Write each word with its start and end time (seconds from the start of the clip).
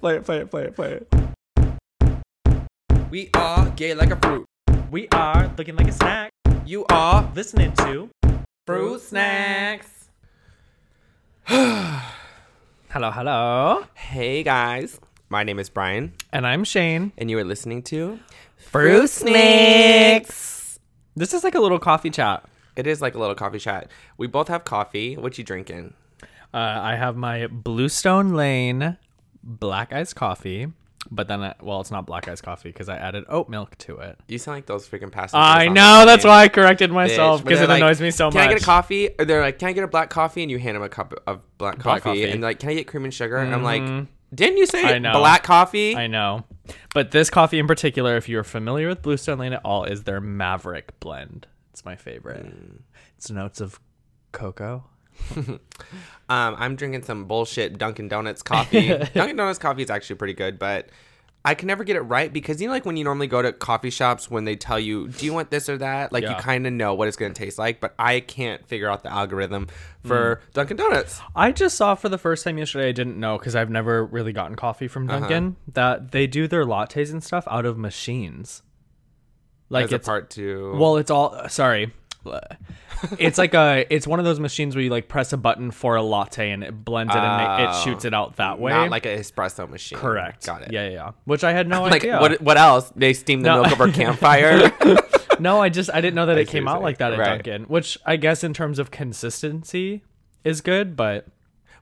play 0.00 0.16
it, 0.16 0.24
play 0.24 0.38
it, 0.40 0.50
play 0.50 0.64
it, 0.64 0.74
play 0.74 1.00
it. 1.00 1.08
We 3.10 3.30
are 3.34 3.68
gay 3.70 3.94
like 3.94 4.10
a 4.10 4.16
fruit. 4.16 4.46
We 4.90 5.08
are 5.08 5.52
looking 5.56 5.76
like 5.76 5.88
a 5.88 5.92
snack. 5.92 6.30
You 6.66 6.84
are 6.90 7.30
Listening 7.34 7.72
to 7.74 8.08
fruit 8.66 9.00
snacks. 9.00 10.08
Hello, 11.48 13.10
hello. 13.10 13.84
Hey 13.94 14.42
guys, 14.42 15.00
my 15.30 15.42
name 15.44 15.58
is 15.58 15.70
Brian, 15.70 16.12
And 16.32 16.46
I'm 16.46 16.62
Shane. 16.62 17.12
and 17.16 17.30
you 17.30 17.38
are 17.38 17.44
listening 17.44 17.82
to 17.84 18.18
Fruit 18.58 19.08
Snacks. 19.08 20.78
This 21.16 21.32
is 21.32 21.42
like 21.42 21.54
a 21.54 21.60
little 21.60 21.78
coffee 21.78 22.10
chat. 22.10 22.44
It 22.76 22.86
is 22.86 23.00
like 23.00 23.14
a 23.14 23.18
little 23.18 23.34
coffee 23.34 23.58
chat. 23.58 23.90
We 24.18 24.26
both 24.26 24.48
have 24.48 24.64
coffee. 24.64 25.16
What 25.16 25.38
you 25.38 25.44
drinking? 25.44 25.94
Uh, 26.54 26.58
I 26.82 26.96
have 26.96 27.16
my 27.16 27.46
Bluestone 27.46 28.34
Lane 28.34 28.98
black 29.42 29.92
iced 29.92 30.16
coffee, 30.16 30.68
but 31.10 31.26
then, 31.28 31.42
I, 31.42 31.54
well, 31.60 31.80
it's 31.80 31.90
not 31.90 32.06
black 32.06 32.28
iced 32.28 32.42
coffee 32.42 32.68
because 32.68 32.88
I 32.88 32.96
added 32.96 33.24
oat 33.28 33.48
milk 33.48 33.76
to 33.78 33.98
it. 33.98 34.18
You 34.28 34.38
sound 34.38 34.58
like 34.58 34.66
those 34.66 34.88
freaking 34.88 35.10
passengers. 35.10 35.34
I 35.34 35.66
on 35.66 35.74
know, 35.74 36.04
that's 36.06 36.22
plane. 36.22 36.32
why 36.32 36.42
I 36.44 36.48
corrected 36.48 36.90
Bitch. 36.90 36.94
myself 36.94 37.42
because 37.42 37.58
they're 37.58 37.66
it 37.66 37.70
like, 37.70 37.82
annoys 37.82 38.00
me 38.00 38.10
so 38.10 38.26
much. 38.26 38.34
Can 38.34 38.40
much. 38.42 38.50
I 38.50 38.52
get 38.54 38.62
a 38.62 38.64
coffee? 38.64 39.10
Or 39.18 39.24
they're 39.24 39.40
like, 39.40 39.58
"Can 39.58 39.68
I 39.68 39.72
get 39.72 39.84
a 39.84 39.88
black 39.88 40.10
coffee?" 40.10 40.42
And 40.42 40.50
you 40.50 40.58
hand 40.58 40.76
them 40.76 40.82
a 40.82 40.88
cup 40.88 41.12
of 41.26 41.40
black 41.58 41.78
coffee, 41.80 42.00
coffee. 42.00 42.24
and 42.24 42.42
they're 42.42 42.50
like, 42.50 42.60
"Can 42.60 42.68
I 42.70 42.74
get 42.74 42.86
cream 42.86 43.04
and 43.04 43.12
sugar?" 43.12 43.36
And 43.36 43.52
I'm 43.52 43.64
like, 43.64 43.82
"Didn't 44.34 44.58
you 44.58 44.66
say 44.66 44.84
I 44.84 44.98
know. 44.98 45.12
black 45.18 45.42
coffee?" 45.42 45.96
I 45.96 46.06
know. 46.06 46.44
But 46.94 47.10
this 47.10 47.30
coffee 47.30 47.58
in 47.58 47.66
particular, 47.66 48.16
if 48.16 48.28
you're 48.28 48.44
familiar 48.44 48.88
with 48.88 49.02
Bluestone 49.02 49.38
Lane 49.38 49.52
at 49.54 49.60
all, 49.64 49.84
is 49.84 50.04
their 50.04 50.20
Maverick 50.20 50.98
blend. 51.00 51.48
It's 51.72 51.84
my 51.84 51.96
favorite. 51.96 52.46
Mm. 52.46 52.82
It's 53.16 53.30
notes 53.30 53.60
of 53.60 53.80
cocoa. 54.30 54.84
Um, 56.28 56.54
I'm 56.56 56.76
drinking 56.76 57.02
some 57.02 57.26
bullshit 57.26 57.76
Dunkin' 57.76 58.08
Donuts 58.08 58.42
coffee. 58.42 58.88
Dunkin' 59.14 59.36
Donuts 59.36 59.58
coffee 59.58 59.82
is 59.82 59.90
actually 59.90 60.16
pretty 60.16 60.32
good, 60.32 60.58
but 60.58 60.88
I 61.44 61.54
can 61.54 61.66
never 61.66 61.84
get 61.84 61.96
it 61.96 62.00
right 62.02 62.32
because 62.32 62.58
you 62.62 62.68
know, 62.68 62.72
like 62.72 62.86
when 62.86 62.96
you 62.96 63.04
normally 63.04 63.26
go 63.26 63.42
to 63.42 63.52
coffee 63.52 63.90
shops, 63.90 64.30
when 64.30 64.44
they 64.44 64.56
tell 64.56 64.78
you, 64.78 65.08
"Do 65.08 65.26
you 65.26 65.34
want 65.34 65.50
this 65.50 65.68
or 65.68 65.76
that?" 65.78 66.10
Like 66.10 66.22
Yeah. 66.22 66.30
you 66.30 66.36
kind 66.36 66.66
of 66.66 66.72
know 66.72 66.94
what 66.94 67.08
it's 67.08 67.18
gonna 67.18 67.34
taste 67.34 67.58
like, 67.58 67.80
but 67.80 67.92
I 67.98 68.20
can't 68.20 68.66
figure 68.66 68.88
out 68.88 69.02
the 69.02 69.12
algorithm 69.12 69.66
for 70.06 70.40
Dunkin' 70.54 70.76
Donuts. 70.78 71.20
I 71.36 71.52
just 71.52 71.76
saw 71.76 71.96
for 71.96 72.08
the 72.08 72.18
first 72.18 72.44
time 72.44 72.56
yesterday, 72.56 72.88
I 72.88 72.92
didn't 72.92 73.18
know 73.20 73.36
because 73.36 73.54
I've 73.54 73.68
never 73.70 74.06
really 74.06 74.32
gotten 74.32 74.56
coffee 74.56 74.88
from 74.88 75.10
Uh-huh. 75.10 75.18
Dunkin', 75.20 75.56
that 75.74 76.12
they 76.12 76.26
do 76.26 76.46
their 76.48 76.64
lattes 76.64 77.10
and 77.10 77.22
stuff 77.22 77.46
out 77.50 77.66
of 77.66 77.76
machines. 77.76 78.62
Like 79.68 79.86
As 79.86 79.92
a 79.92 79.94
it's 79.96 80.06
part 80.08 80.30
two. 80.30 80.76
Well, 80.78 80.96
it's 80.98 81.10
all 81.10 81.48
sorry. 81.48 81.92
It's 83.18 83.36
like 83.36 83.52
a 83.54 83.84
it's 83.90 84.06
one 84.06 84.20
of 84.20 84.24
those 84.24 84.38
machines 84.38 84.76
where 84.76 84.84
you 84.84 84.90
like 84.90 85.08
press 85.08 85.32
a 85.32 85.36
button 85.36 85.72
for 85.72 85.96
a 85.96 86.02
latte 86.02 86.50
and 86.52 86.62
it 86.62 86.84
blends 86.84 87.12
it 87.14 87.18
and 87.18 87.42
it, 87.42 87.64
it 87.64 87.70
Oh. 87.72 87.82
shoots 87.84 88.04
it 88.04 88.14
out 88.14 88.36
that 88.36 88.60
way. 88.60 88.70
not 88.70 88.90
like 88.90 89.06
an 89.06 89.18
espresso 89.18 89.68
machine. 89.68 89.98
correct. 89.98 90.46
Got 90.46 90.62
it. 90.62 90.72
Yeah, 90.72 90.84
yeah, 90.84 90.90
yeah. 90.92 91.10
Which 91.24 91.42
I 91.42 91.52
had 91.52 91.66
no 91.68 91.82
Like 91.82 91.94
idea. 92.04 92.20
what? 92.20 92.40
What 92.40 92.56
else? 92.56 92.92
They 92.94 93.12
steam 93.12 93.40
the 93.42 93.48
No. 93.48 93.62
milk 93.62 93.72
over 93.72 93.84
a 93.86 93.92
campfire. 94.02 94.70
no, 95.40 95.60
I 95.60 95.68
just 95.68 95.90
I 95.92 96.00
didn't 96.00 96.14
know 96.14 96.26
that 96.26 96.38
I 96.38 96.42
it 96.42 96.46
see 96.48 96.52
came 96.52 96.66
what 96.66 96.76
out 96.76 96.82
like 96.82 96.98
that 96.98 97.12
at 97.12 97.16
saying. 97.18 97.28
Right. 97.28 97.42
Dunkin', 97.44 97.64
which 97.64 97.98
I 98.06 98.16
guess 98.16 98.44
in 98.44 98.54
terms 98.54 98.78
of 98.78 98.90
consistency 98.92 100.02
is 100.44 100.60
good, 100.60 100.94
but 100.96 101.26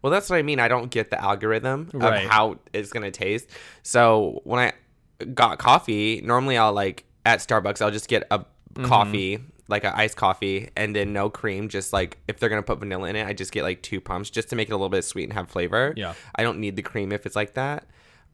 Well, 0.02 0.10
that's 0.10 0.30
what 0.30 0.36
I 0.36 0.42
mean. 0.42 0.58
I 0.60 0.68
don't 0.68 0.90
get 0.90 1.10
the 1.10 1.20
algorithm 1.22 1.90
of 1.92 2.00
Right. 2.00 2.26
how 2.26 2.56
it's 2.72 2.90
gonna 2.92 3.10
taste. 3.10 3.50
So 3.82 4.40
when 4.44 4.58
I 4.60 5.24
got 5.34 5.58
coffee, 5.58 6.22
normally 6.24 6.56
I'll 6.56 6.72
like 6.72 7.04
at 7.26 7.40
Starbucks, 7.40 7.82
I'll 7.82 7.90
just 7.90 8.08
get 8.08 8.24
a 8.30 8.40
Mm-hmm. 8.72 8.84
coffee, 8.86 9.38
like 9.70 9.84
an 9.84 9.92
iced 9.94 10.16
coffee, 10.16 10.68
and 10.76 10.94
then 10.94 11.12
no 11.12 11.30
cream. 11.30 11.68
Just 11.68 11.92
like 11.92 12.18
if 12.28 12.38
they're 12.38 12.48
gonna 12.50 12.62
put 12.62 12.78
vanilla 12.80 13.08
in 13.08 13.16
it, 13.16 13.26
I 13.26 13.32
just 13.32 13.52
get 13.52 13.62
like 13.62 13.82
two 13.82 14.00
pumps 14.00 14.28
just 14.28 14.50
to 14.50 14.56
make 14.56 14.68
it 14.68 14.72
a 14.72 14.76
little 14.76 14.88
bit 14.90 15.04
sweet 15.04 15.24
and 15.24 15.32
have 15.32 15.48
flavor. 15.48 15.94
Yeah. 15.96 16.14
I 16.34 16.42
don't 16.42 16.58
need 16.58 16.76
the 16.76 16.82
cream 16.82 17.12
if 17.12 17.24
it's 17.26 17.36
like 17.36 17.54
that. 17.54 17.86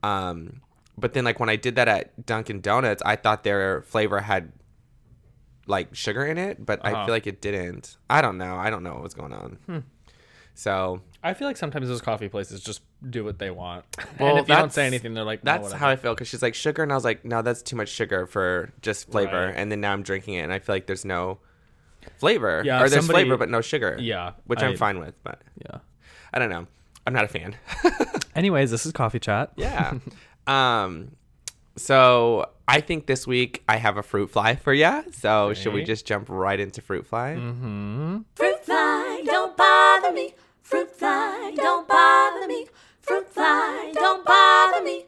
Um, 0.02 0.62
but 0.98 1.12
then 1.12 1.24
like 1.24 1.38
when 1.38 1.48
I 1.50 1.56
did 1.56 1.76
that 1.76 1.88
at 1.88 2.24
Dunkin' 2.26 2.60
Donuts, 2.62 3.02
I 3.04 3.16
thought 3.16 3.44
their 3.44 3.82
flavor 3.82 4.20
had 4.20 4.52
like 5.66 5.94
sugar 5.94 6.24
in 6.24 6.38
it, 6.38 6.64
but 6.64 6.80
I 6.84 6.92
Uh-huh. 6.92 7.04
feel 7.06 7.14
like 7.14 7.26
it 7.26 7.40
didn't. 7.40 7.96
I 8.08 8.22
don't 8.22 8.38
know. 8.38 8.56
I 8.56 8.70
don't 8.70 8.82
know 8.82 8.94
what 8.94 9.02
was 9.02 9.14
going 9.14 9.32
on. 9.32 9.58
Hmm. 9.66 9.78
So 10.58 11.02
I 11.22 11.34
feel 11.34 11.46
like 11.46 11.58
sometimes 11.58 11.86
those 11.86 12.00
coffee 12.00 12.28
places 12.30 12.62
just 12.62 12.80
do 13.10 13.22
what 13.24 13.38
they 13.38 13.50
want. 13.50 13.84
Well, 14.18 14.30
and 14.30 14.38
if 14.38 14.48
you 14.48 14.54
don't 14.54 14.72
say 14.72 14.86
anything, 14.86 15.12
they're 15.12 15.22
like, 15.22 15.44
no, 15.44 15.52
That's 15.52 15.62
whatever. 15.64 15.78
how 15.78 15.88
I 15.90 15.96
feel 15.96 16.14
because 16.14 16.28
she's 16.28 16.40
like 16.40 16.54
sugar, 16.54 16.82
and 16.82 16.90
I 16.90 16.94
was 16.94 17.04
like, 17.04 17.26
no, 17.26 17.42
that's 17.42 17.60
too 17.60 17.76
much 17.76 17.90
sugar 17.90 18.26
for 18.26 18.72
just 18.80 19.10
flavor. 19.10 19.46
Right. 19.48 19.54
And 19.54 19.70
then 19.70 19.82
now 19.82 19.92
I'm 19.92 20.02
drinking 20.02 20.34
it, 20.34 20.40
and 20.40 20.52
I 20.54 20.58
feel 20.58 20.74
like 20.74 20.86
there's 20.86 21.04
no 21.04 21.38
flavor, 22.16 22.62
Yeah, 22.64 22.76
or 22.82 22.88
there's 22.88 23.04
somebody- 23.04 23.24
flavor 23.24 23.36
but 23.36 23.50
no 23.50 23.60
sugar. 23.60 23.98
Yeah, 24.00 24.32
which 24.46 24.62
I- 24.62 24.68
I'm 24.68 24.76
fine 24.78 24.98
with, 24.98 25.14
but 25.22 25.42
yeah. 25.62 25.80
I 26.32 26.38
don't 26.38 26.48
know. 26.50 26.66
I'm 27.06 27.12
not 27.12 27.24
a 27.24 27.28
fan. 27.28 27.54
Anyways, 28.34 28.70
this 28.70 28.86
is 28.86 28.92
coffee 28.92 29.20
chat. 29.20 29.52
yeah. 29.56 29.92
um. 30.46 31.12
So 31.78 32.48
I 32.66 32.80
think 32.80 33.06
this 33.06 33.26
week 33.26 33.62
I 33.68 33.76
have 33.76 33.98
a 33.98 34.02
fruit 34.02 34.30
fly 34.30 34.56
for 34.56 34.72
ya. 34.72 35.02
So 35.12 35.52
should 35.52 35.74
we 35.74 35.84
just 35.84 36.06
jump 36.06 36.28
right 36.30 36.58
into 36.58 36.80
fruit 36.80 37.06
fly? 37.06 37.34
Mm-hmm. 37.38 38.18
Fruit 38.34 38.64
fly, 38.64 39.22
don't 39.26 39.54
bother 39.56 40.12
me. 40.12 40.34
Fruit 40.66 40.90
fly, 40.90 41.52
don't 41.54 41.86
bother 41.86 42.48
me. 42.48 42.66
Fruit 43.00 43.32
fly, 43.32 43.92
don't 43.94 44.24
bother 44.24 44.84
me. 44.84 45.04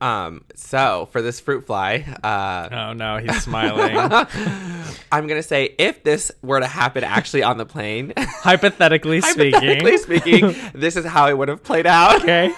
Um. 0.00 0.46
So 0.54 1.10
for 1.12 1.20
this 1.20 1.40
fruit 1.40 1.66
fly, 1.66 2.06
uh, 2.22 2.70
Oh 2.72 2.92
no, 2.94 3.18
he's 3.18 3.42
smiling. 3.42 3.98
I'm 5.12 5.26
gonna 5.26 5.42
say 5.42 5.74
if 5.78 6.02
this 6.04 6.32
were 6.40 6.60
to 6.60 6.66
happen 6.66 7.04
actually 7.04 7.42
on 7.42 7.58
the 7.58 7.66
plane. 7.66 8.14
Hypothetically 8.16 9.20
speaking. 9.20 9.52
Hypothetically 9.60 9.98
speaking, 9.98 10.56
this 10.74 10.96
is 10.96 11.04
how 11.04 11.28
it 11.28 11.36
would 11.36 11.48
have 11.48 11.62
played 11.62 11.86
out. 11.86 12.22
Okay. 12.22 12.50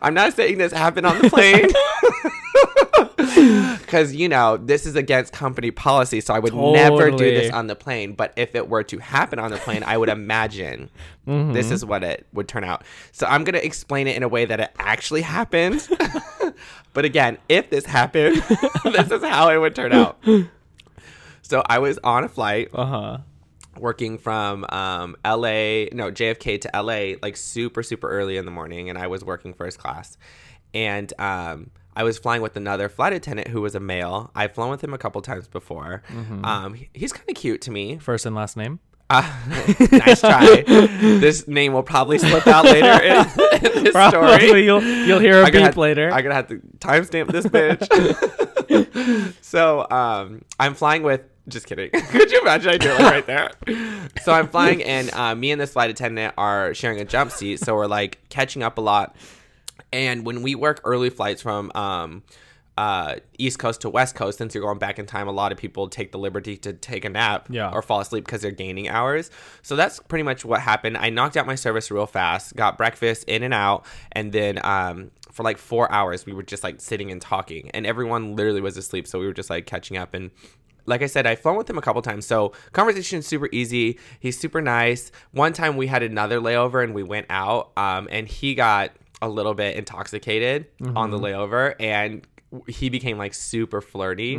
I'm 0.00 0.14
not 0.14 0.32
saying 0.32 0.56
this 0.56 0.72
happened 0.72 1.04
on 1.04 1.20
the 1.20 1.28
plane. 1.28 1.68
Because, 3.82 4.14
you 4.14 4.28
know, 4.28 4.56
this 4.56 4.86
is 4.86 4.96
against 4.96 5.32
company 5.34 5.70
policy, 5.70 6.20
so 6.22 6.32
I 6.32 6.38
would 6.38 6.54
never 6.54 7.10
do 7.10 7.30
this 7.30 7.50
on 7.52 7.66
the 7.66 7.76
plane. 7.76 8.14
But 8.14 8.32
if 8.36 8.54
it 8.54 8.68
were 8.68 8.82
to 8.84 8.98
happen 8.98 9.38
on 9.38 9.50
the 9.50 9.58
plane, 9.58 9.82
I 9.82 9.96
would 9.98 10.08
imagine 10.08 10.88
Mm-hmm. 11.26 11.52
this 11.52 11.70
is 11.70 11.84
what 11.84 12.02
it 12.02 12.26
would 12.32 12.48
turn 12.48 12.64
out. 12.64 12.82
So 13.12 13.26
I'm 13.26 13.44
going 13.44 13.54
to 13.54 13.64
explain 13.64 14.08
it 14.08 14.16
in 14.16 14.22
a 14.24 14.28
way 14.28 14.44
that 14.44 14.58
it 14.58 14.72
actually 14.78 15.20
happened. 15.22 15.86
but 16.94 17.04
again, 17.04 17.38
if 17.48 17.70
this 17.70 17.84
happened, 17.86 18.36
this 18.84 19.08
is 19.10 19.22
how 19.22 19.48
it 19.50 19.58
would 19.58 19.74
turn 19.76 19.92
out. 19.92 20.18
So 21.42 21.62
I 21.66 21.78
was 21.78 21.98
on 22.02 22.24
a 22.24 22.28
flight 22.28 22.70
Uh 22.74 22.86
huh. 22.86 23.18
working 23.78 24.18
from 24.18 24.64
um, 24.70 25.14
LA, 25.24 25.86
no, 25.92 26.10
JFK 26.10 26.60
to 26.62 26.70
LA, 26.82 27.16
like 27.22 27.36
super, 27.36 27.82
super 27.84 28.08
early 28.10 28.36
in 28.36 28.44
the 28.46 28.50
morning, 28.50 28.88
and 28.90 28.98
I 28.98 29.06
was 29.06 29.24
working 29.24 29.52
first 29.54 29.78
class. 29.78 30.16
And 30.74 31.12
um, 31.20 31.70
I 31.94 32.02
was 32.04 32.18
flying 32.18 32.42
with 32.42 32.56
another 32.56 32.88
flight 32.88 33.12
attendant 33.12 33.48
who 33.48 33.60
was 33.60 33.74
a 33.74 33.80
male. 33.80 34.30
I've 34.34 34.54
flown 34.54 34.70
with 34.70 34.82
him 34.82 34.94
a 34.94 34.98
couple 34.98 35.20
times 35.22 35.46
before. 35.48 36.02
Um, 36.42 36.74
he's 36.94 37.12
kind 37.12 37.28
of 37.28 37.36
cute 37.36 37.60
to 37.62 37.70
me. 37.70 37.98
First 37.98 38.24
and 38.26 38.34
last 38.34 38.56
name. 38.56 38.80
Uh, 39.10 39.20
nice 39.92 40.20
try. 40.20 40.62
this 40.66 41.46
name 41.46 41.74
will 41.74 41.82
probably 41.82 42.16
slip 42.18 42.46
out 42.46 42.64
later 42.64 43.02
in, 43.04 43.18
in 43.76 43.84
this 43.84 43.92
Probably 43.92 44.46
story. 44.46 44.64
you'll 44.64 44.82
you'll 44.82 45.18
hear 45.18 45.42
a 45.42 45.46
beep 45.50 45.54
have- 45.60 45.76
later. 45.76 46.10
I'm 46.10 46.22
gonna 46.22 46.34
have 46.34 46.48
to 46.48 46.60
timestamp 46.78 47.30
this 47.30 47.44
bitch. 47.46 47.84
so 49.42 49.86
um, 49.90 50.42
I'm 50.58 50.74
flying 50.74 51.02
with. 51.02 51.20
Just 51.48 51.66
kidding. 51.66 51.90
Could 52.10 52.30
you 52.30 52.40
imagine 52.40 52.70
I 52.72 52.76
do 52.78 52.88
it 52.88 52.98
right 53.00 53.26
there? 53.26 53.50
So 54.22 54.32
I'm 54.32 54.46
flying, 54.48 54.82
and 54.84 55.12
uh, 55.12 55.34
me 55.34 55.50
and 55.50 55.60
this 55.60 55.72
flight 55.72 55.90
attendant 55.90 56.34
are 56.38 56.72
sharing 56.72 57.00
a 57.00 57.04
jump 57.04 57.32
seat, 57.32 57.58
so 57.58 57.74
we're 57.74 57.86
like 57.88 58.18
catching 58.28 58.62
up 58.62 58.78
a 58.78 58.80
lot. 58.80 59.16
And 59.92 60.24
when 60.24 60.42
we 60.42 60.54
work 60.54 60.80
early 60.84 61.10
flights 61.10 61.42
from 61.42 61.70
um, 61.74 62.22
uh, 62.78 63.16
East 63.38 63.58
Coast 63.58 63.82
to 63.82 63.90
West 63.90 64.14
Coast, 64.14 64.38
since 64.38 64.54
you're 64.54 64.64
going 64.64 64.78
back 64.78 64.98
in 64.98 65.04
time, 65.06 65.28
a 65.28 65.32
lot 65.32 65.52
of 65.52 65.58
people 65.58 65.88
take 65.88 66.12
the 66.12 66.18
liberty 66.18 66.56
to 66.58 66.72
take 66.72 67.04
a 67.04 67.10
nap 67.10 67.48
Yeah. 67.50 67.70
or 67.70 67.82
fall 67.82 68.00
asleep 68.00 68.24
because 68.24 68.40
they're 68.42 68.50
gaining 68.50 68.88
hours. 68.88 69.30
So 69.62 69.76
that's 69.76 70.00
pretty 70.00 70.22
much 70.22 70.44
what 70.44 70.60
happened. 70.60 70.96
I 70.96 71.10
knocked 71.10 71.36
out 71.36 71.46
my 71.46 71.54
service 71.56 71.90
real 71.90 72.06
fast, 72.06 72.56
got 72.56 72.78
breakfast 72.78 73.24
in 73.28 73.42
and 73.42 73.52
out, 73.52 73.84
and 74.12 74.32
then 74.32 74.64
um, 74.64 75.10
for 75.30 75.42
like 75.42 75.58
four 75.58 75.90
hours 75.92 76.24
we 76.26 76.32
were 76.32 76.42
just 76.42 76.62
like 76.64 76.80
sitting 76.80 77.10
and 77.10 77.20
talking, 77.20 77.70
and 77.74 77.86
everyone 77.86 78.36
literally 78.36 78.60
was 78.62 78.76
asleep. 78.78 79.06
So 79.06 79.18
we 79.18 79.26
were 79.26 79.34
just 79.34 79.50
like 79.50 79.66
catching 79.66 79.96
up 79.96 80.14
and. 80.14 80.30
Like 80.84 81.00
I 81.00 81.06
said, 81.06 81.28
I've 81.28 81.38
flown 81.38 81.56
with 81.56 81.70
him 81.70 81.78
a 81.78 81.80
couple 81.80 82.02
times, 82.02 82.26
so 82.26 82.50
conversation 82.72 83.20
is 83.20 83.26
super 83.28 83.48
easy. 83.52 84.00
He's 84.18 84.36
super 84.36 84.60
nice. 84.60 85.12
One 85.30 85.52
time 85.52 85.76
we 85.76 85.86
had 85.86 86.02
another 86.02 86.40
layover 86.40 86.82
and 86.82 86.92
we 86.92 87.04
went 87.04 87.26
out, 87.30 87.70
um, 87.76 88.08
and 88.10 88.26
he 88.26 88.56
got 88.56 88.90
a 89.22 89.28
little 89.28 89.54
bit 89.54 89.76
intoxicated 89.76 90.66
on 90.96 91.10
the 91.10 91.18
layover, 91.18 91.74
and 91.80 92.26
he 92.68 92.90
became 92.90 93.16
like 93.16 93.32
super 93.32 93.80
flirty. 93.80 94.36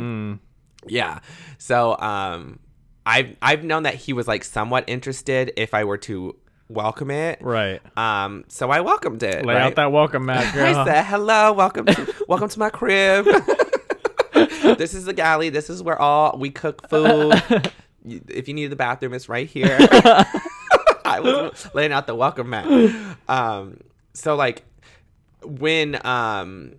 Yeah. 0.86 1.20
So 1.58 1.98
um 1.98 2.60
I've 3.06 3.36
I've 3.42 3.64
known 3.64 3.84
that 3.84 3.94
he 3.94 4.12
was 4.12 4.28
like 4.28 4.44
somewhat 4.44 4.84
interested 4.86 5.52
if 5.56 5.74
I 5.74 5.84
were 5.84 5.98
to 5.98 6.36
welcome 6.68 7.10
it. 7.10 7.38
right. 7.42 7.80
Um 7.96 8.44
so 8.48 8.70
I 8.70 8.80
welcomed 8.80 9.22
it. 9.22 9.44
Lay 9.44 9.54
right? 9.54 9.62
out 9.62 9.74
that 9.76 9.90
welcome 9.90 10.26
mat, 10.26 10.54
girl. 10.54 10.76
I 10.76 10.84
said, 10.84 11.04
"Hello, 11.04 11.52
welcome 11.52 11.86
to 11.86 12.14
welcome 12.28 12.48
to 12.48 12.58
my 12.58 12.70
crib. 12.70 13.24
this 14.34 14.94
is 14.94 15.04
the 15.06 15.12
galley. 15.14 15.48
This 15.48 15.70
is 15.70 15.82
where 15.82 16.00
all 16.00 16.38
we 16.38 16.50
cook 16.50 16.88
food. 16.88 17.40
If 18.04 18.48
you 18.48 18.54
need 18.54 18.68
the 18.68 18.76
bathroom, 18.76 19.14
it's 19.14 19.28
right 19.28 19.48
here." 19.48 19.78
I 21.06 21.20
was 21.20 21.68
laying 21.74 21.92
out 21.92 22.06
the 22.06 22.14
welcome 22.14 22.50
mat. 22.50 22.66
Um, 23.28 23.78
so 24.14 24.34
like 24.36 24.64
when 25.44 26.04
um 26.06 26.74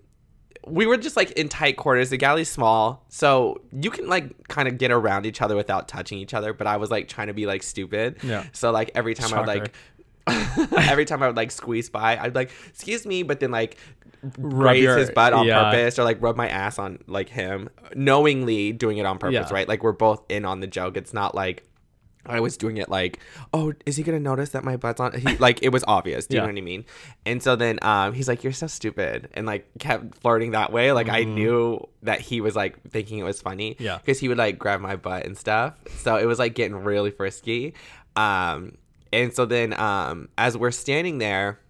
we 0.66 0.84
were 0.86 0.96
just 0.96 1.16
like 1.16 1.30
in 1.32 1.48
tight 1.48 1.76
quarters. 1.76 2.10
The 2.10 2.16
galley's 2.16 2.50
small, 2.50 3.04
so 3.08 3.60
you 3.72 3.90
can 3.90 4.08
like 4.08 4.48
kind 4.48 4.66
of 4.66 4.78
get 4.78 4.90
around 4.90 5.24
each 5.24 5.40
other 5.40 5.54
without 5.54 5.86
touching 5.86 6.18
each 6.18 6.34
other. 6.34 6.52
But 6.52 6.66
I 6.66 6.76
was 6.76 6.90
like 6.90 7.06
trying 7.08 7.28
to 7.28 7.34
be 7.34 7.46
like 7.46 7.62
stupid. 7.62 8.16
Yeah. 8.24 8.44
So 8.52 8.72
like 8.72 8.90
every 8.96 9.14
time 9.14 9.32
I 9.32 9.38
would 9.38 9.46
like, 9.46 9.72
every 10.90 11.04
time 11.04 11.22
I 11.22 11.28
would 11.28 11.36
like 11.36 11.52
squeeze 11.52 11.88
by, 11.88 12.16
I'd 12.18 12.34
like, 12.34 12.50
excuse 12.68 13.06
me, 13.06 13.22
but 13.22 13.38
then 13.38 13.52
like 13.52 13.76
graze 14.40 14.82
your- 14.82 14.98
his 14.98 15.10
butt 15.10 15.32
on 15.32 15.46
yeah. 15.46 15.70
purpose 15.70 16.00
or 16.00 16.04
like 16.04 16.20
rub 16.20 16.34
my 16.36 16.48
ass 16.48 16.80
on 16.80 16.98
like 17.06 17.28
him, 17.28 17.68
knowingly 17.94 18.72
doing 18.72 18.98
it 18.98 19.06
on 19.06 19.18
purpose, 19.18 19.46
Yeah. 19.48 19.54
right? 19.54 19.68
Like 19.68 19.84
we're 19.84 19.92
both 19.92 20.24
in 20.28 20.44
on 20.44 20.58
the 20.60 20.66
joke. 20.66 20.96
It's 20.96 21.14
not 21.14 21.34
like. 21.34 21.62
I 22.28 22.40
was 22.40 22.56
doing 22.56 22.76
it 22.76 22.88
like, 22.88 23.18
oh, 23.52 23.72
is 23.86 23.96
he 23.96 24.02
gonna 24.02 24.20
notice 24.20 24.50
that 24.50 24.64
my 24.64 24.76
butt's 24.76 25.00
on? 25.00 25.12
He, 25.18 25.36
like 25.38 25.62
it 25.62 25.70
was 25.70 25.84
obvious. 25.86 26.26
Do 26.26 26.34
you 26.36 26.40
Yeah. 26.42 26.46
know 26.46 26.52
what 26.52 26.58
I 26.58 26.62
mean? 26.62 26.84
And 27.24 27.42
so 27.42 27.56
then 27.56 27.78
um, 27.82 28.12
he's 28.12 28.28
like, 28.28 28.42
"You're 28.44 28.52
so 28.52 28.66
stupid," 28.66 29.28
and 29.34 29.46
like 29.46 29.66
kept 29.78 30.16
flirting 30.18 30.52
that 30.52 30.72
way. 30.72 30.92
Like 30.92 31.08
I 31.08 31.24
knew 31.24 31.86
that 32.02 32.20
he 32.20 32.40
was 32.40 32.54
like 32.56 32.80
thinking 32.90 33.18
it 33.18 33.24
was 33.24 33.40
funny. 33.40 33.76
Yeah. 33.78 33.98
because 33.98 34.18
he 34.20 34.28
would 34.28 34.38
like 34.38 34.58
grab 34.58 34.80
my 34.80 34.96
butt 34.96 35.26
and 35.26 35.36
stuff. 35.36 35.74
So 35.98 36.16
it 36.16 36.26
was 36.26 36.38
like 36.38 36.54
getting 36.54 36.76
really 36.76 37.10
frisky. 37.10 37.74
Um, 38.16 38.76
and 39.12 39.32
so 39.34 39.46
then 39.46 39.72
um, 39.78 40.28
as 40.38 40.56
we're 40.56 40.70
standing 40.70 41.18
there, 41.18 41.60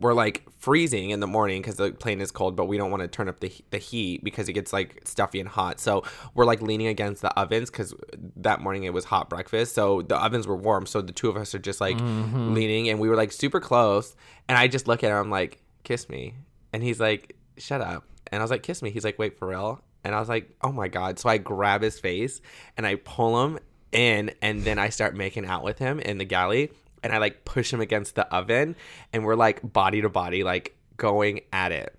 we're 0.00 0.14
like 0.14 0.42
freezing 0.58 1.10
in 1.10 1.20
the 1.20 1.26
morning 1.26 1.60
because 1.60 1.76
the 1.76 1.92
plane 1.92 2.20
is 2.20 2.30
cold, 2.30 2.56
but 2.56 2.66
we 2.66 2.76
don't 2.76 2.90
want 2.90 3.02
to 3.02 3.08
turn 3.08 3.28
up 3.28 3.40
the 3.40 3.52
the 3.70 3.78
heat 3.78 4.24
because 4.24 4.48
it 4.48 4.52
gets 4.52 4.72
like 4.72 5.00
stuffy 5.04 5.40
and 5.40 5.48
hot. 5.48 5.80
So 5.80 6.02
we're 6.34 6.44
like 6.44 6.62
leaning 6.62 6.86
against 6.86 7.22
the 7.22 7.32
ovens 7.38 7.70
because 7.70 7.94
that 8.36 8.60
morning 8.60 8.84
it 8.84 8.92
was 8.92 9.04
hot 9.04 9.28
breakfast, 9.28 9.74
so 9.74 10.02
the 10.02 10.16
ovens 10.16 10.46
were 10.46 10.56
warm. 10.56 10.86
So 10.86 11.02
the 11.02 11.12
two 11.12 11.28
of 11.28 11.36
us 11.36 11.54
are 11.54 11.58
just 11.58 11.80
like 11.80 11.96
mm-hmm. 11.96 12.54
leaning, 12.54 12.88
and 12.88 12.98
we 13.00 13.08
were 13.08 13.16
like 13.16 13.32
super 13.32 13.60
close. 13.60 14.16
And 14.48 14.58
I 14.58 14.68
just 14.68 14.88
look 14.88 15.04
at 15.04 15.10
him, 15.10 15.16
I'm 15.16 15.30
like, 15.30 15.62
"Kiss 15.84 16.08
me," 16.08 16.34
and 16.72 16.82
he's 16.82 17.00
like, 17.00 17.36
"Shut 17.58 17.80
up," 17.80 18.04
and 18.30 18.40
I 18.40 18.44
was 18.44 18.50
like, 18.50 18.62
"Kiss 18.62 18.82
me." 18.82 18.90
He's 18.90 19.04
like, 19.04 19.18
"Wait 19.18 19.38
for 19.38 19.48
real," 19.48 19.82
and 20.04 20.14
I 20.14 20.20
was 20.20 20.28
like, 20.28 20.50
"Oh 20.62 20.72
my 20.72 20.88
god!" 20.88 21.18
So 21.18 21.28
I 21.28 21.38
grab 21.38 21.82
his 21.82 22.00
face 22.00 22.40
and 22.76 22.86
I 22.86 22.96
pull 22.96 23.44
him 23.44 23.58
in, 23.92 24.32
and 24.40 24.64
then 24.64 24.78
I 24.78 24.88
start 24.88 25.14
making 25.14 25.44
out 25.46 25.62
with 25.62 25.78
him 25.78 26.00
in 26.00 26.18
the 26.18 26.24
galley 26.24 26.70
and 27.02 27.12
I 27.12 27.18
like 27.18 27.44
push 27.44 27.72
him 27.72 27.80
against 27.80 28.14
the 28.14 28.26
oven 28.34 28.76
and 29.12 29.24
we're 29.24 29.34
like 29.34 29.60
body 29.62 30.02
to 30.02 30.08
body, 30.08 30.44
like 30.44 30.76
going 30.96 31.40
at 31.52 31.72
it. 31.72 31.94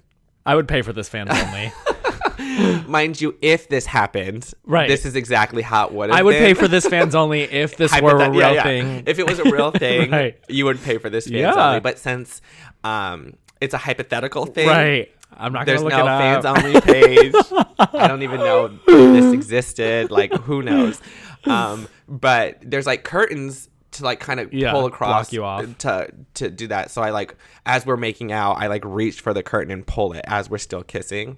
I 0.46 0.56
would 0.56 0.68
pay 0.68 0.82
for 0.82 0.92
this 0.94 1.08
fans 1.10 1.30
only. 1.32 1.72
Mind 2.88 3.20
you, 3.22 3.36
if 3.42 3.70
this 3.70 3.86
happened, 3.86 4.52
Right. 4.66 4.88
this 4.88 5.06
is 5.06 5.16
exactly 5.16 5.62
how 5.62 5.88
it 5.88 5.94
would 5.94 6.10
have 6.10 6.20
I 6.20 6.22
would 6.24 6.34
been. 6.34 6.44
pay 6.44 6.54
for 6.54 6.68
this 6.68 6.86
fans 6.86 7.16
only 7.16 7.42
if 7.44 7.78
this 7.78 8.00
were 8.02 8.20
a 8.20 8.30
real 8.30 8.40
yeah, 8.40 8.52
yeah. 8.52 8.64
thing. 8.64 9.04
If 9.06 9.20
it 9.20 9.28
was 9.28 9.40
a 9.40 9.44
real 9.46 9.72
thing, 9.86 10.12
Right. 10.12 10.38
you 10.50 10.66
would 10.66 10.82
pay 10.84 10.98
for 10.98 11.10
this 11.10 11.26
fans 11.26 11.36
Yeah. 11.40 11.68
only. 11.70 11.80
But 11.80 11.98
since 12.00 12.42
um, 12.84 13.34
it's 13.62 13.74
a 13.74 13.78
hypothetical 13.78 14.46
thing, 14.46 14.68
right. 14.68 15.12
I'm 15.36 15.52
not 15.54 15.66
There's 15.66 15.82
no 15.82 15.90
fans 15.90 16.46
only 16.46 16.80
page. 16.82 17.34
I 17.80 18.08
don't 18.08 18.22
even 18.22 18.40
know 18.40 18.66
if 18.66 18.86
this 18.86 19.34
existed. 19.34 20.12
Like, 20.12 20.34
who 20.34 20.62
knows? 20.62 21.02
Um, 21.46 21.90
but 22.08 22.60
there's 22.62 22.86
like 22.86 23.04
curtains 23.04 23.68
to 23.94 24.04
like 24.04 24.20
kind 24.20 24.40
of 24.40 24.54
Yeah, 24.54 24.72
pull 24.72 24.86
across 24.86 25.32
you 25.34 25.44
off. 25.44 25.78
to 25.80 26.10
to 26.36 26.50
do 26.50 26.68
that. 26.68 26.92
So 26.92 27.02
I 27.02 27.10
like 27.12 27.36
as 27.66 27.86
we're 27.86 27.98
making 27.98 28.32
out, 28.32 28.54
I 28.54 28.68
like 28.68 28.84
reach 28.86 29.22
for 29.22 29.34
the 29.34 29.44
curtain 29.44 29.72
and 29.72 29.86
pull 29.86 30.14
it 30.14 30.24
as 30.28 30.50
we're 30.50 30.58
still 30.58 30.84
kissing, 30.84 31.38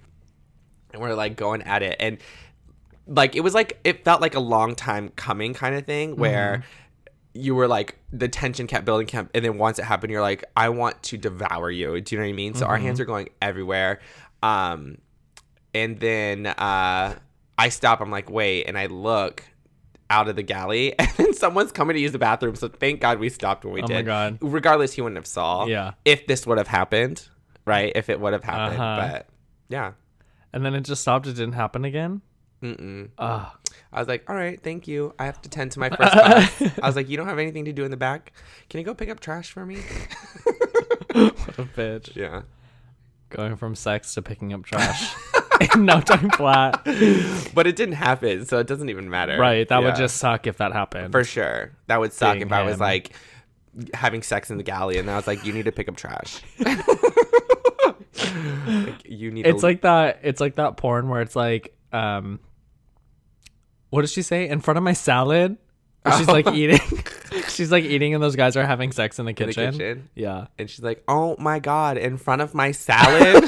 and 0.92 1.00
we're 1.02 1.14
like 1.14 1.36
going 1.36 1.62
at 1.62 1.82
it. 1.82 1.96
And 2.00 2.18
like 3.06 3.36
it 3.36 3.40
was 3.40 3.54
like 3.54 3.78
it 3.84 4.04
felt 4.04 4.20
like 4.20 4.34
a 4.34 4.40
long 4.40 4.74
time 4.74 5.10
coming 5.10 5.54
kind 5.54 5.74
of 5.76 5.86
thing 5.86 6.16
where 6.16 6.64
you 7.34 7.54
were 7.54 7.68
like 7.68 7.98
the 8.12 8.26
tension 8.28 8.66
kept 8.66 8.84
building 8.86 9.06
kept 9.06 9.30
and 9.36 9.44
then 9.44 9.58
once 9.58 9.78
it 9.78 9.84
happened 9.84 10.10
you're 10.10 10.22
like 10.22 10.42
i 10.56 10.70
want 10.70 11.00
to 11.02 11.16
devour 11.18 11.70
you. 11.70 12.00
Do 12.00 12.14
you 12.14 12.20
know 12.20 12.26
what 12.26 12.30
i 12.30 12.34
mean? 12.34 12.54
So 12.54 12.66
our 12.66 12.78
hands 12.78 12.98
are 12.98 13.04
going 13.04 13.28
everywhere. 13.42 14.00
Um 14.42 14.98
and 15.74 16.00
then 16.00 16.46
uh 16.46 17.14
i 17.58 17.68
stop. 17.68 18.00
I'm 18.00 18.10
like 18.10 18.28
wait. 18.30 18.64
And 18.64 18.76
i 18.78 18.86
look 18.86 19.44
out 20.10 20.28
of 20.28 20.36
the 20.36 20.42
galley 20.42 20.94
and 20.98 21.08
then 21.16 21.34
someone's 21.34 21.72
coming 21.72 21.94
to 21.94 22.00
use 22.00 22.12
the 22.12 22.18
bathroom 22.18 22.54
so 22.54 22.68
thank 22.68 23.00
god 23.00 23.18
we 23.18 23.28
stopped 23.28 23.64
when 23.64 23.74
we 23.74 23.82
Oh 23.82 23.86
did 23.86 23.94
my 23.94 24.02
God. 24.02 24.38
regardless 24.40 24.92
he 24.92 25.00
wouldn't 25.00 25.16
have 25.16 25.26
saw 25.26 25.66
Yeah. 25.66 25.92
if 26.04 26.26
this 26.26 26.46
would 26.46 26.58
have 26.58 26.68
happened 26.68 27.28
right 27.64 27.90
if 27.94 28.08
it 28.08 28.20
would 28.20 28.32
have 28.32 28.44
happened 28.44 28.80
Uh-huh. 28.80 29.08
but 29.08 29.28
yeah 29.68 29.92
And 30.52 30.64
then 30.64 30.74
it 30.74 30.82
just 30.82 31.02
stopped. 31.02 31.26
It 31.26 31.34
didn't 31.34 31.52
happen 31.54 31.84
again. 31.84 32.22
Mm-mm. 32.62 33.10
Ugh. 33.18 33.46
I 33.92 33.98
was 33.98 34.08
like, 34.08 34.24
all 34.30 34.34
right, 34.36 34.58
thank 34.62 34.88
you. 34.88 35.12
I 35.18 35.26
have 35.26 35.42
to 35.42 35.50
tend 35.50 35.72
to 35.72 35.80
my 35.80 35.90
first 35.90 36.12
class. 36.12 36.62
I 36.82 36.86
was 36.86 36.96
like, 36.96 37.10
you 37.10 37.18
don't 37.18 37.26
have 37.28 37.38
anything 37.38 37.66
to 37.66 37.72
do 37.74 37.84
in 37.84 37.90
the 37.90 37.96
back? 37.98 38.32
Can 38.70 38.78
you 38.80 38.86
go 38.86 38.94
pick 38.94 39.10
up 39.10 39.20
trash 39.20 39.50
for 39.50 39.66
me? 39.66 39.78
What 41.12 41.58
a 41.58 41.64
bitch. 41.64 42.14
Yeah. 42.16 42.42
Going 43.30 43.56
from 43.56 43.74
sex 43.74 44.14
to 44.14 44.22
picking 44.22 44.52
up 44.54 44.64
trash 44.64 45.14
no 45.76 46.00
time 46.00 46.30
flat. 46.30 46.82
But 47.54 47.66
it 47.66 47.76
didn't 47.76 47.94
happen, 47.94 48.46
so 48.46 48.58
it 48.58 48.66
doesn't 48.66 48.88
even 48.88 49.08
matter. 49.10 49.38
Right. 49.38 49.68
That 49.68 49.82
would 49.82 49.96
just 49.96 50.16
suck 50.18 50.46
if 50.46 50.58
that 50.58 50.72
happened. 50.72 51.12
For 51.12 51.24
sure. 51.24 51.72
That 51.86 52.00
would 52.00 52.12
suck 52.12 52.34
Being 52.34 52.46
if 52.46 52.52
I 52.52 52.62
was 52.62 52.80
like 52.80 53.12
having 53.94 54.22
sex 54.22 54.50
in 54.50 54.56
the 54.56 54.62
galley 54.62 54.98
and 54.98 55.10
I 55.10 55.16
was 55.16 55.26
like, 55.26 55.44
you 55.44 55.52
need 55.52 55.66
to 55.66 55.72
pick 55.72 55.88
up 55.88 55.96
trash. 55.96 56.40
Like, 58.16 59.02
you 59.04 59.30
need 59.30 59.46
it's 59.46 59.60
to 59.60 59.66
like 59.66 59.82
that 59.82 60.20
it's 60.22 60.40
like 60.40 60.56
that 60.56 60.76
porn 60.76 61.08
where 61.08 61.20
it's 61.20 61.36
like 61.36 61.76
um 61.92 62.40
what 63.90 64.00
does 64.00 64.12
she 64.12 64.22
say 64.22 64.48
in 64.48 64.60
front 64.60 64.78
of 64.78 64.84
my 64.84 64.94
salad 64.94 65.58
she's 66.16 66.26
like 66.26 66.46
eating 66.52 66.80
she's 67.48 67.70
like 67.70 67.84
eating 67.84 68.14
and 68.14 68.22
those 68.22 68.34
guys 68.36 68.56
are 68.56 68.66
having 68.66 68.90
sex 68.92 69.18
in 69.18 69.26
the 69.26 69.30
in 69.30 69.48
the 69.48 69.52
kitchen. 69.52 70.08
yeah 70.14 70.46
And 70.58 70.68
she's 70.70 70.82
like, 70.82 71.02
oh 71.08 71.36
my 71.38 71.58
God, 71.58 71.98
in 71.98 72.16
front 72.16 72.42
of 72.42 72.54
my 72.54 72.72
salad? 72.72 73.44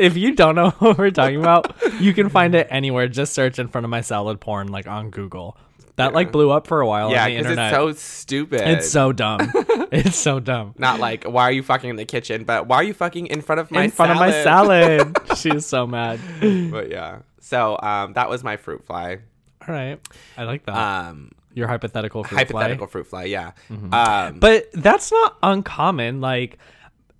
If 0.00 0.16
you 0.16 0.34
don't 0.34 0.54
know 0.54 0.70
what 0.78 0.98
we're 0.98 1.10
talking 1.10 1.38
about 1.40 1.74
you 2.00 2.12
can 2.14 2.28
find 2.28 2.54
it 2.54 2.66
anywhere 2.70 3.06
just 3.08 3.32
search 3.34 3.58
in 3.58 3.68
front 3.68 3.84
of 3.84 3.90
my 3.90 4.00
salad 4.00 4.40
porn 4.40 4.68
like 4.68 4.86
on 4.86 5.10
google 5.10 5.56
that 5.96 6.14
like 6.14 6.32
blew 6.32 6.50
up 6.50 6.66
for 6.66 6.80
a 6.80 6.86
while 6.86 7.10
yeah, 7.10 7.24
on 7.24 7.30
the 7.30 7.36
because 7.36 7.50
internet 7.52 7.72
it's 7.74 8.00
so 8.00 8.22
stupid. 8.22 8.60
it's 8.62 8.88
so 8.88 9.12
dumb 9.12 9.40
it's 9.92 10.16
so 10.16 10.40
dumb 10.40 10.74
Not 10.78 10.98
like, 10.98 11.24
why 11.24 11.42
are 11.44 11.52
you 11.52 11.62
fucking 11.62 11.90
in 11.90 11.96
the 11.96 12.06
kitchen, 12.06 12.44
but 12.44 12.66
why 12.66 12.76
are 12.76 12.82
you 12.84 12.94
fucking 12.94 13.26
in 13.26 13.42
front 13.42 13.60
of 13.60 13.70
my 13.70 13.84
in 13.84 13.90
front 13.90 14.16
salad? 14.16 15.00
of 15.00 15.12
my 15.12 15.14
salad 15.22 15.38
she 15.38 15.50
is 15.50 15.66
so 15.66 15.86
mad 15.86 16.18
but 16.40 16.88
yeah. 16.90 17.18
So 17.40 17.78
um, 17.82 18.14
that 18.14 18.30
was 18.30 18.42
my 18.42 18.56
fruit 18.56 18.84
fly. 18.86 19.18
all 19.66 19.74
right 19.74 19.98
i 20.38 20.44
like 20.44 20.64
that 20.64 20.76
Um, 20.76 21.32
your 21.52 21.66
hypothetical 21.68 22.24
fruit 22.24 22.38
hypothetical 22.38 22.86
fly. 22.86 22.92
fruit 22.92 23.06
fly, 23.06 23.24
yeah. 23.24 23.52
Mm-hmm. 23.68 23.92
Um, 23.92 24.38
But 24.38 24.70
that's 24.72 25.10
not 25.12 25.36
uncommon. 25.42 26.20
Like 26.22 26.58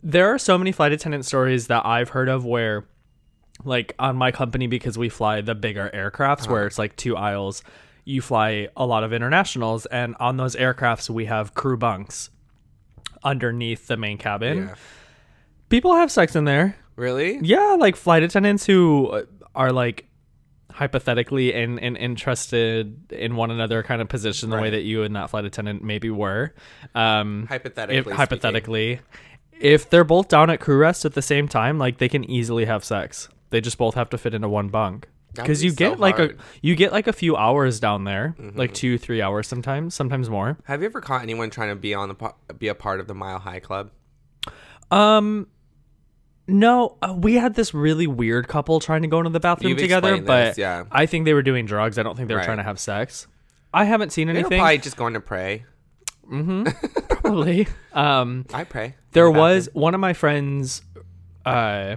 there 0.03 0.29
are 0.35 0.39
so 0.39 0.57
many 0.59 0.73
flight 0.73 0.93
attendant 0.93 1.25
stories 1.27 1.67
that 1.69 1.85
I've 1.85 2.11
heard 2.11 2.29
of 2.29 2.45
where 2.45 2.87
like 3.65 3.95
on 3.99 4.17
my 4.17 4.31
company 4.31 4.67
because 4.67 4.97
we 4.97 5.09
fly 5.09 5.41
the 5.43 5.55
bigger 5.55 5.91
aircrafts 5.93 6.43
Uh-huh. 6.45 6.53
where 6.53 6.67
it's 6.67 6.79
like 6.79 6.97
two 6.97 7.17
aisles, 7.17 7.63
you 8.07 8.23
fly 8.23 8.69
a 8.77 8.87
lot 8.87 9.05
of 9.05 9.13
internationals 9.13 9.85
and 9.87 10.17
on 10.19 10.37
those 10.39 10.57
aircrafts 10.57 11.11
we 11.11 11.27
have 11.27 11.53
crew 11.55 11.77
bunks 11.77 12.31
underneath 13.23 13.87
the 13.87 13.97
main 13.97 14.17
cabin. 14.19 14.59
yeah. 14.69 14.75
People 15.69 15.95
have 15.95 16.11
sex 16.11 16.35
in 16.35 16.45
there. 16.45 16.77
really? 16.97 17.39
Yeah, 17.43 17.77
like 17.79 17.97
flight 17.97 18.23
attendants 18.23 18.65
who 18.67 19.09
uh, 19.09 19.23
are 19.55 19.71
like 19.73 20.07
hypothetically 20.71 21.53
and 21.53 21.79
in, 21.79 21.97
interested 21.97 23.13
in 23.13 23.37
one 23.37 23.51
another 23.51 23.83
kind 23.83 24.01
of 24.01 24.09
position 24.09 24.51
the 24.51 24.57
way 24.57 24.71
that 24.71 24.83
you 24.83 25.03
and 25.03 25.15
that 25.17 25.29
flight 25.31 25.45
attendant 25.45 25.83
maybe 25.85 26.11
were. 26.11 26.55
Um, 26.95 27.47
Hypothetically 27.49 27.99
if, 28.13 28.17
hypothetically, 28.17 29.01
if 29.61 29.89
they're 29.89 30.05
both 30.05 30.29
down 30.29 30.51
at 30.51 30.59
crew 30.61 30.77
rest 30.79 31.05
at 31.05 31.15
the 31.15 31.23
same 31.23 31.47
time, 31.49 31.79
like 31.79 31.99
they 31.99 32.09
can 32.09 32.25
easily 32.29 32.65
have 32.65 32.85
sex. 32.85 33.29
They 33.51 33.61
just 33.61 33.79
both 33.79 33.95
have 33.95 34.11
to 34.11 34.19
fit 34.19 34.35
into 34.35 34.49
one 34.49 34.69
bunk. 34.69 35.09
Because 35.35 35.61
be 35.61 35.67
you 35.67 35.71
so 35.71 35.77
get 35.77 36.01
like 36.01 36.17
hard. 36.17 36.31
Mm-hmm. 36.33 36.41
a 36.41 36.59
you 36.63 36.75
get 36.75 36.91
like 36.93 37.07
a 37.07 37.13
few 37.13 37.37
hours 37.37 37.79
down 37.79 38.03
there, 38.05 38.35
like 38.55 38.75
two 38.75 38.99
three 38.99 39.23
hours 39.23 39.47
sometimes, 39.47 39.95
sometimes 39.95 40.29
more. 40.29 40.59
Have 40.65 40.81
you 40.81 40.87
ever 40.87 41.01
caught 41.01 41.23
anyone 41.23 41.51
trying 41.51 41.69
to 41.69 41.77
be 41.77 41.95
on 41.95 42.09
the 42.09 42.35
be 42.59 42.67
a 42.67 42.75
part 42.75 42.99
of 42.99 43.07
the 43.07 43.15
Mile 43.15 43.39
High 43.39 43.61
Club? 43.61 43.91
Um, 44.91 45.47
no, 46.49 46.97
uh, 47.01 47.15
we 47.17 47.35
had 47.35 47.55
this 47.55 47.73
really 47.73 48.09
weird 48.09 48.49
couple 48.49 48.81
trying 48.81 49.03
to 49.03 49.09
go 49.09 49.19
into 49.19 49.31
the 49.31 49.39
bathroom 49.39 49.71
You've 49.71 49.79
together, 49.79 50.21
but 50.21 50.47
this, 50.47 50.59
yeah. 50.59 50.85
I 50.91 51.07
think 51.07 51.27
they 51.27 51.35
were 51.35 51.43
doing 51.43 51.65
drugs. 51.65 51.97
I 51.97 52.03
don't 52.03 52.17
think 52.17 52.27
they 52.27 52.35
were 52.35 52.39
Right. 52.39 52.45
trying 52.47 52.57
to 52.57 52.65
have 52.65 52.81
sex. 52.81 53.29
I 53.73 53.85
haven't 53.85 54.11
seen 54.11 54.27
They 54.27 54.33
were 54.33 54.39
anything. 54.41 54.59
probably 54.59 54.79
just 54.79 54.97
going 54.97 55.15
to 55.15 55.21
pray. 55.21 55.65
Mm-hmm. 56.29 56.65
Probably. 57.21 57.69
Um, 57.93 58.47
I 58.53 58.65
pray. 58.65 58.95
There 59.13 59.25
the 59.33 59.39
was 59.39 59.69
one 59.73 59.95
of 59.95 60.01
my 60.01 60.13
friends, 60.13 60.83
uh, 61.45 61.97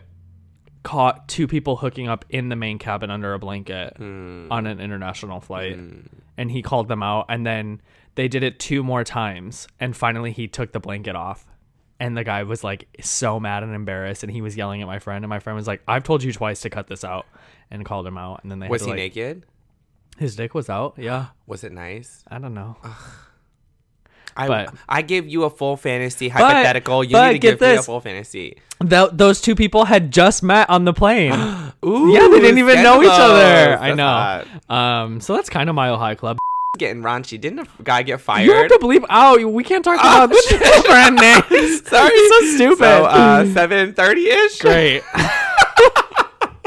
caught 0.84 1.27
two 1.29 1.48
people 1.48 1.77
hooking 1.77 2.08
up 2.10 2.25
in 2.29 2.50
the 2.50 2.55
main 2.55 2.77
cabin 2.77 3.10
under 3.10 3.34
a 3.34 3.39
blanket 3.39 3.96
Hmm. 3.98 4.48
on 4.51 4.65
an 4.67 4.79
international 4.79 5.39
flight, 5.39 5.77
and 6.38 6.51
he 6.51 6.62
called 6.62 6.88
them 6.88 7.01
out, 7.01 7.25
and 7.29 7.46
then 7.46 7.82
they 8.15 8.27
did 8.27 8.43
it 8.43 8.60
two 8.60 8.84
more 8.84 9.03
times, 9.03 9.67
and 9.79 9.96
finally 9.96 10.32
he 10.32 10.48
took 10.48 10.72
the 10.74 10.79
blanket 10.79 11.15
off. 11.15 11.46
And 12.00 12.17
the 12.17 12.24
guy 12.25 12.43
was 12.43 12.65
like 12.65 12.88
so 13.01 13.39
mad 13.39 13.63
and 13.63 13.74
embarrassed, 13.74 14.24
and 14.24 14.32
he 14.32 14.41
was 14.41 14.58
yelling 14.58 14.82
at 14.82 14.88
my 14.88 15.00
friend. 15.00 15.24
And 15.24 15.29
my 15.29 15.39
friend 15.39 15.55
was 15.55 15.67
like, 15.67 15.82
"I've 15.88 16.03
told 16.03 16.22
you 16.22 16.34
twice 16.34 16.60
to 16.62 16.70
cut 16.70 16.88
this 16.88 17.05
out," 17.05 17.25
and 17.72 17.86
called 17.86 18.05
him 18.05 18.17
out. 18.17 18.41
And 18.43 18.51
then 18.51 18.60
they 18.60 18.67
Was 18.67 18.82
had 18.82 18.86
he 18.88 18.91
like, 18.91 18.98
naked? 19.15 19.46
His 20.17 20.36
dick 20.36 20.53
was 20.53 20.70
out. 20.70 20.96
Yeah, 20.98 21.27
Was 21.48 21.63
it 21.63 21.72
nice? 21.72 22.24
I 22.27 22.39
don't 22.39 22.53
know. 22.53 22.75
I, 24.36 24.48
but 24.48 24.74
I 24.90 25.02
give 25.02 25.28
you 25.28 25.44
a 25.44 25.50
full 25.50 25.78
fantasy 25.78 26.30
hypothetical. 26.30 27.04
you 27.04 27.12
but 27.12 27.28
need 27.28 27.34
to 27.34 27.40
give 27.40 27.62
me 27.62 27.75
a 27.75 27.82
full 27.82 28.00
fantasy. 28.02 28.58
th- 28.88 29.10
those 29.13 29.42
two 29.42 29.56
people 29.56 29.86
had 29.86 30.12
just 30.12 30.44
met 30.44 30.70
on 30.70 30.86
the 30.86 30.94
plane. 30.94 31.34
Ooh, 31.86 32.10
yeah, 32.13 32.28
they 32.28 32.40
didn't 32.40 32.58
even 32.58 32.84
know 32.84 33.02
each 33.04 33.10
other. 33.12 33.78
scandalous. 33.78 33.82
I 33.82 33.94
know. 33.94 34.04
hot. 34.08 35.04
Um, 35.04 35.22
so 35.22 35.36
that's 35.36 35.50
kind 35.50 35.70
of 35.70 35.75
Mile 35.75 35.98
High 35.98 36.16
Club. 36.16 36.38
Getting 36.80 37.04
raunchy. 37.04 37.40
Didn't 37.40 37.60
a 37.60 37.68
guy 37.84 38.02
get 38.02 38.20
fired? 38.20 38.46
You 38.46 38.54
have 38.54 38.68
to 38.70 38.80
believe. 38.80 39.06
Oh, 39.08 39.48
we 39.48 39.63
can't 39.63 39.86
talk 39.86 40.00
about 40.00 40.30
the 40.32 40.84
brand 40.88 41.16
names. 41.18 41.88
Sorry, 41.88 42.30
so 42.30 42.40
stupid. 42.56 42.80
So 42.80 43.06
uh, 43.06 43.46
seven 43.54 43.94
thirty 43.94 44.28
ish. 44.28 44.60
Great. 44.60 45.04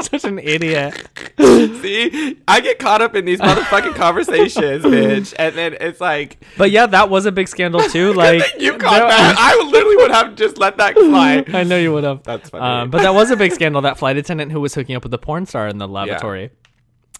Such 0.11 0.23
an 0.25 0.39
idiot. 0.39 0.93
See, 1.39 2.37
I 2.47 2.59
get 2.61 2.79
caught 2.79 3.01
up 3.01 3.15
in 3.15 3.25
these 3.25 3.39
motherfucking 3.39 3.95
conversations, 3.95 4.83
bitch, 4.83 5.33
and 5.37 5.55
then 5.55 5.75
it's 5.79 5.99
like 6.01 6.37
But 6.57 6.71
yeah, 6.71 6.85
that 6.87 7.09
was 7.09 7.25
a 7.25 7.31
big 7.31 7.47
scandal 7.47 7.81
too. 7.81 8.13
Like 8.13 8.41
you 8.59 8.77
caught 8.77 8.99
there- 8.99 9.09
that. 9.09 9.35
I 9.37 9.61
literally 9.69 9.95
would 9.97 10.11
have 10.11 10.35
just 10.35 10.57
let 10.57 10.77
that 10.77 10.93
fly. 10.95 11.43
I 11.53 11.63
know 11.63 11.77
you 11.77 11.91
would 11.93 12.03
have. 12.03 12.23
That's 12.23 12.49
funny. 12.49 12.63
Um, 12.63 12.89
but 12.89 13.01
that 13.01 13.13
was 13.13 13.31
a 13.31 13.35
big 13.35 13.51
scandal. 13.53 13.81
That 13.81 13.97
flight 13.97 14.17
attendant 14.17 14.51
who 14.51 14.61
was 14.61 14.73
hooking 14.75 14.95
up 14.95 15.03
with 15.03 15.11
the 15.11 15.17
porn 15.17 15.45
star 15.45 15.67
in 15.67 15.77
the 15.77 15.87
lavatory. 15.87 16.51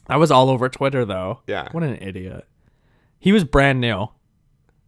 That 0.08 0.20
was 0.20 0.32
all 0.32 0.50
over 0.50 0.70
Twitter, 0.70 1.04
though. 1.04 1.42
Yeah. 1.48 1.68
What 1.72 1.84
an 1.84 1.98
idiot. 2.02 2.46
He 3.20 3.32
was 3.34 3.44
brand 3.44 3.82
new. 3.82 4.08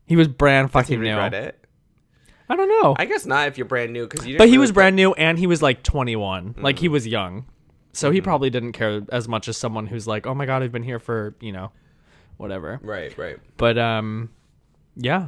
He 0.06 0.16
was 0.16 0.28
brand 0.30 0.72
fucking 0.72 1.02
new. 1.02 1.18
it. 1.20 1.56
I 2.52 2.56
don't 2.56 2.70
know. 2.70 2.96
I 2.98 3.06
guess 3.06 3.26
not 3.26 3.48
if 3.50 3.58
you're 3.58 3.68
brand 3.68 3.94
new 3.94 4.08
because 4.08 4.26
you. 4.26 4.38
but 4.38 4.48
he 4.48 4.54
really 4.54 4.60
was 4.62 4.72
brand 4.72 4.96
new 4.96 5.14
and 5.14 5.38
he 5.38 5.46
was 5.46 5.62
like 5.62 5.84
21. 5.84 6.56
Like 6.58 6.78
Mm. 6.78 6.80
he 6.80 6.88
was 6.88 7.06
young. 7.06 7.46
So 8.00 8.12
he 8.12 8.22
probably 8.22 8.50
didn't 8.50 8.72
care 8.74 9.02
as 9.12 9.28
much 9.28 9.48
as 9.48 9.58
someone 9.58 9.88
who's 9.88 10.08
like, 10.08 10.26
"Oh 10.26 10.34
my 10.34 10.46
god, 10.46 10.64
I've 10.64 10.72
been 10.72 10.84
here 10.84 11.00
for, 11.00 11.36
you 11.40 11.52
know, 11.52 11.72
whatever." 12.38 12.80
Right, 12.82 13.16
right. 13.18 13.38
But 13.58 13.78
um 13.78 14.30
yeah. 14.96 15.28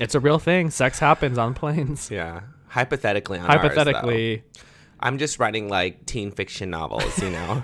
It's 0.00 0.14
a 0.14 0.20
real 0.20 0.38
thing. 0.38 0.70
Sex 0.70 0.98
happens 0.98 1.38
on 1.38 1.54
planes. 1.54 2.10
Yeah. 2.10 2.40
Hypothetically, 2.68 3.38
on 3.38 3.46
ours. 3.46 3.60
Hypothetically. 3.60 4.42
I'm 4.98 5.18
just 5.18 5.38
writing 5.38 5.68
like 5.68 6.06
teen 6.06 6.32
fiction 6.32 6.70
novels, 6.70 7.16
you 7.22 7.30
know. 7.30 7.62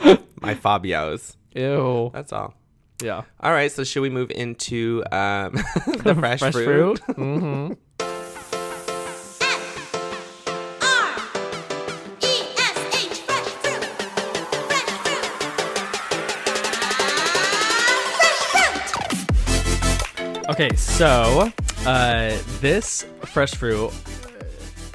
My 0.40 0.54
Fabios. 0.54 1.36
Ew. 1.54 2.10
That's 2.14 2.32
all. 2.32 2.54
Yeah. 3.02 3.22
All 3.40 3.52
right, 3.52 3.70
so 3.70 3.84
should 3.84 4.00
we 4.00 4.08
move 4.10 4.30
into 4.30 5.04
um, 5.12 5.52
the 5.86 6.16
fresh, 6.18 6.38
Fresh 6.38 6.52
fruit? 6.54 6.98
fruit? 6.98 7.16
mm-hmm. 7.16 7.72
Okay, 20.48 20.74
so 20.76 21.52
uh, 21.86 22.38
this 22.60 23.04
fresh 23.24 23.54
fruit 23.54 23.92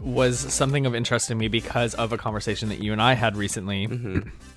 was 0.01 0.39
something 0.39 0.86
of 0.86 0.95
interest 0.95 1.27
to 1.27 1.36
me 1.36 1.48
because 1.48 1.93
of 1.93 2.12
a 2.12 2.17
conversation 2.17 2.69
that 2.69 2.79
you 2.79 2.91
and 2.91 3.01
I 3.01 3.13
had 3.13 3.38
recently 3.38 3.88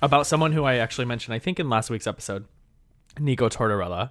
about 0.01 0.25
someone 0.25 0.51
who 0.51 0.63
I 0.63 0.75
actually 0.77 1.05
mentioned, 1.05 1.35
I 1.35 1.39
think, 1.39 1.59
in 1.59 1.69
last 1.69 1.89
week's 1.91 2.07
episode, 2.07 2.45
Nico 3.19 3.47
Tortorella. 3.47 4.09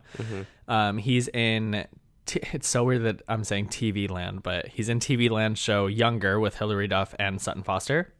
Um, 0.68 0.98
he's 0.98 1.28
in. 1.28 1.86
T- 2.24 2.40
it's 2.52 2.66
so 2.68 2.82
weird 2.84 3.02
that 3.04 3.22
I'm 3.28 3.44
saying 3.44 3.68
TV 3.68 4.08
Land, 4.10 4.42
but 4.42 4.66
he's 4.68 4.88
in 4.88 4.98
TV 5.00 5.28
Land 5.30 5.58
show 5.58 5.86
Younger 5.88 6.38
with 6.40 6.56
Hilary 6.56 6.88
Duff 6.88 7.14
and 7.18 7.40
Sutton 7.40 7.62
Foster. 7.62 8.12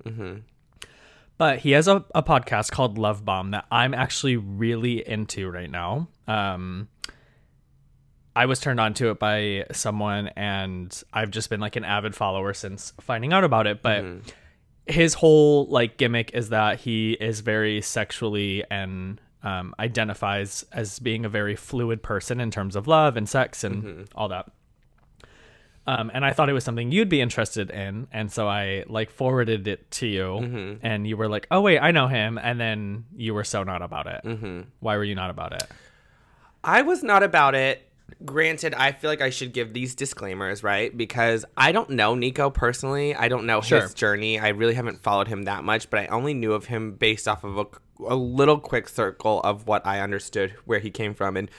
But 1.38 1.58
he 1.58 1.73
has 1.73 1.87
a, 1.87 2.04
a 2.14 2.23
podcast 2.23 2.70
called 2.70 2.99
Love 2.99 3.25
Bomb 3.25 3.50
that 3.50 3.66
I'm 3.70 3.92
actually 3.94 4.37
really 4.37 5.06
into 5.06 5.50
right 5.50 5.70
now. 5.70 6.08
Um, 6.26 6.88
I 8.37 8.45
was 8.45 8.61
turned 8.61 8.78
on 8.78 8.93
to 8.95 9.11
it 9.11 9.19
by 9.19 9.64
someone, 9.73 10.28
and 10.37 11.02
I've 11.11 11.31
just 11.31 11.49
been 11.49 11.59
like 11.59 11.75
an 11.76 11.85
avid 11.85 12.14
follower 12.14 12.52
since 12.52 12.93
finding 13.00 13.33
out 13.33 13.45
about 13.45 13.66
it. 13.66 13.83
But 13.83 14.05
his 14.87 15.14
whole 15.14 15.66
like 15.66 15.97
gimmick 15.97 16.33
is 16.35 16.50
that 16.50 16.81
he 16.81 17.12
is 17.12 17.40
very 17.40 17.81
sexually 17.81 18.62
and 18.71 19.21
um, 19.43 19.75
identifies 19.78 20.66
as 20.71 20.99
being 20.99 21.25
a 21.25 21.31
very 21.31 21.57
fluid 21.57 22.02
person 22.02 22.38
in 22.38 22.50
terms 22.50 22.76
of 22.76 22.87
love 22.87 23.16
and 23.16 23.26
sex 23.26 23.64
and 23.64 24.07
all 24.14 24.28
that. 24.28 24.50
Um, 25.87 26.11
and 26.12 26.25
I 26.25 26.33
thought 26.33 26.50
it 26.50 26.52
was 26.52 26.64
something 26.64 26.90
you'd 26.93 27.09
be 27.09 27.21
interested 27.21 27.71
in, 27.71 28.09
and 28.12 28.31
so 28.31 28.49
I 28.49 28.85
like 28.88 29.09
forwarded 29.09 29.66
it 29.66 29.90
to 29.93 30.07
you, 30.07 30.78
and 30.83 31.07
you 31.07 31.16
were 31.16 31.28
like, 31.28 31.47
"Oh 31.50 31.62
wait, 31.62 31.78
I 31.78 31.90
know 31.90 32.09
him," 32.09 32.38
and 32.38 32.61
then 32.61 33.05
you 33.16 33.33
were 33.33 33.45
so 33.45 33.62
not 33.62 33.81
about 33.83 34.07
it. 34.09 34.21
Mm-hmm. 34.25 34.61
Why 34.81 34.97
were 34.97 35.05
you 35.05 35.14
not 35.14 35.31
about 35.31 35.52
it? 35.52 35.64
I 36.64 36.83
was 36.83 37.02
not 37.02 37.23
about 37.23 37.55
it. 37.55 37.88
Granted, 38.25 38.72
I 38.75 38.92
feel 38.92 39.10
like 39.10 39.20
I 39.20 39.30
should 39.30 39.52
give 39.52 39.72
these 39.72 39.94
disclaimers, 39.94 40.62
right? 40.62 40.96
Because 40.96 41.44
I 41.56 41.72
don't 41.72 41.90
know 41.90 42.14
Nico 42.14 42.50
personally. 42.50 43.14
I 43.14 43.28
don't 43.28 43.46
know 43.46 43.60
Sure. 43.60 43.82
his 43.82 43.94
journey. 43.94 44.38
I 44.38 44.48
really 44.48 44.75
haven't 44.75 45.02
followed 45.02 45.28
him 45.28 45.42
that 45.44 45.64
much, 45.64 45.90
but 45.90 46.00
I 46.00 46.06
only 46.06 46.32
knew 46.32 46.52
of 46.52 46.66
him 46.66 46.92
based 46.92 47.26
off 47.28 47.44
of 47.44 47.58
a, 47.58 47.66
a 48.04 48.14
little 48.16 48.58
quick 48.58 48.88
circle 48.88 49.40
of 49.42 49.66
what 49.66 49.86
I 49.86 50.00
understood 50.00 50.54
where 50.64 50.78
he 50.78 50.90
came 50.90 51.14
from 51.14 51.36
and 51.36 51.50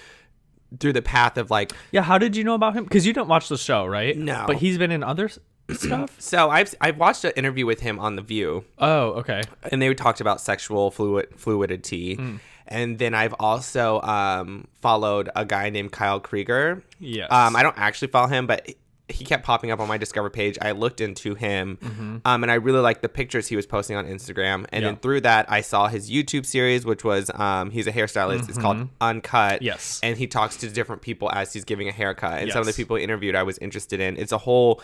through 0.80 0.94
the 0.94 1.02
path 1.02 1.38
of 1.38 1.52
like 1.52 1.72
Yeah, 1.92 2.02
how 2.02 2.18
did 2.18 2.36
you 2.36 2.44
know 2.44 2.54
about 2.56 2.74
him? 2.76 2.84
Because 2.86 3.06
you 3.06 3.14
don't 3.14 3.28
watch 3.28 3.50
the 3.50 3.58
show, 3.58 3.86
right? 3.86 4.18
No. 4.18 4.46
but 4.48 4.58
he's 4.58 4.78
been 4.78 4.92
in 4.92 5.04
other 5.04 5.30
stuff. 5.72 6.16
so 6.20 6.50
I've 6.50 6.74
I've 6.82 6.98
watched 6.98 7.24
an 7.26 7.34
interview 7.36 7.66
with 7.66 7.82
him 7.82 8.00
on 8.00 8.16
The 8.16 8.22
View 8.22 8.64
Oh, 8.78 9.10
okay. 9.20 9.44
and 9.72 9.82
they 9.82 9.94
talked 9.94 10.22
about 10.22 10.42
sexual 10.42 10.92
fluid 10.92 11.28
fluidity. 11.36 12.16
Hmm. 12.16 12.36
And 12.68 13.00
then 13.00 13.14
I've 13.14 13.34
also 13.40 14.02
um, 14.02 14.68
followed 14.82 15.30
a 15.36 15.46
guy 15.46 15.70
named 15.70 15.92
Kyle 15.92 16.20
Krieger. 16.20 16.84
Yes. 17.00 17.32
Um, 17.32 17.56
I 17.56 17.64
don't 17.64 17.78
actually 17.78 18.10
follow 18.10 18.28
him, 18.28 18.48
but 18.48 18.68
he 19.10 19.24
kept 19.24 19.46
popping 19.46 19.72
up 19.72 19.80
on 19.80 19.88
my 19.88 19.98
Discover 19.98 20.30
page. 20.32 20.58
I 20.62 20.72
looked 20.72 21.00
into 21.00 21.34
him, 21.34 21.78
um, 22.26 22.44
and 22.44 22.52
I 22.52 22.56
really 22.56 22.82
liked 22.82 23.02
the 23.02 23.08
pictures 23.08 23.48
he 23.48 23.56
was 23.56 23.66
posting 23.66 23.96
on 23.96 24.06
Instagram. 24.06 24.66
And 24.66 24.68
Mm-hmm. 24.68 24.74
Yeah. 24.74 24.80
then 24.82 24.96
through 24.98 25.22
that, 25.22 25.50
I 25.50 25.62
saw 25.62 25.88
his 25.88 26.12
YouTube 26.12 26.46
series, 26.46 26.86
which 26.86 27.06
was 27.06 27.32
um, 27.34 27.72
he's 27.72 27.88
a 27.88 27.94
hairstylist. 27.94 28.50
It's 28.50 28.58
called 28.58 28.90
Uncut. 29.00 29.54
Mm-hmm. 29.56 29.64
Yes. 29.64 30.02
And 30.04 30.18
he 30.18 30.28
talks 30.28 30.58
to 30.58 30.70
different 30.70 31.02
people 31.04 31.32
as 31.32 31.54
he's 31.54 31.64
giving 31.64 31.88
a 31.88 31.94
haircut. 31.94 32.42
And 32.42 32.52
some 32.52 32.60
of 32.60 32.68
the 32.68 32.74
people 32.74 32.98
he 32.98 33.04
interviewed, 33.06 33.34
I 33.36 33.44
was 33.44 33.58
interested 33.60 34.02
in. 34.02 34.18
It's 34.18 34.34
a 34.34 34.38
whole 34.38 34.82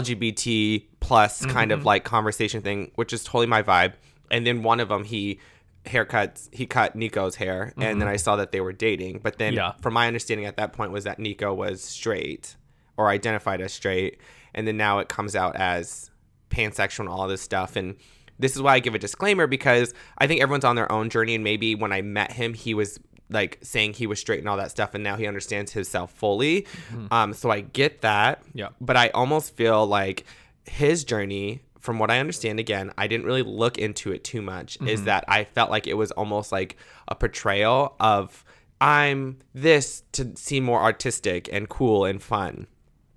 LGBT 0.00 0.84
plus 1.00 1.44
kind 1.46 1.70
Mm-hmm. 1.70 1.80
of 1.80 1.84
like 1.84 2.04
conversation 2.04 2.62
thing, 2.62 2.92
which 2.94 3.12
is 3.12 3.24
totally 3.24 3.46
my 3.46 3.62
vibe. 3.62 3.92
And 4.30 4.46
then 4.46 4.62
one 4.62 4.80
of 4.80 4.88
them, 4.88 5.04
he 5.04 5.38
haircuts 5.86 6.48
he 6.52 6.66
cut 6.66 6.94
Nico's 6.96 7.36
hair 7.36 7.72
and 7.78 8.00
then 8.00 8.08
I 8.08 8.16
saw 8.16 8.36
that 8.36 8.52
they 8.52 8.60
were 8.60 8.72
dating. 8.72 9.20
But 9.22 9.38
then 9.38 9.52
Mm-hmm. 9.54 9.58
Yeah. 9.58 9.72
from 9.80 9.94
my 9.94 10.06
understanding 10.06 10.46
at 10.46 10.56
that 10.56 10.72
point 10.72 10.92
was 10.92 11.04
that 11.04 11.18
Nico 11.18 11.54
was 11.54 11.82
straight 11.82 12.56
or 12.96 13.08
identified 13.08 13.60
as 13.60 13.72
straight. 13.72 14.20
And 14.54 14.66
then 14.66 14.76
now 14.76 14.98
it 14.98 15.08
comes 15.08 15.36
out 15.36 15.54
as 15.56 16.10
pansexual 16.50 17.00
and 17.00 17.08
all 17.08 17.28
this 17.28 17.42
stuff. 17.42 17.76
And 17.76 17.94
this 18.38 18.54
is 18.56 18.62
why 18.62 18.74
I 18.74 18.80
give 18.80 18.94
a 18.94 18.98
disclaimer 18.98 19.46
because 19.46 19.94
I 20.18 20.26
think 20.26 20.40
everyone's 20.42 20.64
on 20.64 20.76
their 20.76 20.90
own 20.90 21.08
journey. 21.10 21.34
And 21.34 21.44
maybe 21.44 21.74
when 21.74 21.92
I 21.92 22.02
met 22.02 22.32
him 22.32 22.54
he 22.54 22.74
was 22.74 22.98
like 23.30 23.58
saying 23.62 23.94
he 23.94 24.06
was 24.06 24.18
straight 24.20 24.38
and 24.40 24.48
all 24.48 24.56
that 24.56 24.70
stuff. 24.70 24.94
And 24.94 25.02
now 25.04 25.16
he 25.16 25.26
understands 25.26 25.72
himself 25.72 26.10
fully. 26.12 26.66
Um 27.10 27.32
so 27.32 27.50
I 27.50 27.60
get 27.60 28.00
that. 28.02 28.42
Yeah. 28.54 28.68
but 28.80 28.96
I 28.96 29.08
almost 29.08 29.56
feel 29.56 29.86
like 29.86 30.24
his 30.64 31.04
journey, 31.04 31.62
from 31.86 32.00
what 32.00 32.10
I 32.10 32.18
understand, 32.18 32.58
again, 32.58 32.92
I 32.98 33.06
didn't 33.06 33.24
really 33.24 33.42
look 33.42 33.78
into 33.78 34.12
it 34.12 34.24
too 34.24 34.42
much, 34.42 34.76
is 34.82 34.98
mm-hmm. 34.98 35.04
that 35.06 35.24
I 35.28 35.44
felt 35.44 35.70
like 35.70 35.86
it 35.86 35.94
was 35.94 36.10
almost 36.10 36.50
like 36.50 36.76
a 37.08 37.14
portrayal 37.14 37.94
of 38.00 38.44
I'm 38.80 39.38
this 39.54 40.02
to 40.12 40.36
seem 40.36 40.64
more 40.64 40.82
artistic 40.82 41.48
and 41.50 41.68
cool 41.68 42.04
and 42.04 42.20
fun. 42.20 42.66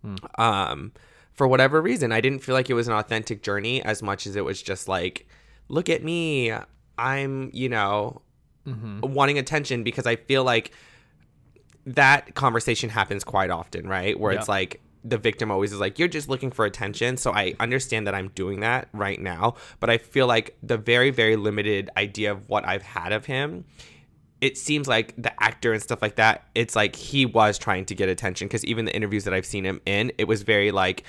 Hmm. 0.03 0.15
Um, 0.37 0.91
for 1.33 1.47
whatever 1.47 1.81
reason, 1.81 2.11
I 2.11 2.21
didn't 2.21 2.39
feel 2.43 2.53
like 2.53 2.69
it 2.69 2.75
was 2.75 2.87
an 2.87 2.93
authentic 2.93 3.41
journey 3.41 3.83
as 3.83 4.03
much 4.03 4.27
as 4.27 4.35
it 4.35 4.45
was 4.45 4.61
just 4.61 4.87
like, 4.87 5.27
look 5.67 5.89
at 5.89 6.03
me. 6.03 6.53
I'm, 6.97 7.49
you 7.51 7.69
know, 7.69 8.21
mm-hmm. 8.67 8.99
wanting 9.01 9.39
attention 9.39 9.83
because 9.83 10.05
I 10.05 10.15
feel 10.15 10.43
like 10.43 10.71
that 11.87 12.35
conversation 12.35 12.89
happens 12.89 13.23
quite 13.23 13.49
often, 13.49 13.87
right? 13.87 14.17
Where 14.17 14.31
it's 14.31 14.47
like 14.47 14.79
the 15.03 15.17
victim 15.17 15.51
always 15.51 15.71
is 15.71 15.79
like, 15.79 15.97
you're 15.99 16.07
just 16.07 16.29
looking 16.29 16.51
for 16.51 16.65
attention. 16.65 17.17
So 17.17 17.31
I 17.31 17.55
understand 17.59 18.07
that 18.07 18.15
I'm 18.15 18.29
doing 18.29 18.59
that 18.61 18.89
right 18.93 19.19
now, 19.19 19.55
but 19.79 19.89
I 19.89 19.97
feel 19.97 20.27
like 20.27 20.57
the 20.61 20.77
very, 20.77 21.09
very 21.09 21.35
limited 21.35 21.89
idea 21.97 22.31
of 22.31 22.49
what 22.49 22.65
I've 22.67 22.81
had 22.81 23.11
of 23.11 23.25
him, 23.25 23.65
it 24.41 24.57
seems 24.57 24.87
like 24.87 25.13
the 25.21 25.31
actor 25.41 25.73
and 25.73 25.81
stuff 25.81 26.01
like 26.01 26.15
that, 26.15 26.47
it's 26.55 26.75
like 26.75 26.95
he 26.95 27.25
was 27.25 27.57
trying 27.57 27.85
to 27.85 27.95
get 27.95 28.09
attention 28.09 28.47
because 28.47 28.65
even 28.65 28.85
the 28.85 28.95
interviews 28.95 29.23
that 29.25 29.33
I've 29.33 29.45
seen 29.45 29.65
him 29.65 29.81
in, 29.85 30.11
it 30.17 30.27
was 30.27 30.43
very 30.43 30.71
like 30.71 31.03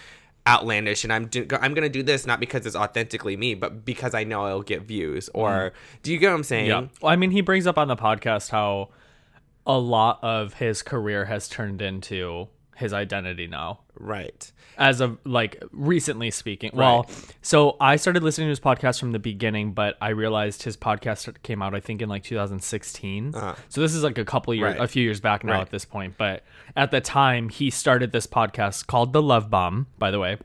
outlandish 0.47 1.04
and 1.04 1.12
I'm 1.12 1.26
do- 1.26 1.47
I'm 1.52 1.75
going 1.75 1.87
to 1.87 1.90
do 1.90 2.02
this 2.02 2.26
not 2.26 2.40
because 2.40 2.66
it's 2.66 2.76
authentically 2.76 3.37
me, 3.37 3.54
but 3.54 3.85
because 3.85 4.14
I 4.14 4.25
know 4.25 4.47
it'll 4.47 4.62
get 4.62 4.82
views 4.82 5.28
or 5.35 5.50
mm-hmm. 5.50 5.76
do 6.02 6.12
you 6.12 6.18
get 6.18 6.30
what 6.30 6.37
I'm 6.37 6.44
saying? 6.44 6.66
Yeah. 6.66 6.87
Well, 7.02 7.12
I 7.12 7.16
mean, 7.16 7.30
he 7.30 7.40
brings 7.40 7.66
up 7.66 7.78
on 7.78 7.88
the 7.88 7.97
podcast 7.97 8.50
how 8.50 8.90
a 9.66 9.78
lot 9.78 10.18
of 10.23 10.54
his 10.54 10.82
career 10.82 11.26
has 11.26 11.49
turned 11.49 11.82
into 11.82 12.49
his 12.80 12.92
identity 12.92 13.46
now 13.46 13.80
Right. 13.96 14.50
as 14.76 15.00
of 15.00 15.18
like 15.25 15.62
recently 15.70 16.30
speaking. 16.32 16.72
Well, 16.75 17.08
so 17.42 17.76
I 17.80 17.94
started 17.96 18.22
listening 18.25 18.46
to 18.46 18.50
his 18.50 18.58
podcast 18.60 18.99
from 18.99 19.12
the 19.12 19.18
beginning, 19.20 19.72
but 19.72 19.96
I 20.00 20.08
realized 20.08 20.64
his 20.64 20.76
podcast 20.76 21.40
came 21.44 21.62
out 21.62 21.75
I 21.75 21.80
think 21.80 22.02
in 22.02 22.08
like 22.08 22.25
2016. 22.25 23.32
So 23.68 23.80
this 23.80 23.94
is 23.94 24.02
like 24.02 24.18
a 24.18 24.25
couple 24.25 24.52
years, 24.54 24.70
Uh-huh. 24.72 24.78
Right. 24.80 24.84
a 24.84 24.88
few 24.88 25.02
years 25.04 25.20
back 25.20 25.44
now 25.44 25.52
Right. 25.52 25.60
at 25.60 25.70
this 25.70 25.84
point. 25.84 26.14
But 26.18 26.42
at 26.75 26.90
the 26.90 27.00
time, 27.00 27.49
he 27.50 27.70
started 27.70 28.10
this 28.12 28.26
podcast 28.26 28.87
called 28.88 29.12
The 29.12 29.22
Love 29.22 29.49
Bomb, 29.50 29.87
by 29.99 30.10
the 30.10 30.18
way. 30.18 30.38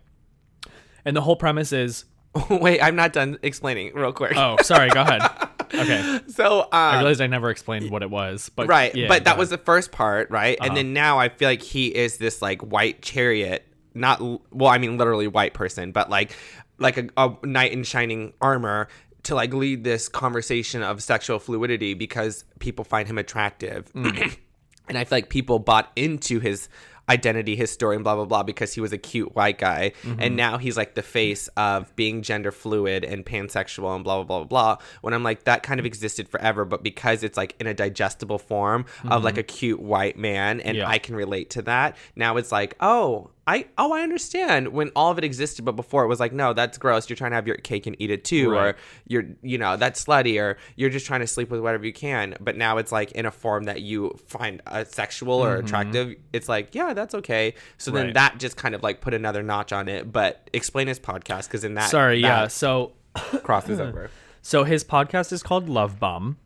And 1.06 1.16
the 1.16 1.22
whole 1.22 1.36
premise 1.36 1.72
is, 1.72 2.06
Wait, 2.50 2.82
I'm 2.82 2.96
not 2.98 3.14
done 3.14 3.40
explaining 3.42 3.94
real 3.96 4.12
quick. 4.12 4.36
oh, 4.36 4.58
sorry, 4.62 4.90
go 4.90 5.02
ahead. 5.02 5.22
Okay, 5.74 6.20
So, 6.28 6.62
um, 6.62 6.68
I 6.72 6.98
realized 6.98 7.22
I 7.22 7.28
never 7.28 7.50
explained 7.50 7.90
what 7.92 8.04
it 8.04 8.10
was, 8.10 8.50
but 8.56 8.68
right 8.68 8.94
yeah, 8.96 9.08
but 9.08 9.24
that 9.26 9.38
was 9.38 9.50
the 9.50 9.58
first 9.58 9.92
part 9.92 10.30
right 10.30 10.58
Uh-huh. 10.60 10.68
and 10.68 10.78
then 10.78 10.94
now 10.94 11.20
i 11.20 11.30
feel 11.30 11.48
like 11.50 11.62
he 11.62 11.88
is 11.88 12.18
this 12.18 12.42
like 12.42 12.62
white 12.62 13.02
chariot 13.02 13.66
not 13.94 14.20
well 14.52 14.70
i 14.70 14.78
mean 14.78 14.98
literally 14.98 15.28
white 15.28 15.54
person 15.54 15.92
but 15.92 16.10
like 16.10 16.36
like 16.78 16.98
a, 16.98 17.08
a 17.18 17.34
knight 17.44 17.72
in 17.72 17.84
shining 17.84 18.34
armor 18.42 18.88
to 19.24 19.34
like 19.36 19.54
lead 19.54 19.84
this 19.84 20.08
conversation 20.10 20.84
of 20.84 21.02
sexual 21.02 21.40
fluidity 21.40 21.94
because 21.94 22.44
people 22.60 22.84
find 22.86 23.08
him 23.08 23.18
attractive 23.18 23.92
Mm. 23.94 24.38
and 24.90 24.98
i 24.98 25.04
feel 25.04 25.18
like 25.18 25.30
people 25.30 25.60
bought 25.60 25.92
into 25.96 26.40
his 26.40 26.68
identity 27.10 27.56
historian, 27.56 28.04
blah 28.04 28.16
blah 28.16 28.26
blah 28.26 28.44
because 28.44 28.74
he 28.74 28.82
was 28.82 28.92
a 28.94 28.98
cute 28.98 29.36
white 29.36 29.58
guy 29.58 29.92
Mm-hmm. 30.04 30.20
and 30.22 30.36
now 30.36 30.58
he's 30.58 30.76
like 30.78 30.96
the 30.96 31.02
face 31.04 31.48
of 31.58 31.96
being 31.96 32.22
gender 32.22 32.52
fluid 32.52 33.04
and 33.04 33.26
pansexual 33.26 33.94
and 33.96 34.04
blah 34.04 34.16
blah 34.16 34.24
blah 34.24 34.40
blah 34.46 34.76
blah 34.76 34.84
when 35.02 35.14
i'm 35.14 35.24
like 35.24 35.44
that 35.46 35.62
kind 35.64 35.80
of 35.80 35.86
existed 35.86 36.28
forever 36.30 36.66
but 36.66 36.82
because 36.84 37.24
it's 37.24 37.38
like 37.38 37.56
in 37.60 37.68
a 37.68 37.74
digestible 37.74 38.38
form 38.40 38.86
of 39.10 39.24
like 39.24 39.38
a 39.38 39.44
cute 39.44 39.80
white 39.80 40.18
man 40.18 40.60
and 40.62 40.76
Mm-hmm. 40.76 40.82
Yeah. 40.82 40.90
i 40.90 40.98
can 40.98 41.16
relate 41.16 41.50
to 41.52 41.62
that 41.64 41.96
now 42.16 42.38
it's 42.38 42.52
like 42.52 42.76
oh 42.80 43.30
I 43.48 43.68
oh 43.78 43.94
I 43.94 44.02
understand 44.02 44.70
when 44.70 44.92
all 44.96 45.12
of 45.12 45.20
it 45.20 45.24
existed, 45.24 45.66
but 45.66 45.74
before 45.74 46.04
it 46.04 46.08
was 46.08 46.20
like 46.20 46.34
no, 46.34 46.54
that's 46.54 46.80
gross. 46.80 47.08
You're 47.10 47.16
trying 47.16 47.30
to 47.32 47.36
have 47.36 47.46
your 47.46 47.58
cake 47.58 47.86
and 47.86 47.96
eat 48.00 48.10
it 48.10 48.24
too, 48.24 48.52
Right. 48.52 48.70
or 48.70 48.76
you're 49.08 49.26
you 49.44 49.60
know 49.60 49.78
that's 49.78 50.04
slutty, 50.04 50.42
or 50.42 50.58
you're 50.76 50.90
just 50.90 51.06
trying 51.06 51.20
to 51.20 51.28
sleep 51.28 51.52
with 51.52 51.60
whatever 51.62 51.86
you 51.86 51.94
can. 51.94 52.36
But 52.42 52.58
now 52.58 52.78
it's 52.80 52.92
like 52.92 53.12
in 53.12 53.28
a 53.28 53.32
form 53.32 53.66
that 53.66 53.82
you 53.82 54.18
find 54.28 54.64
uh, 54.66 54.84
sexual 54.84 55.34
or 55.46 55.58
attractive. 55.58 56.16
It's 56.34 56.50
like 56.50 56.74
yeah, 56.74 56.94
that's 56.94 57.14
okay. 57.16 57.54
So 57.78 57.92
then 57.92 58.06
Mm-hmm. 58.08 58.14
That 58.14 58.40
just 58.40 58.58
kind 58.58 58.74
of 58.74 58.82
like 58.82 59.02
put 59.02 59.14
another 59.14 59.44
notch 59.44 59.72
on 59.72 59.88
it. 59.90 60.12
But 60.12 60.50
explain 60.52 60.88
his 60.88 61.00
podcast 61.00 61.44
because 61.44 61.64
in 61.64 61.76
that 61.76 61.90
sorry, 61.92 62.22
yeah. 62.22 62.42
that 62.44 62.52
So 62.52 62.94
crosses 63.44 63.80
over. 63.80 64.10
So 64.42 64.64
his 64.64 64.84
podcast 64.84 65.32
is 65.34 65.42
called 65.42 65.70
Love 65.70 66.00
Bomb. 66.00 66.38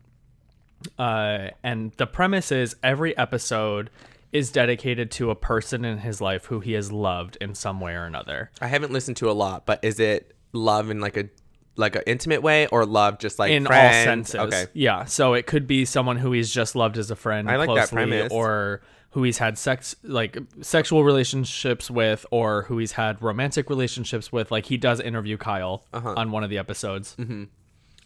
Uh, 0.98 1.48
and 1.62 1.92
the 1.98 2.06
premise 2.06 2.50
is 2.50 2.74
every 2.82 3.14
episode 3.18 3.90
is 4.32 4.50
dedicated 4.52 5.10
to 5.12 5.30
a 5.30 5.34
person 5.34 5.84
in 5.84 5.98
his 5.98 6.20
life 6.20 6.44
who 6.46 6.60
he 6.60 6.72
has 6.72 6.92
loved 6.92 7.36
in 7.40 7.54
some 7.54 7.80
way 7.80 7.94
or 7.94 8.04
another. 8.04 8.50
I 8.60 8.68
haven't 8.68 8.92
listened 8.92 9.16
to 9.18 9.30
a 9.30 9.32
lot, 9.32 9.66
but 9.66 9.82
is 9.84 9.98
it 10.00 10.34
love 10.52 10.90
in 10.90 11.00
like 11.00 11.16
a 11.16 11.28
like 11.76 11.96
an 11.96 12.02
intimate 12.06 12.42
way 12.42 12.66
or 12.66 12.84
love 12.84 13.18
just 13.18 13.38
like 13.38 13.52
in 13.52 13.66
all 13.66 13.72
senses. 13.72 14.34
Okay. 14.34 14.66
Yeah. 14.74 15.04
So 15.06 15.34
it 15.34 15.46
could 15.46 15.66
be 15.66 15.84
someone 15.84 16.16
who 16.18 16.32
he's 16.32 16.52
just 16.52 16.76
loved 16.76 16.98
as 16.98 17.10
a 17.10 17.16
friend 17.16 17.48
I 17.50 17.56
like 17.56 17.74
that 17.74 17.90
premise. 17.90 18.30
or 18.32 18.82
who 19.10 19.22
he's 19.22 19.38
had 19.38 19.56
sex 19.56 19.96
like 20.02 20.36
sexual 20.60 21.04
relationships 21.04 21.90
with 21.90 22.26
or 22.30 22.62
who 22.64 22.76
he's 22.78 22.92
had 22.92 23.22
romantic 23.22 23.70
relationships 23.70 24.30
with. 24.30 24.50
Like 24.50 24.66
he 24.66 24.76
does 24.76 25.00
interview 25.00 25.36
Kyle 25.38 25.84
Uh-huh. 25.92 26.14
on 26.16 26.30
one 26.32 26.44
of 26.44 26.50
the 26.50 26.58
episodes. 26.58 27.16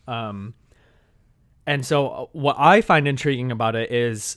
Um 0.07 0.55
and 1.67 1.85
so 1.85 2.09
uh, 2.09 2.27
what 2.33 2.57
I 2.59 2.81
find 2.83 3.09
intriguing 3.09 3.51
about 3.51 3.75
it 3.75 3.91
is 3.91 4.37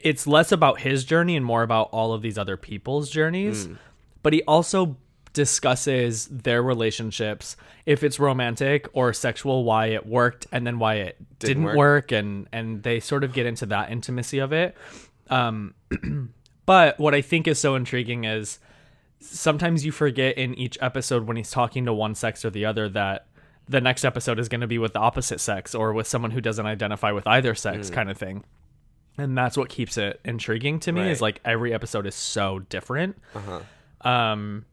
it's 0.00 0.26
less 0.26 0.52
about 0.52 0.80
his 0.80 1.04
journey 1.04 1.36
and 1.36 1.44
more 1.44 1.62
about 1.62 1.88
all 1.92 2.12
of 2.12 2.22
these 2.22 2.38
other 2.38 2.56
people's 2.56 3.10
journeys. 3.10 3.68
But 4.22 4.32
he 4.32 4.42
also 4.42 4.96
discusses 5.32 6.26
their 6.28 6.62
relationships, 6.62 7.56
if 7.84 8.02
it's 8.02 8.18
romantic 8.18 8.88
or 8.94 9.12
sexual, 9.12 9.64
why 9.64 9.88
it 9.88 10.06
worked 10.06 10.46
and 10.50 10.66
then 10.66 10.78
why 10.78 10.94
it 10.94 11.16
didn't, 11.38 11.64
work. 11.64 11.76
work. 11.76 12.12
and 12.12 12.48
and 12.52 12.82
they 12.82 13.00
sort 13.00 13.22
of 13.22 13.32
get 13.32 13.46
into 13.46 13.66
that 13.66 13.90
intimacy 13.90 14.38
of 14.38 14.52
it. 14.52 14.76
Um 15.28 15.74
but 16.66 16.98
what 16.98 17.14
I 17.14 17.20
think 17.20 17.46
is 17.46 17.58
so 17.58 17.74
intriguing 17.74 18.24
is 18.24 18.58
sometimes 19.20 19.84
you 19.84 19.92
forget 19.92 20.36
in 20.38 20.54
each 20.54 20.78
episode 20.80 21.26
when 21.26 21.36
he's 21.36 21.50
talking 21.50 21.84
to 21.84 21.92
one 21.92 22.14
sex 22.14 22.44
or 22.44 22.50
the 22.50 22.64
other 22.64 22.88
that 22.88 23.26
the 23.68 23.80
next 23.80 24.04
episode 24.04 24.38
is 24.38 24.48
going 24.48 24.60
to 24.60 24.66
be 24.66 24.78
with 24.78 24.92
the 24.92 25.00
opposite 25.00 25.40
sex 25.40 25.74
or 25.74 25.92
with 25.92 26.06
someone 26.06 26.30
who 26.30 26.40
doesn't 26.40 26.66
identify 26.66 27.12
with 27.12 27.26
either 27.26 27.54
sex 27.54 27.90
kind 27.90 28.10
of 28.10 28.16
thing 28.16 28.44
and 29.18 29.36
that's 29.36 29.56
what 29.56 29.68
keeps 29.68 29.96
it 29.96 30.20
intriguing 30.24 30.78
to 30.80 30.92
me 30.92 31.10
is 31.10 31.20
like 31.20 31.40
every 31.44 31.72
episode 31.72 32.06
is 32.06 32.14
so 32.14 32.58
different 32.58 33.16
uh-huh. 33.34 33.60
um 34.08 34.64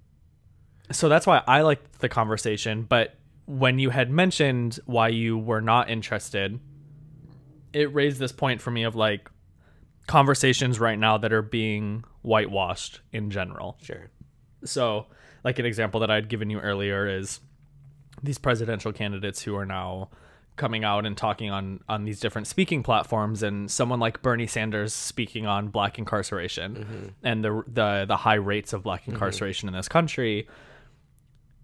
so 0.92 1.08
that's 1.10 1.26
why 1.26 1.42
i 1.48 1.62
liked 1.62 2.00
the 2.00 2.10
conversation 2.10 2.84
but 2.84 3.16
when 3.46 3.80
you 3.80 3.90
had 3.90 4.10
mentioned 4.10 4.80
why 4.86 5.08
you 5.08 5.38
were 5.38 5.62
not 5.62 5.90
interested 5.90 6.60
it 7.74 7.94
raised 7.94 8.20
this 8.20 8.32
point 8.32 8.62
for 8.62 8.72
me 8.72 8.84
of 8.84 8.96
like 8.96 9.30
conversations 10.08 10.80
right 10.80 11.00
now 11.00 11.18
that 11.18 11.32
are 11.34 11.42
being 11.42 12.04
whitewashed 12.22 13.02
in 13.12 13.30
general 13.30 13.78
Sure. 13.82 14.10
so, 14.66 15.08
like 15.44 15.60
an 15.60 15.66
example 15.66 16.00
that 16.02 16.12
I'd 16.12 16.30
given 16.30 16.50
you 16.50 16.60
earlier 16.60 17.08
is 17.08 17.40
these 18.22 18.38
presidential 18.38 18.94
candidates 18.94 19.42
who 19.42 19.56
are 19.56 19.66
now 19.66 20.10
coming 20.56 20.84
out 20.84 21.06
and 21.06 21.18
talking 21.18 21.50
on 21.50 21.80
on 21.90 22.06
these 22.06 22.20
different 22.20 22.48
speaking 22.48 22.84
platforms 22.84 23.42
and 23.42 23.70
someone 23.72 24.00
like 24.00 24.22
Bernie 24.22 24.48
Sanders 24.48 24.94
speaking 24.94 25.46
on 25.46 25.70
black 25.70 25.98
incarceration 25.98 26.76
mm-hmm. 26.76 27.08
and 27.24 27.44
the 27.44 27.64
the 27.68 28.06
the 28.08 28.18
high 28.18 28.36
rates 28.36 28.74
of 28.74 28.84
black 28.84 29.02
mm-hmm. 29.02 29.14
incarceration 29.14 29.68
in 29.68 29.74
this 29.74 29.88
country 29.88 30.48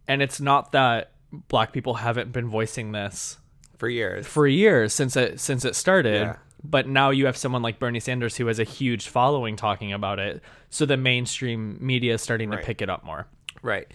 and 0.08 0.24
it's 0.24 0.42
not 0.42 0.72
that 0.72 1.12
black 1.32 1.72
people 1.72 1.94
haven't 1.94 2.32
been 2.32 2.50
voicing 2.50 2.92
this 2.92 3.38
For 3.78 3.88
years. 3.88 4.26
for 4.26 4.48
years 4.48 4.94
since 4.94 5.16
it 5.16 5.40
since 5.40 5.64
it 5.64 5.76
started. 5.76 6.22
Yeah. 6.22 6.36
But 6.62 6.88
now 6.90 7.12
you 7.12 7.26
have 7.28 7.38
someone 7.38 7.62
like 7.62 7.80
Bernie 7.80 8.02
Sanders 8.02 8.36
who 8.36 8.48
has 8.48 8.60
a 8.60 8.66
huge 8.66 9.08
following 9.08 9.56
talking 9.56 9.94
about 9.94 10.20
it. 10.20 10.42
So 10.70 10.86
the 10.86 10.98
mainstream 10.98 11.78
media 11.80 12.16
is 12.16 12.22
starting 12.22 12.52
to 12.52 12.58
pick 12.58 12.82
it 12.82 12.90
up 12.90 13.06
more. 13.06 13.28
Right. 13.62 13.90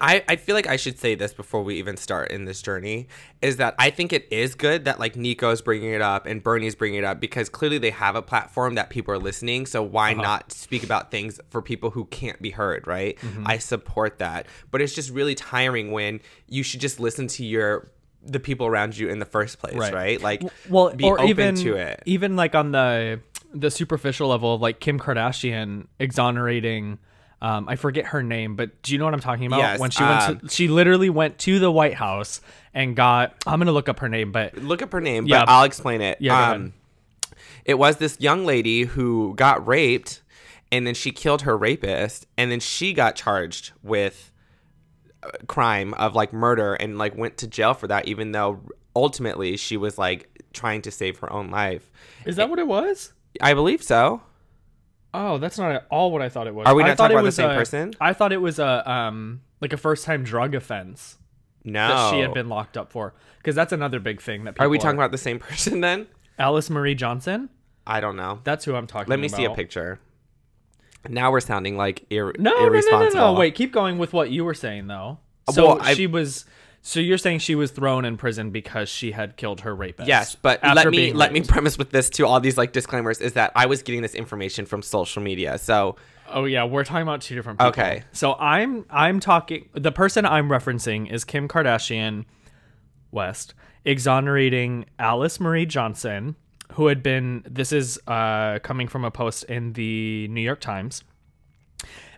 I, 0.00 0.24
I 0.28 0.36
feel 0.36 0.54
like 0.54 0.66
I 0.66 0.76
should 0.76 0.98
say 0.98 1.14
this 1.14 1.32
before 1.32 1.62
we 1.62 1.76
even 1.76 1.96
start 1.96 2.30
in 2.30 2.44
this 2.44 2.60
journey 2.62 3.08
is 3.40 3.56
that 3.56 3.74
I 3.78 3.90
think 3.90 4.12
it 4.12 4.26
is 4.30 4.54
good 4.54 4.84
that 4.84 4.98
like 5.00 5.16
Nico's 5.16 5.62
bringing 5.62 5.92
it 5.92 6.02
up 6.02 6.26
and 6.26 6.42
Bernie's 6.42 6.74
bringing 6.74 6.98
it 6.98 7.04
up 7.04 7.20
because 7.20 7.48
clearly 7.48 7.78
they 7.78 7.90
have 7.90 8.14
a 8.16 8.22
platform 8.22 8.74
that 8.74 8.90
people 8.90 9.14
are 9.14 9.18
listening. 9.18 9.66
So 9.66 9.82
why 9.82 10.12
uh-huh. 10.12 10.22
not 10.22 10.52
speak 10.52 10.82
about 10.84 11.10
things 11.10 11.40
for 11.50 11.62
people 11.62 11.90
who 11.90 12.04
can't 12.06 12.40
be 12.40 12.50
heard, 12.50 12.86
right? 12.86 13.16
Mm-hmm. 13.18 13.46
I 13.46 13.58
support 13.58 14.18
that. 14.18 14.46
But 14.70 14.82
it's 14.82 14.94
just 14.94 15.10
really 15.10 15.34
tiring 15.34 15.92
when 15.92 16.20
you 16.48 16.62
should 16.62 16.80
just 16.80 17.00
listen 17.00 17.26
to 17.28 17.44
your 17.44 17.90
the 18.22 18.40
people 18.40 18.66
around 18.66 18.98
you 18.98 19.08
in 19.08 19.20
the 19.20 19.24
first 19.24 19.58
place, 19.60 19.76
Right. 19.76 19.94
right? 19.94 20.20
Like 20.20 20.42
Well, 20.68 20.92
be 20.94 21.04
or 21.04 21.20
open 21.20 21.28
even 21.28 21.54
to 21.56 21.76
it. 21.76 22.02
even 22.06 22.36
like 22.36 22.54
on 22.54 22.72
the 22.72 23.20
the 23.54 23.70
superficial 23.70 24.28
level 24.28 24.54
of 24.54 24.60
like 24.60 24.80
Kim 24.80 24.98
Kardashian 24.98 25.86
exonerating 25.98 26.98
um, 27.42 27.68
I 27.68 27.76
forget 27.76 28.06
her 28.06 28.22
name, 28.22 28.56
but 28.56 28.82
do 28.82 28.92
you 28.92 28.98
know 28.98 29.04
what 29.04 29.14
I'm 29.14 29.20
talking 29.20 29.46
about? 29.46 29.58
Yes, 29.58 29.78
when 29.78 29.90
she 29.90 30.02
went 30.02 30.22
um, 30.22 30.38
to, 30.40 30.48
she 30.48 30.68
literally 30.68 31.10
went 31.10 31.38
to 31.40 31.58
the 31.58 31.70
White 31.70 31.94
House 31.94 32.40
and 32.72 32.96
got 32.96 33.34
I'm 33.46 33.58
gonna 33.60 33.72
look 33.72 33.88
up 33.88 34.00
her 34.00 34.08
name, 34.08 34.32
but 34.32 34.56
look 34.56 34.80
up 34.82 34.92
her 34.92 35.00
name, 35.00 35.26
Yeah. 35.26 35.40
but 35.40 35.48
I'll 35.50 35.64
explain 35.64 36.00
it. 36.00 36.18
Yeah, 36.20 36.52
um, 36.52 36.72
it 37.64 37.78
was 37.78 37.96
this 37.98 38.18
young 38.20 38.46
lady 38.46 38.84
who 38.84 39.34
got 39.36 39.66
raped, 39.66 40.22
and 40.72 40.86
then 40.86 40.94
she 40.94 41.12
killed 41.12 41.42
her 41.42 41.56
rapist, 41.56 42.26
and 42.38 42.50
then 42.50 42.60
she 42.60 42.92
got 42.94 43.16
charged 43.16 43.72
with 43.82 44.32
uh, 45.22 45.30
crime 45.46 45.92
of 45.94 46.14
like 46.14 46.32
murder 46.32 46.74
and 46.74 46.96
like 46.96 47.16
went 47.16 47.36
to 47.38 47.46
jail 47.46 47.74
for 47.74 47.86
that, 47.88 48.08
even 48.08 48.32
though 48.32 48.60
ultimately 48.94 49.56
she 49.58 49.76
was 49.76 49.98
like 49.98 50.30
trying 50.54 50.80
to 50.82 50.90
save 50.90 51.18
her 51.18 51.30
own 51.30 51.50
life. 51.50 51.90
is 52.24 52.36
that 52.36 52.48
what 52.48 52.58
it 52.58 52.66
was? 52.66 53.12
I 53.42 53.52
believe 53.52 53.82
so. 53.82 54.22
Oh, 55.14 55.38
that's 55.38 55.58
not 55.58 55.72
at 55.72 55.86
all 55.90 56.10
what 56.12 56.20
I 56.22 56.28
thought 56.28 56.46
it 56.46 56.54
was. 56.54 56.66
Are 56.66 56.74
we 56.74 56.82
I 56.82 56.88
not 56.88 56.96
thought 56.96 57.04
talking 57.04 57.16
it 57.16 57.20
about 57.20 57.22
the 57.22 57.26
was 57.26 57.34
same 57.36 57.50
a- 57.50 57.54
person? 57.54 57.94
I 58.00 58.12
thought 58.12 58.32
it 58.32 58.40
was 58.40 58.58
a 58.58 58.90
um 58.90 59.40
like 59.60 59.72
a 59.72 59.76
first 59.78 60.04
time 60.04 60.24
drug 60.24 60.54
offense 60.54 61.16
No, 61.64 61.88
that 61.88 62.10
she 62.10 62.20
had 62.20 62.34
been 62.34 62.48
locked 62.48 62.76
up 62.76 62.92
for 62.92 63.14
because 63.38 63.54
that's 63.54 63.72
another 63.72 63.98
big 64.00 64.20
thing 64.20 64.44
that 64.44 64.54
people 64.54 64.66
Are 64.66 64.68
we 64.68 64.78
talking 64.78 64.98
about 64.98 65.12
the 65.12 65.18
same 65.18 65.38
person 65.40 65.80
then? 65.80 66.06
Alice 66.38 66.68
Marie 66.68 66.94
Johnson. 66.94 67.48
I 67.86 68.00
don't 68.00 68.16
know. 68.16 68.40
That's 68.44 68.64
who 68.64 68.74
I'm 68.74 68.86
talking. 68.86 69.08
Let 69.08 69.20
me 69.20 69.28
see 69.28 69.44
a 69.44 69.50
picture. 69.54 70.00
Now 71.08 71.30
we're 71.30 71.40
sounding 71.40 71.76
like 71.76 72.04
ir- 72.10 72.34
No, 72.38 72.50
no, 72.50 72.56
no, 72.56 72.60
no, 72.62 72.66
irresponsible. 72.66 73.32
no. 73.32 73.32
Wait, 73.34 73.54
keep 73.54 73.72
going 73.72 73.96
with 73.96 74.12
what 74.12 74.30
you 74.30 74.44
were 74.44 74.54
saying 74.54 74.88
though. 74.88 75.18
Uh, 75.48 75.52
So 75.52 75.76
well, 75.76 75.84
she 75.94 76.06
was. 76.06 76.44
So 76.86 77.00
you're 77.00 77.18
saying 77.18 77.40
she 77.40 77.56
was 77.56 77.72
thrown 77.72 78.04
in 78.04 78.16
prison 78.16 78.50
because 78.50 78.88
she 78.88 79.10
had 79.10 79.36
killed 79.36 79.62
her 79.62 79.74
rapist? 79.74 80.06
Yes, 80.06 80.36
but 80.36 80.62
let 80.62 80.88
me 80.88 81.12
let 81.12 81.32
me 81.32 81.40
premise 81.40 81.76
with 81.76 81.90
this 81.90 82.08
to 82.10 82.28
all 82.28 82.38
these 82.38 82.56
like 82.56 82.72
disclaimers 82.72 83.20
is 83.20 83.32
that 83.32 83.50
I 83.56 83.66
was 83.66 83.82
getting 83.82 84.02
this 84.02 84.14
information 84.14 84.66
from 84.66 84.82
social 84.82 85.20
media. 85.20 85.58
So 85.58 85.96
Oh 86.28 86.44
yeah, 86.44 86.62
we're 86.62 86.84
talking 86.84 87.02
about 87.02 87.22
two 87.22 87.34
different 87.34 87.58
people. 87.58 87.70
Okay. 87.70 88.04
So 88.12 88.34
I'm 88.34 88.86
I'm 88.88 89.18
talking 89.18 89.68
the 89.72 89.90
person 89.90 90.24
I'm 90.24 90.48
referencing 90.48 91.10
is 91.10 91.24
Kim 91.24 91.48
Kardashian 91.48 92.24
West 93.10 93.54
exonerating 93.84 94.86
Alice 95.00 95.40
Marie 95.40 95.66
Johnson, 95.66 96.36
who 96.74 96.86
had 96.86 97.02
been 97.02 97.42
this 97.50 97.72
is 97.72 97.98
uh 98.06 98.60
coming 98.60 98.86
from 98.86 99.04
a 99.04 99.10
post 99.10 99.42
in 99.44 99.72
the 99.72 100.28
New 100.28 100.40
York 100.40 100.60
Times. 100.60 101.02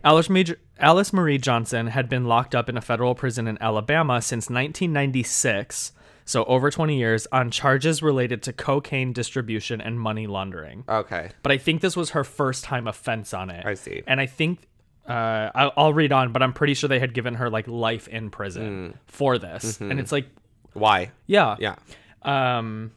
Alice 0.04 0.28
Marie, 0.30 0.54
Alice 0.78 1.12
Marie 1.12 1.38
Johnson 1.38 1.88
had 1.88 2.08
been 2.08 2.24
locked 2.26 2.54
up 2.54 2.68
in 2.68 2.76
a 2.76 2.80
federal 2.80 3.14
prison 3.14 3.46
in 3.48 3.58
Alabama 3.60 4.22
since 4.22 4.48
1996, 4.48 5.92
so 6.24 6.44
over 6.44 6.70
20 6.70 6.96
years, 6.96 7.26
on 7.32 7.50
charges 7.50 8.02
related 8.02 8.42
to 8.44 8.52
cocaine 8.52 9.12
distribution 9.12 9.80
and 9.80 9.98
money 9.98 10.26
laundering. 10.26 10.84
Okay. 10.88 11.30
But 11.42 11.52
I 11.52 11.58
think 11.58 11.80
this 11.80 11.96
was 11.96 12.10
her 12.10 12.24
first 12.24 12.64
time 12.64 12.86
offense 12.86 13.32
on 13.34 13.50
it. 13.50 13.64
I 13.66 13.74
see. 13.74 14.02
And 14.06 14.20
I 14.20 14.26
think 14.26 14.60
uh, 15.08 15.50
I'll, 15.54 15.72
I'll 15.76 15.92
read 15.94 16.12
on, 16.12 16.32
but 16.32 16.42
I'm 16.42 16.52
pretty 16.52 16.74
sure 16.74 16.86
they 16.88 17.00
had 17.00 17.14
given 17.14 17.34
her 17.34 17.48
like 17.50 17.66
life 17.66 18.08
in 18.08 18.30
prison 18.30 18.98
for 19.06 19.38
this, 19.38 19.80
and 19.80 19.98
it's 19.98 20.12
like, 20.12 20.26
Why? 20.74 21.10
yeah, 21.26 21.56
Yeah. 21.58 21.76
um, 22.22 22.92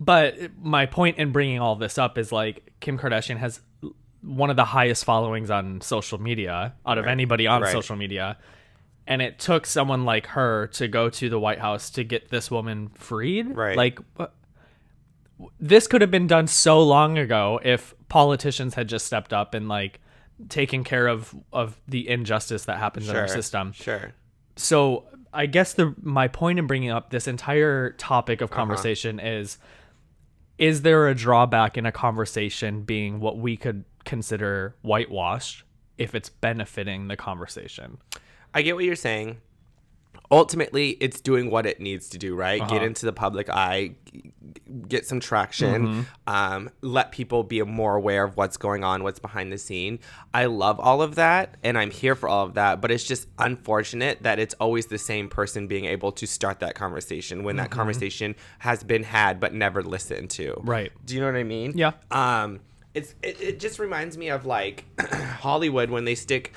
but 0.00 0.34
my 0.60 0.86
point 0.86 1.18
in 1.18 1.30
bringing 1.30 1.60
all 1.60 1.76
this 1.76 1.96
up 1.96 2.18
is 2.18 2.32
like 2.32 2.72
Kim 2.80 2.98
Kardashian 2.98 3.36
has 3.36 3.60
one 4.22 4.50
of 4.50 4.56
the 4.56 4.64
highest 4.64 5.04
followings 5.04 5.50
on 5.50 5.80
social 5.80 6.20
media 6.20 6.74
out 6.86 6.96
of 6.98 7.06
anybody 7.06 7.46
on 7.46 7.62
Right. 7.62 7.72
social 7.72 7.96
media. 7.96 8.38
And 9.06 9.20
it 9.20 9.38
took 9.40 9.66
someone 9.66 10.04
like 10.04 10.26
her 10.28 10.68
to 10.74 10.86
go 10.86 11.10
to 11.10 11.28
the 11.28 11.38
White 11.40 11.58
House 11.58 11.90
to 11.90 12.04
get 12.04 12.30
this 12.30 12.50
woman 12.50 12.90
freed. 12.94 13.56
Right. 13.56 13.76
Like, 13.76 13.98
this 15.58 15.86
could 15.88 16.00
have 16.00 16.10
been 16.10 16.26
done 16.28 16.46
so 16.46 16.80
long 16.82 17.18
ago 17.18 17.58
if 17.64 17.94
politicians 18.08 18.74
had 18.74 18.88
just 18.88 19.06
stepped 19.06 19.32
up 19.32 19.54
and 19.54 19.68
like 19.68 20.00
taken 20.48 20.84
care 20.84 21.08
of 21.08 21.34
of 21.52 21.80
the 21.88 22.08
injustice 22.08 22.64
that 22.66 22.78
happens 22.78 23.08
in 23.08 23.16
our 23.16 23.28
system 23.28 23.72
Sure. 23.72 24.12
so 24.56 25.04
I 25.32 25.46
guess 25.46 25.72
the 25.74 25.94
my 26.02 26.28
point 26.28 26.58
in 26.58 26.66
bringing 26.66 26.90
up 26.90 27.10
this 27.10 27.26
entire 27.26 27.90
topic 27.92 28.38
Uh-huh. 28.40 28.44
of 28.44 28.50
conversation 28.50 29.18
is 29.18 29.58
is 30.58 30.82
there 30.82 31.08
a 31.08 31.14
drawback 31.14 31.76
in 31.76 31.86
a 31.86 31.92
conversation 31.92 32.82
being 32.82 33.18
what 33.18 33.38
we 33.38 33.56
could 33.56 33.84
consider 34.04 34.74
whitewashed 34.82 35.64
if 35.98 36.14
it's 36.14 36.28
benefiting 36.28 37.08
the 37.08 37.16
conversation? 37.16 37.98
I 38.54 38.62
get 38.62 38.74
what 38.74 38.84
you're 38.84 38.96
saying. 38.96 39.38
Ultimately, 40.30 40.90
it's 41.00 41.20
doing 41.20 41.50
what 41.50 41.66
it 41.66 41.78
needs 41.78 42.08
to 42.10 42.18
do, 42.18 42.34
right? 42.34 42.60
Uh-huh. 42.62 42.70
Get 42.70 42.82
into 42.82 43.04
the 43.04 43.12
public 43.12 43.50
eye, 43.50 43.96
get 44.88 45.04
some 45.06 45.20
traction, 45.20 45.86
Mm-hmm. 45.86 46.02
um, 46.26 46.70
let 46.80 47.12
people 47.12 47.42
be 47.44 47.60
more 47.62 47.96
aware 47.96 48.24
of 48.24 48.34
what's 48.38 48.56
going 48.56 48.82
on, 48.82 49.02
what's 49.02 49.18
behind 49.18 49.52
the 49.52 49.58
scene. 49.58 49.98
I 50.32 50.46
love 50.46 50.80
all 50.80 51.02
of 51.02 51.16
that, 51.16 51.56
and 51.62 51.76
I'm 51.76 51.90
here 51.90 52.14
for 52.14 52.30
all 52.30 52.46
of 52.46 52.54
that. 52.54 52.80
But 52.80 52.90
it's 52.90 53.04
just 53.04 53.28
unfortunate 53.38 54.22
that 54.22 54.38
it's 54.38 54.54
always 54.54 54.86
the 54.86 54.96
same 54.96 55.28
person 55.28 55.66
being 55.66 55.84
able 55.84 56.12
to 56.12 56.26
start 56.26 56.60
that 56.60 56.74
conversation 56.74 57.42
when 57.44 57.56
that 57.56 57.68
Mm-hmm. 57.68 57.78
conversation 57.78 58.34
has 58.60 58.82
been 58.82 59.02
had 59.02 59.38
but 59.38 59.52
never 59.52 59.82
listened 59.82 60.30
to. 60.30 60.54
Right. 60.62 60.92
Do 61.04 61.14
you 61.14 61.20
know 61.20 61.26
what 61.26 61.36
I 61.36 61.44
mean? 61.44 61.72
Yeah. 61.76 61.92
Um, 62.10 62.60
it's 62.94 63.14
it, 63.22 63.40
it 63.40 63.60
just 63.60 63.78
reminds 63.78 64.16
me 64.18 64.28
of 64.28 64.44
like 64.46 64.84
Hollywood 65.40 65.90
when 65.90 66.04
they 66.04 66.14
stick 66.14 66.52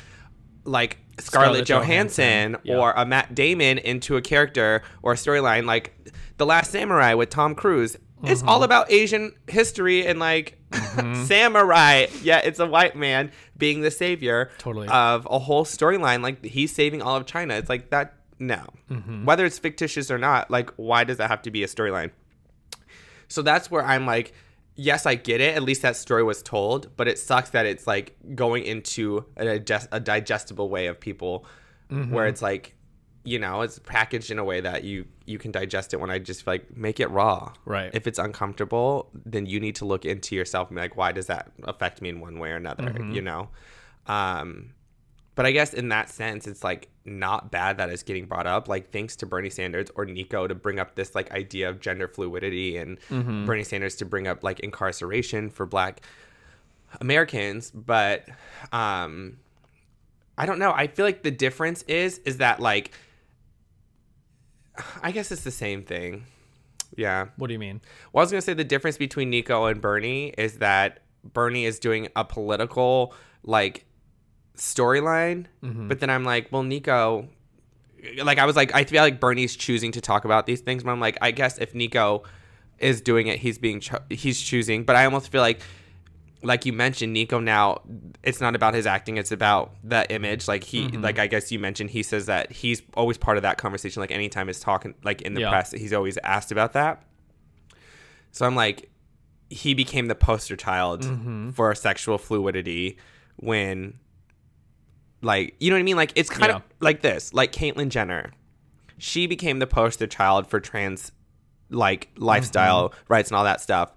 like 0.64 0.98
Scarlett, 1.20 1.66
Scarlett 1.66 1.68
Johansson, 1.68 2.52
Johansson, 2.54 2.58
yeah. 2.64 2.78
or 2.78 2.92
a 2.92 3.06
Matt 3.06 3.34
Damon 3.36 3.78
into 3.78 4.18
a 4.18 4.22
character 4.22 4.82
or 5.02 5.14
a 5.14 5.16
storyline 5.16 5.66
like 5.66 5.94
The 6.38 6.46
Last 6.46 6.72
Samurai 6.72 7.14
with 7.14 7.30
Tom 7.30 7.56
Cruise. 7.56 7.98
It's 8.24 8.40
Mm-hmm. 8.42 8.50
all 8.50 8.64
about 8.64 8.92
Asian 8.92 9.34
history 9.48 10.06
and 10.08 10.20
like 10.20 10.58
samurai. 11.26 12.08
Yeah, 12.22 12.40
it's 12.40 12.60
a 12.60 12.66
white 12.66 12.96
man 12.96 13.32
being 13.58 13.82
the 13.82 13.92
savior 13.92 14.50
Totally. 14.58 14.88
of 14.88 15.28
a 15.30 15.40
whole 15.40 15.64
storyline. 15.66 16.22
Like 16.22 16.44
he's 16.44 16.74
saving 16.74 17.02
all 17.02 17.16
of 17.16 17.26
China. 17.26 17.54
It's 17.56 17.70
like 17.70 17.90
that. 17.92 18.14
No, 18.38 18.66
Mm-hmm. 18.92 19.24
whether 19.26 19.46
it's 19.46 19.58
fictitious 19.60 20.12
or 20.12 20.18
not, 20.18 20.52
like 20.52 20.70
why 20.76 21.06
does 21.06 21.18
that 21.18 21.30
have 21.30 21.42
to 21.44 21.52
be 21.52 21.64
a 21.64 21.68
storyline? 21.68 22.12
So 23.30 23.42
that's 23.42 23.72
where 23.72 23.84
I'm 23.84 24.06
like, 24.06 24.34
yes, 24.76 25.06
I 25.06 25.16
get 25.16 25.42
it. 25.42 25.56
At 25.56 25.64
least 25.64 25.82
that 25.82 25.96
story 25.96 26.24
was 26.24 26.42
told, 26.44 26.96
but 26.98 27.08
it 27.08 27.18
sucks 27.20 27.50
that 27.52 27.66
it's 27.66 27.88
like 27.88 28.16
going 28.36 28.64
into 28.66 29.26
a, 29.38 29.46
digest- 29.60 29.90
a 29.92 30.00
digestible 30.00 30.70
way 30.70 30.88
of 30.88 31.00
people 31.00 31.46
Mm-hmm. 31.92 32.14
where 32.16 32.26
it's 32.26 32.42
like, 32.42 32.74
you 33.24 33.38
know, 33.38 33.62
it's 33.62 33.78
packaged 33.78 34.32
in 34.32 34.40
a 34.40 34.44
way 34.44 34.60
that 34.60 34.84
you 34.84 35.06
you 35.28 35.38
can 35.38 35.52
digest 35.52 35.94
it 35.94 35.98
when 36.00 36.10
I 36.10 36.18
just 36.18 36.48
like 36.48 36.76
make 36.76 37.00
it 37.00 37.12
raw. 37.12 37.54
Right. 37.64 37.92
If 37.94 38.08
it's 38.08 38.18
uncomfortable, 38.18 39.12
then 39.14 39.46
you 39.46 39.60
need 39.60 39.76
to 39.76 39.86
look 39.86 40.04
into 40.04 40.36
yourself 40.36 40.70
and 40.70 40.76
be 40.76 40.82
like, 40.82 40.98
why 40.98 41.12
does 41.12 41.28
that 41.28 41.52
affect 41.64 42.02
me 42.02 42.10
in 42.10 42.22
one 42.22 42.40
way 42.40 42.50
or 42.50 42.56
another? 42.56 42.86
Mm-hmm. 42.86 43.12
You 43.12 43.22
know? 43.22 43.50
Um 44.08 44.72
but 45.36 45.46
I 45.46 45.52
guess 45.52 45.74
in 45.74 45.90
that 45.90 46.10
sense, 46.10 46.48
it's 46.48 46.64
like 46.64 46.88
not 47.04 47.52
bad 47.52 47.78
that 47.78 47.90
it's 47.90 48.04
getting 48.04 48.26
brought 48.26 48.48
up. 48.48 48.68
Like 48.68 48.92
thanks 48.92 49.16
to 49.18 49.26
Bernie 49.26 49.50
Sanders 49.50 49.88
or 49.96 50.06
Nico 50.06 50.48
to 50.48 50.56
bring 50.56 50.80
up 50.80 50.96
this 50.96 51.14
like 51.14 51.32
idea 51.32 51.70
of 51.70 51.80
gender 51.82 52.08
fluidity 52.08 52.78
and 52.78 52.98
Mm-hmm. 53.10 53.46
Bernie 53.46 53.64
Sanders 53.64 53.96
to 53.98 54.06
bring 54.06 54.28
up 54.28 54.44
like 54.44 54.60
incarceration 54.62 55.50
for 55.50 55.66
black 55.66 56.02
Americans. 57.02 57.72
But 57.72 58.28
um 58.72 59.38
I 60.38 60.46
don't 60.46 60.60
know. 60.60 60.72
I 60.72 60.88
feel 60.88 61.06
like 61.06 61.24
the 61.24 61.32
difference 61.32 61.84
is 61.84 62.20
is 62.20 62.38
that 62.38 62.60
like 62.60 62.92
I 65.02 65.12
guess 65.12 65.32
it's 65.32 65.44
the 65.44 65.52
same 65.52 65.84
thing. 65.84 66.26
Yeah. 66.96 67.28
What 67.38 67.48
do 67.48 67.54
you 67.54 67.60
mean? 67.60 67.82
Well, 68.14 68.22
I 68.22 68.24
was 68.24 68.32
gonna 68.32 68.42
say 68.42 68.54
the 68.54 68.64
difference 68.64 68.98
between 68.98 69.30
Nico 69.30 69.66
and 69.66 69.82
Bernie 69.82 70.30
is 70.38 70.60
that 70.60 71.02
Bernie 71.34 71.66
is 71.66 71.80
doing 71.80 72.08
a 72.16 72.24
political 72.24 73.14
like 73.44 73.86
storyline, 74.58 75.46
but 75.62 76.00
then 76.00 76.10
I'm 76.10 76.24
like, 76.24 76.52
well, 76.52 76.64
Nico, 76.64 77.28
like 78.24 78.38
I 78.38 78.46
was 78.46 78.56
like, 78.56 78.74
I 78.76 78.84
feel 78.84 79.02
like 79.02 79.20
Bernie's 79.20 79.56
choosing 79.56 79.92
to 79.94 80.02
talk 80.02 80.26
about 80.26 80.46
these 80.46 80.62
things, 80.62 80.84
but 80.84 80.92
I'm 80.92 81.00
like, 81.00 81.18
I 81.22 81.32
guess 81.32 81.58
if 81.58 81.74
Nico 81.74 82.24
is 82.80 83.02
doing 83.02 83.28
it, 83.28 83.40
he's 83.40 83.58
being 83.58 83.80
cho- 83.80 84.04
he's 84.10 84.40
choosing, 84.40 84.84
but 84.84 84.96
I 84.96 85.06
almost 85.06 85.32
feel 85.32 85.42
like. 85.42 85.62
Like 86.44 86.64
you 86.68 86.74
mentioned, 86.74 87.12
Nico 87.12 87.40
now, 87.40 87.82
it's 88.22 88.40
not 88.40 88.56
about 88.56 88.76
his 88.76 88.86
acting, 88.86 89.18
it's 89.18 89.32
about 89.32 89.74
the 89.84 90.08
image. 90.14 90.48
Like 90.48 90.64
he, 90.64 90.90
like 90.90 91.18
I 91.18 91.26
guess 91.26 91.52
you 91.52 91.58
mentioned, 91.58 91.90
he 91.90 92.04
says 92.04 92.28
that 92.28 92.52
he's 92.52 92.84
always 92.94 93.18
part 93.18 93.38
of 93.38 93.42
that 93.44 93.58
conversation. 93.58 94.00
Like 94.00 94.12
anytime 94.12 94.46
he's 94.46 94.60
talking, 94.60 94.94
like 95.04 95.24
in 95.24 95.34
the 95.34 95.42
Yeah. 95.42 95.50
press, 95.50 95.72
he's 95.72 95.92
always 95.92 96.20
asked 96.24 96.52
about 96.52 96.74
that. 96.74 97.02
So 98.32 98.46
I'm 98.46 98.56
like, 98.56 98.92
he 99.50 99.74
became 99.74 100.08
the 100.08 100.14
poster 100.14 100.56
child 100.56 101.02
Mm-hmm. 101.02 101.52
for 101.52 101.74
sexual 101.74 102.20
fluidity 102.20 102.98
when, 103.38 103.96
like, 105.26 105.56
you 105.60 105.70
know 105.70 105.76
what 105.76 105.82
I 105.82 105.84
mean? 105.84 105.96
Like, 105.98 106.14
it's 106.16 106.30
kind 106.30 106.50
Yeah. 106.52 106.56
of 106.58 106.64
like 106.80 107.02
this. 107.02 107.34
Like 107.34 107.52
Caitlyn 107.52 107.90
Jenner, 107.90 108.32
she 108.98 109.28
became 109.28 109.60
the 109.60 109.68
poster 109.68 110.08
child 110.08 110.48
for 110.48 110.60
trans, 110.60 111.12
like, 111.70 112.10
lifestyle 112.18 112.90
Mm-hmm. 112.90 113.14
rights 113.14 113.30
and 113.32 113.38
all 113.38 113.44
that 113.44 113.60
stuff. 113.62 113.92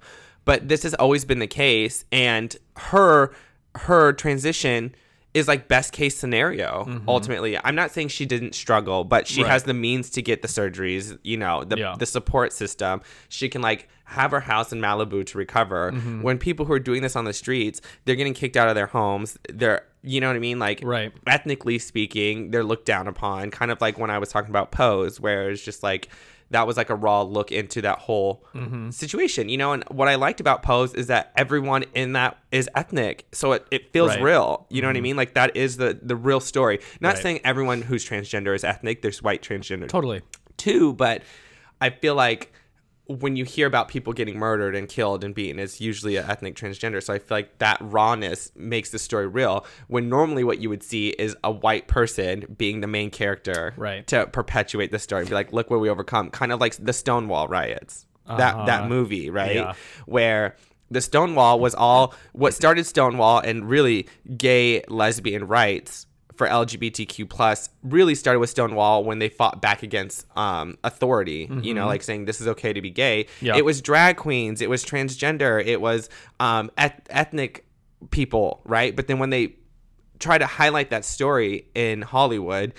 But 0.44 0.68
this 0.68 0.82
has 0.84 0.94
always 0.94 1.24
been 1.24 1.38
the 1.40 1.46
case, 1.46 2.04
and 2.10 2.56
her 2.76 3.32
her 3.74 4.12
transition 4.12 4.94
is 5.38 5.48
like 5.48 5.68
best 5.68 5.92
case 5.92 6.16
scenario 6.18 7.00
ultimately 7.08 7.56
i'm 7.64 7.74
not 7.74 7.90
saying 7.90 8.08
she 8.08 8.26
didn't 8.26 8.54
struggle 8.54 9.04
but 9.04 9.26
she 9.26 9.34
Mm-hmm. 9.40 9.42
Right. 9.44 9.52
has 9.52 9.62
the 9.64 9.74
means 9.74 10.10
to 10.10 10.22
get 10.22 10.42
the 10.42 10.48
surgeries 10.48 11.18
you 11.22 11.36
know 11.36 11.64
the, 11.64 11.78
Yeah. 11.78 11.94
the 11.98 12.06
support 12.06 12.52
system 12.52 13.00
she 13.28 13.48
can 13.48 13.62
like 13.62 13.88
have 14.04 14.30
her 14.30 14.40
house 14.40 14.72
in 14.72 14.80
malibu 14.80 15.24
to 15.26 15.38
recover 15.38 15.92
Mm-hmm. 15.92 16.22
when 16.22 16.38
people 16.38 16.66
who 16.66 16.72
are 16.72 16.78
doing 16.80 17.02
this 17.02 17.14
on 17.16 17.24
the 17.24 17.32
streets 17.32 17.80
they're 18.04 18.16
getting 18.16 18.34
kicked 18.34 18.56
out 18.56 18.68
of 18.68 18.74
their 18.74 18.86
homes 18.88 19.38
they're 19.48 19.82
you 20.02 20.20
know 20.20 20.26
what 20.28 20.36
i 20.36 20.38
mean 20.40 20.58
like 20.58 20.80
Right. 20.84 21.12
ethnically 21.26 21.78
speaking 21.78 22.50
they're 22.50 22.64
looked 22.64 22.86
down 22.86 23.06
upon 23.08 23.50
kind 23.50 23.70
of 23.70 23.80
like 23.80 23.98
when 23.98 24.10
i 24.10 24.18
was 24.18 24.28
talking 24.30 24.50
about 24.50 24.70
pose 24.72 25.20
where 25.20 25.50
it's 25.50 25.62
just 25.64 25.82
like 25.82 26.08
that 26.50 26.66
was 26.66 26.76
like 26.76 26.90
a 26.90 26.94
raw 26.94 27.22
look 27.22 27.52
into 27.52 27.82
that 27.82 27.98
whole 27.98 28.44
Mm-hmm. 28.54 28.90
situation 28.90 29.48
you 29.48 29.56
know 29.56 29.72
and 29.72 29.84
what 29.90 30.08
i 30.08 30.14
liked 30.16 30.40
about 30.40 30.62
pose 30.62 30.94
is 30.94 31.06
that 31.08 31.32
everyone 31.36 31.84
in 31.94 32.12
that 32.14 32.36
is 32.50 32.68
ethnic 32.74 33.26
so 33.32 33.52
it, 33.52 33.66
it 33.70 33.92
feels 33.92 34.08
Right. 34.08 34.16
Mm-hmm. 34.16 34.24
real 34.24 34.66
you 34.70 34.82
know 34.82 34.88
what 34.88 34.96
i 34.96 35.00
mean 35.00 35.16
like 35.16 35.34
that 35.34 35.56
is 35.56 35.76
the 35.76 35.98
the 36.02 36.16
real 36.16 36.40
story 36.40 36.80
not 37.00 37.14
Right. 37.14 37.22
saying 37.22 37.40
everyone 37.44 37.82
who's 37.82 38.04
transgender 38.08 38.54
is 38.54 38.64
ethnic 38.64 39.02
there's 39.02 39.22
white 39.22 39.42
transgender 39.42 39.88
Totally. 39.88 40.22
too, 40.56 40.92
but 40.94 41.22
I 41.80 41.90
feel 41.90 42.14
like 42.16 42.52
when 43.08 43.36
you 43.36 43.44
hear 43.44 43.66
about 43.66 43.88
people 43.88 44.12
getting 44.12 44.38
murdered 44.38 44.76
and 44.76 44.86
killed 44.88 45.24
and 45.24 45.34
beaten, 45.34 45.58
it's 45.58 45.80
usually 45.80 46.16
an 46.16 46.28
ethnic 46.28 46.54
transgender. 46.54 47.02
So 47.02 47.14
I 47.14 47.18
feel 47.18 47.38
like 47.38 47.58
that 47.58 47.78
rawness 47.80 48.52
makes 48.54 48.90
the 48.90 48.98
story 48.98 49.26
real. 49.26 49.64
When 49.86 50.10
normally 50.10 50.44
what 50.44 50.58
you 50.60 50.68
would 50.68 50.82
see 50.82 51.08
is 51.10 51.34
a 51.42 51.50
white 51.50 51.88
person 51.88 52.54
being 52.58 52.82
the 52.82 52.86
main 52.86 53.10
character 53.10 53.72
Right. 53.78 54.06
to 54.08 54.26
perpetuate 54.26 54.92
the 54.92 54.98
story. 54.98 55.20
and 55.22 55.28
Be 55.30 55.34
like, 55.34 55.52
look 55.54 55.70
where 55.70 55.78
we 55.78 55.88
overcome. 55.88 56.30
Kind 56.30 56.52
of 56.52 56.60
like 56.60 56.76
the 56.76 56.92
Stonewall 56.92 57.48
riots. 57.48 58.06
That 58.26 58.54
Uh-huh. 58.56 58.64
that 58.66 58.88
movie, 58.90 59.30
right? 59.30 59.54
Yeah. 59.56 59.72
Where 60.04 60.56
the 60.90 61.00
Stonewall 61.00 61.58
was 61.60 61.74
all 61.74 62.14
what 62.32 62.52
started 62.52 62.84
Stonewall 62.84 63.38
and 63.38 63.68
really 63.70 64.06
gay 64.36 64.82
lesbian 64.88 65.46
rights 65.46 66.06
for 66.38 66.46
LGBTQ 66.46 67.28
plus 67.28 67.68
really 67.82 68.14
started 68.14 68.38
with 68.38 68.48
Stonewall 68.48 69.04
when 69.04 69.18
they 69.18 69.28
fought 69.28 69.60
back 69.60 69.82
against 69.82 70.24
um, 70.38 70.78
authority. 70.84 71.50
You 71.62 71.74
know, 71.74 71.86
like 71.86 72.02
saying 72.02 72.24
this 72.24 72.40
is 72.40 72.46
okay 72.48 72.72
to 72.72 72.80
be 72.80 72.90
gay. 72.90 73.24
Mm-hmm. 73.24 73.46
Yeah. 73.46 73.56
It 73.56 73.64
was 73.64 73.82
drag 73.82 74.16
queens. 74.16 74.60
It 74.62 74.70
was 74.70 74.84
transgender. 74.84 75.62
It 75.64 75.80
was 75.80 76.08
um, 76.40 76.70
eth- 76.78 77.02
ethnic 77.10 77.66
people, 78.10 78.62
right? 78.64 78.94
But 78.96 79.08
then 79.08 79.18
when 79.18 79.30
they 79.30 79.56
try 80.20 80.38
to 80.38 80.46
highlight 80.46 80.90
that 80.90 81.04
story 81.04 81.66
in 81.74 82.02
Hollywood, 82.02 82.72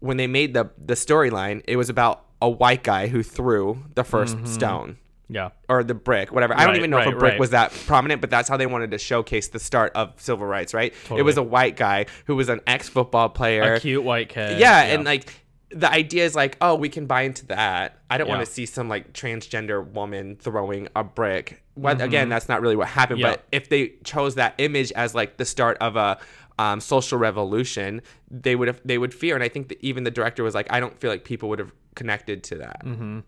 when 0.00 0.16
they 0.18 0.26
made 0.26 0.54
the 0.54 0.70
the 0.78 0.94
storyline, 0.94 1.62
it 1.66 1.76
was 1.76 1.88
about 1.88 2.26
a 2.42 2.48
white 2.48 2.82
guy 2.82 3.08
who 3.08 3.22
threw 3.22 3.84
the 3.94 4.02
1st 4.04 4.34
Mm-hmm. 4.34 4.46
stone. 4.46 4.96
Yeah. 5.30 5.50
or 5.68 5.84
the 5.84 5.94
brick, 5.94 6.32
whatever. 6.32 6.54
I 6.56 6.66
don't 6.66 6.76
even 6.76 6.90
know 6.90 6.98
if 6.98 7.06
a 7.06 7.12
brick 7.12 7.32
right. 7.32 7.40
was 7.40 7.50
that 7.50 7.72
prominent, 7.86 8.20
but 8.20 8.30
that's 8.30 8.48
how 8.48 8.56
they 8.56 8.66
wanted 8.66 8.90
to 8.90 8.98
showcase 8.98 9.48
the 9.48 9.60
start 9.60 9.92
of 9.94 10.20
civil 10.20 10.46
rights, 10.46 10.74
right? 10.74 10.92
It 11.10 11.22
was 11.22 11.36
a 11.36 11.42
white 11.42 11.76
guy 11.76 12.06
who 12.26 12.36
was 12.36 12.48
an 12.48 12.60
ex 12.66 12.88
football 12.88 13.28
player. 13.28 13.74
A 13.74 13.80
cute 13.80 14.02
white 14.02 14.28
kid. 14.28 14.58
yeah, 14.58 14.82
and 14.82 15.04
like 15.04 15.32
the 15.70 15.90
idea 15.90 16.24
is 16.24 16.34
like, 16.34 16.56
oh, 16.60 16.74
we 16.74 16.88
can 16.88 17.06
buy 17.06 17.22
into 17.22 17.46
that. 17.46 17.98
I 18.10 18.18
don't 18.18 18.28
want 18.28 18.44
to 18.44 18.52
see 18.52 18.66
some 18.66 18.88
like 18.88 19.12
transgender 19.12 19.86
woman 19.86 20.36
throwing 20.36 20.88
a 20.96 21.04
brick. 21.04 21.62
What 21.74 22.00
again, 22.00 22.28
that's 22.28 22.48
not 22.48 22.60
really 22.60 22.76
what 22.76 22.88
happened. 22.88 23.20
Mm-hmm. 23.20 23.26
Yeah. 23.26 23.36
But 23.36 23.44
if 23.52 23.68
they 23.68 23.94
chose 24.04 24.34
that 24.34 24.54
image 24.58 24.90
as 24.92 25.14
like 25.14 25.36
the 25.36 25.44
start 25.44 25.78
of 25.78 25.96
a 25.96 26.18
um, 26.58 26.80
social 26.80 27.18
revolution, 27.18 28.02
they 28.30 28.56
would 28.56 28.68
have 28.68 28.80
they 28.84 28.98
would 28.98 29.14
fear. 29.14 29.34
And 29.34 29.44
I 29.44 29.48
think 29.48 29.68
that 29.68 29.78
even 29.80 30.04
the 30.04 30.10
director 30.10 30.42
was 30.42 30.54
like, 30.54 30.66
I 30.70 30.80
don't 30.80 30.98
feel 30.98 31.10
like 31.10 31.24
people 31.24 31.48
would 31.50 31.60
have 31.60 31.72
connected 31.94 32.42
to 32.44 32.56
that. 32.56 32.84
Mm-hmm. 32.84 33.20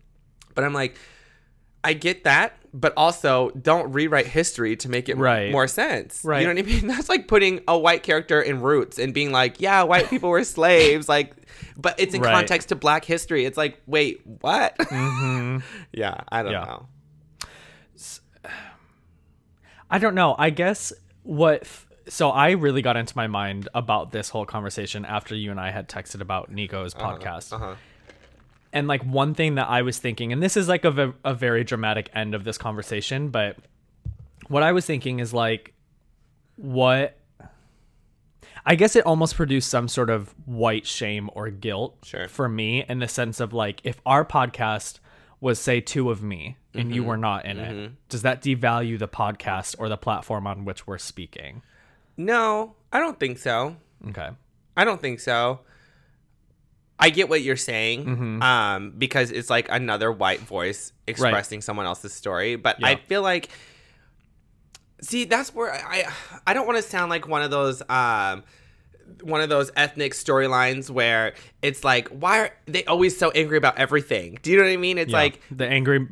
But 0.53 0.63
I'm 0.65 0.73
like, 0.73 0.97
I 1.83 1.93
get 1.93 2.23
that, 2.23 2.53
but 2.73 2.93
also 2.95 3.49
don't 3.51 3.91
rewrite 3.91 4.25
history 4.27 4.75
to 4.77 4.89
make 4.89 5.09
it 5.09 5.17
Right. 5.17 5.51
more 5.51 5.67
sense. 5.67 6.21
Right. 6.23 6.41
You 6.41 6.47
know 6.47 6.53
what 6.53 6.63
I 6.63 6.65
mean? 6.65 6.87
That's 6.87 7.09
like 7.09 7.27
putting 7.27 7.61
a 7.67 7.77
white 7.77 8.03
character 8.03 8.41
in 8.41 8.61
Roots 8.61 8.97
and 8.99 9.13
being 9.13 9.31
like, 9.31 9.59
yeah, 9.59 9.83
white 9.83 10.09
people 10.09 10.29
were 10.29 10.43
slaves. 10.45 11.09
Like, 11.09 11.35
but 11.77 11.99
it's 11.99 12.13
in 12.15 12.21
Right. 12.21 12.33
context 12.33 12.69
to 12.69 12.75
black 12.75 13.03
history. 13.05 13.45
It's 13.45 13.57
like, 13.57 13.81
wait, 13.85 14.21
what? 14.41 14.75
yeah, 15.91 16.21
I 16.31 16.41
don't 16.43 16.51
Yeah. 16.53 16.63
know. 16.65 16.87
I 19.89 19.99
don't 19.99 20.15
know. 20.15 20.35
I 20.37 20.49
guess 20.49 20.91
what. 21.23 21.67
So 22.07 22.29
I 22.31 22.51
really 22.51 22.81
got 22.81 22.97
into 22.97 23.15
my 23.15 23.27
mind 23.27 23.69
about 23.73 24.11
this 24.11 24.29
whole 24.29 24.45
conversation 24.45 25.05
after 25.05 25.35
you 25.35 25.51
and 25.51 25.59
I 25.59 25.71
had 25.71 25.87
texted 25.87 26.19
about 26.19 26.51
Nico's 26.51 26.93
podcast. 26.93 27.53
uh-huh. 27.53 27.75
And 28.73 28.87
like 28.87 29.03
one 29.03 29.33
thing 29.35 29.55
that 29.55 29.69
I 29.69 29.83
was 29.83 29.99
thinking, 29.99 30.33
and 30.33 30.41
this 30.43 30.57
is 30.57 30.67
like 30.67 30.83
a, 30.83 31.13
a 31.23 31.33
very 31.33 31.63
dramatic 31.63 32.09
end 32.13 32.33
of 32.35 32.43
this 32.43 32.57
conversation, 32.57 33.29
but 33.29 33.55
what 34.47 34.63
I 34.63 34.71
was 34.73 34.85
thinking 34.85 35.19
is 35.19 35.33
like, 35.33 35.73
what. 36.57 37.17
I 38.65 38.75
guess 38.75 38.95
it 38.95 39.05
almost 39.05 39.35
produced 39.35 39.69
some 39.69 39.89
sort 39.89 40.09
of 40.09 40.33
white 40.45 40.85
shame 40.87 41.29
or 41.33 41.49
guilt 41.49 41.97
Sure. 42.03 42.29
for 42.29 42.47
me 42.47 42.85
in 42.87 42.99
the 42.99 43.09
sense 43.09 43.41
of 43.41 43.51
like, 43.51 43.81
if 43.83 43.99
our 44.05 44.23
podcast 44.23 44.99
was, 45.41 45.59
say, 45.59 45.81
two 45.81 46.09
of 46.09 46.23
me 46.23 46.55
and 46.73 46.85
Mm-hmm. 46.85 46.93
you 46.93 47.03
were 47.03 47.17
not 47.17 47.45
in 47.45 47.59
it, 47.59 47.91
does 48.07 48.21
that 48.21 48.41
devalue 48.41 48.97
the 48.97 49.07
podcast 49.07 49.75
or 49.79 49.89
the 49.89 49.97
platform 49.97 50.47
on 50.47 50.63
which 50.63 50.87
we're 50.87 50.97
speaking? 50.97 51.61
No, 52.15 52.75
I 52.91 52.99
don't 52.99 53.19
think 53.19 53.37
so. 53.37 53.75
Okay. 54.07 54.29
I 54.77 54.85
don't 54.85 55.01
think 55.01 55.19
so. 55.19 55.59
I 56.99 57.09
get 57.09 57.27
what 57.29 57.41
you're 57.41 57.55
saying, 57.57 58.05
Mm-hmm. 58.05 58.41
um, 58.43 58.93
because 58.97 59.31
it's 59.31 59.49
like 59.49 59.67
another 59.69 60.11
white 60.11 60.39
voice 60.41 60.93
expressing 61.07 61.61
someone 61.61 61.85
else's 61.85 62.13
story. 62.13 62.55
But 62.55 62.77
I 62.83 62.95
feel 62.95 63.21
like, 63.21 63.49
see, 65.01 65.25
that's 65.25 65.53
where 65.53 65.71
I 65.73 66.05
I 66.47 66.53
don't 66.53 66.65
want 66.67 66.77
to 66.77 66.83
sound 66.83 67.09
like 67.09 67.27
one 67.27 67.41
of 67.41 67.51
those 67.51 67.81
um, 67.89 68.43
one 69.21 69.39
of 69.41 69.49
those 69.49 69.71
ethnic 69.77 70.13
storylines 70.13 70.89
where 70.89 71.33
it's 71.61 71.83
like, 71.83 72.07
why 72.09 72.39
are 72.39 72.49
they 72.65 72.83
always 72.85 73.17
so 73.17 73.31
angry 73.31 73.57
about 73.57 73.77
everything? 73.77 74.37
Do 74.41 74.51
you 74.51 74.57
know 74.57 74.63
what 74.63 74.71
I 74.71 74.77
mean? 74.77 74.97
It's 74.97 75.11
Yeah. 75.11 75.17
like, 75.17 75.39
the 75.49 75.65
angry, 75.67 76.05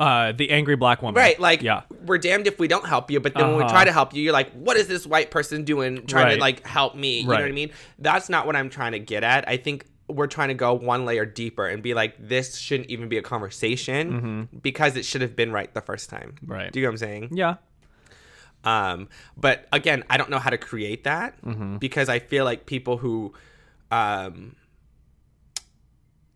uh, 0.00 0.32
the 0.32 0.50
angry 0.50 0.76
black 0.76 1.02
woman. 1.02 1.14
Right, 1.14 1.38
like 1.38 1.62
yeah, 1.62 1.82
we're 2.04 2.18
damned 2.18 2.46
if 2.46 2.58
we 2.58 2.68
don't 2.68 2.86
help 2.86 3.10
you, 3.10 3.20
but 3.20 3.34
then 3.34 3.48
when 3.48 3.56
we 3.56 3.62
Uh-huh. 3.62 3.72
try 3.72 3.84
to 3.84 3.92
help 3.92 4.14
you, 4.14 4.22
you're 4.22 4.32
like, 4.32 4.50
what 4.52 4.76
is 4.76 4.88
this 4.88 5.06
white 5.06 5.30
person 5.30 5.64
doing 5.64 6.06
trying 6.06 6.26
Right. 6.26 6.34
to 6.34 6.40
like 6.40 6.66
help 6.66 6.94
me? 6.94 7.20
You 7.20 7.26
know 7.26 7.34
what 7.34 7.44
I 7.44 7.52
mean? 7.52 7.70
That's 7.98 8.28
not 8.28 8.46
what 8.46 8.56
I'm 8.56 8.70
trying 8.70 8.92
to 8.92 8.98
get 8.98 9.22
at. 9.22 9.48
I 9.48 9.56
think 9.56 9.86
we're 10.08 10.28
trying 10.28 10.48
to 10.48 10.54
go 10.54 10.72
one 10.74 11.04
layer 11.04 11.24
deeper 11.26 11.66
and 11.66 11.82
be 11.82 11.92
like, 11.94 12.14
this 12.18 12.56
shouldn't 12.56 12.90
even 12.90 13.08
be 13.08 13.18
a 13.18 13.22
conversation 13.22 14.48
because 14.62 14.96
it 14.96 15.04
should 15.04 15.20
have 15.20 15.34
been 15.36 15.52
right 15.52 15.72
the 15.74 15.80
first 15.80 16.10
time. 16.10 16.34
Mm-hmm. 16.42 16.52
Right. 16.52 16.72
Do 16.72 16.80
you 16.80 16.86
know 16.86 16.90
what 16.90 16.94
I'm 16.94 16.98
saying? 16.98 17.28
yeah, 17.32 17.54
Um, 18.66 19.08
but 19.36 19.66
again, 19.72 20.04
I 20.10 20.16
don't 20.18 20.28
know 20.28 20.38
how 20.38 20.50
to 20.50 20.58
create 20.58 21.04
that 21.04 21.40
Mm-hmm. 21.42 21.76
because 21.78 22.08
I 22.08 22.18
feel 22.18 22.44
like 22.44 22.66
people 22.66 22.96
who, 22.98 23.32
um, 23.90 24.56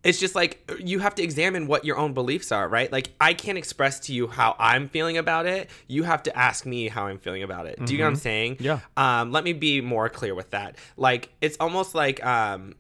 it's 0.03 0.19
just 0.19 0.35
like 0.35 0.71
you 0.83 0.99
have 1.01 1.15
to 1.17 1.23
examine 1.23 1.67
what 1.67 1.85
your 1.85 1.99
own 1.99 2.15
beliefs 2.15 2.53
are, 2.53 2.67
right? 2.67 2.91
Like 2.91 3.11
I 3.21 3.35
can't 3.35 3.59
express 3.59 4.01
to 4.01 4.15
you 4.15 4.29
how 4.29 4.57
I'm 4.59 4.89
feeling 4.89 5.19
about 5.19 5.45
it. 5.45 5.69
You 5.89 6.05
have 6.05 6.23
to 6.23 6.35
ask 6.39 6.65
me 6.65 6.89
how 6.89 7.07
I'm 7.09 7.19
feeling 7.19 7.43
about 7.43 7.67
it. 7.67 7.85
Do 7.85 7.93
you 7.93 7.99
know 7.99 8.05
what 8.07 8.11
I'm 8.13 8.17
saying? 8.17 8.57
Mm-hmm. 8.57 8.65
Yeah. 8.65 8.81
Um, 8.97 9.31
let 9.31 9.45
me 9.45 9.53
be 9.53 9.83
more 9.83 10.09
clear 10.09 10.35
with 10.35 10.53
that. 10.53 10.77
Like 10.97 11.29
it's 11.43 11.59
almost 11.61 11.95
like 11.95 12.25
um, 12.25 12.77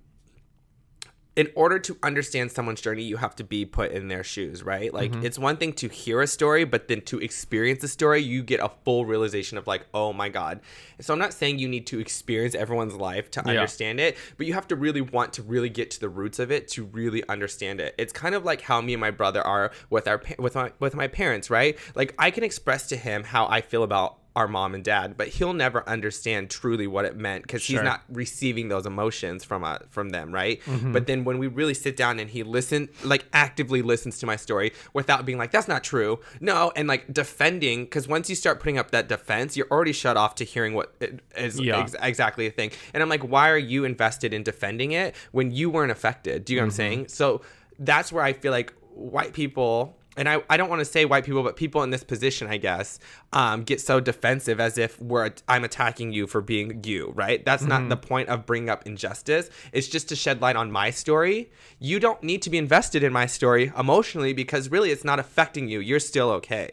in 1.40 1.48
order 1.62 1.79
to 1.79 1.92
understand 2.03 2.46
someone's 2.53 2.83
journey, 2.87 3.03
you 3.12 3.16
have 3.16 3.35
to 3.40 3.44
be 3.44 3.64
put 3.64 3.88
in 3.98 4.09
their 4.12 4.24
shoes, 4.35 4.62
right? 4.62 4.92
Like 5.00 5.11
Mm-hmm. 5.12 5.24
it's 5.26 5.38
one 5.38 5.57
thing 5.57 5.72
to 5.83 5.88
hear 5.88 6.20
a 6.20 6.26
story, 6.26 6.64
but 6.64 6.88
then 6.88 7.00
to 7.11 7.16
experience 7.29 7.81
the 7.81 7.88
story, 7.88 8.20
you 8.33 8.42
get 8.42 8.61
a 8.61 8.70
full 8.85 9.03
realization 9.07 9.57
of 9.59 9.66
like, 9.66 9.83
oh 9.94 10.12
my 10.12 10.29
god. 10.29 10.61
So 11.00 11.14
I'm 11.14 11.18
not 11.18 11.33
saying 11.33 11.59
you 11.59 11.68
need 11.68 11.87
to 11.92 11.98
experience 11.98 12.55
everyone's 12.55 12.94
life 12.94 13.31
to 13.33 13.42
Yeah. 13.44 13.53
understand 13.53 14.00
it, 14.00 14.16
but 14.37 14.46
you 14.46 14.53
have 14.53 14.68
to 14.68 14.76
really 14.76 15.00
want 15.00 15.33
to 15.35 15.42
really 15.42 15.70
get 15.70 15.90
to 15.92 16.00
the 16.00 16.09
roots 16.11 16.38
of 16.38 16.53
it 16.53 16.68
to 16.74 16.85
really 16.85 17.26
understand 17.29 17.81
it. 17.81 17.94
It's 17.96 18.12
kind 18.12 18.35
of 18.35 18.44
like 18.44 18.61
how 18.61 18.81
me 18.83 18.92
and 18.92 19.00
my 19.00 19.11
brother 19.11 19.40
are 19.55 19.70
with 19.88 20.07
our 20.07 20.20
with 20.38 20.55
my 20.55 20.72
with 20.79 20.94
my 20.94 21.09
parents, 21.09 21.48
right? 21.48 21.79
Like 21.94 22.14
I 22.18 22.31
can 22.31 22.44
express 22.44 22.87
to 22.88 22.96
him 22.96 23.24
how 23.24 23.46
I 23.46 23.62
feel 23.62 23.83
about 23.83 24.18
our 24.37 24.47
mom 24.47 24.75
and 24.75 24.85
dad, 24.85 25.16
but 25.16 25.27
he'll 25.29 25.53
never 25.53 25.87
understand 25.88 26.49
truly 26.51 26.87
what 26.87 27.05
it 27.05 27.16
meant 27.16 27.43
because 27.43 27.64
he's 27.66 27.83
not 27.83 28.03
receiving 28.09 28.69
those 28.69 28.87
emotions 28.87 29.43
from 29.45 29.64
uh, 29.64 29.79
from 29.88 30.11
them, 30.11 30.33
right? 30.33 30.61
Mm-hmm. 30.62 30.93
But 30.93 31.07
then 31.07 31.25
when 31.25 31.38
we 31.38 31.49
really 31.49 31.75
sit 31.75 31.97
down 31.97 32.21
and 32.21 32.31
he 32.31 32.43
listen, 32.45 32.88
like 33.03 33.25
actively 33.33 33.83
listens 33.83 34.19
to 34.21 34.27
my 34.27 34.37
story 34.37 34.73
without 34.93 35.27
being 35.27 35.37
like, 35.38 35.51
"That's 35.51 35.66
not 35.69 35.83
true," 35.83 36.21
no, 36.40 36.73
and 36.77 36.87
like 36.87 37.12
defending, 37.12 37.85
because 37.85 38.07
once 38.07 38.31
you 38.31 38.37
start 38.37 38.61
putting 38.61 38.79
up 38.79 38.93
that 38.93 39.09
defense, 39.09 39.57
you're 39.57 39.69
already 39.71 39.93
shut 39.93 40.16
off 40.16 40.37
to 40.37 40.45
hearing 40.45 40.75
what 40.75 40.95
it 41.01 41.21
is 41.37 41.59
Yeah. 41.59 41.81
ex- 41.81 41.97
exactly 42.01 42.47
a 42.47 42.51
thing. 42.51 42.71
And 42.95 43.03
I'm 43.03 43.09
like, 43.09 43.23
why 43.23 43.51
are 43.51 43.59
you 43.59 43.85
invested 43.85 44.33
in 44.33 44.43
defending 44.45 44.93
it 44.93 45.14
when 45.33 45.51
you 45.51 45.71
weren't 45.71 45.90
affected? 45.90 46.45
Do 46.45 46.53
you 46.53 46.61
know 46.61 46.64
what 46.64 46.66
I'm 46.66 46.77
saying? 46.77 47.09
So 47.09 47.43
that's 47.79 48.12
where 48.12 48.23
I 48.23 48.33
feel 48.33 48.53
like 48.53 48.73
white 48.95 49.33
people 49.33 49.97
and 50.16 50.29
I, 50.29 50.42
I 50.51 50.57
don't 50.57 50.68
want 50.68 50.81
to 50.81 50.85
say 50.85 51.05
white 51.05 51.25
people, 51.25 51.42
but 51.42 51.57
people 51.57 51.83
in 51.83 51.90
this 51.90 52.03
position, 52.03 52.49
I 52.49 52.57
guess, 52.57 52.99
um, 53.33 53.62
get 53.62 53.81
so 53.81 54.01
defensive 54.01 54.59
as 54.59 54.77
if 54.77 55.01
we're 55.01 55.31
I'm 55.46 55.64
attacking 55.64 56.12
you 56.12 56.27
for 56.27 56.40
being 56.40 56.83
you, 56.85 57.12
right? 57.14 57.44
That's 57.44 57.62
not 57.62 57.88
the 57.88 57.96
point 57.96 58.29
of 58.29 58.44
bringing 58.44 58.70
up 58.70 58.87
injustice. 58.87 59.51
It's 59.73 59.88
just 59.88 60.09
to 60.09 60.16
shed 60.16 60.40
light 60.40 60.57
on 60.57 60.73
my 60.73 60.90
story. 60.90 61.51
You 61.79 62.01
don't 62.01 62.23
need 62.23 62.42
to 62.42 62.51
be 62.51 62.59
invested 62.59 63.03
in 63.05 63.12
my 63.12 63.27
story 63.27 63.73
emotionally 63.79 64.33
because 64.33 64.68
really 64.68 64.90
it's 64.90 65.05
not 65.05 65.20
affecting 65.20 65.68
you. 65.68 65.81
You're 65.81 66.01
still 66.01 66.31
okay. 66.31 66.70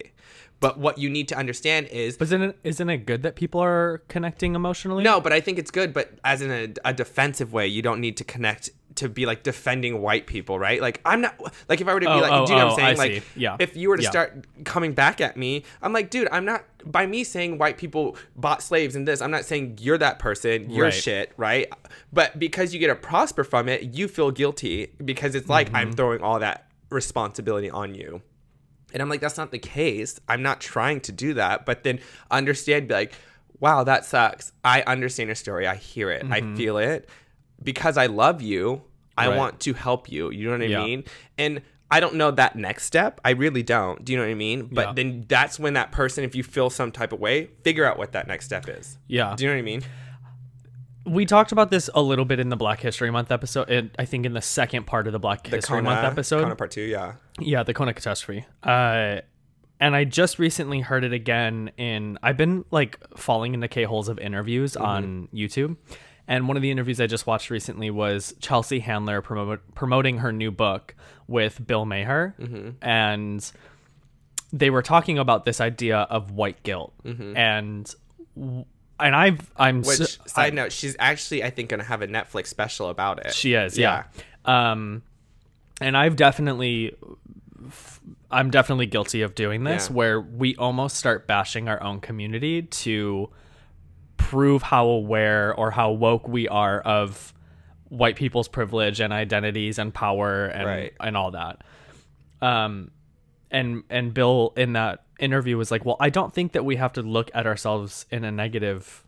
But 0.60 0.80
what 0.80 0.98
you 0.98 1.10
need 1.10 1.28
to 1.28 1.38
understand 1.38 1.88
is 1.88 2.18
but 2.18 2.26
isn't 2.26 2.42
it 2.42 2.60
isn't 2.64 2.90
it 2.90 3.06
good 3.06 3.22
that 3.24 3.36
people 3.36 3.62
are 3.62 4.02
connecting 4.08 4.56
emotionally? 4.56 5.04
no, 5.04 5.22
but 5.22 5.32
I 5.32 5.40
think 5.40 5.60
it's 5.60 5.70
good, 5.70 5.94
but 5.94 6.14
as 6.24 6.42
in 6.42 6.52
a, 6.52 6.90
a 6.90 6.94
defensive 6.94 7.54
way, 7.54 7.68
you 7.68 7.84
don't 7.84 8.02
need 8.02 8.18
to 8.18 8.24
connect 8.24 8.72
to 8.98 9.10
be 9.10 9.26
like 9.26 9.44
defending 9.44 10.02
white 10.02 10.28
people, 10.28 10.60
right? 10.60 10.82
Like 10.82 11.02
I'm 11.06 11.22
not 11.22 11.36
like 11.70 11.82
if 11.82 11.88
I 11.88 11.94
were 11.94 12.00
to 12.00 12.06
be 12.06 12.12
Oh, 12.12 12.18
like, 12.20 12.32
oh, 12.32 12.46
do 12.46 12.54
you 12.54 12.60
know 12.60 12.66
oh, 12.66 12.72
what 12.74 12.84
I'm 12.84 12.96
saying? 12.96 13.10
I 13.12 13.14
like, 13.16 13.24
see. 13.24 13.42
Yeah. 13.42 13.56
if 13.60 13.76
you 13.76 13.90
were 13.90 13.98
to 13.98 14.04
Yeah. 14.04 14.10
start 14.10 14.46
coming 14.66 14.94
back 14.94 15.22
at 15.22 15.38
me, 15.38 15.64
I'm 15.82 15.94
like, 15.94 16.10
dude, 16.10 16.28
I'm 16.32 16.46
not 16.46 16.66
by 16.86 17.06
me 17.06 17.24
saying 17.24 17.58
white 17.58 17.78
people 17.78 18.16
bought 18.36 18.62
slaves 18.62 18.96
and 18.96 19.08
this. 19.08 19.22
I'm 19.22 19.32
not 19.32 19.46
saying 19.46 19.78
you're 19.82 19.98
that 19.98 20.20
person, 20.20 20.70
you're 20.70 20.86
Right. 20.86 20.94
shit, 20.94 21.34
right? 21.38 21.68
But 22.14 22.38
because 22.40 22.74
you 22.74 22.80
get 22.80 22.90
a 22.90 22.96
prosper 22.96 23.44
from 23.44 23.68
it, 23.70 23.96
you 23.96 24.08
feel 24.08 24.32
guilty 24.32 24.94
because 25.04 25.36
it's 25.36 25.50
like 25.50 25.70
I'm 25.74 25.88
Mm-hmm. 25.88 25.96
throwing 25.96 26.22
all 26.22 26.40
that 26.40 26.70
responsibility 26.90 27.70
on 27.70 27.96
you. 27.96 28.22
And 28.94 29.02
I'm 29.02 29.10
like, 29.10 29.20
that's 29.22 29.38
not 29.38 29.52
the 29.52 29.60
case. 29.60 30.20
I'm 30.30 30.42
not 30.42 30.62
trying 30.62 31.02
to 31.02 31.12
do 31.12 31.34
that. 31.36 31.66
But 31.66 31.84
then 31.84 32.00
understand, 32.32 32.88
be 32.88 32.94
like, 32.94 33.14
wow, 33.60 33.84
that 33.84 34.06
sucks. 34.06 34.54
I 34.64 34.82
understand 34.84 35.28
your 35.28 35.36
story. 35.36 35.68
I 35.68 35.76
hear 35.76 36.10
it. 36.10 36.26
I 36.32 36.42
feel 36.56 36.78
it. 36.78 37.10
Because 37.62 37.98
I 37.98 38.06
love 38.06 38.42
you, 38.42 38.84
I. 39.18 39.28
Right. 39.30 39.38
want 39.38 39.60
to 39.62 39.74
help 39.74 40.12
you. 40.12 40.32
You 40.32 40.46
know 40.46 40.52
what 40.52 40.62
I 40.62 40.66
Yeah. 40.66 40.84
mean? 40.86 41.04
And 41.38 41.62
I 41.90 42.00
don't 42.02 42.16
know 42.16 42.32
that 42.32 42.56
next 42.58 42.84
step. 42.86 43.22
I 43.24 43.30
really 43.32 43.64
don't. 43.64 44.04
Do 44.04 44.12
you 44.12 44.18
know 44.20 44.26
what 44.26 44.32
I 44.32 44.36
mean? 44.36 44.68
But 44.72 44.88
Yeah. 44.88 44.94
then 44.94 45.26
that's 45.30 45.58
when 45.60 45.74
that 45.74 45.92
person, 45.92 46.24
if 46.26 46.36
you 46.36 46.44
feel 46.44 46.70
some 46.70 46.92
type 46.92 47.14
of 47.14 47.20
way, 47.20 47.50
figure 47.64 47.86
out 47.86 47.98
what 47.98 48.12
that 48.12 48.28
next 48.28 48.46
step 48.46 48.68
is. 48.68 48.98
Yeah. 49.08 49.34
Do 49.38 49.44
you 49.46 49.50
know 49.50 49.56
what 49.56 49.60
I 49.60 49.64
mean? 49.64 49.82
we 51.06 51.26
talked 51.26 51.54
about 51.54 51.72
this 51.72 51.90
a 51.96 52.02
little 52.02 52.26
bit 52.26 52.38
in 52.38 52.50
the 52.50 52.58
Black 52.58 52.82
History 52.82 53.10
Month 53.10 53.32
episode. 53.32 53.70
And 53.70 53.92
I 53.98 54.04
think 54.04 54.26
in 54.26 54.34
the 54.34 54.42
second 54.42 54.86
part 54.88 55.08
of 55.08 55.14
the 55.14 55.20
Black 55.20 55.48
History 55.48 55.82
Month 55.82 56.04
episode. 56.04 56.42
Kona 56.44 56.56
part 56.58 56.72
two, 56.72 56.82
yeah. 56.82 57.14
Yeah, 57.40 57.64
the 57.64 57.74
Kona 57.74 57.94
catastrophe. 57.94 58.46
Uh, 58.62 59.22
and 59.80 59.96
I 59.96 60.04
just 60.04 60.38
recently 60.38 60.82
heard 60.82 61.06
it 61.06 61.14
again 61.14 61.72
in. 61.78 62.18
I've 62.22 62.36
been 62.36 62.66
like 62.72 63.00
falling 63.16 63.54
into 63.54 63.70
K 63.70 63.84
holes 63.86 64.10
of 64.10 64.20
interviews 64.20 64.74
Mm-hmm. 64.74 64.84
on 64.86 65.28
YouTube, 65.34 65.78
and 66.28 66.48
one 66.48 66.58
of 66.58 66.62
the 66.64 66.72
interviews 66.72 67.00
I 67.02 67.08
just 67.08 67.26
watched 67.28 67.50
recently 67.50 67.90
was 67.90 68.34
Chelsea 68.40 68.80
Handler 68.80 69.22
promoting 69.22 70.18
her 70.20 70.32
new 70.32 70.52
book 70.52 70.96
with 71.28 71.66
Bill 71.66 71.86
Maher, 71.86 72.36
Mm-hmm. 72.40 72.70
and 72.82 73.52
they 74.54 74.70
were 74.70 74.82
talking 74.82 75.18
about 75.18 75.44
this 75.46 75.60
idea 75.60 75.98
of 76.00 76.32
white 76.32 76.64
guilt, 76.64 76.94
and 77.04 77.94
w- 78.36 78.66
and 79.00 79.16
I've 79.16 79.52
I'm 79.58 79.82
Mm-hmm. 79.82 79.88
Which, 79.88 79.98
so- 80.18 80.24
side 80.26 80.54
note, 80.54 80.72
she's 80.72 80.96
actually, 81.00 81.44
I 81.44 81.50
think, 81.50 81.70
going 81.70 81.80
to 81.82 81.86
have 81.86 82.02
a 82.02 82.08
Netflix 82.08 82.48
special 82.48 82.90
about 82.90 83.26
it. 83.26 83.34
She 83.34 83.54
is, 83.54 83.78
yeah. 83.78 84.06
Um, 84.46 85.04
and 85.82 85.96
I've 85.98 86.16
definitely, 86.16 86.96
I'm 88.32 88.50
definitely 88.50 88.86
guilty 88.86 89.22
of 89.22 89.36
doing 89.36 89.64
this 89.64 89.88
Yeah. 89.90 89.96
where 89.96 90.22
we 90.22 90.56
almost 90.56 90.98
start 90.98 91.28
bashing 91.28 91.68
our 91.68 91.82
own 91.84 92.00
community 92.02 92.62
to 92.64 93.30
prove 94.18 94.64
how 94.64 94.88
aware 94.88 95.54
or 95.54 95.72
how 95.72 95.92
woke 95.92 96.28
we 96.28 96.48
are 96.48 96.80
of 96.82 97.34
white 97.90 98.16
people's 98.16 98.48
privilege 98.48 99.00
and 99.00 99.14
identities 99.14 99.80
and 99.80 99.94
power 99.94 100.46
and 100.46 100.66
Right. 100.66 100.94
and 101.00 101.16
all 101.16 101.32
that. 101.32 101.64
Um 102.42 102.92
and 103.50 103.84
and 103.90 104.14
Bill 104.14 104.54
in 104.58 104.74
that 104.74 105.06
interview 105.20 105.58
was 105.58 105.72
like, 105.72 105.86
"Well, 105.86 105.98
I 106.00 106.10
don't 106.10 106.34
think 106.34 106.52
that 106.52 106.66
we 106.66 106.76
have 106.76 106.94
to 106.94 107.02
look 107.02 107.32
at 107.34 107.48
ourselves 107.48 108.06
in 108.12 108.24
a 108.24 108.32
negative 108.32 109.06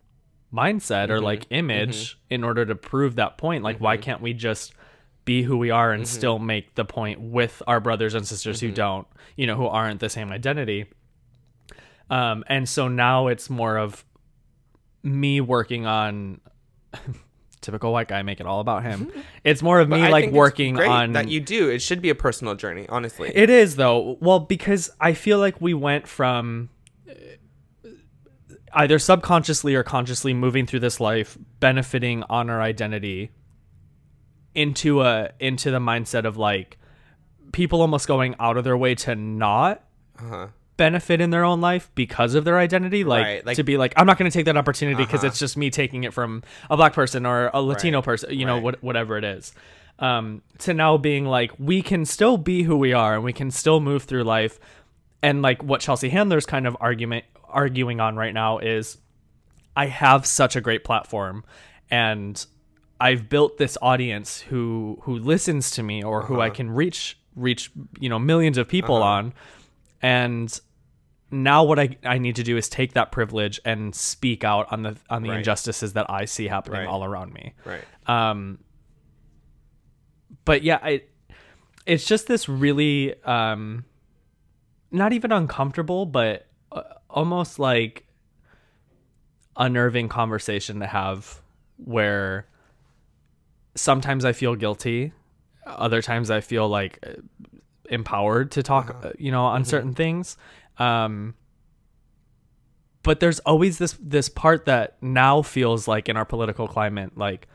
mindset 0.54 1.10
or 1.10 1.16
mm-hmm. 1.16 1.26
like 1.26 1.46
image 1.50 2.12
mm-hmm. 2.12 2.34
in 2.36 2.44
order 2.44 2.66
to 2.66 2.76
prove 2.76 3.16
that 3.16 3.38
point. 3.38 3.64
Like 3.64 3.80
why 3.80 3.96
mm-hmm. 3.96 4.04
can't 4.04 4.22
we 4.22 4.34
just 4.34 4.74
be 5.26 5.44
who 5.44 5.58
we 5.58 5.70
are 5.70 5.92
and 5.92 6.08
still 6.08 6.40
make 6.40 6.74
the 6.76 6.86
point 6.86 7.20
with 7.22 7.62
our 7.68 7.80
brothers 7.80 8.16
and 8.16 8.26
sisters 8.26 8.60
who 8.60 8.72
don't, 8.72 9.06
you 9.36 9.46
know, 9.46 9.56
who 9.56 9.68
aren't 9.68 10.00
the 10.00 10.10
same 10.10 10.32
identity?" 10.32 10.86
Um 12.10 12.44
and 12.48 12.68
so 12.68 12.88
now 12.88 13.28
it's 13.28 13.50
more 13.50 13.78
of 13.78 14.06
me 15.04 15.42
working 15.42 15.86
on 15.86 16.42
typical 17.62 17.92
white 17.92 18.08
guy 18.08 18.22
make 18.22 18.40
it 18.40 18.46
all 18.46 18.60
about 18.60 18.84
him. 18.84 19.12
It's 19.44 19.62
more 19.62 19.80
of 19.80 19.90
But 19.90 19.98
me 19.98 20.06
I 20.06 20.10
like 20.10 20.32
working 20.32 20.76
great 20.76 20.90
on 20.90 21.14
that 21.14 21.30
you 21.30 21.40
do. 21.40 21.70
It 21.70 21.82
should 21.82 22.02
be 22.02 22.10
a 22.10 22.16
personal 22.16 22.56
journey, 22.56 22.88
honestly. 22.90 23.32
it 23.34 23.50
is 23.50 23.76
though. 23.76 24.18
Well, 24.20 24.40
because 24.40 24.90
I 25.00 25.14
feel 25.14 25.40
like 25.40 25.60
we 25.62 25.74
went 25.74 26.08
from 26.08 26.70
uh, 27.10 27.90
either 28.74 29.00
subconsciously 29.00 29.76
or 29.76 29.84
consciously 29.84 30.34
moving 30.34 30.66
through 30.66 30.82
this 30.82 31.00
life 31.00 31.38
benefiting 31.60 32.24
on 32.30 32.50
our 32.50 32.62
identity 32.62 33.32
into 34.56 35.02
a 35.02 35.32
into 35.40 35.72
the 35.72 35.80
mindset 35.80 36.26
of 36.26 36.38
like 36.38 36.78
people 37.52 37.82
almost 37.82 38.08
going 38.08 38.36
out 38.40 38.58
of 38.58 38.64
their 38.64 38.78
way 38.78 38.96
to 38.96 39.16
not 39.16 39.84
uh-huh. 40.18 40.48
Benefit 40.80 41.20
in 41.22 41.30
their 41.30 41.44
own 41.44 41.60
life 41.62 41.92
because 41.94 42.34
of 42.36 42.46
their 42.46 42.58
identity 42.58 43.04
like, 43.04 43.24
Right, 43.26 43.46
like- 43.46 43.58
to 43.58 43.64
be 43.64 43.78
like 43.78 43.94
i'm 43.98 44.08
not 44.08 44.18
going 44.18 44.32
to 44.32 44.36
take 44.38 44.46
that 44.46 44.56
opportunity 44.58 44.96
because 45.04 45.20
Uh-huh. 45.20 45.28
it's 45.28 45.40
just 45.40 45.58
me 45.58 45.70
taking 45.70 46.06
it 46.06 46.14
from 46.14 46.42
a 46.70 46.78
black 46.78 46.94
person 46.94 47.26
or 47.26 47.52
a 47.54 47.62
latino 47.62 47.98
Right, 48.00 48.06
person 48.06 48.34
you 48.40 48.46
know 48.46 48.56
right. 48.56 48.64
what, 48.64 48.84
whatever 48.84 49.18
it 49.18 49.24
is. 49.26 49.54
Um, 50.00 50.42
to 50.60 50.74
now 50.74 50.98
being 50.98 51.26
like 51.26 51.52
we 51.60 51.82
can 51.82 52.06
still 52.06 52.38
be 52.38 52.64
who 52.64 52.78
we 52.78 52.94
are 52.94 53.14
and 53.16 53.24
we 53.24 53.34
can 53.34 53.52
still 53.52 53.82
move 53.82 54.04
through 54.04 54.24
life. 54.24 54.58
And 55.22 55.42
like 55.42 55.62
what 55.62 55.82
chelsea 55.82 56.08
handler's 56.10 56.46
kind 56.46 56.66
of 56.66 56.78
argument 56.80 57.26
arguing 57.50 58.00
on 58.00 58.16
right 58.16 58.34
now 58.34 58.60
is 58.60 58.98
i 59.76 59.88
have 59.88 60.26
such 60.26 60.56
a 60.56 60.62
great 60.62 60.84
platform 60.86 61.44
and 61.92 62.46
i've 63.02 63.28
built 63.28 63.58
this 63.58 63.78
audience 63.82 64.40
who 64.50 64.98
who 65.04 65.14
listens 65.20 65.72
to 65.72 65.84
me 65.84 66.02
or 66.04 66.22
who 66.28 66.40
i 66.40 66.50
can 66.50 66.70
reach 66.72 67.18
reach 67.36 67.70
you 68.00 68.08
know 68.10 68.20
millions 68.20 68.58
of 68.58 68.68
people 68.68 68.96
on. 69.04 69.34
And 70.02 70.50
now 71.32 71.64
what 71.64 71.78
I, 71.80 71.98
I 72.04 72.18
need 72.18 72.36
to 72.38 72.44
do 72.44 72.58
is 72.58 72.68
take 72.70 72.94
that 72.94 73.12
privilege 73.12 73.60
and 73.64 73.94
speak 73.94 74.44
out 74.44 74.72
on 74.72 74.84
the 74.84 74.98
on 75.10 75.22
the 75.24 75.30
Right. 75.30 75.38
injustices 75.38 75.94
that 75.94 76.10
I 76.10 76.26
see 76.26 76.48
happening 76.48 76.80
Right. 76.82 76.88
all 76.88 77.04
around 77.04 77.34
me. 77.34 77.54
Right. 77.66 77.84
Um 78.08 78.60
but 80.46 80.64
yeah, 80.64 80.80
I 80.82 81.04
it's 81.86 82.06
just 82.06 82.28
this 82.28 82.50
really 82.50 83.22
um 83.24 83.86
not 84.92 85.14
even 85.14 85.32
uncomfortable 85.32 86.06
but 86.06 86.48
uh, 86.72 86.82
almost 87.10 87.60
like 87.60 88.06
unnerving 89.58 90.10
conversation 90.10 90.80
to 90.80 90.88
have 90.88 91.42
where 91.78 92.48
sometimes 93.76 94.26
I 94.26 94.34
feel 94.34 94.56
guilty, 94.56 95.14
other 95.66 96.02
times 96.02 96.30
I 96.32 96.42
feel 96.42 96.68
like 96.68 97.00
uh, 97.06 97.22
empowered 97.90 98.52
to 98.52 98.64
talk, 98.64 98.96
uh, 99.04 99.12
you 99.18 99.32
know, 99.32 99.44
on 99.46 99.66
certain 99.66 99.94
things. 99.94 100.38
Um, 100.80 101.36
but 103.04 103.20
there's 103.20 103.40
always 103.40 103.78
this 103.78 103.98
this 104.02 104.30
part 104.30 104.66
that 104.66 104.98
now 105.02 105.42
feels 105.42 105.88
like 105.88 106.10
in 106.10 106.18
our 106.18 106.26
political 106.26 106.68
climate, 106.68 107.18
like 107.18 107.48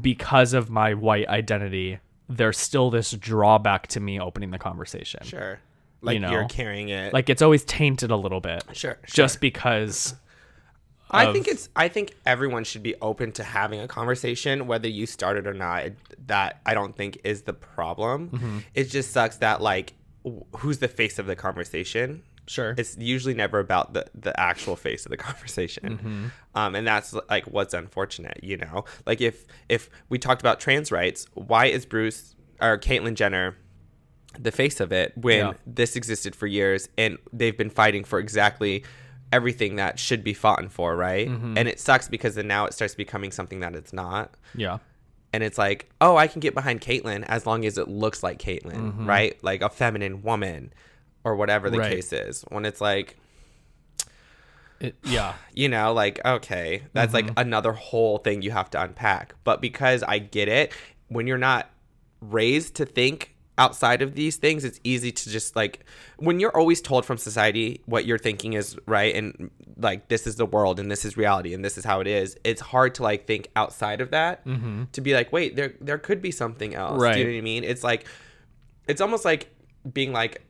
because 0.00 0.52
of 0.54 0.70
my 0.70 0.94
white 0.94 1.28
identity, 1.28 1.98
there's 2.28 2.58
still 2.58 2.90
this 2.90 3.10
drawback 3.10 3.88
to 3.88 4.00
me 4.00 4.20
opening 4.20 4.50
the 4.50 4.58
conversation. 4.58 5.20
Sure. 5.24 5.58
Like 6.02 6.14
you 6.14 6.20
know, 6.20 6.30
you're 6.30 6.48
carrying 6.48 6.88
it. 6.88 7.12
Like 7.12 7.28
it's 7.28 7.42
always 7.42 7.64
tainted 7.64 8.10
a 8.10 8.16
little 8.16 8.40
bit, 8.40 8.64
sure. 8.72 8.98
just 9.06 9.40
because. 9.40 10.14
I 11.12 11.32
think 11.32 11.48
it's. 11.48 11.68
I 11.74 11.88
think 11.88 12.14
everyone 12.24 12.62
should 12.62 12.84
be 12.84 12.94
open 13.02 13.32
to 13.32 13.42
having 13.42 13.80
a 13.80 13.88
conversation, 13.88 14.68
whether 14.68 14.88
you 14.88 15.06
started 15.06 15.48
or 15.48 15.52
not. 15.52 15.88
That 16.26 16.60
I 16.64 16.72
don't 16.74 16.96
think 16.96 17.18
is 17.24 17.42
the 17.42 17.52
problem. 17.52 18.30
Mm-hmm. 18.30 18.58
It 18.74 18.84
just 18.84 19.10
sucks 19.10 19.38
that 19.38 19.60
like, 19.60 19.92
who's 20.56 20.78
the 20.78 20.88
face 20.88 21.18
of 21.18 21.26
the 21.26 21.36
conversation? 21.36 22.22
Sure. 22.46 22.74
It's 22.76 22.96
usually 22.98 23.34
never 23.34 23.58
about 23.60 23.92
the 23.94 24.06
the 24.14 24.38
actual 24.40 24.74
face 24.76 25.06
of 25.06 25.10
the 25.10 25.16
conversation, 25.28 25.98
Mm-hmm. 25.98 26.24
um, 26.54 26.74
and 26.74 26.86
that's 26.86 27.14
like 27.28 27.44
what's 27.46 27.74
unfortunate. 27.74 28.40
You 28.42 28.56
know, 28.56 28.84
like 29.06 29.20
if 29.20 29.46
if 29.68 29.88
we 30.08 30.18
talked 30.18 30.42
about 30.42 30.58
trans 30.60 30.90
rights, 30.90 31.26
why 31.34 31.66
is 31.66 31.86
Bruce 31.86 32.34
or 32.60 32.76
Caitlyn 32.78 33.14
Jenner? 33.14 33.56
the 34.38 34.52
face 34.52 34.78
of 34.78 34.92
it 34.92 35.12
when 35.18 35.38
Yeah. 35.38 35.52
this 35.66 35.96
existed 35.96 36.36
for 36.36 36.46
years 36.46 36.88
and 36.96 37.18
they've 37.32 37.58
been 37.58 37.68
fighting 37.68 38.04
for 38.04 38.20
exactly 38.20 38.84
everything 39.32 39.74
that 39.74 39.98
should 39.98 40.22
be 40.22 40.32
fought 40.34 40.70
for, 40.70 40.94
right? 40.94 41.28
Mm-hmm. 41.28 41.58
And 41.58 41.66
it 41.68 41.80
sucks 41.80 42.06
because 42.06 42.36
then 42.36 42.46
now 42.46 42.64
it 42.66 42.72
starts 42.72 42.94
becoming 42.94 43.32
something 43.32 43.58
that 43.58 43.74
it's 43.74 43.92
not. 43.92 44.34
yeah. 44.54 44.78
And 45.32 45.42
it's 45.44 45.58
like, 45.58 45.88
oh, 46.00 46.16
I 46.16 46.26
can 46.26 46.40
get 46.40 46.54
behind 46.54 46.80
Caitlyn 46.80 47.24
as 47.28 47.46
long 47.46 47.64
as 47.64 47.78
it 47.78 47.88
looks 47.88 48.22
like 48.22 48.38
Caitlyn, 48.38 49.06
right? 49.06 49.42
Like 49.44 49.62
a 49.62 49.68
feminine 49.68 50.22
woman 50.22 50.72
or 51.24 51.36
whatever 51.36 51.70
the 51.70 51.76
Mm-hmm. 51.76 51.82
Right. 51.86 51.92
case 51.96 52.12
is. 52.12 52.42
When 52.48 52.64
it's 52.64 52.80
like, 52.80 53.16
It, 54.80 54.96
yeah. 55.04 55.34
you 55.54 55.68
know, 55.68 55.92
like, 55.92 56.20
okay, 56.24 56.82
that's 56.94 57.14
like 57.14 57.30
another 57.36 57.72
whole 57.72 58.18
thing 58.18 58.42
you 58.42 58.50
have 58.50 58.70
to 58.70 58.82
unpack. 58.82 59.34
But 59.44 59.60
because 59.60 60.02
I 60.02 60.18
get 60.18 60.48
it, 60.48 60.72
when 61.08 61.26
you're 61.26 61.38
not 61.38 61.70
raised 62.20 62.74
to 62.76 62.84
think 62.86 63.29
outside 63.60 64.00
of 64.00 64.14
these 64.14 64.38
things, 64.38 64.64
it's 64.64 64.80
easy 64.82 65.12
to 65.12 65.30
just 65.30 65.54
like, 65.54 65.84
when 66.16 66.40
you're 66.40 66.56
always 66.56 66.80
told 66.80 67.04
from 67.04 67.18
society 67.18 67.82
what 67.84 68.06
you're 68.06 68.18
thinking 68.18 68.54
is 68.54 68.76
right 68.86 69.14
and 69.14 69.50
like, 69.76 70.08
this 70.08 70.26
is 70.26 70.36
the 70.36 70.46
world 70.46 70.80
and 70.80 70.90
this 70.90 71.04
is 71.04 71.16
reality 71.16 71.52
and 71.52 71.62
this 71.62 71.76
is 71.76 71.84
how 71.84 72.00
it 72.00 72.06
is, 72.06 72.36
it's 72.42 72.62
hard 72.62 72.94
to 72.94 73.02
like 73.02 73.26
think 73.26 73.48
outside 73.54 74.00
of 74.00 74.10
that 74.12 74.44
mm-hmm. 74.46 74.84
to 74.92 75.00
be 75.02 75.12
like, 75.12 75.30
wait, 75.30 75.56
there, 75.56 75.74
there 75.80 75.98
could 75.98 76.22
be 76.22 76.30
something 76.30 76.74
else. 76.74 77.00
Do 77.00 77.18
you 77.18 77.24
know 77.26 77.30
what 77.32 77.38
I 77.38 77.42
mean? 77.42 77.62
It's 77.62 77.84
like, 77.84 78.06
it's 78.88 79.02
almost 79.02 79.26
like 79.26 79.54
being 79.92 80.12
like, 80.12 80.42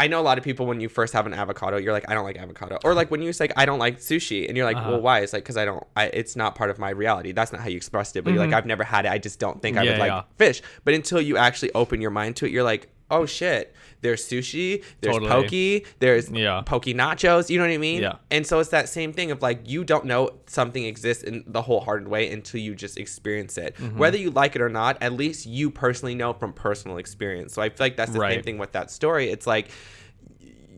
I 0.00 0.06
know 0.08 0.20
a 0.20 0.26
lot 0.30 0.38
of 0.38 0.44
people 0.44 0.64
when 0.66 0.80
you 0.80 0.88
first 0.88 1.12
have 1.12 1.26
an 1.26 1.34
avocado, 1.34 1.76
you're 1.76 1.92
like, 1.92 2.08
I 2.10 2.14
don't 2.14 2.24
like 2.24 2.38
avocado, 2.38 2.78
or 2.84 2.94
like 2.94 3.10
when 3.10 3.22
you 3.22 3.32
say 3.32 3.44
like, 3.44 3.52
I 3.56 3.66
don't 3.66 3.78
like 3.78 3.98
sushi, 3.98 4.48
and 4.48 4.56
you're 4.56 4.66
like, 4.66 4.76
Uh-huh. 4.78 4.90
well, 4.92 5.00
why? 5.00 5.20
It's 5.20 5.32
like 5.32 5.42
because 5.44 5.56
I 5.56 5.64
don't, 5.64 5.84
I, 5.96 6.06
it's 6.06 6.34
not 6.36 6.54
part 6.54 6.70
of 6.70 6.78
my 6.78 6.90
reality. 6.90 7.32
That's 7.32 7.52
not 7.52 7.60
how 7.60 7.68
you 7.68 7.76
expressed 7.76 8.16
it, 8.16 8.22
but 8.24 8.32
you're 8.32 8.42
like, 8.44 8.52
I've 8.54 8.66
never 8.66 8.82
had 8.82 9.04
it. 9.06 9.12
I 9.12 9.18
just 9.18 9.38
don't 9.38 9.60
think 9.62 9.76
I 9.76 9.80
Mm-hmm. 9.80 9.86
Yeah, 9.86 9.92
would 9.92 9.98
like 10.00 10.08
yeah. 10.10 10.22
fish. 10.46 10.62
But 10.84 10.94
until 10.94 11.20
you 11.20 11.36
actually 11.36 11.70
open 11.74 12.00
your 12.00 12.10
mind 12.10 12.36
to 12.36 12.46
it, 12.46 12.50
you're 12.52 12.64
like, 12.64 12.88
oh 13.10 13.26
shit, 13.26 13.74
there's 14.02 14.24
sushi, 14.26 14.82
there's 15.00 15.16
Totally. 15.16 15.80
poke, 15.80 15.88
there's 15.98 16.30
Yeah. 16.30 16.62
poke 16.64 16.84
nachos. 16.86 17.50
You 17.50 17.58
know 17.58 17.64
what 17.64 17.72
I 17.72 17.78
mean? 17.78 18.02
Yeah. 18.02 18.16
And 18.30 18.46
so 18.46 18.58
it's 18.60 18.70
that 18.70 18.88
same 18.88 19.12
thing 19.12 19.30
of 19.30 19.42
like 19.42 19.68
you 19.68 19.84
don't 19.84 20.04
know 20.06 20.30
something 20.46 20.84
exists 20.84 21.22
in 21.24 21.44
the 21.46 21.62
wholehearted 21.62 22.08
way 22.08 22.30
until 22.30 22.60
you 22.60 22.74
just 22.74 22.98
experience 22.98 23.58
it. 23.58 23.76
Mm-hmm. 23.76 23.98
Whether 23.98 24.18
you 24.18 24.30
like 24.30 24.56
it 24.56 24.62
or 24.62 24.68
not, 24.68 24.96
at 25.02 25.12
least 25.12 25.46
you 25.46 25.70
personally 25.70 26.14
know 26.14 26.32
from 26.32 26.52
personal 26.52 26.96
experience. 26.98 27.52
So 27.54 27.62
I 27.62 27.68
feel 27.68 27.86
like 27.86 27.96
that's 27.96 28.12
the 28.12 28.20
same 28.20 28.42
thing 28.42 28.58
with 28.58 28.72
that 28.72 28.90
story. 28.90 29.30
It's 29.30 29.46
like 29.46 29.68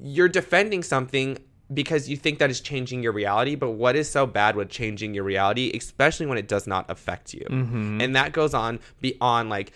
you're 0.02 0.28
defending 0.28 0.82
something 0.82 1.38
because 1.72 2.08
you 2.08 2.16
think 2.18 2.38
that 2.38 2.50
is 2.50 2.60
changing 2.60 3.02
your 3.02 3.12
reality, 3.12 3.54
but 3.54 3.70
what 3.70 3.96
is 3.96 4.10
so 4.10 4.26
bad 4.26 4.56
with 4.56 4.68
changing 4.68 5.14
your 5.14 5.24
reality, 5.24 5.72
especially 5.74 6.26
when 6.26 6.36
it 6.36 6.46
does 6.46 6.66
not 6.66 6.90
affect 6.90 7.32
you? 7.32 7.46
And 7.48 8.14
that 8.14 8.32
goes 8.32 8.52
on 8.52 8.78
beyond 9.00 9.48
like 9.48 9.72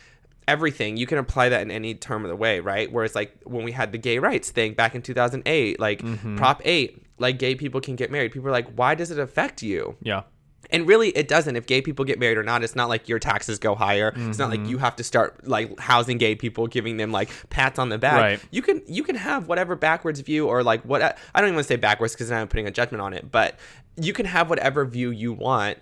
everything. 0.48 0.96
You 0.96 1.06
can 1.06 1.18
apply 1.18 1.48
that 1.48 1.62
in 1.62 1.70
any 1.70 1.94
term 1.94 2.24
of 2.24 2.28
the 2.28 2.36
way, 2.36 2.60
right? 2.60 2.90
whereas 2.92 3.14
like 3.14 3.36
when 3.44 3.64
we 3.64 3.72
had 3.72 3.92
the 3.92 3.98
gay 3.98 4.18
rights 4.18 4.50
thing 4.50 4.74
back 4.74 4.94
in 4.94 5.02
2008, 5.02 5.80
like 5.80 6.02
Prop 6.36 6.62
8, 6.64 7.02
like 7.18 7.38
gay 7.38 7.54
people 7.54 7.80
can 7.80 7.96
get 7.96 8.10
married. 8.10 8.32
People 8.32 8.48
are 8.48 8.52
like, 8.52 8.68
why 8.74 8.94
does 8.94 9.10
it 9.10 9.18
affect 9.18 9.62
you? 9.62 9.96
Yeah. 10.02 10.22
And 10.68 10.84
really, 10.88 11.10
it 11.10 11.28
doesn't. 11.28 11.54
If 11.54 11.66
gay 11.66 11.80
people 11.80 12.04
get 12.04 12.18
married 12.18 12.38
or 12.38 12.42
not, 12.42 12.64
it's 12.64 12.74
not 12.74 12.88
like 12.88 13.08
your 13.08 13.20
taxes 13.20 13.60
go 13.60 13.76
higher. 13.76 14.12
It's 14.16 14.36
not 14.38 14.50
Mm-hmm. 14.50 14.62
like 14.64 14.70
you 14.70 14.78
have 14.78 14.96
to 14.96 15.04
start 15.04 15.46
like 15.46 15.78
housing 15.78 16.18
gay 16.18 16.34
people, 16.34 16.66
giving 16.66 16.96
them 16.96 17.12
like 17.12 17.30
pats 17.50 17.78
on 17.78 17.88
the 17.88 17.98
back. 17.98 18.16
Right. 18.20 18.40
You 18.50 18.62
can 18.62 18.82
you 18.88 19.04
can 19.04 19.14
have 19.14 19.46
whatever 19.46 19.76
backwards 19.76 20.18
view 20.20 20.48
or 20.48 20.64
like 20.64 20.82
what 20.82 21.02
I 21.02 21.14
don't 21.40 21.44
even 21.44 21.54
want 21.54 21.66
to 21.66 21.72
say 21.72 21.76
backwards 21.76 22.14
because 22.14 22.32
I'm 22.32 22.48
putting 22.48 22.66
a 22.66 22.72
judgment 22.72 23.00
on 23.00 23.12
it. 23.12 23.30
But 23.30 23.56
you 23.96 24.12
can 24.12 24.26
have 24.26 24.50
whatever 24.50 24.84
view 24.84 25.10
you 25.10 25.32
want. 25.32 25.78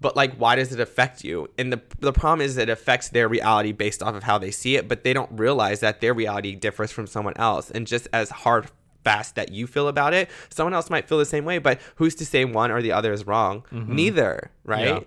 But 0.00 0.14
like, 0.14 0.36
why 0.36 0.56
does 0.56 0.72
it 0.72 0.80
affect 0.80 1.24
you? 1.24 1.48
And 1.58 1.72
the 1.72 1.80
the 2.00 2.12
problem 2.12 2.42
is 2.42 2.56
it 2.58 2.68
affects 2.68 3.08
their 3.08 3.28
reality 3.28 3.72
based 3.72 4.02
off 4.02 4.14
of 4.14 4.22
how 4.22 4.38
they 4.38 4.50
see 4.50 4.76
it. 4.76 4.88
But 4.88 5.04
they 5.04 5.12
don't 5.12 5.30
realize 5.32 5.80
that 5.80 6.00
their 6.00 6.12
reality 6.12 6.54
differs 6.54 6.92
from 6.92 7.06
someone 7.06 7.36
else. 7.36 7.70
And 7.70 7.86
just 7.86 8.06
as 8.12 8.30
hard 8.30 8.68
fast 9.04 9.36
that 9.36 9.52
you 9.52 9.66
feel 9.66 9.88
about 9.88 10.12
it, 10.12 10.28
someone 10.50 10.74
else 10.74 10.90
might 10.90 11.08
feel 11.08 11.18
the 11.18 11.24
same 11.24 11.44
way. 11.44 11.58
But 11.58 11.80
who's 11.94 12.14
to 12.16 12.26
say 12.26 12.44
one 12.44 12.70
or 12.70 12.82
the 12.82 12.92
other 12.92 13.12
is 13.12 13.26
wrong? 13.26 13.64
Mm-hmm. 13.72 13.94
Neither, 13.94 14.50
right? 14.64 14.86
Yeah. 14.86 15.00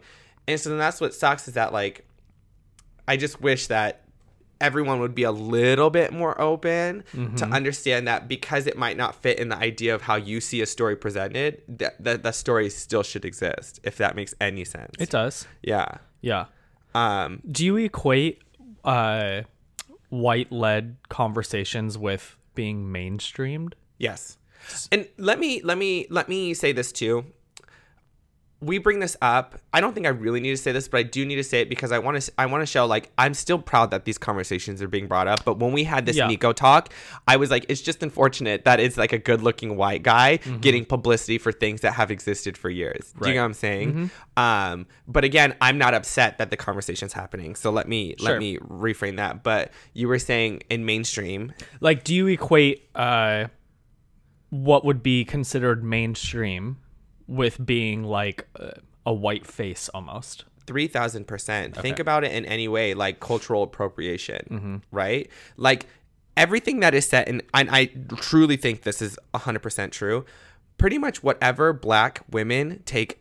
And 0.48 0.60
so 0.60 0.70
then 0.70 0.80
that's 0.80 1.00
what 1.00 1.14
sucks 1.14 1.48
is 1.48 1.54
that 1.54 1.72
like, 1.72 2.06
I 3.08 3.18
just 3.18 3.42
wish 3.42 3.68
that 3.68 4.04
everyone 4.62 4.99
would 4.99 5.16
be 5.16 5.24
a 5.24 5.32
little 5.32 5.89
bit 5.89 6.12
more 6.14 6.39
open 6.41 7.03
to 7.12 7.18
Mm-hmm. 7.18 7.53
understand 7.53 8.07
that 8.07 8.28
because 8.28 8.68
it 8.68 8.78
might 8.78 8.97
not 8.97 9.16
fit 9.16 9.39
in 9.39 9.49
the 9.49 9.55
idea 9.57 9.95
of 9.95 10.01
how 10.03 10.16
you 10.16 10.41
see 10.41 10.62
a 10.62 10.66
story 10.66 10.95
presented, 10.95 11.62
that 11.68 12.03
the, 12.03 12.18
the 12.18 12.32
story 12.32 12.70
still 12.70 13.03
should 13.03 13.26
exist, 13.26 13.80
if 13.84 13.97
that 13.97 14.16
makes 14.16 14.34
any 14.41 14.66
sense. 14.66 14.91
It 14.99 15.10
does. 15.10 15.47
yeah. 15.62 15.97
Yeah. 16.22 16.45
Um, 16.93 17.41
Do 17.49 17.66
you 17.66 17.78
equate 17.78 18.41
uh, 18.84 19.43
white 20.10 20.51
led 20.51 20.97
conversations 21.07 21.97
with 21.97 22.36
being 22.55 22.86
mainstreamed? 22.88 23.74
Yes. 23.97 24.38
And 24.91 25.07
let 25.18 25.39
me 25.39 25.62
let 25.64 25.78
me 25.78 26.05
let 26.10 26.28
me 26.28 26.53
say 26.53 26.72
this 26.74 26.91
too. 26.91 27.26
We 28.62 28.78
bring 28.78 28.99
this 28.99 29.16
up. 29.22 29.55
I 29.74 29.80
don't 29.80 29.93
think 29.93 30.05
I 30.05 30.10
really 30.10 30.41
need 30.41 30.49
to 30.49 30.57
say 30.57 30.74
this, 30.74 30.89
but 30.89 30.97
I 30.99 31.03
do 31.03 31.26
need 31.26 31.38
to 31.38 31.45
say 31.45 31.62
it 31.62 31.70
because 31.70 31.93
I 31.93 31.99
want 31.99 32.22
to 32.22 32.32
I 32.38 32.45
want 32.45 32.62
to 32.62 32.66
show 32.66 32.86
like 32.86 33.10
I'm 33.18 33.34
still 33.34 33.57
proud 33.57 33.91
that 33.91 34.03
these 34.03 34.18
conversations 34.18 34.82
are 34.82 34.88
being 34.89 35.07
brought 35.07 35.30
up, 35.30 35.45
but 35.45 35.60
when 35.60 35.72
we 35.72 35.86
had 35.86 36.05
this 36.05 36.18
Yeah. 36.18 36.28
Nico 36.28 36.51
talk, 36.51 36.91
I 37.26 37.38
was 37.38 37.49
like 37.51 37.66
it's 37.70 37.80
just 37.80 38.03
unfortunate 38.03 38.66
that 38.66 38.82
it's 38.82 38.97
like 38.97 39.14
a 39.14 39.18
good-looking 39.18 39.78
white 39.78 40.03
guy 40.03 40.38
getting 40.60 40.84
publicity 40.84 41.38
for 41.38 41.53
things 41.53 41.82
that 41.82 41.93
have 41.93 42.12
existed 42.12 42.57
for 42.57 42.70
years. 42.70 43.14
Do 43.22 43.30
you 43.30 43.36
know 43.36 43.41
what 43.41 43.45
I'm 43.45 43.53
saying? 43.53 44.12
Um 44.36 44.88
but 45.07 45.24
again, 45.24 45.55
I'm 45.62 45.78
not 45.78 45.93
upset 45.93 46.38
that 46.39 46.49
the 46.49 46.57
conversation's 46.57 47.14
happening. 47.14 47.55
So 47.55 47.72
let 47.72 47.88
me 47.88 48.16
Sure. 48.20 48.32
let 48.32 48.39
me 48.39 48.57
reframe 48.57 49.16
that. 49.18 49.41
But 49.41 49.72
you 49.93 50.10
were 50.10 50.20
saying 50.20 50.64
in 50.70 50.86
mainstream, 50.86 51.53
Like, 51.80 52.03
do 52.03 52.14
you 52.14 52.28
equate 52.28 52.89
uh, 52.93 53.45
what 54.49 54.84
would 54.84 55.01
be 55.03 55.24
considered 55.26 55.84
mainstream 55.84 56.78
with 57.30 57.64
being 57.66 58.04
like 58.04 58.48
a 59.06 59.14
white 59.14 59.46
face 59.48 59.90
almost? 59.94 60.46
Three 60.68 60.88
thousand 60.88 61.26
percent. 61.28 61.76
Think 61.76 62.00
about 62.00 62.24
it 62.24 62.32
in 62.32 62.46
any 62.46 62.68
way, 62.68 62.94
like 62.94 63.20
cultural 63.20 63.64
appropriation, 63.64 64.48
mm-hmm. 64.52 64.76
right? 64.92 65.30
Like 65.58 65.88
everything 66.38 66.82
that 66.82 66.94
is 66.94 67.08
set, 67.08 67.28
and 67.28 67.42
and 67.54 67.70
I 67.72 67.86
truly 68.18 68.56
think 68.58 68.84
this 68.84 69.02
is 69.02 69.18
hundred 69.34 69.62
percent 69.62 69.94
true. 69.94 70.26
Pretty 70.78 70.98
much 70.98 71.24
whatever 71.24 71.74
black 71.74 72.22
women 72.30 72.84
take 72.86 73.20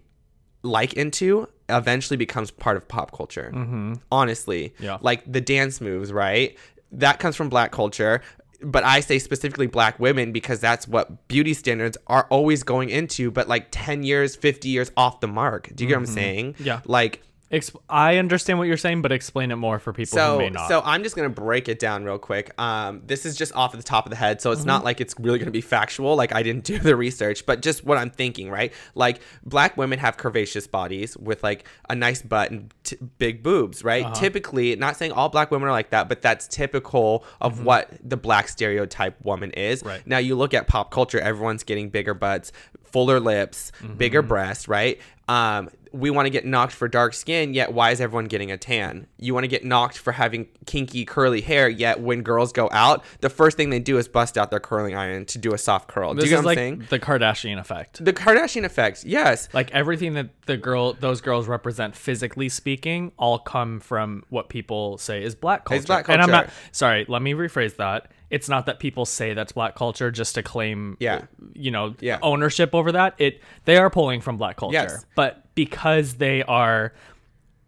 like 0.63 0.93
into 0.93 1.49
eventually 1.69 2.17
becomes 2.17 2.51
part 2.51 2.77
of 2.77 2.87
pop 2.87 3.13
culture. 3.17 3.51
Mm-hmm. 3.55 3.95
Honestly, 4.13 4.75
Yeah. 4.79 4.99
like 5.01 5.31
the 5.31 5.41
dance 5.41 5.81
moves, 5.81 6.13
right? 6.13 6.57
That 6.93 7.19
comes 7.19 7.37
from 7.37 7.49
black 7.49 7.73
culture. 7.73 8.23
But 8.61 8.85
I 8.85 9.01
say 9.01 9.19
specifically 9.19 9.69
black 9.69 10.01
women 10.01 10.33
because 10.33 10.61
that's 10.61 10.89
what 10.89 11.29
beauty 11.29 11.55
standards 11.55 11.97
are 12.09 12.27
always 12.29 12.63
going 12.65 12.91
into, 12.91 13.31
but 13.31 13.49
like 13.49 13.69
10 13.71 14.03
years, 14.03 14.35
50 14.35 14.69
years 14.69 14.91
off 14.97 15.21
the 15.21 15.29
mark. 15.29 15.71
Do 15.75 15.85
you 15.85 15.89
get 15.89 15.95
what 15.95 16.01
I'm 16.01 16.05
mm-hmm. 16.07 16.15
saying? 16.15 16.55
Yeah. 16.59 16.81
Like, 16.85 17.23
Exp- 17.51 17.81
I 17.89 18.19
understand 18.19 18.59
what 18.59 18.69
you're 18.69 18.77
saying, 18.77 19.01
but 19.01 19.11
explain 19.11 19.51
it 19.51 19.57
more 19.57 19.79
for 19.79 19.95
people 19.95 20.19
who 20.19 20.25
so, 20.25 20.39
may 20.39 20.51
not. 20.51 20.69
so 20.69 20.83
I'm 20.85 21.03
just 21.03 21.17
gonna 21.17 21.31
break 21.31 21.69
it 21.69 21.79
down 21.79 22.05
real 22.05 22.19
quick. 22.19 22.53
Um, 22.61 23.03
this 23.07 23.25
is 23.25 23.37
just 23.37 23.55
off 23.55 23.73
of 23.73 23.81
the 23.81 23.85
top 23.85 24.05
of 24.05 24.11
the 24.11 24.17
head, 24.17 24.43
so 24.43 24.53
it's 24.53 24.67
not 24.67 24.79
mm-hmm. 24.79 24.85
like 24.85 25.01
it's 25.01 25.15
really 25.19 25.39
gonna 25.39 25.51
be 25.51 25.63
factual. 25.63 26.15
Like 26.15 26.35
I 26.35 26.43
didn't 26.43 26.65
do 26.65 26.79
the 26.79 26.95
research, 26.95 27.47
but 27.47 27.63
just 27.63 27.85
what 27.85 27.97
I'm 27.97 28.11
thinking, 28.11 28.51
right? 28.51 28.73
Like 28.95 29.23
black 29.45 29.79
women 29.79 29.99
have 29.99 30.19
curvaceous 30.19 30.71
bodies 30.71 31.17
with 31.17 31.43
like 31.43 31.67
a 31.89 31.95
nice 31.95 32.21
butt 32.21 32.51
and 32.51 32.75
t- 32.85 32.99
big 33.17 33.43
boobs, 33.43 33.83
right? 33.83 34.05
Uh-huh. 34.05 34.15
Typically, 34.15 34.77
not 34.77 34.97
saying 34.97 35.13
all 35.13 35.31
black 35.31 35.51
women 35.51 35.69
are 35.69 35.73
like 35.73 35.91
that, 35.91 36.09
but 36.09 36.21
that's 36.21 36.49
typical 36.49 37.25
of 37.41 37.55
mm-hmm. 37.55 37.65
what 37.65 37.91
the 38.03 38.19
black 38.19 38.49
stereotype 38.49 39.25
woman 39.25 39.53
is. 39.53 39.83
Right. 39.83 40.07
Now 40.07 40.19
you 40.19 40.37
look 40.37 40.53
at 40.53 40.67
pop 40.67 40.91
culture, 40.91 41.19
everyone's 41.19 41.65
getting 41.65 41.89
bigger 41.89 42.13
butts, 42.13 42.53
fuller 42.89 43.21
lips, 43.21 43.73
bigger 43.97 44.23
breasts, 44.23 44.69
right? 44.69 45.01
Um, 45.29 45.71
we 45.93 46.11
want 46.11 46.27
to 46.27 46.31
get 46.31 46.45
knocked 46.45 46.73
for 46.73 46.89
dark 46.89 47.15
skin, 47.15 47.55
yet 47.55 47.73
why 47.73 47.91
is 47.91 48.01
everyone 48.01 48.27
getting 48.27 48.51
a 48.51 48.57
tan? 48.57 49.07
You 49.19 49.35
want 49.35 49.45
to 49.45 49.49
get 49.49 49.65
knocked 49.65 49.99
for 49.99 50.13
having 50.13 50.49
kinky 50.67 51.05
curly 51.05 51.41
hair, 51.41 51.69
yet 51.69 52.01
when 52.01 52.23
girls 52.23 52.53
go 52.53 52.69
out, 52.73 53.05
the 53.21 53.31
first 53.31 53.57
thing 53.57 53.71
they 53.71 53.79
do 53.79 53.99
is 53.99 54.09
bust 54.09 54.37
out 54.37 54.51
their 54.51 54.61
curling 54.61 54.95
iron 54.95 55.25
to 55.27 55.39
do 55.39 55.55
a 55.55 55.59
soft 55.59 55.89
curl. 55.89 56.15
this 56.15 56.25
do 56.25 56.31
you 56.31 56.37
is 56.37 56.39
what 56.39 56.41
I'm 56.41 56.47
like 56.47 56.59
saying? 56.59 56.87
the 56.91 56.99
Kardashian 56.99 57.59
effect. 57.59 58.05
The 58.05 58.13
Kardashian 58.13 58.65
effect, 58.65 59.05
yes. 59.05 59.49
Like 59.53 59.71
everything 59.73 60.15
that 60.15 60.29
the 60.47 60.57
girl, 60.57 60.93
those 60.95 61.21
girls 61.21 61.49
represent, 61.49 61.97
physically 61.97 62.49
speaking, 62.49 63.13
all 63.19 63.39
come 63.39 63.81
from 63.81 64.25
what 64.29 64.49
people 64.49 64.99
say 64.99 65.23
is 65.23 65.35
black 65.35 65.65
culture. 65.65 65.85
black 65.87 66.05
culture. 66.05 66.21
And 66.21 66.23
I'm 66.23 66.31
not 66.31 66.51
sorry. 66.73 67.07
Let 67.09 67.23
me 67.23 67.33
rephrase 67.33 67.77
that. 67.77 68.11
It's 68.31 68.49
not 68.49 68.67
that 68.67 68.79
people 68.79 69.07
say 69.07 69.33
that's 69.35 69.53
black 69.53 69.75
culture 69.75 70.11
just 70.11 70.35
to 70.35 70.43
claim, 70.43 70.97
Yeah. 71.01 71.23
you 71.55 71.71
know, 71.71 71.95
Yeah. 72.01 72.19
ownership 72.23 72.75
over 72.75 72.93
that. 72.93 73.15
It 73.19 73.41
they 73.65 73.77
are 73.79 73.89
pulling 73.91 74.21
from 74.21 74.37
black 74.37 74.57
culture, 74.57 74.75
Yes. 74.75 75.07
but 75.15 75.45
because 75.55 76.15
they 76.15 76.43
are 76.43 76.93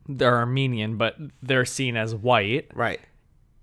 they're 0.08 0.36
Armenian, 0.38 0.96
but 0.96 1.16
they're 1.40 1.64
seen 1.64 1.96
as 1.96 2.14
white, 2.14 2.68
Right. 2.74 2.98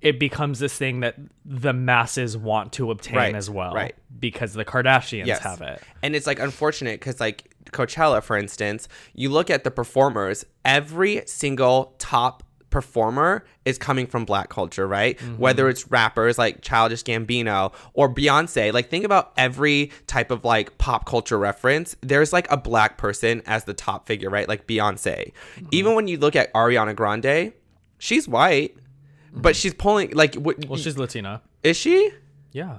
it 0.01 0.17
becomes 0.19 0.59
this 0.59 0.77
thing 0.77 1.01
that 1.01 1.15
the 1.43 1.73
masses 1.73 2.37
want 2.37 2.71
to 2.73 2.89
obtain 2.91 3.15
Right, 3.17 3.35
as 3.35 3.49
well, 3.49 3.73
right. 3.73 3.93
Because 4.19 4.53
the 4.53 4.63
Kardashians 4.63 5.25
Yes. 5.25 5.39
have 5.43 5.59
it. 5.61 5.81
And 6.01 6.15
it's 6.15 6.25
like 6.25 6.39
unfortunate 6.39 6.99
because 7.01 7.19
like 7.19 7.51
Coachella, 7.71 8.23
for 8.23 8.37
instance, 8.37 8.87
you 9.13 9.29
look 9.29 9.49
at 9.49 9.65
the 9.65 9.71
performers, 9.71 10.45
every 10.63 11.23
single 11.25 11.95
top 11.99 12.43
performer 12.78 13.43
is 13.65 13.75
coming 13.80 14.05
from 14.05 14.23
black 14.23 14.49
culture, 14.49 14.88
right? 14.88 15.17
Mm-hmm. 15.17 15.39
Whether 15.39 15.67
it's 15.67 15.89
rappers 15.89 16.38
like 16.38 16.61
Childish 16.61 17.03
Gambino 17.03 17.73
or 17.95 18.07
Beyonce. 18.07 18.71
Like 18.71 18.88
think 18.91 19.03
about 19.03 19.34
every 19.36 19.91
type 20.05 20.30
of 20.30 20.45
like 20.45 20.78
pop 20.78 21.07
culture 21.07 21.39
reference. 21.39 21.95
There's 22.01 22.32
like 22.32 22.45
a 22.51 22.57
black 22.57 22.99
person 22.99 23.41
as 23.47 23.63
the 23.63 23.73
top 23.73 24.05
figure, 24.05 24.30
right? 24.30 24.47
Like 24.47 24.67
Beyonce. 24.67 25.32
Mm-hmm. 25.55 25.65
Even 25.71 25.95
when 25.95 26.07
you 26.07 26.19
look 26.19 26.36
at 26.36 26.53
Ariana 26.53 26.95
Grande, 26.95 27.51
she's 27.97 28.28
white, 28.28 28.78
mm-hmm. 28.78 29.41
but 29.41 29.55
she's 29.55 29.73
pulling 29.73 30.11
like 30.11 30.36
what 30.36 30.63
Well, 30.67 30.78
she's 30.78 30.99
Latina. 30.99 31.41
is 31.63 31.78
she? 31.78 32.11
Yeah. 32.51 32.78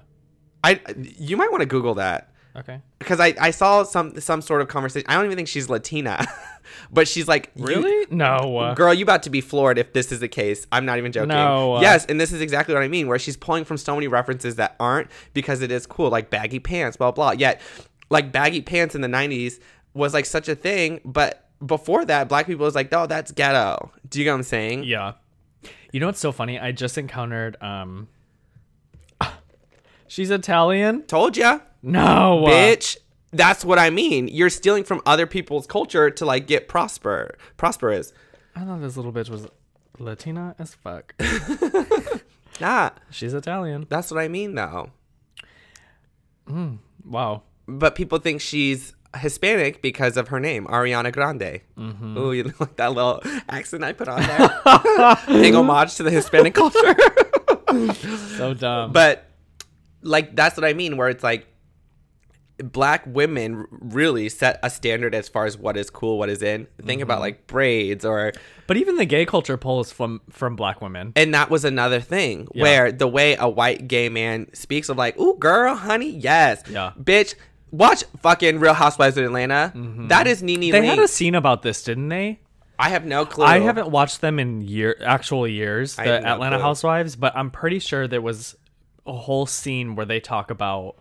I 0.63 0.81
you 1.19 1.37
might 1.37 1.51
want 1.51 1.63
to 1.63 1.67
Google 1.67 1.95
that 1.95 2.33
Okay. 2.57 2.81
because 2.99 3.21
I, 3.21 3.35
I 3.41 3.51
saw 3.51 3.85
some 3.85 4.19
some 4.21 4.43
sort 4.43 4.61
of 4.63 4.69
conversation. 4.69 5.07
I 5.09 5.15
don't 5.15 5.25
even 5.27 5.37
think 5.37 5.49
she's 5.49 5.69
Latina, 5.71 6.27
but 6.91 7.07
she's 7.07 7.29
like 7.29 7.53
Really? 7.57 8.07
No. 8.11 8.59
uh, 8.59 8.75
girl, 8.75 8.93
you 8.93 9.05
about 9.05 9.23
to 9.25 9.31
be 9.31 9.41
floored 9.41 9.79
if 9.79 9.93
this 9.93 10.11
is 10.11 10.21
the 10.21 10.29
case. 10.29 10.67
I'm 10.73 10.85
not 10.85 10.99
even 10.99 11.13
joking. 11.13 11.29
No, 11.29 11.77
uh, 11.77 11.81
yes, 11.81 12.05
and 12.07 12.21
this 12.21 12.33
is 12.33 12.41
exactly 12.41 12.75
what 12.75 12.83
I 12.83 12.89
mean. 12.89 13.07
Where 13.07 13.19
she's 13.19 13.37
pulling 13.37 13.65
from 13.65 13.77
so 13.77 13.95
many 13.95 14.09
references 14.09 14.57
that 14.57 14.75
aren't 14.81 15.09
because 15.35 15.63
it 15.63 15.71
is 15.71 15.87
cool, 15.87 16.11
like 16.11 16.31
baggy 16.31 16.59
pants, 16.59 16.97
blah 16.97 17.13
blah. 17.13 17.31
Yet, 17.33 17.61
like 18.11 18.33
baggy 18.33 18.63
pants 18.63 18.95
in 18.95 19.03
the 19.03 19.09
'90s 19.09 19.61
was 19.95 20.13
like 20.15 20.27
such 20.27 20.49
a 20.49 20.55
thing, 20.55 21.01
but 21.05 21.49
before 21.65 22.05
that, 22.05 22.29
black 22.29 22.47
people 22.47 22.65
was 22.65 22.75
like, 22.75 22.93
oh, 22.93 23.07
that's 23.07 23.31
ghetto. 23.33 23.91
Do 24.09 24.19
you 24.19 24.25
get 24.25 24.31
what 24.33 24.37
I'm 24.39 24.43
saying? 24.45 24.85
Yeah. 24.85 25.13
You 25.93 26.01
know 26.01 26.07
what's 26.07 26.21
so 26.21 26.33
funny? 26.33 26.59
I 26.59 26.73
just 26.73 26.99
encountered 26.99 27.57
um 27.63 28.09
She's 30.09 30.31
Italian? 30.31 31.03
Told 31.03 31.37
ya, 31.37 31.61
No. 31.83 32.45
bitch. 32.47 32.97
That's 33.33 33.65
what 33.65 33.79
I 33.79 33.91
mean. 33.91 34.29
You're 34.29 34.49
stealing 34.51 34.85
from 34.85 35.01
other 35.05 35.27
people's 35.27 35.67
culture 35.67 36.11
to 36.11 36.25
like 36.25 36.47
get 36.47 36.67
prosper, 36.69 37.37
prosperous. 37.59 38.13
I 38.57 38.65
thought 38.65 38.81
this 38.81 38.97
little 38.97 39.13
bitch 39.13 39.29
was 39.29 39.47
Latina 39.99 40.55
as 40.59 40.75
fuck. 40.75 41.15
Nah, 42.61 42.91
She's 43.11 43.35
Italian. 43.35 43.87
that's 43.89 44.11
what 44.11 44.19
I 44.21 44.27
mean 44.27 44.57
though. 44.57 44.91
Wow. 47.05 47.43
but 47.67 47.95
people 47.95 48.19
think 48.19 48.41
she's 48.41 48.95
Hispanic 49.17 49.81
because 49.83 50.17
of 50.17 50.29
her 50.29 50.41
name, 50.41 50.67
Ariana 50.67 51.13
Grande. 51.13 51.61
Mm-hmm. 51.79 52.19
Ooh, 52.19 52.33
you 52.33 52.53
like 52.59 52.77
that 52.77 52.93
little 52.93 53.23
accent 53.49 53.85
I 53.85 53.93
put 53.93 54.09
on 54.09 54.23
there? 54.23 55.17
Big 55.41 55.55
homage 55.55 55.95
to 55.97 56.03
the 56.03 56.11
Hispanic 56.11 56.55
culture. 56.55 56.97
So 58.39 58.55
dumb. 58.55 58.93
but 58.93 59.27
like 60.03 60.35
that's 60.35 60.57
what 60.57 60.65
I 60.65 60.73
mean, 60.73 60.97
where 60.97 61.09
it's 61.11 61.23
like 61.23 61.47
black 62.63 63.05
women 63.07 63.67
really 63.71 64.29
set 64.29 64.59
a 64.63 64.71
standard 64.71 65.15
as 65.15 65.29
far 65.29 65.47
as 65.47 65.57
what 65.57 65.77
is 65.77 65.91
cool, 65.91 66.19
what 66.19 66.29
is 66.29 66.43
in. 66.43 66.67
Think 66.85 66.99
Mm-hmm. 66.99 67.03
about 67.03 67.21
like 67.21 67.47
braids 67.47 68.05
or 68.05 68.33
but 68.67 68.77
even 68.77 68.97
the 68.97 69.05
gay 69.05 69.25
culture 69.25 69.57
pulls 69.57 69.91
from 69.93 70.21
from 70.31 70.57
black 70.57 70.81
women. 70.83 71.13
and 71.17 71.33
that 71.35 71.51
was 71.51 71.65
another 71.65 72.01
thing 72.01 72.49
Yeah. 72.55 72.63
where 72.63 72.93
the 72.93 73.07
way 73.09 73.37
a 73.39 73.49
white 73.49 73.89
gay 73.89 74.09
man 74.09 74.53
speaks 74.55 74.89
of 74.89 74.97
like, 74.97 75.19
"Ooh, 75.19 75.37
girl, 75.39 75.75
honey, 75.75 76.11
yes, 76.11 76.63
Yeah. 76.71 76.93
bitch." 77.01 77.35
Watch 77.71 78.03
fucking 78.23 78.61
Real 78.61 78.73
Housewives 78.73 79.19
of 79.19 79.25
Atlanta. 79.27 79.73
That 80.09 80.27
is 80.27 80.43
Nene 80.43 80.61
Mm-hmm. 80.63 80.73
They 80.73 80.87
had 80.87 80.99
a 80.99 81.07
scene 81.07 81.35
about 81.35 81.61
this, 81.63 81.83
didn't 81.83 82.09
they? 82.09 82.41
I 82.79 82.89
have 82.89 83.05
no 83.05 83.27
clue. 83.27 83.45
I 83.45 83.59
haven't 83.61 83.91
watched 83.91 84.21
them 84.23 84.39
in 84.39 84.63
year 84.63 84.97
actual 85.05 85.47
years, 85.47 85.97
the 85.97 86.05
no 86.05 86.13
Atlanta 86.35 86.57
clue. 86.57 86.63
Housewives, 86.63 87.15
but 87.17 87.37
I'm 87.37 87.51
pretty 87.51 87.79
sure 87.79 88.07
there 88.09 88.23
was 88.23 88.57
a 89.07 89.13
whole 89.13 89.45
scene 89.47 89.97
where 89.97 90.07
they 90.07 90.19
talk 90.21 90.51
about 90.51 90.97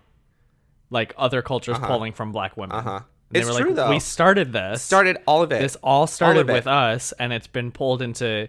like 0.90 1.14
other 1.18 1.42
cultures 1.42 1.78
pulling 1.80 2.14
from 2.14 2.32
black 2.32 2.56
women. 2.58 2.78
Uh-huh. 2.78 2.90
And 2.96 3.04
They 3.32 3.40
It's 3.42 3.50
were 3.50 3.58
true, 3.60 3.68
like, 3.68 3.76
though. 3.76 3.90
we 3.90 4.00
started 4.00 4.54
this. 4.54 4.82
started 4.82 5.18
all 5.28 5.44
of 5.44 5.52
it. 5.52 5.60
this 5.62 5.76
all 5.84 6.08
started 6.08 6.50
it. 6.50 6.54
with 6.54 6.68
us, 6.68 7.12
and 7.20 7.34
it's 7.34 7.48
been 7.48 7.72
pulled 7.72 8.02
into 8.02 8.48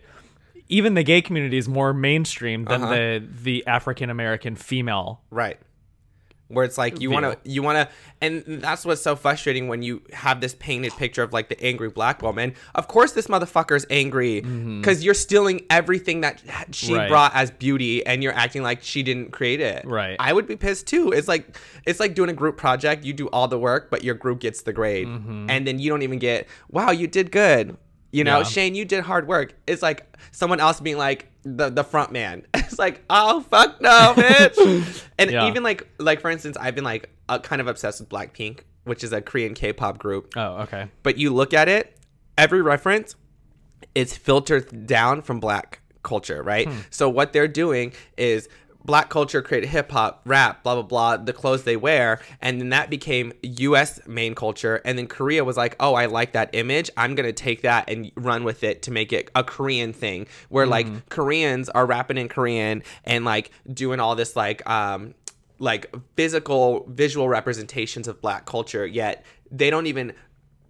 even 0.68 0.95
the 0.95 1.03
gay 1.03 1.22
community 1.22 1.57
is 1.59 1.66
more 1.68 1.93
mainstream 1.95 2.64
than 2.64 2.82
Uh-huh. 2.82 2.95
the 2.95 3.26
the 3.43 3.66
African 3.66 4.11
American 4.11 4.55
female 4.55 5.20
right. 5.30 5.59
Where 6.49 6.64
it's 6.64 6.78
like 6.78 7.01
you 7.01 7.11
want 7.11 7.24
to 7.26 7.38
you 7.51 7.62
want 7.62 7.76
to 7.76 7.94
and 8.20 8.42
that's 8.62 8.84
what's 8.84 9.03
so 9.03 9.14
frustrating 9.14 9.68
when 9.68 9.82
you 9.82 10.03
have 10.12 10.40
this 10.40 10.55
painted 10.55 10.92
picture 10.94 11.22
of 11.22 11.32
like 11.32 11.49
the 11.49 11.62
angry 11.62 11.90
black 11.90 12.22
woman. 12.22 12.55
Of 12.74 12.88
course 12.88 13.12
this 13.12 13.26
motherfucker's 13.26 13.86
angry 13.90 14.40
because 14.40 15.05
you're 15.05 15.14
stealing 15.14 15.66
everything 15.70 16.22
that 16.22 16.42
she 16.72 16.88
Mm-hmm. 16.88 16.96
Right. 16.96 17.09
brought 17.09 17.34
as 17.34 17.51
beauty 17.51 18.05
and 18.07 18.22
you're 18.22 18.32
acting 18.32 18.62
like 18.62 18.82
she 18.82 19.03
didn't 19.03 19.30
create 19.30 19.61
it. 19.61 19.84
Right. 19.86 20.16
i 20.18 20.32
would 20.32 20.46
be 20.46 20.57
pissed 20.57 20.86
too. 20.86 21.12
It's 21.12 21.28
like 21.28 21.57
it's 21.86 22.01
like 22.01 22.14
doing 22.14 22.30
a 22.30 22.34
group 22.34 22.57
project. 22.57 23.05
You 23.05 23.12
do 23.12 23.28
all 23.28 23.46
the 23.46 23.59
work 23.59 23.90
but 23.90 24.03
your 24.03 24.14
group 24.14 24.40
gets 24.40 24.62
the 24.62 24.72
grade. 24.72 25.07
And 25.07 25.66
then 25.66 25.78
you 25.78 25.90
don't 25.90 26.03
even 26.03 26.18
get 26.18 26.49
wow 26.70 26.90
you 26.90 27.07
did 27.07 27.30
good 27.30 27.76
you 28.11 28.24
know. 28.24 28.38
Yeah. 28.38 28.44
shane 28.44 28.74
you 28.74 28.84
did 28.84 29.02
hard 29.04 29.26
work 29.28 29.54
it's 29.66 29.82
like 29.82 30.16
someone 30.32 30.61
else 30.61 30.80
being 30.80 30.96
like 30.96 31.30
the 31.42 31.68
the 31.70 31.84
front 31.84 32.12
man 32.12 32.44
it's 32.54 32.78
like 32.78 33.02
oh 33.11 33.40
fuck 33.42 33.80
no 33.80 34.14
bitch 34.16 35.04
and 35.18 35.30
Yeah. 35.30 35.46
even 35.48 35.62
like 35.62 35.86
like 35.98 36.20
for 36.20 36.30
instance 36.30 36.56
i've 36.59 36.74
been 36.74 36.84
like 36.84 37.11
uh, 37.28 37.38
kind 37.38 37.61
of 37.61 37.66
obsessed 37.66 38.00
with 38.00 38.09
blackpink 38.09 38.61
which 38.84 39.04
is 39.04 39.12
a 39.12 39.20
korean 39.20 39.54
k-pop 39.54 39.98
group 39.98 40.32
Oh, 40.36 40.62
okay. 40.62 40.88
but 41.02 41.18
you 41.18 41.32
look 41.34 41.52
at 41.54 41.68
it 41.68 41.96
every 42.36 42.62
reference 42.62 43.14
is 43.94 44.16
filtered 44.16 44.86
down 44.86 45.22
from 45.22 45.40
black 45.40 45.80
culture 46.02 46.42
right 46.42 46.66
Hmm. 46.68 46.78
so 46.90 47.09
what 47.09 47.32
they're 47.32 47.48
doing 47.48 47.92
is 48.16 48.48
black 48.89 49.11
culture 49.11 49.43
created 49.43 49.68
hip 49.68 49.91
hop 49.93 50.22
rap 50.24 50.62
blah 50.62 50.74
blah 50.74 50.82
blah 50.82 51.16
the 51.18 51.32
clothes 51.34 51.64
they 51.64 51.76
wear 51.76 52.18
and 52.41 52.59
then 52.59 52.70
that 52.70 52.89
became 52.89 53.32
us 53.45 54.01
main 54.07 54.34
culture. 54.34 54.80
And 54.84 54.99
then 54.99 55.07
korea 55.07 55.45
was 55.45 55.57
like 55.59 55.76
oh 55.78 55.95
i 55.95 56.07
like 56.07 56.32
that 56.32 56.49
image. 56.55 56.91
I'm 56.97 57.14
gonna 57.14 57.34
take 57.34 57.61
that 57.62 57.89
and 57.91 58.11
run 58.16 58.45
with 58.45 58.64
it 58.64 58.80
to 58.82 58.91
make 58.91 59.12
it 59.12 59.30
a 59.36 59.45
korean 59.45 59.93
thing 59.93 60.26
where 60.49 60.64
Hmm. 60.64 60.70
like 60.72 61.09
koreans 61.11 61.68
are 61.68 61.84
rapping 61.84 62.16
in 62.16 62.28
korean 62.28 62.82
and 63.05 63.24
like 63.26 63.51
doing 63.72 64.01
all 64.01 64.16
this 64.16 64.34
like 64.34 64.68
um 64.68 65.14
like 65.59 65.95
physical 66.16 66.86
visual 66.89 67.28
representations 67.28 68.09
of 68.09 68.22
black 68.22 68.47
culture 68.47 68.86
yet 68.86 69.24
they 69.51 69.68
don't 69.70 69.86
even 69.86 70.14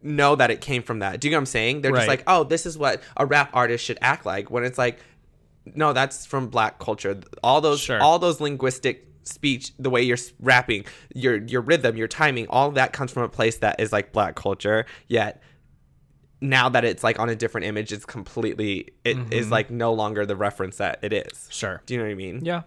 know 0.03 0.37
that 0.37 0.49
it 0.53 0.61
came 0.61 0.81
from 0.83 1.01
that. 1.01 1.19
Do 1.21 1.27
you 1.27 1.33
know 1.33 1.39
what 1.39 1.43
i'm 1.43 1.47
saying? 1.47 1.81
They're 1.83 1.91
just 1.93 2.09
like 2.09 2.23
oh 2.27 2.45
this 2.45 2.67
is 2.67 2.79
what 2.79 3.03
a 3.17 3.27
rap 3.27 3.51
artist 3.53 3.85
should 3.85 3.99
act 4.01 4.25
like 4.27 4.51
when 4.51 4.65
it's 4.65 4.79
like 4.79 4.99
no 5.75 5.93
that's 5.93 6.27
from 6.27 6.49
black 6.49 6.79
culture 6.79 7.21
all 7.43 7.61
those 7.61 7.81
Sure. 7.81 8.01
all 8.01 8.19
those 8.19 8.41
linguistic 8.41 9.07
speech 9.25 9.73
the 9.79 9.91
way 9.91 10.03
you're 10.03 10.17
rapping 10.41 10.85
your 11.15 11.37
your 11.45 11.61
rhythm 11.61 11.97
your 11.97 12.09
timing 12.09 12.47
all 12.49 12.71
that 12.73 12.93
comes 12.93 13.13
from 13.13 13.23
a 13.23 13.29
place 13.29 13.59
that 13.59 13.79
is 13.79 13.93
like 13.93 14.13
black 14.13 14.35
culture 14.37 14.87
yet 15.07 15.43
now 16.41 16.69
that 16.69 16.85
it's 16.85 17.03
like 17.03 17.19
on 17.19 17.29
a 17.29 17.35
different 17.37 17.67
image 17.67 17.93
it's 17.93 18.05
completely 18.07 18.89
it 19.05 19.17
is 19.33 19.51
like 19.51 19.71
no 19.71 19.93
longer 19.93 20.25
the 20.25 20.37
reference 20.37 20.77
that 20.77 20.99
it 21.03 21.13
is 21.13 21.33
Mm-hmm. 21.33 21.51
Sure. 21.51 21.83
do 21.87 21.95
you 21.95 22.01
know 22.01 22.07
what 22.07 22.13
i 22.13 22.15
mean 22.15 22.45
Yeah. 22.45 22.63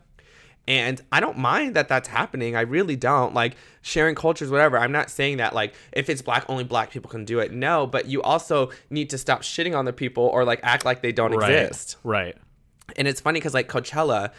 and 0.68 1.02
I 1.12 1.20
don't 1.20 1.38
mind 1.40 1.76
that 1.76 1.88
that's 1.88 2.08
happening. 2.08 2.56
I 2.56 2.62
really 2.62 2.96
don't. 2.96 3.34
Like 3.34 3.56
sharing 3.82 4.14
cultures, 4.14 4.52
whatever. 4.52 4.78
I'm 4.78 4.92
not 4.92 5.10
saying 5.10 5.38
that 5.38 5.56
like 5.56 5.74
if 5.92 6.08
it's 6.08 6.22
black, 6.22 6.46
only 6.48 6.64
black 6.64 6.92
people 6.92 7.10
can 7.10 7.26
do 7.26 7.40
it. 7.40 7.52
No, 7.52 7.88
but 7.88 8.06
you 8.06 8.22
also 8.22 8.70
need 8.92 9.10
to 9.10 9.18
stop 9.18 9.42
shitting 9.42 9.76
on 9.76 9.86
the 9.86 9.92
people 9.94 10.24
or 10.26 10.46
like 10.46 10.60
act 10.62 10.86
like 10.86 11.02
they 11.02 11.12
don't 11.12 11.32
Right. 11.34 11.52
exist. 11.52 11.98
Right. 12.04 12.38
And 12.96 13.08
it's 13.08 13.22
funny 13.22 13.40
because 13.40 13.54
like 13.54 13.70
Coachella, 13.70 14.32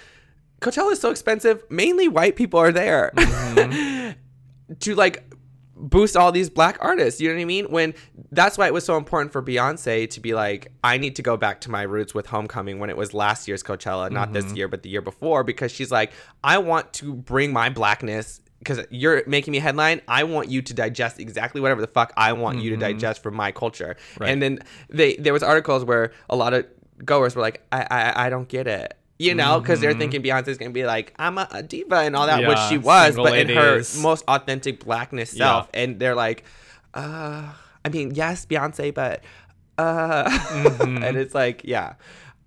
Coachella 0.60 0.92
is 0.92 1.00
so 1.00 1.10
expensive. 1.10 1.64
Mainly 1.70 2.08
white 2.08 2.36
people 2.36 2.60
are 2.60 2.72
there 2.72 3.12
mm-hmm. 3.16 4.74
to 4.80 4.94
like 4.94 5.24
boost 5.82 6.16
all 6.16 6.32
these 6.32 6.48
black 6.48 6.78
artists. 6.80 7.20
You 7.20 7.28
know 7.28 7.34
what 7.34 7.42
I 7.42 7.44
mean? 7.44 7.64
When 7.66 7.94
that's 8.30 8.56
why 8.56 8.66
it 8.66 8.72
was 8.72 8.84
so 8.84 8.96
important 8.96 9.32
for 9.32 9.42
Beyonce 9.42 10.08
to 10.10 10.20
be 10.20 10.34
like, 10.34 10.72
I 10.82 10.96
need 10.96 11.16
to 11.16 11.22
go 11.22 11.36
back 11.36 11.60
to 11.62 11.70
my 11.70 11.82
roots 11.82 12.14
with 12.14 12.26
Homecoming 12.26 12.78
when 12.78 12.88
it 12.88 12.96
was 12.96 13.12
last 13.12 13.48
year's 13.48 13.62
Coachella, 13.62 14.10
not 14.10 14.32
this 14.32 14.46
mm-hmm. 14.46 14.56
year, 14.56 14.68
but 14.68 14.82
the 14.82 14.88
year 14.88 15.02
before, 15.02 15.44
because 15.44 15.72
she's 15.72 15.90
like, 15.90 16.12
I 16.42 16.58
want 16.58 16.92
to 16.94 17.14
bring 17.14 17.52
my 17.52 17.68
blackness. 17.68 18.40
Because 18.60 18.86
you're 18.90 19.24
making 19.26 19.50
me 19.50 19.58
a 19.58 19.60
headline, 19.60 20.02
I 20.06 20.22
want 20.22 20.48
you 20.48 20.62
to 20.62 20.72
digest 20.72 21.18
exactly 21.18 21.60
whatever 21.60 21.80
the 21.80 21.88
fuck 21.88 22.12
I 22.16 22.32
want 22.32 22.60
you 22.60 22.70
to 22.70 22.76
mm-hmm. 22.76 22.92
digest 22.92 23.20
from 23.20 23.34
my 23.34 23.50
culture. 23.50 23.96
Right. 24.20 24.30
And 24.30 24.40
then 24.40 24.60
they 24.88 25.16
there 25.16 25.32
was 25.32 25.42
articles 25.42 25.84
where 25.84 26.12
a 26.30 26.36
lot 26.36 26.54
of 26.54 26.64
goers 27.04 27.34
were 27.36 27.42
like, 27.42 27.62
I 27.72 27.86
I, 27.90 28.26
I 28.26 28.30
don't 28.30 28.48
get 28.48 28.66
it. 28.66 28.94
You 29.18 29.34
know, 29.36 29.60
because 29.60 29.80
they're 29.80 29.94
thinking 29.94 30.20
Beyonce's 30.22 30.58
gonna 30.58 30.70
be 30.72 30.84
like, 30.84 31.14
I'm 31.16 31.38
a, 31.38 31.46
a 31.52 31.62
diva 31.62 31.96
and 31.98 32.16
all 32.16 32.26
that, 32.26 32.44
which 32.48 32.58
she 32.68 32.76
was, 32.78 33.14
but 33.14 33.38
in 33.38 33.48
her 33.50 33.82
most 34.00 34.24
authentic 34.26 34.84
blackness 34.84 35.30
self. 35.30 35.68
And 35.72 36.00
they're 36.00 36.16
like, 36.16 36.42
uh, 36.94 37.52
I 37.84 37.88
mean, 37.88 38.14
yes, 38.14 38.46
Beyonce, 38.46 38.92
but 38.92 39.22
uh, 39.78 40.24
Mm-hmm. 40.28 41.02
and 41.04 41.16
it's 41.16 41.34
like, 41.34 41.62
yeah. 41.64 41.94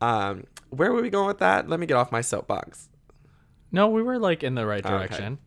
Um, 0.02 0.44
where 0.70 0.92
were 0.92 1.02
we 1.02 1.10
going 1.10 1.28
with 1.28 1.40
that? 1.40 1.70
Let 1.70 1.80
me 1.80 1.86
get 1.86 1.96
off 1.96 2.12
my 2.12 2.22
soapbox. 2.22 2.90
No, 3.72 3.88
we 3.88 4.04
were 4.04 4.20
like 4.20 4.44
in 4.44 4.56
the 4.56 4.66
right 4.66 4.86
Okay. 4.86 4.94
direction. 4.94 5.38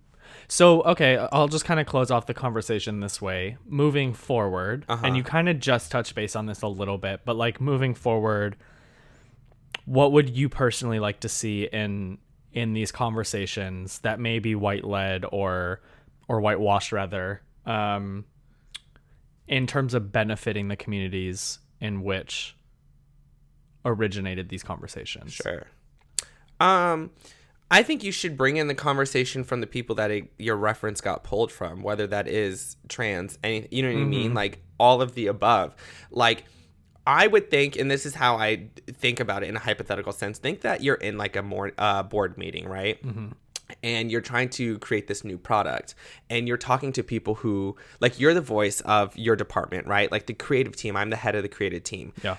So, 0.50 0.80
okay, 0.82 1.18
I'll 1.30 1.48
just 1.48 1.66
kind 1.66 1.78
of 1.78 1.86
close 1.86 2.10
off 2.10 2.24
the 2.26 2.32
conversation 2.34 3.00
this 3.00 3.20
way. 3.20 3.58
Moving 3.66 4.14
forward, 4.14 4.86
Uh-huh. 4.88 5.06
and 5.06 5.14
you 5.16 5.22
kind 5.22 5.48
of 5.50 5.60
just 5.60 5.90
touched 5.90 6.14
base 6.14 6.34
on 6.34 6.46
this 6.46 6.62
a 6.62 6.68
little 6.68 6.96
bit, 6.96 7.20
but 7.26 7.36
like 7.36 7.60
moving 7.60 7.94
forward, 7.94 8.56
what 9.88 10.12
would 10.12 10.36
you 10.36 10.50
personally 10.50 11.00
like 11.00 11.20
to 11.20 11.28
see 11.28 11.64
in 11.64 12.18
in 12.52 12.74
these 12.74 12.92
conversations 12.92 14.00
that 14.00 14.20
may 14.20 14.38
be 14.38 14.54
white 14.54 14.84
led 14.84 15.24
or 15.32 15.80
or 16.28 16.42
whitewashed 16.42 16.92
rather, 16.92 17.40
um, 17.64 18.26
in 19.46 19.66
terms 19.66 19.94
of 19.94 20.12
benefiting 20.12 20.68
the 20.68 20.76
communities 20.76 21.58
in 21.80 22.02
which 22.02 22.54
originated 23.86 24.50
these 24.50 24.62
conversations? 24.62 25.32
Sure. 25.32 25.66
Um, 26.60 27.10
I 27.70 27.82
think 27.82 28.04
you 28.04 28.12
should 28.12 28.36
bring 28.36 28.58
in 28.58 28.68
the 28.68 28.74
conversation 28.74 29.42
from 29.42 29.62
the 29.62 29.66
people 29.66 29.94
that 29.96 30.10
it, 30.10 30.30
your 30.38 30.56
reference 30.56 31.00
got 31.00 31.24
pulled 31.24 31.50
from, 31.50 31.82
whether 31.82 32.06
that 32.08 32.28
is 32.28 32.76
trans, 32.88 33.38
any, 33.42 33.68
you 33.70 33.82
know 33.82 33.88
what 33.88 34.02
I 34.02 34.04
mean, 34.04 34.34
like 34.34 34.60
all 34.78 35.00
of 35.00 35.14
the 35.14 35.28
above. 35.28 35.74
Like, 36.10 36.44
I 37.08 37.26
would 37.26 37.50
think, 37.50 37.76
and 37.76 37.90
this 37.90 38.04
is 38.04 38.14
how 38.14 38.36
I 38.36 38.68
think 38.86 39.18
about 39.18 39.42
it 39.42 39.48
in 39.48 39.56
a 39.56 39.58
hypothetical 39.58 40.12
sense. 40.12 40.38
Think 40.38 40.60
that 40.60 40.82
you're 40.82 40.96
in 40.96 41.16
like 41.16 41.34
a 41.36 41.42
more 41.42 41.72
uh, 41.78 42.02
board 42.02 42.36
meeting, 42.36 42.68
right? 42.68 43.02
and 43.82 44.10
you're 44.10 44.22
trying 44.22 44.48
to 44.48 44.78
create 44.78 45.06
this 45.08 45.24
new 45.24 45.36
product 45.36 45.94
and 46.30 46.48
you're 46.48 46.56
talking 46.56 46.90
to 46.90 47.02
people 47.02 47.34
who 47.34 47.76
like 48.00 48.18
you're 48.18 48.32
the 48.32 48.40
voice 48.40 48.80
of 48.80 49.14
your 49.14 49.36
department 49.36 49.86
right 49.86 50.10
like 50.10 50.24
the 50.24 50.32
creative 50.32 50.74
team 50.74 50.96
i'm 50.96 51.10
the 51.10 51.16
head 51.16 51.34
of 51.34 51.42
the 51.42 51.50
creative 51.50 51.82
team 51.84 52.14
Yeah. 52.24 52.36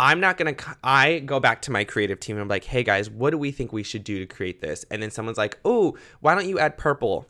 I'm 0.00 0.18
not 0.18 0.36
gonna. 0.38 0.56
I 0.82 1.18
go 1.20 1.38
back 1.40 1.60
to 1.62 1.70
my 1.70 1.84
creative 1.84 2.18
team 2.18 2.36
and 2.36 2.42
I'm 2.42 2.48
like, 2.48 2.64
hey 2.64 2.82
guys, 2.82 3.08
what 3.08 3.30
do 3.30 3.38
we 3.38 3.52
think 3.52 3.72
we 3.72 3.84
should 3.84 4.02
do 4.02 4.18
to 4.18 4.26
create 4.26 4.60
this? 4.60 4.84
And 4.90 5.00
then 5.00 5.12
someone's 5.12 5.38
like, 5.38 5.58
oh, 5.64 5.96
why 6.20 6.34
don't 6.34 6.48
you 6.48 6.58
add 6.58 6.76
purple? 6.76 7.26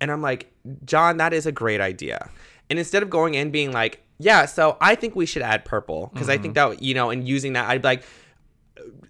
And 0.00 0.12
I'm 0.12 0.22
like, 0.22 0.52
John, 0.84 1.16
that 1.16 1.32
is 1.32 1.46
a 1.46 1.52
great 1.52 1.80
idea. 1.80 2.28
And 2.70 2.78
instead 2.78 3.02
of 3.02 3.10
going 3.10 3.34
in 3.34 3.50
being 3.50 3.72
like, 3.72 4.01
yeah, 4.22 4.46
so 4.46 4.76
I 4.80 4.94
think 4.94 5.16
we 5.16 5.26
should 5.26 5.42
add 5.42 5.64
purple 5.64 6.10
because 6.12 6.28
I 6.28 6.38
think 6.38 6.54
mm-hmm. 6.54 6.72
that 6.72 6.82
you 6.82 6.94
know, 6.94 7.10
and 7.10 7.26
using 7.26 7.54
that, 7.54 7.68
I'd 7.68 7.84
like, 7.84 8.04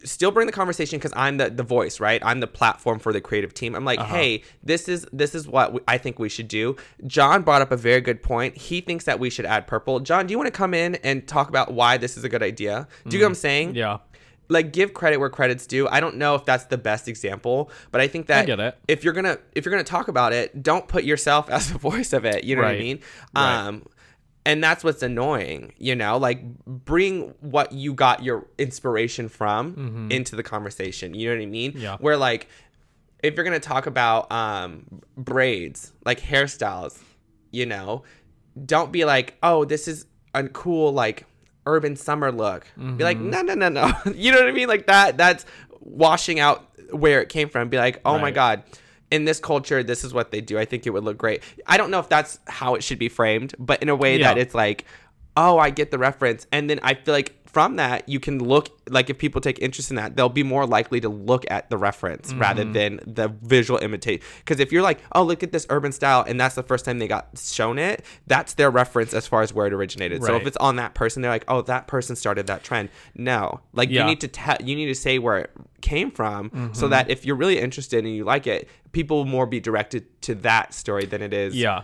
still 0.05 0.31
bring 0.31 0.47
the 0.47 0.53
conversation 0.53 0.99
because 0.99 1.13
I'm 1.15 1.37
the 1.37 1.51
the 1.51 1.63
voice, 1.63 2.01
right? 2.01 2.21
I'm 2.25 2.41
the 2.41 2.47
platform 2.47 2.99
for 2.99 3.13
the 3.13 3.21
creative 3.21 3.55
team. 3.55 3.75
I'm 3.75 3.85
like, 3.85 4.01
uh-huh. 4.01 4.15
hey, 4.15 4.43
this 4.63 4.89
is 4.89 5.07
this 5.13 5.35
is 5.35 5.47
what 5.47 5.75
we, 5.75 5.81
I 5.87 5.99
think 5.99 6.19
we 6.19 6.29
should 6.29 6.49
do. 6.49 6.77
John 7.07 7.43
brought 7.43 7.63
up 7.63 7.73
a 7.73 7.77
very 7.77 8.01
good 8.01 8.23
point. 8.23 8.57
He 8.57 8.81
thinks 8.81 9.05
that 9.05 9.19
we 9.19 9.31
should 9.31 9.47
add 9.47 9.67
purple. 9.67 10.01
John, 10.01 10.27
do 10.27 10.33
you 10.33 10.39
want 10.39 10.49
to 10.49 10.57
come 10.57 10.75
in 10.75 10.97
and 10.97 11.27
talk 11.27 11.49
about 11.49 11.73
why 11.73 11.97
this 11.97 12.17
is 12.17 12.25
a 12.25 12.29
good 12.29 12.43
idea? 12.43 12.89
Do 13.07 13.17
you 13.17 13.21
know 13.21 13.27
what 13.27 13.31
I'm 13.31 13.35
mm, 13.35 13.41
saying? 13.41 13.75
Yeah. 13.75 13.99
Like 14.49 14.73
give 14.73 14.93
credit 14.93 15.19
where 15.19 15.31
credit's 15.31 15.67
due. 15.67 15.89
I 15.89 16.01
don't 16.01 16.17
know 16.17 16.35
if 16.35 16.45
that's 16.45 16.65
the 16.67 16.77
best 16.77 17.09
example, 17.09 17.71
but 17.91 18.01
I 18.01 18.09
think 18.09 18.27
that 18.27 18.49
it. 18.49 18.79
if 18.89 19.05
you're 19.05 19.15
gonna 19.15 19.39
if 19.55 19.65
you're 19.65 19.71
gonna 19.71 19.85
talk 19.85 20.09
about 20.09 20.33
it, 20.33 20.63
don't 20.63 20.87
put 20.89 21.05
yourself 21.05 21.49
as 21.51 21.73
the 21.73 21.79
voice 21.79 22.13
of 22.13 22.25
it. 22.25 22.45
You 22.45 22.57
know 22.57 22.63
what 22.63 22.73
I 22.73 22.79
mean? 22.79 23.01
Right. 23.35 23.67
Um, 23.67 23.87
and 24.45 24.63
that's 24.63 24.83
what's 24.83 25.03
annoying, 25.03 25.73
you 25.79 25.95
know. 25.95 26.17
Like 26.17 26.43
bring 26.67 27.35
what 27.41 27.73
you 27.73 27.95
got 27.95 28.23
your 28.23 28.47
inspiration 28.59 29.29
from 29.29 30.09
into 30.11 30.37
the 30.37 30.43
conversation. 30.43 31.15
You 31.15 31.31
know 31.31 31.37
what 31.37 31.43
I 31.43 31.47
mean? 31.47 31.73
Mm-hmm. 31.73 31.81
Yeah. 31.81 31.97
Where 31.99 32.17
like 32.17 32.49
if 33.23 33.35
you're 33.37 33.45
gonna 33.45 33.61
talk 33.61 33.87
about 33.87 34.31
um 34.33 34.85
braids, 35.17 35.93
like 36.05 36.21
hairstyles, 36.21 36.99
you 37.51 37.67
know, 37.67 38.03
don't 38.67 38.91
be 38.91 39.05
like, 39.05 39.37
oh, 39.43 39.65
this 39.65 39.87
is 39.87 40.07
a 40.35 40.49
cool 40.49 40.93
like 40.93 41.27
urban 41.67 41.95
summer 41.95 42.33
look. 42.33 42.67
Be 42.77 43.05
like, 43.05 43.19
no, 43.19 43.43
no, 43.43 43.55
no, 43.55 43.69
no. 43.69 43.93
you 44.15 44.33
know 44.33 44.39
what 44.39 44.49
I 44.49 44.53
mean? 44.53 44.69
Like 44.69 44.87
that. 44.87 45.17
That's 45.17 45.47
washing 45.81 46.41
out 46.41 46.67
where 46.91 47.21
it 47.23 47.29
came 47.29 47.49
from. 47.49 47.69
Be 47.69 47.77
like, 47.77 48.01
oh 48.05 48.19
my 48.19 48.31
god. 48.33 48.65
In 49.13 49.27
this 49.27 49.39
culture, 49.39 49.83
this 49.83 50.05
is 50.05 50.15
what 50.15 50.31
they 50.31 50.41
do. 50.41 50.59
I 50.59 50.65
think 50.65 50.87
it 50.87 50.91
would 50.91 51.05
look 51.05 51.19
great. 51.19 51.43
I 51.67 51.77
don't 51.77 51.91
know 51.91 51.99
if 51.99 52.09
that's 52.09 52.41
how 52.49 52.75
it 52.75 52.83
should 52.83 52.99
be 52.99 53.11
framed, 53.11 53.55
but 53.59 53.83
in 53.83 53.91
a 53.91 53.95
way 53.95 54.19
that 54.19 54.39
it's 54.39 54.55
like, 54.55 54.87
oh, 55.37 55.59
I 55.59 55.69
get 55.71 55.91
the 55.91 55.99
reference. 55.99 56.47
And 56.51 56.71
then 56.71 56.81
I 56.83 56.95
feel 56.95 57.13
like 57.13 57.42
from 57.53 57.77
that, 57.77 58.09
you 58.09 58.19
can 58.19 58.39
look, 58.39 58.69
like 58.89 59.11
if 59.11 59.19
people 59.19 59.41
take 59.41 59.59
interest 59.61 59.91
in 59.91 59.97
that, 59.97 60.17
they'll 60.17 60.29
be 60.29 60.43
more 60.43 60.67
likely 60.67 61.01
to 61.01 61.09
look 61.09 61.45
at 61.51 61.69
the 61.71 61.77
reference 61.77 62.33
rather 62.35 62.63
Mm-hmm. 62.65 62.73
than 62.73 63.01
the 63.07 63.29
visual 63.43 63.79
imitate. 63.81 64.23
Because 64.39 64.59
if 64.61 64.73
you're 64.73 64.83
like, 64.83 65.01
oh, 65.13 65.23
look 65.23 65.43
at 65.43 65.53
this 65.53 65.67
urban 65.71 65.93
style, 65.93 66.25
and 66.27 66.41
that's 66.41 66.55
the 66.55 66.63
first 66.63 66.85
time 66.85 66.99
they 66.99 67.09
got 67.09 67.29
shown 67.39 67.79
it, 67.79 68.05
that's 68.27 68.55
their 68.55 68.71
reference 68.71 69.13
as 69.15 69.27
far 69.27 69.43
as 69.43 69.53
where 69.53 69.67
it 69.67 69.73
originated. 69.73 70.23
So 70.23 70.37
if 70.37 70.47
it's 70.47 70.57
on 70.59 70.77
that 70.77 70.95
person, 70.95 71.23
they're 71.23 71.31
like, 71.31 71.45
oh, 71.49 71.63
that 71.63 71.87
person 71.89 72.17
started 72.17 72.47
that 72.47 72.65
trend. 72.65 72.89
No, 73.15 73.61
like 73.73 73.91
you 73.91 74.05
need 74.05 74.21
to 74.23 74.29
tell, 74.29 74.57
you 74.63 74.75
need 74.77 74.87
to 74.87 74.95
say 74.95 75.19
where 75.19 75.39
it 75.39 75.51
came 75.83 76.11
from 76.11 76.51
Mm-hmm. 76.51 76.73
so 76.75 76.89
that 76.89 77.11
if 77.11 77.27
you're 77.27 77.37
really 77.37 77.59
interested 77.59 78.05
and 78.05 78.15
you 78.15 78.25
like 78.25 78.47
it 78.47 78.69
people 78.93 79.17
will 79.19 79.25
more 79.25 79.47
be 79.47 79.59
directed 79.59 80.05
to 80.23 80.35
that 80.37 80.73
story 80.73 81.07
than 81.07 81.23
it 81.23 81.33
is 81.35 81.55
Yeah. 81.57 81.83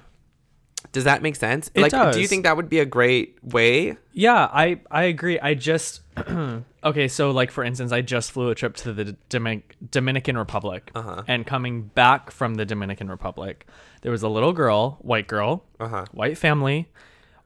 Does 0.92 1.04
that 1.04 1.22
make 1.22 1.36
sense 1.36 1.70
It 1.74 1.80
like 1.82 2.12
do 2.12 2.20
you 2.20 2.26
think 2.28 2.44
that 2.44 2.56
would 2.56 2.68
be 2.68 2.78
a 2.78 2.86
great 2.86 3.36
way 3.42 3.96
Yeah, 4.12 4.48
I 4.52 4.80
I 4.90 5.04
agree. 5.04 5.38
I 5.40 5.54
just 5.54 6.00
okay. 6.84 7.08
So 7.08 7.30
like 7.30 7.50
for 7.50 7.64
instance, 7.64 7.92
I 7.92 8.00
just 8.00 8.32
flew 8.32 8.50
a 8.50 8.54
trip 8.54 8.74
to 8.76 8.92
the 8.92 9.16
Domin- 9.30 9.62
Dominican 9.90 10.36
Republic, 10.38 10.90
Uh-huh. 10.94 11.22
and 11.26 11.46
coming 11.46 11.82
back 11.94 12.30
from 12.30 12.54
the 12.56 12.64
Dominican 12.64 13.08
Republic, 13.10 13.66
there 14.02 14.12
was 14.12 14.22
a 14.22 14.28
little 14.28 14.52
girl, 14.52 14.98
white 15.00 15.26
girl, 15.28 15.64
Uh-huh. 15.80 16.04
white 16.12 16.38
family, 16.38 16.88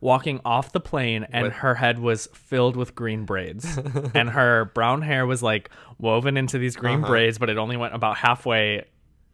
walking 0.01 0.41
off 0.45 0.73
the 0.73 0.81
plane, 0.81 1.27
and 1.33 1.45
With- 1.45 1.53
her 1.55 1.75
head 1.77 1.99
was 1.99 2.29
filled 2.35 2.77
with 2.77 2.95
green 2.95 3.25
braids, 3.25 3.79
and 4.15 4.31
her 4.31 4.67
brown 4.75 5.03
hair 5.03 5.27
was 5.27 5.43
like 5.43 5.71
woven 5.99 6.37
into 6.37 6.59
these 6.59 6.77
green 6.77 7.01
Uh-huh. 7.01 7.09
braids, 7.13 7.39
but 7.39 7.49
it 7.51 7.59
only 7.59 7.77
went 7.77 7.95
about 7.95 8.17
halfway 8.19 8.85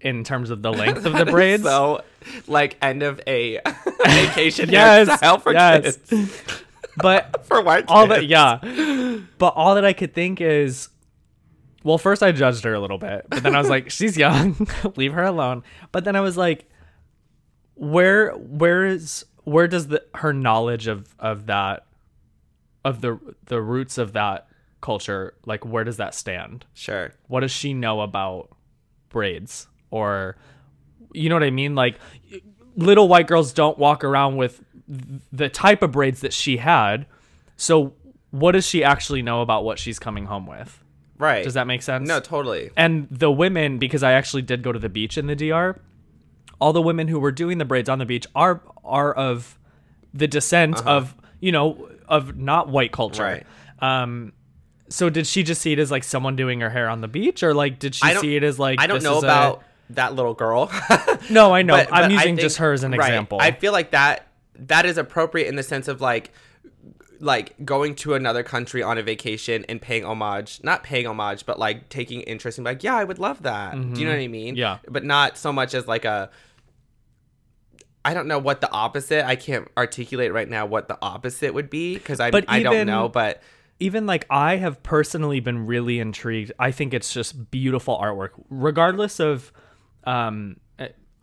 in 0.00 0.24
terms 0.24 0.50
of 0.50 0.62
the 0.62 0.72
length 0.82 1.04
of 1.04 1.12
the 1.12 1.26
braids. 1.26 1.62
so 1.62 2.02
like 2.46 2.76
end 2.82 3.02
of 3.02 3.20
a 3.26 3.60
vacation 4.06 4.68
yes, 4.70 5.08
hairstyle 5.08 5.42
for 5.42 5.52
yes. 5.52 5.96
kids. 6.08 6.32
But 6.96 7.46
for 7.46 7.62
white 7.62 7.84
all 7.88 8.06
kids. 8.06 8.20
that 8.20 8.26
yeah. 8.26 9.18
But 9.38 9.48
all 9.48 9.74
that 9.74 9.84
i 9.84 9.92
could 9.92 10.14
think 10.14 10.40
is 10.40 10.88
well 11.84 11.98
first 11.98 12.22
i 12.22 12.32
judged 12.32 12.64
her 12.64 12.74
a 12.74 12.80
little 12.80 12.98
bit 12.98 13.26
but 13.30 13.42
then 13.42 13.54
i 13.54 13.58
was 13.58 13.68
like 13.68 13.90
she's 13.90 14.16
young. 14.16 14.66
Leave 14.96 15.12
her 15.12 15.24
alone. 15.24 15.62
But 15.92 16.04
then 16.04 16.16
i 16.16 16.20
was 16.20 16.36
like 16.36 16.68
where 17.74 18.32
where 18.32 18.86
is 18.86 19.24
where 19.44 19.68
does 19.68 19.88
the 19.88 20.04
her 20.14 20.32
knowledge 20.32 20.86
of 20.86 21.14
of 21.18 21.46
that 21.46 21.86
of 22.84 23.00
the 23.00 23.18
the 23.46 23.60
roots 23.60 23.98
of 23.98 24.12
that 24.12 24.48
culture 24.80 25.34
like 25.46 25.64
where 25.64 25.84
does 25.84 25.96
that 25.96 26.14
stand? 26.14 26.66
Sure. 26.74 27.12
What 27.26 27.40
does 27.40 27.50
she 27.50 27.74
know 27.74 28.00
about 28.00 28.50
braids 29.08 29.66
or 29.90 30.36
you 31.12 31.28
know 31.28 31.34
what 31.34 31.42
i 31.42 31.50
mean? 31.50 31.74
Like 31.74 31.98
little 32.76 33.08
white 33.08 33.26
girls 33.26 33.52
don't 33.52 33.78
walk 33.78 34.04
around 34.04 34.36
with 34.36 34.62
the 35.32 35.48
type 35.48 35.82
of 35.82 35.92
braids 35.92 36.20
that 36.20 36.32
she 36.32 36.56
had. 36.58 37.06
So 37.56 37.92
what 38.30 38.52
does 38.52 38.66
she 38.66 38.84
actually 38.84 39.22
know 39.22 39.42
about 39.42 39.64
what 39.64 39.78
she's 39.78 39.98
coming 39.98 40.26
home 40.26 40.46
with? 40.46 40.82
Right. 41.18 41.42
Does 41.44 41.54
that 41.54 41.66
make 41.66 41.82
sense? 41.82 42.06
No 42.08 42.20
totally. 42.20 42.70
And 42.76 43.08
the 43.10 43.30
women 43.30 43.78
because 43.78 44.02
i 44.02 44.12
actually 44.12 44.42
did 44.42 44.62
go 44.62 44.70
to 44.72 44.78
the 44.78 44.88
beach 44.88 45.18
in 45.18 45.26
the 45.26 45.34
dr 45.36 45.80
all 46.60 46.72
the 46.72 46.82
women 46.82 47.06
who 47.08 47.20
were 47.20 47.30
doing 47.32 47.58
the 47.58 47.64
braids 47.64 47.88
on 47.88 47.98
the 47.98 48.06
beach 48.06 48.26
are 48.34 48.60
are 48.84 49.12
of 49.12 49.58
the 50.14 50.26
descent 50.26 50.76
of 50.86 51.14
you 51.40 51.52
know 51.52 51.88
of 52.08 52.36
not 52.36 52.68
white 52.68 52.90
culture. 52.92 53.22
Uh-huh. 53.24 53.40
Right. 53.82 54.02
um 54.02 54.32
so 54.88 55.10
did 55.10 55.26
she 55.26 55.42
just 55.42 55.60
see 55.60 55.72
it 55.72 55.78
as 55.78 55.90
like 55.90 56.02
someone 56.02 56.34
doing 56.34 56.60
her 56.60 56.70
hair 56.70 56.88
on 56.88 57.00
the 57.02 57.08
beach? 57.08 57.42
Or 57.42 57.52
like 57.52 57.78
did 57.78 57.94
she 57.94 58.14
see 58.14 58.36
it 58.36 58.42
as 58.42 58.58
like 58.58 58.80
i 58.80 58.86
don't 58.86 59.02
know 59.02 59.18
is 59.18 59.22
a- 59.24 59.26
about 59.26 59.62
that 59.90 60.14
little 60.14 60.34
girl 60.34 60.70
no 61.30 61.54
i 61.54 61.62
know 61.62 61.74
But- 61.76 61.92
i'm 61.92 62.02
but 62.04 62.10
using 62.12 62.26
think- 62.36 62.40
just 62.40 62.58
her 62.58 62.72
as 62.72 62.82
an 62.84 62.92
right. 62.92 63.06
example 63.08 63.38
I 63.40 63.52
feel 63.52 63.72
like 63.72 63.90
that 63.92 64.26
that 64.60 64.84
is 64.86 64.98
appropriate 64.98 65.46
in 65.48 65.56
the 65.56 65.62
sense 65.62 65.88
of 65.88 66.00
like 66.00 66.32
like 67.20 67.54
going 67.64 67.94
to 67.96 68.14
another 68.14 68.42
country 68.42 68.82
on 68.82 68.96
a 68.96 69.02
vacation 69.02 69.64
and 69.68 69.82
paying 69.82 70.04
homage, 70.04 70.60
not 70.62 70.84
paying 70.84 71.04
homage, 71.06 71.44
but 71.46 71.58
like 71.58 71.88
taking 71.88 72.20
interest 72.20 72.58
in 72.58 72.64
like, 72.64 72.84
yeah, 72.84 72.94
I 72.96 73.02
would 73.02 73.18
love 73.18 73.42
that. 73.42 73.72
Do 73.72 74.00
you 74.00 74.06
know 74.06 74.12
what 74.12 74.20
I 74.20 74.28
mean? 74.28 74.54
Mm-hmm. 74.54 74.60
Yeah. 74.60 74.78
But 74.88 75.02
not 75.04 75.36
so 75.36 75.52
much 75.52 75.74
as 75.74 75.88
like 75.88 76.04
a 76.04 76.30
I 78.04 78.14
don't 78.14 78.28
know 78.28 78.38
what 78.38 78.60
the 78.60 78.70
opposite. 78.70 79.26
I 79.26 79.36
can't 79.36 79.68
articulate 79.76 80.32
right 80.32 80.48
now 80.48 80.64
what 80.66 80.88
the 80.88 80.96
opposite 81.02 81.52
would 81.54 81.68
be 81.70 81.94
because 81.94 82.20
I 82.20 82.30
I 82.48 82.62
don't 82.62 82.86
know, 82.86 83.08
but 83.08 83.42
even 83.80 84.06
like 84.06 84.26
I 84.30 84.56
have 84.56 84.82
personally 84.82 85.40
been 85.40 85.66
really 85.66 85.98
intrigued. 85.98 86.52
I 86.58 86.70
think 86.70 86.94
it's 86.94 87.12
just 87.12 87.50
beautiful 87.50 87.98
artwork, 87.98 88.30
regardless 88.48 89.20
of, 89.20 89.52
um, 90.08 90.60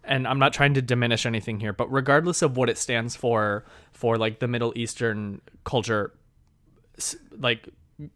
and 0.03 0.27
I'm 0.27 0.37
not 0.37 0.53
trying 0.53 0.75
to 0.75 0.81
diminish 0.83 1.25
anything 1.25 1.59
here, 1.59 1.73
but 1.73 1.91
regardless 1.91 2.41
of 2.43 2.57
what 2.57 2.69
it 2.69 2.77
stands 2.77 3.15
for, 3.15 3.65
for 3.91 4.17
like 4.17 4.39
the 4.39 4.47
Middle 4.47 4.71
Eastern 4.75 5.41
culture, 5.63 6.13
like 7.39 7.67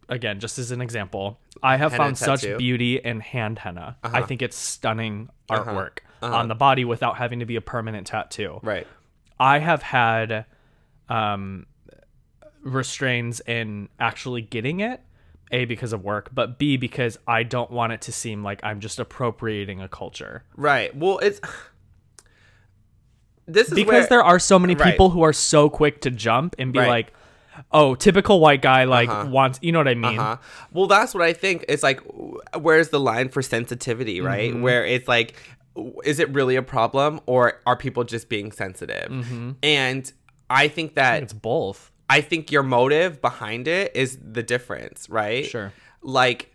again, 0.07 0.39
just 0.39 0.59
as 0.59 0.70
an 0.72 0.82
example, 0.82 1.39
I 1.63 1.78
have 1.78 1.91
Henna 1.93 2.03
found 2.03 2.17
such 2.17 2.41
beauty 2.57 2.97
in 2.97 3.20
hand 3.22 3.57
henna. 3.59 3.97
I 4.03 4.22
think 4.22 4.41
it's 4.41 4.57
stunning 4.57 5.30
Uh-huh. 5.49 5.63
artwork 5.72 5.99
on 6.22 6.47
the 6.47 6.55
body 6.55 6.86
without 6.86 7.17
having 7.17 7.39
to 7.39 7.45
be 7.45 7.55
a 7.55 7.61
permanent 7.61 8.05
tattoo. 8.07 8.59
right. 8.61 8.86
I 9.39 9.59
have 9.59 9.82
had 9.82 10.45
um, 11.07 11.65
restraints 12.61 13.39
in 13.47 13.89
actually 13.99 14.41
getting 14.41 14.82
it. 14.82 15.01
A 15.52 15.66
because 15.66 15.93
of 15.93 16.04
work, 16.04 16.30
but 16.34 16.60
B 16.60 16.78
because 16.78 17.18
I 17.28 17.43
don't 17.43 17.72
want 17.72 17.93
it 17.93 18.02
to 18.02 18.12
seem 18.12 18.43
like 18.43 18.60
I'm 18.64 18.80
just 18.80 19.00
appropriating 19.00 19.82
a 19.82 19.88
culture. 19.88 20.43
Right. 20.56 20.95
Well, 20.95 21.18
it's 21.20 21.39
this 23.47 23.68
is 23.70 23.74
Because 23.74 23.91
where, 24.04 24.08
there 24.08 24.24
are 24.24 24.39
so 24.39 24.60
many 24.60 24.76
Right. 24.76 24.91
people 24.91 25.10
who 25.10 25.24
are 25.24 25.34
so 25.34 25.70
quick 25.70 26.02
to 26.02 26.12
jump 26.12 26.56
and 26.60 26.72
be 26.72 26.80
Right. 26.80 26.88
like, 26.88 27.14
"Oh, 27.72 27.95
typical 27.95 28.39
white 28.39 28.62
guy 28.62 28.84
like 28.84 29.10
Uh-huh. 29.10 29.28
wants," 29.30 29.60
you 29.62 29.72
know 29.72 29.80
what 29.80 29.88
I 29.88 29.95
mean? 29.95 30.20
Uh-huh. 30.20 30.38
Well, 30.72 30.88
that's 30.88 31.14
what 31.14 31.24
I 31.24 31.34
think. 31.34 31.66
It's 31.68 31.84
like, 31.84 32.00
where's 32.60 32.89
the 32.89 33.00
line 33.00 33.30
for 33.30 33.41
sensitivity, 33.41 34.22
right? 34.22 34.52
Mm-hmm. 34.52 34.62
Where 34.62 34.86
it's 34.86 35.08
like, 35.08 35.36
is 36.04 36.20
it 36.20 36.30
really 36.30 36.56
a 36.58 36.62
problem 36.62 37.22
or 37.26 37.60
are 37.66 37.76
people 37.76 38.04
just 38.04 38.30
being 38.30 38.52
sensitive? 38.52 39.56
And 39.64 40.12
I 40.50 40.68
think 40.68 40.95
that 40.95 41.24
It's 41.24 41.34
both. 41.34 41.91
I 42.10 42.22
think 42.22 42.51
your 42.51 42.64
motive 42.64 43.22
behind 43.22 43.68
it 43.68 43.95
is 43.95 44.18
the 44.22 44.41
difference, 44.43 45.07
right? 45.10 45.45
Sure. 45.45 45.72
Like, 46.01 46.53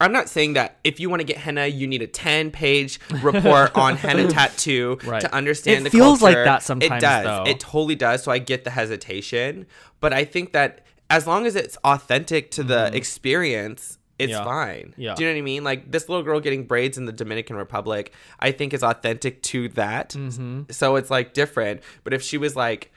I'm 0.00 0.12
not 0.12 0.28
saying 0.28 0.52
that 0.54 0.78
if 0.84 1.00
you 1.00 1.08
want 1.10 1.20
to 1.20 1.24
get 1.26 1.36
henna, 1.38 1.66
you 1.66 1.86
need 1.86 2.02
a 2.02 2.06
10 2.06 2.50
page 2.50 3.00
report 3.22 3.76
on 3.76 3.96
henna 4.04 4.28
tattoo 4.28 4.98
Right. 5.04 5.20
to 5.20 5.34
understand 5.34 5.86
the 5.86 5.90
culture. 5.90 5.96
It 5.96 6.00
the 6.00 6.04
feels 6.04 6.22
like 6.22 6.34
that 6.44 6.62
sometimes, 6.62 6.92
It 7.02 7.06
does. 7.06 7.24
though. 7.24 7.44
It 7.50 7.60
totally 7.60 7.94
does. 7.96 8.22
So 8.22 8.30
I 8.32 8.38
get 8.38 8.64
the 8.64 8.70
hesitation. 8.70 9.66
But 10.00 10.12
I 10.12 10.24
think 10.24 10.52
that 10.52 10.84
as 11.10 11.26
long 11.26 11.46
as 11.46 11.56
it's 11.56 11.76
authentic 11.84 12.50
to 12.52 12.62
the 12.62 12.94
experience, 12.94 13.98
it's 14.18 14.32
Mm-hmm. 14.32 14.38
Yeah. 14.40 14.44
fine. 14.44 14.94
Yeah. 14.96 15.14
Do 15.16 15.24
you 15.24 15.28
know 15.30 15.34
what 15.34 15.38
I 15.38 15.42
mean? 15.42 15.64
Like 15.64 15.90
this 15.90 16.08
little 16.08 16.22
girl 16.24 16.38
getting 16.40 16.66
braids 16.66 16.96
in 16.98 17.04
the 17.06 17.12
Dominican 17.12 17.56
Republic, 17.56 18.12
I 18.38 18.52
think 18.52 18.72
is 18.74 18.82
authentic 18.84 19.42
to 19.44 19.68
that. 19.70 20.10
Mm-hmm. 20.10 20.62
So 20.70 20.94
it's 20.96 21.10
like 21.10 21.34
different. 21.34 21.80
But 22.04 22.14
if 22.14 22.22
she 22.22 22.38
was 22.38 22.54
like 22.54 22.92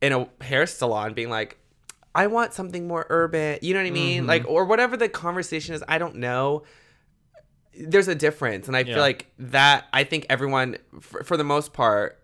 in 0.00 0.12
a 0.12 0.28
hair 0.42 0.66
salon 0.66 1.14
being 1.14 1.30
like, 1.30 1.58
I 2.14 2.26
want 2.26 2.52
something 2.54 2.88
more 2.88 3.06
urban, 3.08 3.58
you 3.62 3.72
know 3.74 3.80
what 3.80 3.86
I 3.86 3.90
mean? 3.92 4.20
Mm-hmm. 4.22 4.28
Like, 4.28 4.44
or 4.48 4.64
whatever 4.64 4.96
the 4.96 5.08
conversation 5.08 5.74
is, 5.74 5.84
I 5.86 5.98
don't 5.98 6.16
know. 6.16 6.64
There's 7.78 8.08
a 8.08 8.14
difference. 8.16 8.66
And 8.66 8.76
I 8.76 8.80
Yeah. 8.80 8.94
feel 8.94 9.02
like 9.02 9.26
that, 9.38 9.86
I 9.92 10.02
think 10.04 10.26
everyone, 10.28 10.78
for, 11.00 11.22
for 11.22 11.36
the 11.36 11.44
most 11.44 11.72
part, 11.72 12.18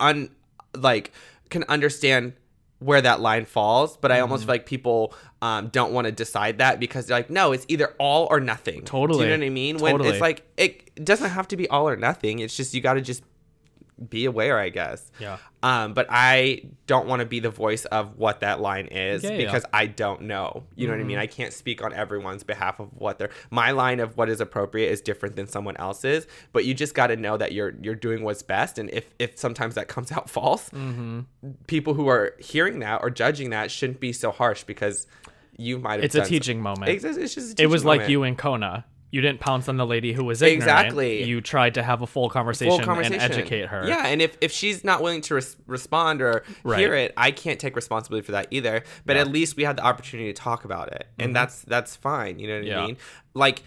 un, 0.00 0.30
like, 0.76 1.12
can 1.50 1.64
understand 1.68 2.32
where 2.80 3.00
that 3.00 3.20
line 3.20 3.44
falls. 3.44 3.96
But 3.96 4.10
I 4.10 4.20
almost 4.20 4.40
Mm-hmm. 4.42 4.46
feel 4.48 4.54
like 4.54 4.66
people 4.66 5.14
um, 5.40 5.68
don't 5.68 5.92
want 5.92 6.06
to 6.06 6.12
decide 6.12 6.58
that 6.58 6.80
because 6.80 7.06
they're 7.06 7.16
like, 7.18 7.30
no, 7.30 7.52
it's 7.52 7.64
either 7.68 7.94
all 7.98 8.26
or 8.30 8.40
nothing. 8.40 8.82
Totally. 8.84 9.18
Do 9.20 9.24
you 9.30 9.36
know 9.36 9.40
what 9.40 9.46
I 9.46 9.50
mean? 9.50 9.78
When 9.78 10.00
it's 10.04 10.20
like, 10.20 10.42
it 10.56 11.04
doesn't 11.04 11.30
have 11.30 11.46
to 11.48 11.56
be 11.56 11.68
all 11.68 11.88
or 11.88 11.96
nothing. 11.96 12.40
It's 12.40 12.56
just, 12.56 12.74
you 12.74 12.80
got 12.80 12.94
to 12.94 13.00
just 13.00 13.22
be 14.08 14.24
aware, 14.24 14.58
I 14.58 14.68
guess. 14.68 15.10
Yeah. 15.18 15.38
Um, 15.62 15.92
but 15.92 16.06
I 16.08 16.62
don't 16.86 17.08
want 17.08 17.20
to 17.20 17.26
be 17.26 17.40
the 17.40 17.50
voice 17.50 17.84
of 17.86 18.16
what 18.16 18.40
that 18.40 18.60
line 18.60 18.86
is 18.86 19.24
Yeah, 19.24 19.30
yeah. 19.32 19.36
because 19.38 19.64
I 19.72 19.86
don't 19.86 20.22
know. 20.22 20.64
You 20.76 20.86
know 20.86 20.92
what 20.92 21.00
I 21.00 21.04
mean? 21.04 21.18
I 21.18 21.26
can't 21.26 21.52
speak 21.52 21.82
on 21.82 21.92
everyone's 21.92 22.44
behalf 22.44 22.78
of 22.78 22.90
what 22.94 23.18
they're. 23.18 23.30
My 23.50 23.72
line 23.72 23.98
of 24.00 24.16
what 24.16 24.28
is 24.28 24.40
appropriate 24.40 24.90
is 24.90 25.00
different 25.00 25.36
than 25.36 25.46
someone 25.48 25.76
else's. 25.78 26.26
But 26.52 26.64
you 26.64 26.74
just 26.74 26.94
got 26.94 27.08
to 27.08 27.16
know 27.16 27.36
that 27.36 27.52
you're 27.52 27.74
you're 27.82 27.94
doing 27.96 28.22
what's 28.22 28.42
best. 28.42 28.78
And 28.78 28.88
if 28.90 29.12
if 29.18 29.38
sometimes 29.38 29.74
that 29.74 29.88
comes 29.88 30.12
out 30.12 30.30
false, 30.38 30.70
people 31.66 31.94
who 31.94 32.08
are 32.08 32.34
hearing 32.38 32.78
that 32.80 33.00
or 33.02 33.10
judging 33.10 33.50
that 33.50 33.70
shouldn't 33.70 34.00
be 34.00 34.12
so 34.12 34.30
harsh 34.30 34.64
because 34.64 35.06
you 35.56 35.78
might 35.78 35.94
have. 35.94 36.04
It's 36.04 36.14
a 36.14 36.24
teaching 36.24 36.60
moment. 36.62 36.90
It's, 36.90 37.04
it's 37.04 37.34
just 37.34 37.58
a 37.58 37.62
it 37.62 37.66
was 37.66 37.84
like 37.84 38.08
you 38.08 38.22
and 38.22 38.38
Kona. 38.38 38.84
You 39.10 39.22
didn't 39.22 39.40
pounce 39.40 39.68
on 39.68 39.78
the 39.78 39.86
lady 39.86 40.12
who 40.12 40.22
was 40.24 40.42
ignorant. 40.42 40.62
Exactly. 40.62 41.24
You 41.24 41.40
tried 41.40 41.74
to 41.74 41.82
have 41.82 42.02
a 42.02 42.06
full 42.06 42.28
conversation, 42.28 42.76
full 42.76 42.84
conversation 42.84 43.20
and 43.20 43.32
educate 43.32 43.66
her. 43.66 43.86
Yeah, 43.88 44.06
and 44.06 44.20
if, 44.20 44.36
if 44.42 44.52
she's 44.52 44.84
not 44.84 45.02
willing 45.02 45.22
to 45.22 45.34
res- 45.36 45.56
respond 45.66 46.20
or 46.20 46.44
Right. 46.62 46.78
hear 46.80 46.94
it, 46.94 47.14
I 47.16 47.30
can't 47.30 47.58
take 47.58 47.74
responsibility 47.74 48.26
for 48.26 48.32
that 48.32 48.48
either. 48.50 48.82
But 49.06 49.16
at 49.16 49.28
least 49.28 49.56
we 49.56 49.62
had 49.64 49.76
the 49.78 49.82
opportunity 49.84 50.30
to 50.30 50.34
talk 50.38 50.66
about 50.66 50.92
it, 50.92 51.06
and 51.18 51.34
that's 51.34 51.62
that's 51.62 51.96
fine. 51.96 52.38
You 52.38 52.48
know 52.48 52.54
what 52.56 52.62
Mm-hmm. 52.64 52.68
Yeah. 52.70 52.82
I 52.82 52.86
mean? 52.86 52.96
Like. 53.34 53.62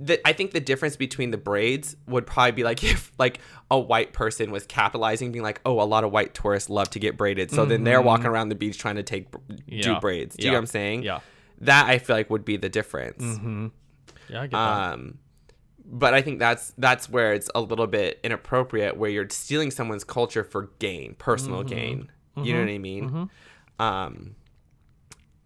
The, 0.00 0.20
I 0.24 0.32
think 0.32 0.52
the 0.52 0.60
difference 0.60 0.94
between 0.96 1.32
the 1.32 1.36
braids 1.38 1.96
would 2.06 2.24
probably 2.24 2.52
be 2.52 2.62
like 2.62 2.84
if 2.92 3.10
like 3.18 3.40
a 3.68 3.76
white 3.76 4.12
person 4.12 4.52
was 4.52 4.64
capitalizing, 4.64 5.32
being 5.32 5.42
like, 5.42 5.60
"Oh, 5.66 5.80
a 5.80 5.82
lot 5.82 6.04
of 6.04 6.12
white 6.12 6.34
tourists 6.34 6.70
love 6.70 6.88
to 6.90 7.00
get 7.00 7.16
braided," 7.16 7.50
so 7.50 7.64
then 7.64 7.82
they're 7.82 8.00
walking 8.00 8.26
around 8.26 8.50
the 8.50 8.54
beach 8.54 8.78
trying 8.78 8.94
to 8.94 9.02
take 9.02 9.28
do 9.32 9.38
Mm-hmm. 9.38 9.72
Yeah. 9.90 9.98
braids. 9.98 10.36
Do 10.36 10.44
you 10.46 10.52
know 10.52 10.56
what 10.58 10.60
I'm 10.60 10.66
saying? 10.66 11.02
Yeah. 11.02 11.18
That 11.62 11.88
I 11.88 11.98
feel 11.98 12.14
like 12.14 12.30
would 12.30 12.44
be 12.44 12.56
the 12.56 12.68
difference. 12.68 13.40
Yeah, 14.28 14.42
I 14.42 14.46
get 14.46 14.52
that. 14.52 14.92
Um, 14.92 15.18
but 15.90 16.12
I 16.14 16.20
think 16.22 16.38
that's 16.38 16.74
that's 16.76 17.08
where 17.08 17.32
it's 17.32 17.50
a 17.54 17.60
little 17.60 17.86
bit 17.86 18.20
inappropriate, 18.22 18.96
where 18.96 19.10
you're 19.10 19.28
stealing 19.30 19.70
someone's 19.70 20.04
culture 20.04 20.44
for 20.44 20.70
gain, 20.78 21.14
personal 21.18 21.60
Mm-hmm. 21.60 21.68
gain. 21.68 22.10
You 22.36 22.52
know 22.52 22.60
what 22.60 22.68
I 22.68 22.78
mean? 22.78 23.28
Um, 23.78 24.36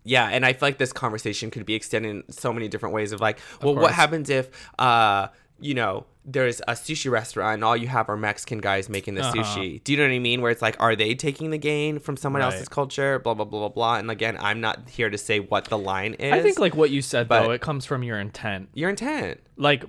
yeah, 0.04 0.26
and 0.28 0.44
I 0.44 0.52
feel 0.52 0.66
like 0.68 0.78
this 0.78 0.92
conversation 0.92 1.50
could 1.50 1.64
be 1.64 1.74
extended 1.74 2.10
in 2.10 2.32
so 2.32 2.52
many 2.52 2.66
different 2.68 2.94
ways 2.94 3.12
of 3.12 3.20
like, 3.20 3.38
well, 3.62 3.74
what 3.76 3.92
happens 3.92 4.28
if 4.30 4.50
uh, 4.78 5.28
you 5.62 5.74
know, 5.74 6.04
there's 6.24 6.60
a 6.68 6.72
sushi 6.72 7.10
restaurant 7.10 7.54
and 7.54 7.64
all 7.64 7.76
you 7.76 7.88
have 7.88 8.08
are 8.08 8.16
Mexican 8.16 8.58
guys 8.58 8.88
making 8.88 9.14
the 9.14 9.22
Uh-huh. 9.22 9.34
sushi. 9.34 9.82
Do 9.84 9.92
you 9.92 9.98
know 9.98 10.04
what 10.04 10.12
I 10.14 10.18
mean? 10.18 10.40
Where 10.42 10.50
it's 10.50 10.62
like, 10.62 10.76
are 10.80 10.94
they 10.94 11.14
taking 11.14 11.50
the 11.50 11.58
gain 11.58 11.98
from 11.98 12.16
someone 12.16 12.42
Right. 12.42 12.52
else's 12.52 12.68
culture? 12.68 13.18
Blah 13.18 13.34
blah 13.34 13.44
blah 13.44 13.60
blah 13.60 13.68
blah. 13.70 13.96
And 13.96 14.10
again, 14.10 14.36
I'm 14.40 14.60
not 14.60 14.88
here 14.88 15.08
to 15.10 15.18
say 15.18 15.40
what 15.40 15.64
the 15.66 15.78
line 15.78 16.14
is. 16.14 16.32
I 16.32 16.40
think 16.42 16.58
like 16.58 16.76
what 16.76 16.90
you 16.90 17.00
said 17.02 17.28
though, 17.28 17.50
it 17.50 17.60
comes 17.60 17.86
from 17.86 18.02
your 18.02 18.18
intent. 18.20 18.68
your 18.74 18.90
intent. 18.90 19.40
Like 19.56 19.84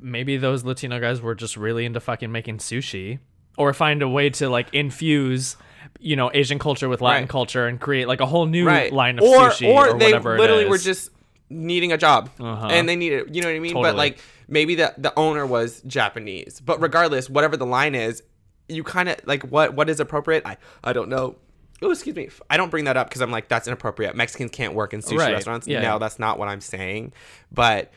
maybe 0.00 0.36
those 0.36 0.64
Latino 0.64 1.00
guys 1.00 1.20
were 1.20 1.34
just 1.34 1.56
really 1.56 1.84
into 1.84 2.00
fucking 2.00 2.30
making 2.32 2.58
sushi, 2.58 3.18
or 3.58 3.72
find 3.74 4.02
a 4.02 4.08
way 4.08 4.30
to 4.30 4.48
like 4.48 4.72
infuse, 4.72 5.56
you 5.98 6.16
know, 6.16 6.30
Asian 6.32 6.58
culture 6.58 6.88
with 6.88 7.00
Latin 7.00 7.22
Right. 7.24 7.28
culture 7.28 7.66
and 7.66 7.80
create 7.80 8.08
like 8.08 8.20
a 8.20 8.26
whole 8.26 8.46
new 8.46 8.66
right 8.66 8.92
line 8.92 9.18
of 9.18 9.24
or, 9.24 9.50
sushi 9.50 9.68
or, 9.68 9.90
or, 9.90 9.98
they 9.98 10.06
whatever. 10.06 10.36
it 10.36 10.40
literally 10.40 10.66
were 10.66 10.78
just 10.78 11.10
needing 11.52 11.90
a 11.92 11.98
job 11.98 12.30
Uh-huh. 12.38 12.68
and 12.70 12.88
they 12.88 12.94
needed 12.94 13.34
you 13.34 13.42
know 13.42 13.48
what 13.48 13.56
i 13.56 13.58
mean 13.58 13.74
but 13.74 13.96
like 13.96 14.20
maybe 14.50 14.74
the 14.74 14.92
the 14.98 15.16
owner 15.18 15.46
was 15.46 15.80
japanese 15.82 16.60
but 16.60 16.80
regardless 16.82 17.30
whatever 17.30 17.56
the 17.56 17.64
line 17.66 17.94
is 17.94 18.22
you 18.68 18.84
kind 18.84 19.08
of 19.08 19.16
like 19.24 19.42
what 19.44 19.74
what 19.74 19.88
is 19.88 20.00
appropriate 20.00 20.42
i 20.44 20.56
i 20.84 20.92
don't 20.92 21.08
know 21.08 21.36
oh 21.82 21.90
excuse 21.90 22.14
me 22.14 22.28
i 22.50 22.56
don't 22.56 22.70
bring 22.70 22.84
that 22.84 22.96
up 22.96 23.08
because 23.08 23.22
i'm 23.22 23.30
like 23.30 23.48
that's 23.48 23.66
inappropriate 23.66 24.14
mexicans 24.14 24.50
can't 24.50 24.74
work 24.74 24.92
in 24.92 25.00
sushi 25.00 25.18
Right. 25.18 25.32
restaurants 25.32 25.66
Yeah, 25.66 25.80
no 25.80 25.92
yeah. 25.94 25.98
that's 25.98 26.18
not 26.18 26.38
what 26.38 26.48
i'm 26.48 26.60
saying 26.60 27.12
but 27.50 27.90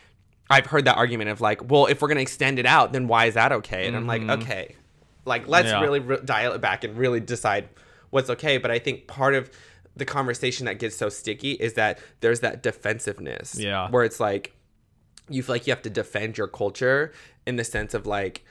i've 0.50 0.66
heard 0.68 0.86
that 0.86 0.96
argument 0.98 1.30
of 1.30 1.42
like 1.42 1.70
well 1.70 1.88
if 1.88 2.02
we're 2.02 2.08
gonna 2.08 2.22
extend 2.22 2.60
it 2.60 2.66
out 2.66 2.94
then 2.94 3.08
why 3.08 3.26
is 3.26 3.34
that 3.34 3.52
okay 3.52 3.88
and 3.88 3.96
i'm 3.96 4.08
like 4.08 4.22
okay 4.24 4.76
like 5.26 5.48
let's 5.48 5.68
Mm-hmm. 5.70 5.78
Yeah. 5.78 5.84
really 5.84 6.00
re- 6.00 6.20
dial 6.24 6.54
it 6.54 6.62
back 6.62 6.84
and 6.84 6.98
really 6.98 7.20
decide 7.20 7.70
what's 8.12 8.30
okay 8.30 8.58
but 8.58 8.70
i 8.72 8.80
think 8.80 9.08
part 9.08 9.34
of 9.36 9.50
the 9.96 10.06
conversation 10.06 10.66
that 10.66 10.80
gets 10.80 10.96
so 10.96 11.08
sticky 11.08 11.52
is 11.52 11.74
that 11.74 12.00
there's 12.22 12.40
that 12.40 12.64
defensiveness 12.64 13.58
Yeah. 13.60 13.90
where 13.92 14.04
it's 14.04 14.20
like 14.20 14.54
you 15.30 15.42
feel 15.44 15.56
like 15.56 15.66
you 15.68 15.72
have 15.72 15.82
to 15.84 15.90
defend 15.90 16.38
your 16.38 16.48
culture 16.48 17.12
in 17.46 17.56
the 17.56 17.64
sense 17.64 17.94
of 17.94 18.06
like 18.06 18.44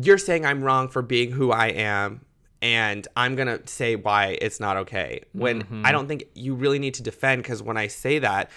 you're 0.00 0.18
saying 0.18 0.44
i'm 0.46 0.62
wrong 0.62 0.88
for 0.88 1.02
being 1.02 1.30
who 1.32 1.50
i 1.50 1.66
am 1.68 2.20
and 2.62 3.06
i'm 3.16 3.34
gonna 3.36 3.58
say 3.66 3.96
why 3.96 4.36
it's 4.40 4.60
not 4.60 4.76
okay 4.76 5.20
when 5.32 5.62
Mm-hmm. 5.62 5.86
i 5.86 5.92
don't 5.92 6.06
think 6.08 6.24
you 6.34 6.54
really 6.54 6.78
need 6.78 6.94
to 6.94 7.02
defend 7.02 7.42
because 7.42 7.62
when 7.62 7.76
i 7.76 7.86
say 7.86 8.18
that 8.18 8.50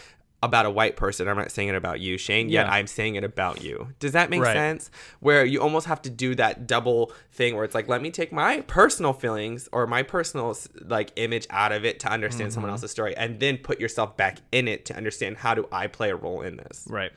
about 0.46 0.66
a 0.66 0.70
white 0.70 0.96
person 0.96 1.28
i'm 1.28 1.38
not 1.38 1.52
saying 1.52 1.70
it 1.70 1.76
about 1.76 2.00
you 2.00 2.18
shane 2.18 2.50
yet 2.50 2.66
Yeah. 2.68 2.74
i'm 2.74 2.86
saying 2.88 3.16
it 3.16 3.24
about 3.24 3.64
you 3.64 3.88
does 4.00 4.12
that 4.12 4.30
make 4.30 4.42
Right. 4.42 4.54
sense 4.54 4.92
where 5.20 5.44
you 5.46 5.62
almost 5.62 5.88
have 5.88 6.02
to 6.04 6.10
do 6.10 6.36
that 6.36 6.68
double 6.68 7.12
thing 7.32 7.56
where 7.56 7.64
it's 7.64 7.74
like 7.74 7.88
let 7.88 8.02
me 8.02 8.12
take 8.12 8.32
my 8.32 8.62
personal 8.62 9.14
feelings 9.14 9.70
or 9.72 9.88
my 9.88 10.04
personal 10.04 10.56
like 10.86 11.12
image 11.16 11.48
out 11.50 11.72
of 11.72 11.86
it 11.86 12.00
to 12.02 12.12
understand 12.12 12.52
someone 12.54 12.68
Mm-hmm. 12.70 12.74
else's 12.76 12.92
story 12.92 13.16
and 13.18 13.40
then 13.40 13.58
put 13.58 13.80
yourself 13.80 14.16
back 14.18 14.40
in 14.52 14.68
it 14.68 14.86
to 14.86 14.96
understand 14.96 15.38
how 15.38 15.56
do 15.56 15.68
i 15.72 15.88
play 15.88 16.10
a 16.12 16.16
role 16.16 16.42
in 16.42 16.58
this 16.58 16.86
right. 16.90 17.12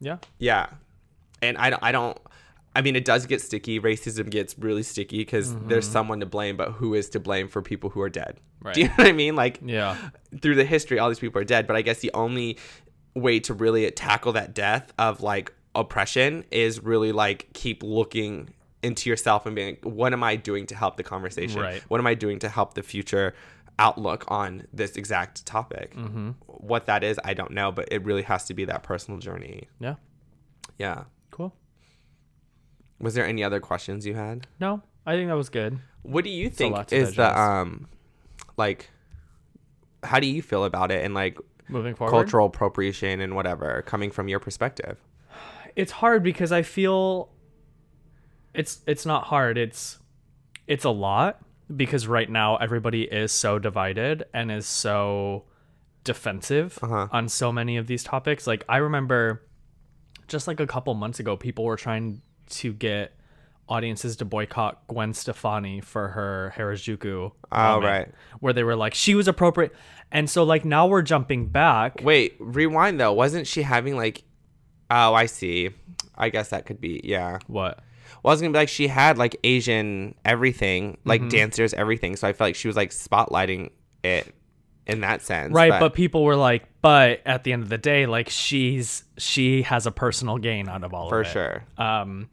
Yeah. 0.00 0.18
yeah 0.38 0.66
and 1.40 1.56
i 1.58 1.76
i 1.82 1.90
don't 1.92 2.18
i 2.76 2.80
mean 2.82 2.96
it 2.96 3.04
does 3.04 3.26
get 3.26 3.40
sticky 3.40 3.78
racism 3.80 4.30
gets 4.30 4.58
really 4.58 4.82
sticky 4.82 5.18
because 5.18 5.54
there's 5.66 5.86
someone 5.88 6.20
to 6.20 6.26
blame 6.26 6.56
but 6.56 6.72
who 6.72 6.94
is 6.94 7.08
to 7.10 7.20
blame 7.20 7.48
for 7.48 7.60
people 7.62 7.90
who 7.90 8.00
are 8.00 8.08
dead 8.10 8.38
Right. 8.62 8.74
do 8.74 8.80
you 8.82 8.88
know 8.88 8.94
what 8.96 9.06
i 9.08 9.12
mean 9.12 9.34
like 9.36 9.58
Yeah. 9.64 9.96
through 10.40 10.54
the 10.54 10.64
history 10.64 10.98
all 10.98 11.08
these 11.08 11.18
people 11.18 11.40
are 11.40 11.44
dead 11.44 11.66
but 11.66 11.76
i 11.76 11.82
guess 11.82 11.98
the 12.00 12.10
only 12.14 12.58
way 13.14 13.40
to 13.40 13.52
really 13.54 13.90
tackle 13.90 14.32
that 14.32 14.54
death 14.54 14.92
of 14.98 15.20
like 15.20 15.52
oppression 15.74 16.44
is 16.50 16.80
really 16.82 17.12
like 17.12 17.48
keep 17.54 17.82
looking 17.82 18.48
into 18.82 19.08
yourself 19.08 19.46
and 19.46 19.54
being 19.54 19.76
like, 19.82 19.84
what 19.84 20.12
am 20.12 20.22
i 20.22 20.36
doing 20.36 20.66
to 20.66 20.74
help 20.74 20.96
the 20.96 21.02
conversation 21.02 21.60
Right. 21.60 21.82
what 21.88 22.00
am 22.00 22.06
i 22.06 22.14
doing 22.14 22.38
to 22.40 22.48
help 22.48 22.74
the 22.74 22.82
future 22.82 23.34
outlook 23.78 24.24
on 24.28 24.66
this 24.72 24.96
exact 24.96 25.44
topic 25.46 25.94
Mm-hmm. 25.96 26.30
what 26.46 26.86
that 26.86 27.02
is 27.02 27.18
i 27.24 27.32
don't 27.34 27.50
know 27.52 27.72
but 27.72 27.88
it 27.90 28.04
really 28.04 28.22
has 28.22 28.44
to 28.46 28.54
be 28.54 28.64
that 28.66 28.82
personal 28.82 29.18
journey 29.18 29.68
Yeah. 29.80 29.94
yeah. 30.78 31.04
Was 33.02 33.12
there 33.14 33.26
any 33.26 33.44
other 33.44 33.60
questions 33.60 34.06
you 34.06 34.14
had 34.14 34.46
No, 34.58 34.80
I 35.04 35.16
think 35.16 35.28
that 35.28 35.36
was 35.36 35.50
good. 35.50 35.78
what 36.02 36.24
do 36.24 36.30
you 36.30 36.48
think 36.48 36.74
lot 36.74 36.88
to 36.88 36.96
is 36.96 37.16
the 37.16 37.38
um 37.38 37.88
like 38.56 38.88
how 40.02 40.18
do 40.20 40.26
you 40.26 40.40
feel 40.42 40.64
about 40.64 40.90
it 40.90 41.04
and 41.04 41.12
like 41.14 41.36
Moving 41.68 41.94
forward. 41.94 42.10
cultural 42.10 42.46
appropriation 42.46 43.20
and 43.20 43.34
whatever 43.36 43.82
coming 43.86 44.10
from 44.10 44.28
your 44.28 44.40
perspective 44.40 44.96
it's 45.76 45.92
hard 45.92 46.22
because 46.22 46.52
I 46.52 46.62
feel 46.62 47.30
it's 48.54 48.82
it's 48.86 49.06
not 49.06 49.24
hard. 49.24 49.56
It's 49.56 49.98
it's 50.66 50.84
a 50.84 50.90
lot 50.90 51.40
because 51.74 52.06
right 52.06 52.28
now 52.28 52.56
everybody 52.56 53.04
is 53.04 53.32
so 53.32 53.58
divided 53.58 54.24
and 54.34 54.52
is 54.52 54.66
so 54.66 55.44
defensive 56.04 56.78
Uh-huh. 56.82 57.08
on 57.10 57.28
so 57.30 57.50
many 57.52 57.78
of 57.78 57.86
these 57.86 58.04
topics. 58.04 58.46
Like 58.46 58.64
I 58.68 58.76
remember 58.78 59.42
just 60.28 60.46
like 60.46 60.60
a 60.60 60.66
couple 60.66 60.92
months 60.94 61.20
ago 61.20 61.36
people 61.38 61.64
were 61.64 61.76
trying 61.78 62.20
to 62.52 62.72
get 62.72 63.12
audiences 63.68 64.16
to 64.16 64.24
boycott 64.24 64.86
Gwen 64.88 65.14
Stefani 65.14 65.80
for 65.80 66.08
her 66.08 66.52
Harajuku. 66.56 67.32
Oh, 67.52 67.56
moment, 67.56 67.84
right. 67.84 68.08
Where 68.40 68.52
they 68.52 68.64
were 68.64 68.76
like 68.76 68.94
she 68.94 69.14
was 69.14 69.28
appropriate. 69.28 69.72
And 70.10 70.28
so 70.28 70.42
like 70.44 70.64
now 70.64 70.86
we're 70.86 71.02
jumping 71.02 71.46
back. 71.48 72.00
wait 72.02 72.36
rewind 72.38 73.00
though 73.00 73.12
wasn't 73.12 73.46
she 73.46 73.62
having 73.62 73.96
like 73.96 74.24
oh 74.90 75.14
i 75.14 75.24
see 75.24 75.70
i 76.18 76.28
guess 76.28 76.50
that 76.50 76.66
could 76.66 76.78
be 76.82 77.00
yeah 77.02 77.38
What? 77.46 77.78
well 78.22 78.30
i 78.30 78.34
was 78.34 78.42
gonna 78.42 78.52
be 78.52 78.58
like 78.58 78.68
she 78.68 78.88
had 78.88 79.16
like 79.16 79.36
asian 79.42 80.14
everything 80.22 80.98
like 81.06 81.22
Mm-hmm. 81.22 81.28
dancers 81.30 81.72
everything 81.72 82.16
so 82.16 82.28
i 82.28 82.34
felt 82.34 82.48
like 82.48 82.56
she 82.56 82.68
was 82.68 82.76
like 82.76 82.90
spotlighting 82.90 83.70
it 84.04 84.34
in 84.86 85.00
that 85.00 85.22
sense 85.22 85.54
right 85.54 85.80
but, 85.80 85.94
people 85.94 86.24
were 86.24 86.36
like 86.36 86.64
but 86.82 87.22
at 87.24 87.42
the 87.44 87.54
end 87.54 87.62
of 87.62 87.70
the 87.70 87.78
day 87.78 88.04
like 88.04 88.28
she's 88.28 89.04
she 89.16 89.62
has 89.62 89.86
a 89.86 89.90
personal 89.90 90.36
gain 90.36 90.68
out 90.68 90.84
of 90.84 90.92
all 90.92 91.08
for 91.08 91.20
of 91.22 91.26
it 91.26 91.30
For 91.30 91.32
sure 91.32 91.64
um 91.78 92.28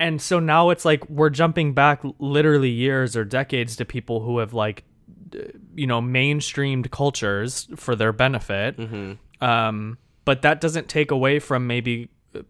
and 0.00 0.20
so 0.20 0.40
now 0.40 0.70
it's 0.70 0.84
like 0.84 1.08
we're 1.08 1.30
jumping 1.30 1.72
back 1.74 2.02
literally 2.18 2.70
years 2.70 3.16
or 3.16 3.24
decades 3.24 3.76
to 3.76 3.84
people 3.84 4.20
who 4.20 4.38
have 4.38 4.52
like 4.52 4.82
you 5.76 5.86
know 5.86 6.00
mainstreamed 6.02 6.90
cultures 6.90 7.68
for 7.76 7.94
their 7.94 8.12
benefit 8.12 8.76
Mm-hmm. 8.76 9.44
um 9.44 9.98
but 10.24 10.42
that 10.42 10.60
doesn't 10.60 10.88
take 10.88 11.10
away 11.12 11.38
from 11.38 11.66
maybe 11.66 12.08
uh, 12.34 12.40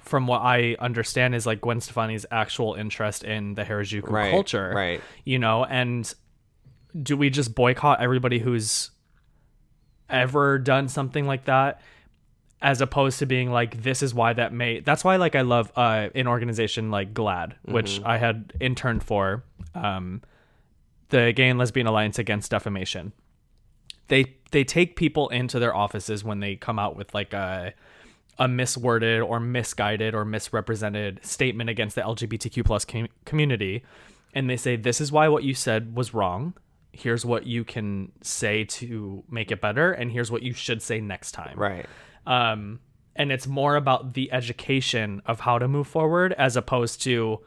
from 0.00 0.26
what 0.26 0.42
I 0.42 0.76
understand 0.80 1.34
is 1.34 1.46
like 1.46 1.60
Gwen 1.60 1.80
Stefani's 1.80 2.26
actual 2.30 2.74
interest 2.74 3.24
in 3.24 3.54
the 3.54 3.64
Harajuku 3.64 4.08
Right, 4.10 4.30
culture, 4.30 4.70
right. 4.74 5.00
You 5.24 5.38
know, 5.38 5.64
and 5.64 6.12
do 7.02 7.16
we 7.16 7.30
just 7.30 7.54
boycott 7.54 8.00
everybody 8.02 8.38
who's 8.38 8.90
ever 10.10 10.58
done 10.58 10.88
something 10.88 11.26
like 11.26 11.46
that 11.46 11.80
as 12.62 12.80
opposed 12.80 13.18
to 13.18 13.26
being 13.26 13.50
like 13.50 13.82
this 13.82 14.02
is 14.02 14.14
why 14.14 14.32
that 14.32 14.52
may 14.52 14.80
that's 14.80 15.04
why 15.04 15.16
like 15.16 15.34
i 15.34 15.42
love 15.42 15.70
uh 15.76 16.08
an 16.14 16.26
organization 16.26 16.90
like 16.90 17.12
GLAAD 17.12 17.54
which 17.62 18.00
i 18.04 18.16
had 18.16 18.54
interned 18.60 19.02
for 19.02 19.44
um 19.74 20.22
the 21.14 21.32
gay 21.32 21.48
and 21.48 21.58
lesbian 21.58 21.86
alliance 21.86 22.18
against 22.18 22.50
defamation. 22.50 23.12
They 24.08 24.36
they 24.50 24.64
take 24.64 24.96
people 24.96 25.28
into 25.28 25.58
their 25.58 25.74
offices 25.74 26.24
when 26.24 26.40
they 26.40 26.56
come 26.56 26.78
out 26.78 26.96
with 26.96 27.14
like 27.14 27.32
a 27.32 27.72
a 28.36 28.48
misworded 28.48 29.24
or 29.24 29.38
misguided 29.38 30.12
or 30.12 30.24
misrepresented 30.24 31.20
statement 31.22 31.70
against 31.70 31.94
the 31.94 32.02
lgbtq 32.02 32.64
plus 32.64 32.84
com- 32.84 33.08
community. 33.24 33.84
And 34.34 34.50
they 34.50 34.56
say 34.56 34.74
this 34.74 35.00
is 35.00 35.12
why 35.12 35.28
what 35.28 35.44
you 35.44 35.54
said 35.54 35.94
was 35.94 36.12
wrong. 36.12 36.54
Here's 36.92 37.24
what 37.24 37.46
you 37.46 37.62
can 37.62 38.10
say 38.22 38.64
to 38.64 39.22
make 39.30 39.52
it 39.52 39.60
better. 39.60 39.92
And 39.92 40.10
here's 40.10 40.32
what 40.32 40.42
you 40.42 40.52
should 40.52 40.82
say 40.82 41.00
next 41.00 41.32
time. 41.32 41.56
Right 41.56 41.86
um, 42.26 42.80
and 43.16 43.30
it's 43.30 43.46
more 43.46 43.76
about 43.76 44.14
the 44.14 44.32
education 44.32 45.22
of 45.26 45.40
how 45.40 45.58
to 45.58 45.68
move 45.68 45.86
forward 45.86 46.32
as 46.34 46.56
opposed 46.56 47.02
to 47.02 47.40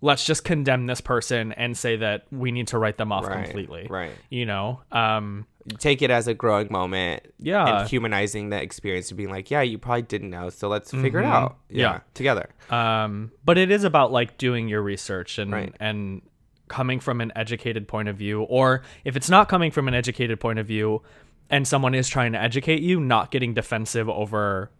let's 0.00 0.24
just 0.24 0.42
condemn 0.44 0.86
this 0.86 1.00
person 1.00 1.52
and 1.52 1.76
say 1.76 1.94
that 1.96 2.26
we 2.32 2.50
need 2.50 2.66
to 2.68 2.76
write 2.78 2.96
them 2.98 3.12
off 3.12 3.24
Right, 3.26 3.44
completely 3.44 3.86
right. 3.88 4.10
you 4.30 4.44
know 4.46 4.80
um, 4.90 5.46
take 5.78 6.02
it 6.02 6.10
as 6.10 6.26
a 6.26 6.34
growing 6.34 6.66
moment 6.72 7.22
Yeah. 7.38 7.80
and 7.82 7.88
humanizing 7.88 8.50
the 8.50 8.60
experience 8.60 9.08
to 9.08 9.14
being 9.14 9.30
like 9.30 9.48
yeah 9.50 9.62
you 9.62 9.78
probably 9.78 10.02
didn't 10.02 10.30
know 10.30 10.50
so 10.50 10.66
let's 10.68 10.90
figure 10.90 11.20
it 11.20 11.24
out 11.24 11.56
yeah, 11.68 11.74
Mm-hmm. 11.74 11.78
Yeah. 11.78 12.00
together 12.14 12.48
um, 12.70 13.30
but 13.44 13.58
it 13.58 13.70
is 13.70 13.84
about 13.84 14.10
like 14.10 14.38
doing 14.38 14.66
your 14.68 14.82
research 14.82 15.38
and 15.38 15.52
Right. 15.52 15.72
and 15.78 16.22
coming 16.66 16.98
from 17.00 17.20
an 17.20 17.30
educated 17.36 17.86
point 17.86 18.08
of 18.08 18.16
view 18.16 18.42
or 18.42 18.82
if 19.04 19.14
it's 19.14 19.28
not 19.30 19.48
coming 19.48 19.70
from 19.70 19.86
an 19.88 19.94
educated 19.94 20.40
point 20.40 20.58
of 20.58 20.66
view 20.66 21.02
and 21.50 21.66
someone 21.68 21.94
is 21.94 22.08
trying 22.08 22.32
to 22.32 22.40
educate 22.40 22.80
you 22.82 23.00
not 23.00 23.30
getting 23.30 23.54
defensive 23.54 24.08
over 24.08 24.70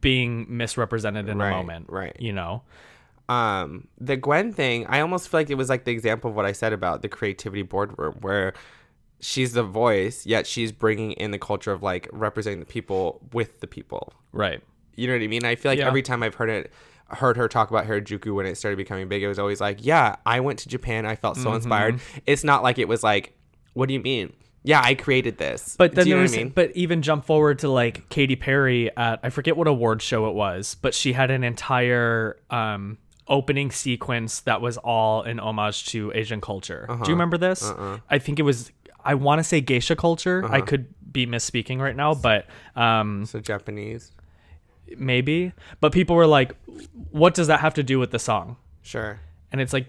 being 0.00 0.46
misrepresented 0.48 1.28
in 1.28 1.38
Right, 1.38 1.48
a 1.50 1.52
moment 1.56 1.86
right. 1.90 2.16
you 2.18 2.32
know 2.32 2.62
um 3.28 3.86
the 3.98 4.16
gwen 4.16 4.52
thing 4.52 4.86
i 4.86 5.00
almost 5.00 5.28
feel 5.28 5.40
like 5.40 5.50
it 5.50 5.56
was 5.56 5.68
like 5.68 5.84
the 5.84 5.92
example 5.92 6.30
of 6.30 6.36
what 6.36 6.46
i 6.46 6.52
said 6.52 6.72
about 6.72 7.02
the 7.02 7.08
creativity 7.08 7.62
boardroom 7.62 8.14
where 8.20 8.54
she's 9.20 9.52
the 9.52 9.62
voice 9.62 10.24
yet 10.24 10.46
she's 10.46 10.72
bringing 10.72 11.12
in 11.12 11.30
the 11.30 11.38
culture 11.38 11.70
of 11.72 11.82
like 11.82 12.08
representing 12.12 12.60
the 12.60 12.66
people 12.66 13.20
with 13.32 13.60
the 13.60 13.66
people 13.66 14.12
right 14.32 14.62
you 14.96 15.06
know 15.06 15.12
what 15.12 15.22
i 15.22 15.26
mean 15.26 15.44
i 15.44 15.54
feel 15.54 15.70
like 15.70 15.78
Yeah. 15.78 15.86
every 15.86 16.02
time 16.02 16.22
i've 16.22 16.34
heard 16.34 16.48
it 16.50 16.72
heard 17.08 17.36
her 17.36 17.46
talk 17.48 17.68
about 17.70 17.86
harajuku 17.86 18.34
when 18.34 18.46
it 18.46 18.56
started 18.56 18.76
becoming 18.78 19.06
big 19.08 19.22
it 19.22 19.28
was 19.28 19.38
always 19.38 19.60
like 19.60 19.78
yeah 19.84 20.16
i 20.24 20.40
went 20.40 20.58
to 20.60 20.68
japan 20.68 21.04
i 21.04 21.14
felt 21.14 21.36
so 21.36 21.52
inspired 21.52 21.96
Mm-hmm. 21.96 22.18
it's 22.26 22.42
not 22.44 22.62
like 22.62 22.78
it 22.78 22.88
was 22.88 23.02
like 23.02 23.34
What 23.74 23.86
do 23.88 23.94
you 23.94 24.00
mean? 24.00 24.32
Yeah, 24.62 24.82
I 24.84 24.94
created 24.94 25.38
this. 25.38 25.74
But 25.78 25.94
then 25.94 26.04
do 26.04 26.10
you 26.10 26.14
there 26.14 26.18
know 26.18 26.22
was, 26.22 26.34
I 26.34 26.36
mean? 26.38 26.48
but 26.50 26.70
even 26.72 27.02
jump 27.02 27.24
forward 27.24 27.60
to 27.60 27.68
like 27.68 28.08
Katy 28.10 28.36
Perry 28.36 28.94
at 28.96 29.20
I 29.22 29.30
forget 29.30 29.56
what 29.56 29.66
award 29.66 30.02
show 30.02 30.28
it 30.28 30.34
was, 30.34 30.76
but 30.80 30.94
she 30.94 31.12
had 31.14 31.30
an 31.30 31.44
entire 31.44 32.36
um, 32.50 32.98
opening 33.26 33.70
sequence 33.70 34.40
that 34.40 34.60
was 34.60 34.76
all 34.76 35.22
in 35.22 35.40
homage 35.40 35.86
to 35.86 36.12
Asian 36.14 36.40
culture. 36.40 36.86
Uh-huh. 36.88 37.04
Do 37.04 37.10
you 37.10 37.14
remember 37.14 37.38
this? 37.38 37.72
I 38.10 38.18
think 38.18 38.38
it 38.38 38.42
was. 38.42 38.70
I 39.02 39.14
want 39.14 39.38
to 39.38 39.44
say 39.44 39.62
geisha 39.62 39.96
culture. 39.96 40.44
Uh-huh. 40.44 40.54
I 40.54 40.60
could 40.60 40.92
be 41.10 41.26
misspeaking 41.26 41.78
right 41.80 41.96
now, 41.96 42.14
but 42.14 42.46
um, 42.76 43.24
so 43.24 43.40
Japanese. 43.40 44.12
maybe. 44.98 45.52
But 45.80 45.92
people 45.92 46.16
were 46.16 46.26
like, 46.26 46.54
"What 47.10 47.32
does 47.34 47.46
that 47.46 47.60
have 47.60 47.74
to 47.74 47.82
do 47.82 47.98
with 47.98 48.10
the 48.10 48.18
song?" 48.18 48.56
Sure. 48.82 49.20
And 49.52 49.60
it's 49.60 49.72
like 49.72 49.86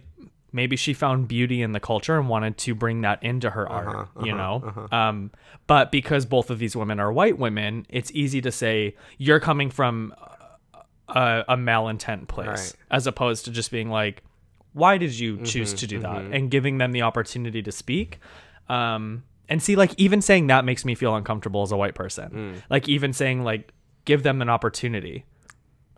maybe 0.51 0.75
she 0.75 0.93
found 0.93 1.27
beauty 1.27 1.61
in 1.61 1.71
the 1.71 1.79
culture 1.79 2.17
and 2.17 2.27
wanted 2.27 2.57
to 2.57 2.75
bring 2.75 3.01
that 3.01 3.23
into 3.23 3.49
her 3.49 3.71
uh-huh, 3.71 3.89
art, 3.89 4.09
you 4.23 4.33
uh-huh, 4.33 4.37
know? 4.37 4.63
Uh-huh. 4.65 4.95
Um, 4.95 5.31
but 5.67 5.91
because 5.91 6.25
both 6.25 6.49
of 6.49 6.59
these 6.59 6.75
women 6.75 6.99
are 6.99 7.11
white 7.11 7.37
women, 7.37 7.85
it's 7.89 8.11
easy 8.11 8.41
to 8.41 8.51
say 8.51 8.95
you're 9.17 9.39
coming 9.39 9.69
from 9.69 10.13
a, 11.07 11.45
a 11.47 11.57
malintent 11.57 12.27
place 12.27 12.47
Right. 12.47 12.73
as 12.89 13.07
opposed 13.07 13.45
to 13.45 13.51
just 13.51 13.71
being 13.71 13.89
like, 13.89 14.23
why 14.73 14.97
did 14.97 15.17
you 15.17 15.35
mm-hmm, 15.35 15.43
choose 15.43 15.73
to 15.75 15.87
do 15.87 15.99
that? 15.99 16.09
Mm-hmm. 16.09 16.33
And 16.33 16.51
giving 16.51 16.77
them 16.77 16.91
the 16.91 17.01
opportunity 17.01 17.61
to 17.61 17.71
speak. 17.71 18.19
Um, 18.69 19.23
and 19.49 19.61
see, 19.61 19.75
like, 19.75 19.93
even 19.97 20.21
saying 20.21 20.47
that 20.47 20.63
makes 20.63 20.85
me 20.85 20.95
feel 20.95 21.13
uncomfortable 21.15 21.61
as 21.61 21.73
a 21.73 21.77
white 21.77 21.93
person. 21.93 22.29
Mm. 22.31 22.63
Like, 22.69 22.87
even 22.87 23.11
saying, 23.11 23.43
like, 23.43 23.73
give 24.05 24.23
them 24.23 24.41
an 24.41 24.49
opportunity. 24.49 25.25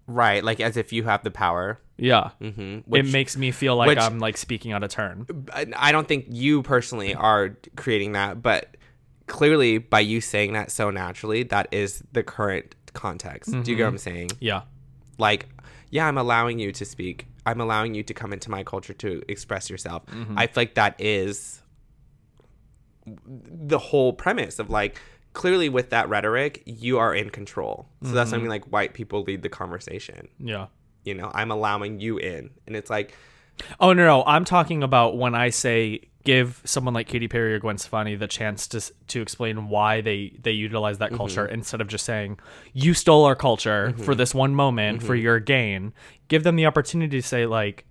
Right, 0.08 0.44
like 0.44 0.60
as 0.60 0.76
if 0.78 0.92
you 0.92 1.04
have 1.04 1.24
the 1.24 1.32
power. 1.32 1.80
Yeah. 1.98 2.32
Mm-hmm. 2.42 2.94
it 2.96 3.06
makes 3.12 3.38
me 3.38 3.52
feel 3.52 3.76
like 3.76 3.88
which- 3.88 4.00
I'm 4.00 4.20
like 4.20 4.36
speaking 4.38 4.72
out 4.74 4.84
of 4.84 4.90
turn. 4.90 5.26
I 5.54 5.68
I 5.76 5.92
don't 5.92 6.08
think 6.08 6.26
you 6.30 6.62
personally 6.64 7.14
are 7.16 7.58
creating 7.78 8.12
that, 8.14 8.42
but 8.42 8.76
clearly 9.28 9.78
by 9.78 10.02
you 10.02 10.20
saying 10.20 10.54
that 10.54 10.72
so 10.72 10.90
naturally, 10.90 11.44
that 11.44 11.68
is 11.72 12.04
the 12.12 12.24
current 12.24 12.76
context. 12.94 13.52
Do 13.52 13.72
you 13.72 13.78
get 13.78 13.84
what 13.84 13.90
I'm 13.90 13.98
saying? 13.98 14.32
Yeah. 14.42 14.64
Like, 15.18 15.48
yeah, 15.92 16.08
I'm 16.08 16.18
allowing 16.18 16.60
you 16.60 16.72
to 16.74 16.84
speak. 16.86 17.28
I'm 17.46 17.62
allowing 17.62 17.94
you 17.94 18.04
to 18.04 18.14
come 18.14 18.34
into 18.34 18.50
my 18.52 18.64
culture 18.64 18.94
to 18.94 19.22
express 19.30 19.70
yourself. 19.70 20.04
I 20.36 20.48
feel 20.48 20.62
like 20.62 20.76
that 20.76 20.96
is 21.00 21.62
the 23.06 23.78
whole 23.78 24.14
premise 24.14 24.60
of 24.60 24.70
like 24.70 25.00
clearly 25.34 25.70
with 25.70 25.90
that 25.90 26.10
rhetoric, 26.10 26.64
you 26.66 27.00
are 27.00 27.14
in 27.14 27.30
control. 27.30 27.88
So 28.04 28.10
that's 28.10 28.30
something 28.30 28.46
mm-hmm. 28.46 28.50
like 28.50 28.66
white 28.66 28.94
people 28.94 29.24
lead 29.24 29.42
the 29.42 29.50
conversation. 29.50 30.28
Yeah. 30.40 30.68
You 31.04 31.16
know, 31.16 31.32
I'm 31.34 31.52
allowing 31.52 32.00
you 32.00 32.18
in. 32.18 32.52
And 32.66 32.76
it's 32.76 32.90
like, 32.90 33.14
Oh 33.80 33.94
no, 33.94 34.06
no, 34.06 34.24
I'm 34.26 34.46
talking 34.46 34.84
about 34.84 35.18
when 35.18 35.36
I 35.36 35.50
say 35.50 36.02
give 36.24 36.62
someone 36.64 36.94
like 36.94 37.08
Katy 37.08 37.28
Perry 37.28 37.54
or 37.54 37.60
Gwen 37.60 37.78
Stefani 37.78 38.16
the 38.16 38.28
chance 38.28 38.68
to 38.70 38.82
to 39.08 39.22
explain 39.22 39.70
why 39.70 40.02
they 40.02 40.38
they 40.42 40.52
utilize 40.52 40.98
that 41.00 41.14
culture 41.14 41.46
mm-hmm. 41.46 41.54
instead 41.54 41.82
of 41.82 41.88
just 41.88 42.06
saying 42.06 42.40
you 42.74 42.94
stole 42.94 43.26
our 43.26 43.36
culture 43.36 43.94
for 43.98 44.04
mm-hmm. 44.04 44.14
this 44.14 44.34
one 44.34 44.56
moment 44.56 45.04
for 45.04 45.16
your 45.16 45.40
gain. 45.40 45.94
Give 46.28 46.44
them 46.44 46.56
the 46.56 46.66
opportunity 46.66 47.22
to 47.22 47.28
say 47.28 47.46
like, 47.46 47.86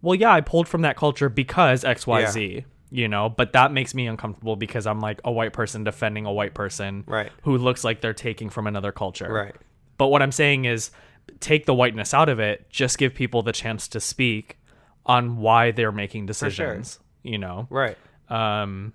well, 0.00 0.14
yeah, 0.14 0.32
I 0.32 0.40
pulled 0.40 0.68
from 0.68 0.82
that 0.82 0.96
culture 0.96 1.28
because 1.28 1.84
X 1.84 2.06
Y 2.06 2.26
Z. 2.26 2.64
You 2.94 3.08
know, 3.08 3.30
but 3.30 3.54
that 3.54 3.72
makes 3.72 3.94
me 3.94 4.06
uncomfortable 4.06 4.54
because 4.54 4.86
I'm 4.86 5.00
like 5.00 5.18
a 5.24 5.32
white 5.32 5.54
person 5.54 5.82
defending 5.82 6.26
a 6.26 6.32
white 6.32 6.52
person 6.52 7.04
Right. 7.06 7.32
who 7.42 7.56
looks 7.56 7.84
like 7.84 8.02
they're 8.02 8.12
taking 8.12 8.50
from 8.50 8.66
another 8.66 8.92
culture. 8.92 9.32
right. 9.32 9.54
But 9.96 10.08
what 10.08 10.20
I'm 10.20 10.30
saying 10.32 10.66
is 10.66 10.90
take 11.40 11.64
the 11.64 11.72
whiteness 11.72 12.12
out 12.12 12.28
of 12.28 12.38
it, 12.38 12.68
just 12.68 12.98
give 12.98 13.14
people 13.14 13.42
the 13.42 13.52
chance 13.52 13.88
to 13.88 14.00
speak 14.00 14.58
on 15.06 15.38
why 15.38 15.70
they're 15.70 15.90
making 15.92 16.26
decisions, 16.26 16.98
you 17.22 17.38
know? 17.38 17.66
Right. 17.70 17.96
Um 18.28 18.92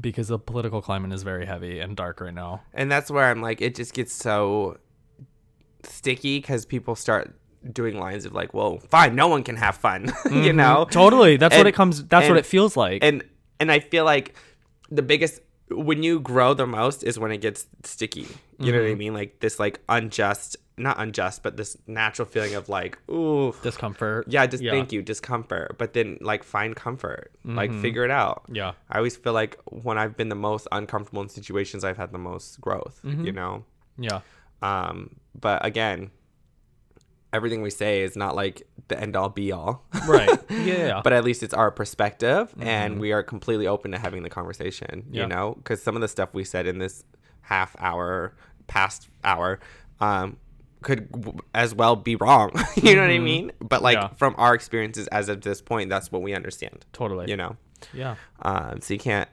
because 0.00 0.28
the 0.28 0.38
political 0.38 0.80
climate 0.80 1.12
is 1.12 1.22
very 1.22 1.44
heavy 1.44 1.80
and 1.80 1.94
dark 1.94 2.20
right 2.22 2.32
now. 2.32 2.62
And 2.72 2.90
that's 2.90 3.10
where 3.10 3.24
I'm 3.30 3.42
like, 3.42 3.60
it 3.60 3.74
just 3.74 3.92
gets 3.92 4.14
so 4.14 4.78
sticky 5.82 6.38
because 6.38 6.64
people 6.64 6.94
start 6.94 7.34
doing 7.72 7.98
lines 7.98 8.24
of 8.24 8.32
like, 8.32 8.54
well, 8.54 8.78
fine, 8.90 9.14
no 9.14 9.28
one 9.28 9.42
can 9.42 9.56
have 9.56 9.76
fun, 9.76 10.04
you 10.24 10.30
mm-hmm. 10.30 10.56
know? 10.56 10.86
Totally. 10.90 11.36
That's 11.36 11.56
what 11.56 11.66
it 11.66 11.72
comes 11.72 12.04
that's 12.04 12.28
what 12.28 12.38
it 12.38 12.46
feels 12.46 12.76
like. 12.76 13.04
And 13.04 13.24
and 13.58 13.70
I 13.70 13.80
feel 13.80 14.04
like 14.04 14.34
the 14.90 15.02
biggest 15.02 15.40
when 15.70 16.02
you 16.02 16.20
grow 16.20 16.52
the 16.54 16.66
most 16.66 17.04
is 17.04 17.18
when 17.18 17.30
it 17.30 17.40
gets 17.40 17.66
sticky. 17.84 18.26
You 18.58 18.72
know 18.72 18.78
what 18.78 18.86
I 18.86 18.90
mm-hmm. 18.90 18.98
mean? 18.98 19.14
Like 19.14 19.40
this 19.40 19.58
like 19.58 19.80
unjust, 19.88 20.56
not 20.76 21.00
unjust, 21.00 21.42
but 21.42 21.56
this 21.56 21.76
natural 21.86 22.26
feeling 22.26 22.54
of 22.54 22.68
like, 22.68 22.98
ooh, 23.10 23.54
Discomfort. 23.62 24.26
yeah, 24.28 24.46
just 24.46 24.62
thank 24.62 24.92
you, 24.92 25.00
discomfort. 25.00 25.76
But 25.78 25.94
then 25.94 26.18
like 26.20 26.42
find 26.42 26.74
comfort, 26.74 27.32
like 27.44 27.70
mm-hmm. 27.70 27.80
figure 27.80 28.04
it 28.04 28.10
out. 28.10 28.42
Yeah. 28.52 28.72
I 28.90 28.98
always 28.98 29.16
feel 29.16 29.32
like 29.32 29.58
when 29.66 29.96
I've 29.96 30.16
been 30.16 30.28
the 30.28 30.34
most 30.34 30.66
uncomfortable 30.72 31.22
in 31.22 31.28
situations, 31.28 31.84
I've 31.84 31.96
had 31.96 32.12
the 32.12 32.18
most 32.18 32.60
growth. 32.60 33.00
You 33.04 33.32
know. 33.32 33.64
Yeah. 33.98 34.20
Um, 34.62 35.16
but 35.38 35.64
again, 35.64 36.10
everything 37.32 37.62
we 37.62 37.70
say 37.70 38.02
is 38.02 38.16
not 38.16 38.34
like 38.34 38.62
the 38.88 39.00
end 39.00 39.16
all 39.16 39.28
be 39.28 39.52
all. 39.52 39.84
Right. 40.08 40.28
Yeah. 40.50 41.00
but 41.02 41.12
at 41.12 41.24
least 41.24 41.42
it's 41.42 41.54
our 41.54 41.70
perspective, 41.70 42.52
and 42.60 43.00
we 43.00 43.12
are 43.12 43.22
completely 43.22 43.66
open 43.66 43.92
to 43.92 43.98
having 43.98 44.22
the 44.24 44.30
conversation. 44.30 45.06
Yeah. 45.10 45.22
You 45.22 45.28
know, 45.28 45.54
because 45.56 45.82
some 45.82 45.94
of 45.94 46.02
the 46.02 46.08
stuff 46.08 46.34
we 46.34 46.44
said 46.44 46.66
in 46.66 46.78
this 46.78 47.04
half 47.42 47.74
hour, 47.78 48.34
past 48.66 49.08
hour, 49.24 49.60
um, 50.00 50.36
could 50.82 51.10
w- 51.12 51.38
as 51.54 51.74
well 51.74 51.94
be 51.96 52.16
wrong. 52.16 52.50
you 52.76 52.94
know 52.96 53.02
what 53.02 53.10
I 53.10 53.18
mean? 53.18 53.52
But 53.60 53.82
like 53.82 53.96
Yeah. 53.96 54.08
from 54.16 54.34
our 54.38 54.54
experiences 54.54 55.06
as 55.08 55.28
of 55.28 55.40
this 55.42 55.60
point, 55.62 55.88
that's 55.90 56.10
what 56.10 56.22
we 56.22 56.34
understand. 56.34 56.84
totally. 56.92 57.30
You 57.30 57.36
know, 57.36 57.56
Yeah. 57.92 58.16
um, 58.42 58.80
so 58.80 58.94
you 58.94 59.00
can't. 59.00 59.28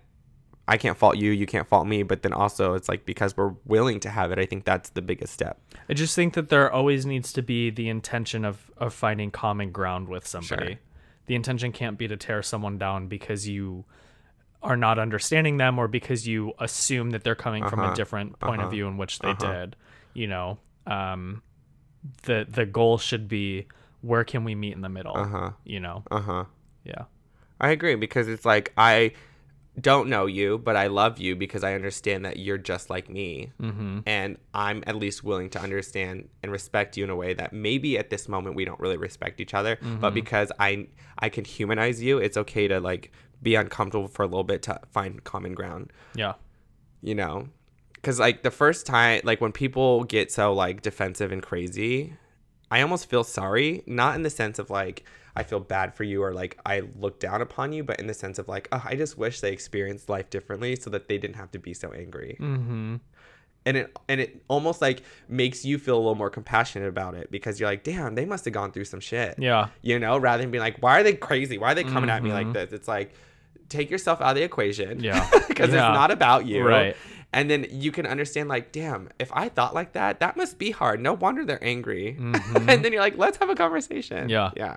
I 0.68 0.78
can't 0.78 0.97
fault 0.97 1.18
you, 1.18 1.32
you 1.32 1.45
can't 1.45 1.68
fault 1.68 1.88
me, 1.88 2.03
but 2.03 2.24
then 2.24 2.34
also 2.34 2.74
it's 2.74 2.89
like 2.89 3.05
because 3.05 3.38
we're 3.38 3.53
willing 3.65 3.99
to 4.01 4.09
have 4.09 4.32
it, 4.32 4.39
I 4.39 4.45
think 4.45 4.65
that's 4.65 4.89
the 4.89 5.01
biggest 5.01 5.34
step. 5.34 5.59
I 5.89 5.93
just 5.93 6.13
think 6.15 6.34
that 6.34 6.49
there 6.49 6.72
always 6.72 7.05
needs 7.05 7.32
to 7.34 7.41
be 7.41 7.70
the 7.70 7.88
intention 7.89 8.43
of 8.45 8.72
of 8.78 8.93
finding 8.93 9.32
common 9.32 9.72
ground 9.72 10.09
with 10.09 10.28
somebody. 10.28 10.65
Sure. 10.74 10.80
The 11.28 11.36
intention 11.36 11.72
can't 11.72 11.97
be 11.97 12.07
to 12.07 12.18
tear 12.18 12.41
someone 12.43 12.78
down 12.78 13.07
because 13.07 13.47
you 13.47 13.86
are 14.63 14.76
not 14.78 14.97
understanding 14.99 15.57
them 15.57 15.78
or 15.80 15.88
because 15.88 16.28
you 16.28 16.53
assume 16.59 17.11
that 17.11 17.24
they're 17.24 17.36
coming 17.36 17.65
from 17.68 17.80
a 17.80 17.84
Uh-huh. 17.84 17.93
different 17.95 18.39
point 18.39 18.59
Uh-huh. 18.61 18.65
of 18.68 18.72
view 18.72 18.88
in 18.88 18.97
which 18.97 19.20
they 19.20 19.30
Uh-huh. 19.30 19.51
did. 19.51 19.76
You 20.13 20.28
know, 20.28 20.57
um, 20.86 21.41
the 22.24 22.45
the 22.49 22.65
goal 22.65 22.97
should 22.97 23.28
be 23.28 23.68
where 24.01 24.24
can 24.24 24.43
we 24.43 24.55
meet 24.55 24.74
in 24.74 24.82
the 24.82 24.89
middle? 24.89 25.15
Uh-huh. 25.18 25.51
You 25.63 25.80
know, 25.80 26.03
Uh 26.11 26.22
huh. 26.22 26.43
yeah, 26.84 27.05
I 27.59 27.70
agree 27.70 27.95
because 27.95 28.28
it's 28.28 28.45
like 28.45 28.74
I 28.78 29.11
don't 29.80 30.09
know 30.09 30.25
you, 30.25 30.57
but 30.57 30.75
I 30.75 30.88
love 30.88 31.19
you 31.19 31.36
because 31.36 31.63
I 31.63 31.75
understand 31.75 32.25
that 32.25 32.38
you're 32.38 32.57
just 32.57 32.89
like 32.89 33.09
me, 33.09 33.51
mm-hmm. 33.61 33.99
and 34.05 34.38
I'm 34.53 34.84
at 34.88 34.95
least 34.95 35.23
willing 35.23 35.49
to 35.51 35.61
understand 35.61 36.30
and 36.41 36.51
respect 36.51 36.97
you 36.97 37.03
in 37.03 37.09
a 37.09 37.15
way 37.15 37.34
that 37.36 37.53
maybe 37.53 37.97
at 37.97 38.09
this 38.09 38.28
moment 38.28 38.55
we 38.55 38.65
don't 38.65 38.80
really 38.80 38.97
respect 38.97 39.39
each 39.39 39.53
other, 39.53 39.78
but 39.99 40.13
because 40.13 40.51
I 40.59 40.88
I 41.19 41.30
can 41.30 41.45
humanize 41.45 42.01
you, 42.01 42.17
it's 42.17 42.38
okay 42.38 42.67
to 42.67 42.80
like 42.80 43.11
be 43.43 43.55
uncomfortable 43.55 44.07
for 44.07 44.23
a 44.23 44.25
little 44.25 44.43
bit 44.43 44.63
to 44.63 44.80
find 44.91 45.23
common 45.23 45.53
ground, 45.53 45.93
yeah, 46.15 46.34
you 47.01 47.13
know. 47.13 47.49
Cause 48.01 48.19
like 48.19 48.43
the 48.43 48.51
first 48.51 48.86
time, 48.86 49.21
like 49.23 49.41
when 49.41 49.51
people 49.51 50.05
get 50.05 50.32
so 50.32 50.53
like 50.53 50.82
defensive 50.82 51.32
and 51.32 51.43
crazy, 51.43 52.13
I 52.71 52.82
almost 52.82 53.09
feel 53.09 53.23
sorry. 53.23 53.84
Not 53.86 54.15
in 54.15 54.23
the 54.23 54.30
sense 54.30 54.59
of 54.59 54.69
like 54.69 55.03
I 55.40 55.44
feel 55.44 55.60
bad 55.60 55.94
for 55.96 56.04
you 56.04 56.24
or 56.24 56.34
like 56.34 56.58
I 56.66 56.82
look 57.00 57.20
down 57.20 57.42
upon 57.42 57.72
you, 57.74 57.84
but 57.84 58.00
in 58.00 58.08
the 58.08 58.14
sense 58.14 58.40
of 58.40 58.48
like, 58.48 58.68
oh, 58.72 58.82
I 58.84 58.96
just 58.96 59.18
wish 59.18 59.40
they 59.42 59.52
experienced 59.52 60.10
life 60.10 60.30
differently 60.30 60.76
so 60.76 60.90
that 60.90 61.08
they 61.08 61.18
didn't 61.18 61.36
have 61.36 61.52
to 61.52 61.60
be 61.60 61.74
so 61.74 61.92
angry. 61.94 62.38
mm-hmm. 62.40 62.96
And 63.66 63.76
it 63.78 63.98
and 64.08 64.22
it 64.22 64.42
almost 64.48 64.82
like 64.82 65.04
makes 65.28 65.66
you 65.66 65.78
feel 65.78 65.96
a 65.96 66.04
little 66.06 66.16
more 66.16 66.30
compassionate 66.30 66.88
about 66.88 67.16
it 67.16 67.30
because 67.30 67.60
you're 67.60 67.70
like, 67.70 67.84
damn, 67.84 68.16
they 68.16 68.24
must 68.26 68.46
have 68.46 68.54
gone 68.54 68.72
through 68.72 68.86
some 68.86 69.02
shit. 69.02 69.36
yeah, 69.38 69.68
You 69.82 70.00
know, 70.00 70.18
rather 70.18 70.42
than 70.42 70.52
being 70.52 70.64
like, 70.64 70.78
why 70.82 71.00
are 71.00 71.04
they 71.04 71.14
crazy? 71.14 71.58
Why 71.58 71.74
are 71.74 71.76
they 71.76 71.84
coming 71.84 72.10
at 72.10 72.24
me 72.24 72.32
like 72.32 72.54
this? 72.54 72.72
It's 72.72 72.88
like, 72.88 73.14
take 73.68 73.90
yourself 73.92 74.22
out 74.22 74.30
of 74.30 74.36
the 74.38 74.44
equation. 74.44 75.02
Yeah. 75.02 75.30
Because 75.50 75.74
Yeah. 75.74 75.90
it's 75.90 75.96
not 75.96 76.12
about 76.12 76.46
you. 76.46 76.66
Right. 76.66 76.96
And 77.34 77.50
then 77.52 77.66
you 77.70 77.92
can 77.92 78.06
understand, 78.06 78.48
like, 78.48 78.72
damn, 78.72 79.10
if 79.20 79.30
I 79.34 79.50
thought 79.50 79.74
like 79.76 79.92
that, 79.94 80.22
that 80.22 80.38
must 80.38 80.58
be 80.58 80.72
hard. 80.72 81.02
No 81.02 81.14
wonder 81.14 81.44
they're 81.44 81.62
angry. 81.64 82.16
and 82.20 82.86
then 82.86 82.94
you're 82.94 83.02
like, 83.02 83.18
let's 83.18 83.38
have 83.40 83.50
a 83.50 83.56
conversation. 83.56 84.30
Mm-hmm. 84.30 84.30
Yeah. 84.30 84.52
Yeah. 84.56 84.76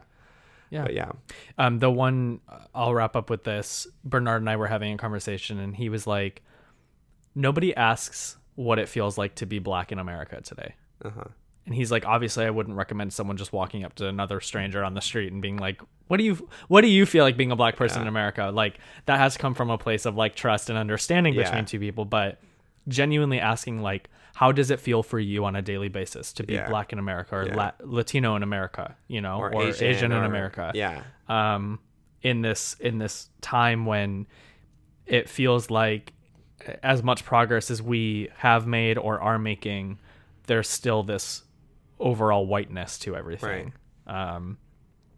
Yeah. 0.70 0.82
But 0.84 0.94
yeah. 0.94 1.10
Um, 1.58 1.78
the 1.78 1.90
one 1.90 2.40
I'll 2.74 2.94
wrap 2.94 3.16
up 3.16 3.28
with 3.30 3.44
this. 3.44 3.86
Bernard 4.04 4.40
and 4.42 4.48
I 4.50 4.56
were 4.56 4.66
having 4.68 4.92
a 4.92 4.96
conversation, 4.96 5.58
and 5.58 5.76
he 5.76 5.88
was 5.88 6.06
like, 6.06 6.42
"Nobody 7.34 7.74
asks 7.74 8.36
what 8.54 8.78
it 8.78 8.88
feels 8.88 9.16
like 9.18 9.34
to 9.36 9.46
be 9.46 9.58
black 9.58 9.92
in 9.92 9.98
America 9.98 10.40
today." 10.40 10.74
Uh 11.04 11.10
huh. 11.10 11.24
And 11.66 11.74
he's 11.74 11.90
like, 11.90 12.06
"Obviously, 12.06 12.44
I 12.46 12.50
wouldn't 12.50 12.76
recommend 12.76 13.12
someone 13.12 13.36
just 13.36 13.52
walking 13.52 13.84
up 13.84 13.94
to 13.96 14.06
another 14.08 14.40
stranger 14.40 14.82
on 14.82 14.94
the 14.94 15.00
street 15.00 15.32
and 15.32 15.40
being 15.42 15.56
like, 15.58 15.80
"What 16.08 16.16
do 16.16 16.24
you 16.24 16.48
What 16.68 16.80
do 16.80 16.88
you 16.88 17.06
feel 17.06 17.24
like 17.24 17.36
being 17.36 17.52
a 17.52 17.56
black 17.56 17.76
person 17.76 18.02
in 18.02 18.08
America?" 18.08 18.50
Like 18.52 18.78
that 19.06 19.18
has 19.18 19.36
come 19.36 19.54
from 19.54 19.70
a 19.70 19.78
place 19.78 20.06
of 20.06 20.16
like 20.16 20.34
trust 20.34 20.70
and 20.70 20.78
understanding 20.78 21.34
Yeah. 21.34 21.44
between 21.44 21.64
two 21.66 21.78
people, 21.78 22.04
but 22.04 22.40
genuinely 22.90 23.40
asking 23.40 23.80
like 23.82 24.08
how 24.34 24.52
does 24.52 24.70
it 24.70 24.80
feel 24.80 25.02
for 25.02 25.18
you 25.18 25.44
on 25.44 25.56
a 25.56 25.62
daily 25.62 25.88
basis 25.88 26.32
to 26.34 26.42
be 26.44 26.54
Yeah. 26.54 26.68
black 26.68 26.92
in 26.92 26.98
america 26.98 27.34
or 27.36 27.46
Yeah. 27.46 27.56
La- 27.56 27.72
latino 27.80 28.36
in 28.36 28.42
america 28.42 28.96
you 29.08 29.20
know 29.20 29.38
Or, 29.38 29.54
or, 29.54 29.62
asian, 29.68 30.12
in 30.12 30.18
or- 30.18 30.24
america 30.24 30.72
Yeah. 30.74 31.02
um, 31.28 31.78
in 32.22 32.42
this 32.42 32.74
in 32.80 32.98
this 32.98 33.30
time 33.40 33.86
when 33.86 34.26
it 35.06 35.28
feels 35.28 35.70
like 35.70 36.12
as 36.82 37.02
much 37.02 37.24
progress 37.24 37.70
as 37.70 37.80
we 37.82 38.28
have 38.36 38.66
made 38.66 38.98
or 38.98 39.18
are 39.18 39.38
making, 39.38 39.98
there's 40.46 40.68
still 40.68 41.02
this 41.02 41.42
overall 41.98 42.46
whiteness 42.46 42.98
to 42.98 43.16
everything. 43.16 43.72
Um, 44.06 44.58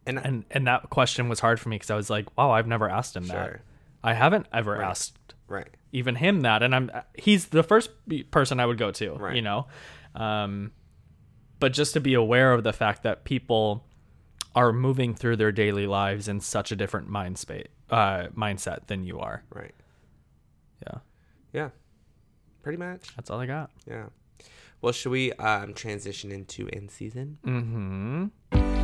And, 0.05 0.17
and 0.19 0.45
and 0.51 0.67
that 0.67 0.89
question 0.89 1.27
was 1.29 1.39
hard 1.41 1.59
for 1.59 1.67
me 1.69 1.75
because 1.75 1.91
I 1.91 1.95
was 1.95 2.09
like, 2.09 2.25
wow, 2.37 2.51
I've 2.51 2.67
never 2.67 2.89
asked 2.89 3.15
him 3.17 3.27
that. 3.27 3.59
I 4.03 4.13
haven't 4.13 4.47
ever 4.53 4.81
asked 4.81 5.33
right. 5.47 5.67
Even 5.93 6.15
him 6.15 6.41
that, 6.41 6.61
and 6.61 6.75
I'm 6.75 6.91
he's 7.17 7.47
the 7.47 7.63
first 7.63 7.89
person 8.31 8.59
I 8.59 8.65
would 8.65 8.77
go 8.77 8.91
to. 8.91 9.13
Right. 9.13 9.35
You 9.35 9.41
know, 9.41 9.67
um, 10.15 10.71
but 11.59 11.71
just 11.71 11.93
to 11.93 12.01
be 12.01 12.13
aware 12.15 12.51
of 12.51 12.63
the 12.63 12.73
fact 12.73 13.03
that 13.03 13.23
people 13.23 13.85
are 14.55 14.73
moving 14.73 15.15
through 15.15 15.37
their 15.37 15.51
daily 15.51 15.87
lives 15.87 16.27
in 16.27 16.39
such 16.41 16.71
a 16.71 16.75
different 16.75 17.07
mind 17.07 17.37
state, 17.37 17.69
uh, 17.89 18.27
mindset 18.35 18.87
than 18.87 19.03
you 19.05 19.19
are. 19.19 19.43
Right. 19.49 19.73
Yeah, 20.85 20.97
Yeah. 21.53 21.69
Pretty 22.61 22.77
much. 22.77 23.15
that's 23.15 23.29
all 23.29 23.39
I 23.39 23.45
got. 23.45 23.71
Yeah. 23.87 24.05
Well, 24.81 24.91
should 24.93 25.11
we 25.11 25.31
um, 25.33 25.73
transition 25.73 26.31
into 26.31 26.67
in 26.67 26.89
season? 26.89 27.37
Mm-hmm. 27.45 28.82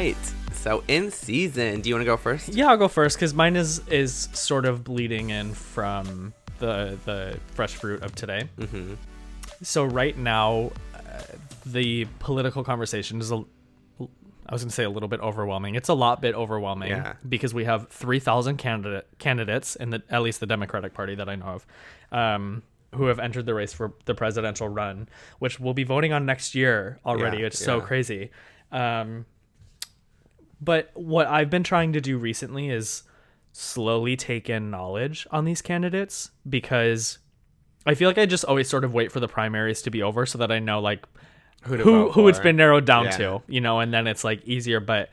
Right. 0.00 0.16
So 0.52 0.82
in 0.88 1.10
season, 1.10 1.80
do 1.80 1.88
you 1.88 1.94
want 1.94 2.02
to 2.02 2.06
go 2.06 2.16
first? 2.16 2.48
Yeah, 2.50 2.68
I'll 2.68 2.76
go 2.76 2.88
first 2.88 3.16
because 3.16 3.34
mine 3.34 3.56
is 3.56 3.86
is 3.88 4.28
sort 4.32 4.66
of 4.66 4.84
bleeding 4.84 5.30
in 5.30 5.54
from 5.54 6.32
the 6.58 6.98
the 7.04 7.38
fresh 7.54 7.74
fruit 7.74 8.02
of 8.02 8.14
today. 8.14 8.48
Mm-hmm. 8.58 8.94
So 9.62 9.84
right 9.84 10.16
now, 10.16 10.72
uh, 10.94 11.22
the 11.66 12.06
political 12.18 12.64
conversation 12.64 13.20
is 13.20 13.30
a. 13.32 13.44
I 14.46 14.52
was 14.54 14.62
going 14.62 14.70
to 14.70 14.74
say 14.74 14.82
a 14.82 14.90
little 14.90 15.08
bit 15.08 15.20
overwhelming. 15.20 15.76
It's 15.76 15.88
a 15.88 15.94
lot 15.94 16.20
bit 16.20 16.34
overwhelming 16.34 16.88
Yeah. 16.90 17.12
because 17.28 17.54
we 17.54 17.66
have 17.66 17.86
3,000 17.90 18.56
candidate 18.56 19.06
candidates 19.18 19.76
in 19.76 19.90
the 19.90 20.02
at 20.10 20.22
least 20.22 20.40
the 20.40 20.46
Democratic 20.46 20.92
Party 20.92 21.14
that 21.14 21.28
I 21.28 21.36
know 21.36 21.46
of, 21.46 21.66
um, 22.10 22.64
who 22.96 23.04
have 23.04 23.20
entered 23.20 23.46
the 23.46 23.54
race 23.54 23.72
for 23.72 23.92
the 24.06 24.14
presidential 24.14 24.66
run, 24.68 25.08
which 25.38 25.60
we'll 25.60 25.74
be 25.74 25.84
voting 25.84 26.12
on 26.12 26.26
next 26.26 26.56
year 26.56 26.98
already. 27.06 27.38
Yeah, 27.38 27.46
it's 27.46 27.64
so 27.64 27.80
crazy. 27.80 28.32
Um, 28.72 29.24
but 30.60 30.90
what 30.94 31.26
I've 31.26 31.50
been 31.50 31.62
trying 31.64 31.92
to 31.94 32.00
do 32.00 32.18
recently 32.18 32.68
is 32.70 33.02
slowly 33.52 34.16
take 34.16 34.48
in 34.48 34.70
knowledge 34.70 35.26
on 35.30 35.44
these 35.44 35.60
candidates 35.62 36.30
because 36.48 37.18
I 37.86 37.94
feel 37.94 38.08
like 38.08 38.18
I 38.18 38.26
just 38.26 38.44
always 38.44 38.68
sort 38.68 38.84
of 38.84 38.92
wait 38.94 39.10
for 39.10 39.20
the 39.20 39.28
primaries 39.28 39.82
to 39.82 39.90
be 39.90 40.02
over 40.02 40.26
so 40.26 40.38
that 40.38 40.52
I 40.52 40.58
know 40.58 40.80
like 40.80 41.04
Who 41.64 41.76
who 41.78 42.10
who 42.12 42.28
it's 42.28 42.38
been 42.40 42.56
narrowed 42.56 42.84
down 42.84 43.06
Yeah. 43.06 43.16
to, 43.16 43.42
you 43.48 43.60
know, 43.60 43.80
and 43.80 43.92
then 43.92 44.06
it's 44.06 44.22
like 44.24 44.44
easier. 44.44 44.80
But 44.80 45.10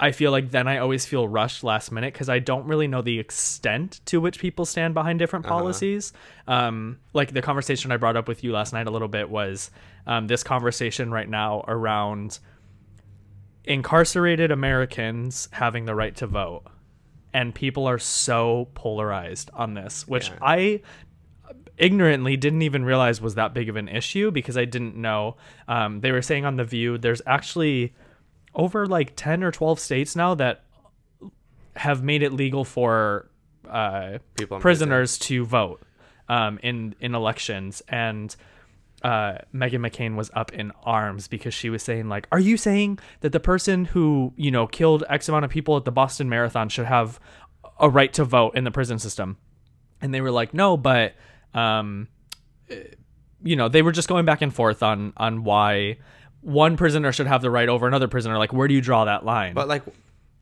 I 0.00 0.10
feel 0.10 0.32
like 0.32 0.50
then 0.50 0.66
I 0.66 0.78
always 0.78 1.06
feel 1.06 1.28
rushed 1.28 1.62
last 1.62 1.92
minute 1.92 2.12
because 2.12 2.28
I 2.28 2.40
don't 2.40 2.66
really 2.66 2.88
know 2.88 3.02
the 3.02 3.20
extent 3.20 4.00
to 4.06 4.20
which 4.20 4.38
people 4.40 4.64
stand 4.64 4.94
behind 4.94 5.18
different 5.20 5.44
Uh-huh. 5.46 5.54
policies. 5.60 6.12
Um, 6.48 6.98
like 7.12 7.32
the 7.32 7.42
conversation 7.42 7.92
I 7.92 7.98
brought 7.98 8.16
up 8.16 8.26
with 8.26 8.42
you 8.42 8.52
last 8.52 8.72
night 8.72 8.86
a 8.88 8.90
little 8.90 9.06
bit 9.08 9.28
was 9.30 9.70
um, 10.06 10.26
this 10.26 10.42
conversation 10.42 11.12
right 11.12 11.28
now 11.28 11.64
around 11.68 12.40
incarcerated 13.64 14.50
Americans 14.50 15.48
having 15.52 15.84
the 15.84 15.94
right 15.94 16.14
to 16.16 16.26
vote. 16.26 16.64
And 17.34 17.54
people 17.54 17.86
are 17.86 17.98
so 17.98 18.68
polarized 18.74 19.50
on 19.54 19.74
this, 19.74 20.06
which 20.06 20.28
Yeah. 20.28 20.38
I 20.42 20.80
ignorantly 21.78 22.36
didn't 22.36 22.62
even 22.62 22.84
realize 22.84 23.20
was 23.20 23.34
that 23.36 23.54
big 23.54 23.68
of 23.68 23.76
an 23.76 23.88
issue 23.88 24.30
because 24.30 24.56
I 24.56 24.64
didn't 24.64 24.94
know. 24.96 25.36
Um, 25.66 26.00
they 26.00 26.12
were 26.12 26.22
saying 26.22 26.44
on 26.44 26.56
The 26.56 26.64
View, 26.64 26.98
there's 26.98 27.22
actually 27.26 27.94
over 28.54 28.86
like 28.86 29.14
10 29.16 29.42
or 29.42 29.50
12 29.50 29.80
states 29.80 30.14
now 30.14 30.34
that 30.34 30.64
have 31.76 32.02
made 32.02 32.22
it 32.22 32.32
legal 32.32 32.64
for 32.64 33.30
uh, 33.68 34.18
prisoners 34.60 35.18
to 35.18 35.44
vote 35.44 35.82
um, 36.28 36.58
in, 36.62 36.94
in 37.00 37.14
elections. 37.14 37.82
And 37.88 38.34
uh, 39.02 39.38
Meghan 39.54 39.80
McCain 39.80 40.16
was 40.16 40.30
up 40.34 40.52
in 40.52 40.72
arms 40.84 41.28
because 41.28 41.54
she 41.54 41.70
was 41.70 41.82
saying, 41.82 42.08
like, 42.08 42.26
are 42.32 42.38
you 42.38 42.56
saying 42.56 42.98
that 43.20 43.32
the 43.32 43.40
person 43.40 43.86
who, 43.86 44.32
you 44.36 44.50
know, 44.50 44.66
killed 44.66 45.04
X 45.08 45.28
amount 45.28 45.44
of 45.44 45.50
people 45.50 45.76
at 45.76 45.84
the 45.84 45.92
Boston 45.92 46.28
Marathon 46.28 46.68
should 46.68 46.86
have 46.86 47.20
a 47.78 47.88
right 47.88 48.12
to 48.14 48.24
vote 48.24 48.56
in 48.56 48.64
the 48.64 48.70
prison 48.70 48.98
system? 48.98 49.36
And 50.00 50.12
they 50.12 50.20
were 50.20 50.30
like, 50.30 50.54
no, 50.54 50.76
but 50.76 51.14
um, 51.54 52.08
you 53.42 53.56
know, 53.56 53.68
they 53.68 53.82
were 53.82 53.92
just 53.92 54.08
going 54.08 54.24
back 54.24 54.42
and 54.42 54.54
forth 54.54 54.82
on 54.82 55.12
on 55.16 55.44
why 55.44 55.98
one 56.40 56.76
prisoner 56.76 57.12
should 57.12 57.26
have 57.26 57.42
the 57.42 57.50
right 57.50 57.68
over 57.68 57.86
another 57.86 58.08
prisoner. 58.08 58.38
Like, 58.38 58.52
where 58.52 58.68
do 58.68 58.74
you 58.74 58.80
draw 58.80 59.04
that 59.04 59.24
line? 59.24 59.54
But 59.54 59.68
like, 59.68 59.82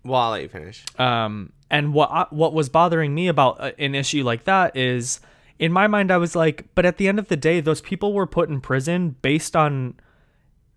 well, 0.04 0.20
I'll 0.20 0.30
let 0.32 0.42
you 0.42 0.48
finish. 0.48 0.84
Um, 0.98 1.52
and 1.70 1.92
what 1.92 2.11
I, 2.11 2.26
what 2.30 2.52
was 2.52 2.68
bothering 2.68 3.14
me 3.14 3.28
about 3.28 3.61
uh, 3.61 3.72
an 3.78 3.94
issue 3.94 4.24
like 4.24 4.44
that 4.44 4.76
is, 4.76 5.20
in 5.61 5.72
my 5.72 5.86
mind, 5.86 6.11
I 6.11 6.16
was 6.16 6.34
like, 6.34 6.64
but 6.74 6.86
at 6.86 6.96
the 6.96 7.06
end 7.06 7.18
of 7.18 7.28
the 7.28 7.36
day, 7.36 7.61
those 7.61 7.82
people 7.82 8.14
were 8.14 8.26
put 8.26 8.48
in 8.48 8.62
prison 8.62 9.14
based 9.20 9.54
on 9.54 9.94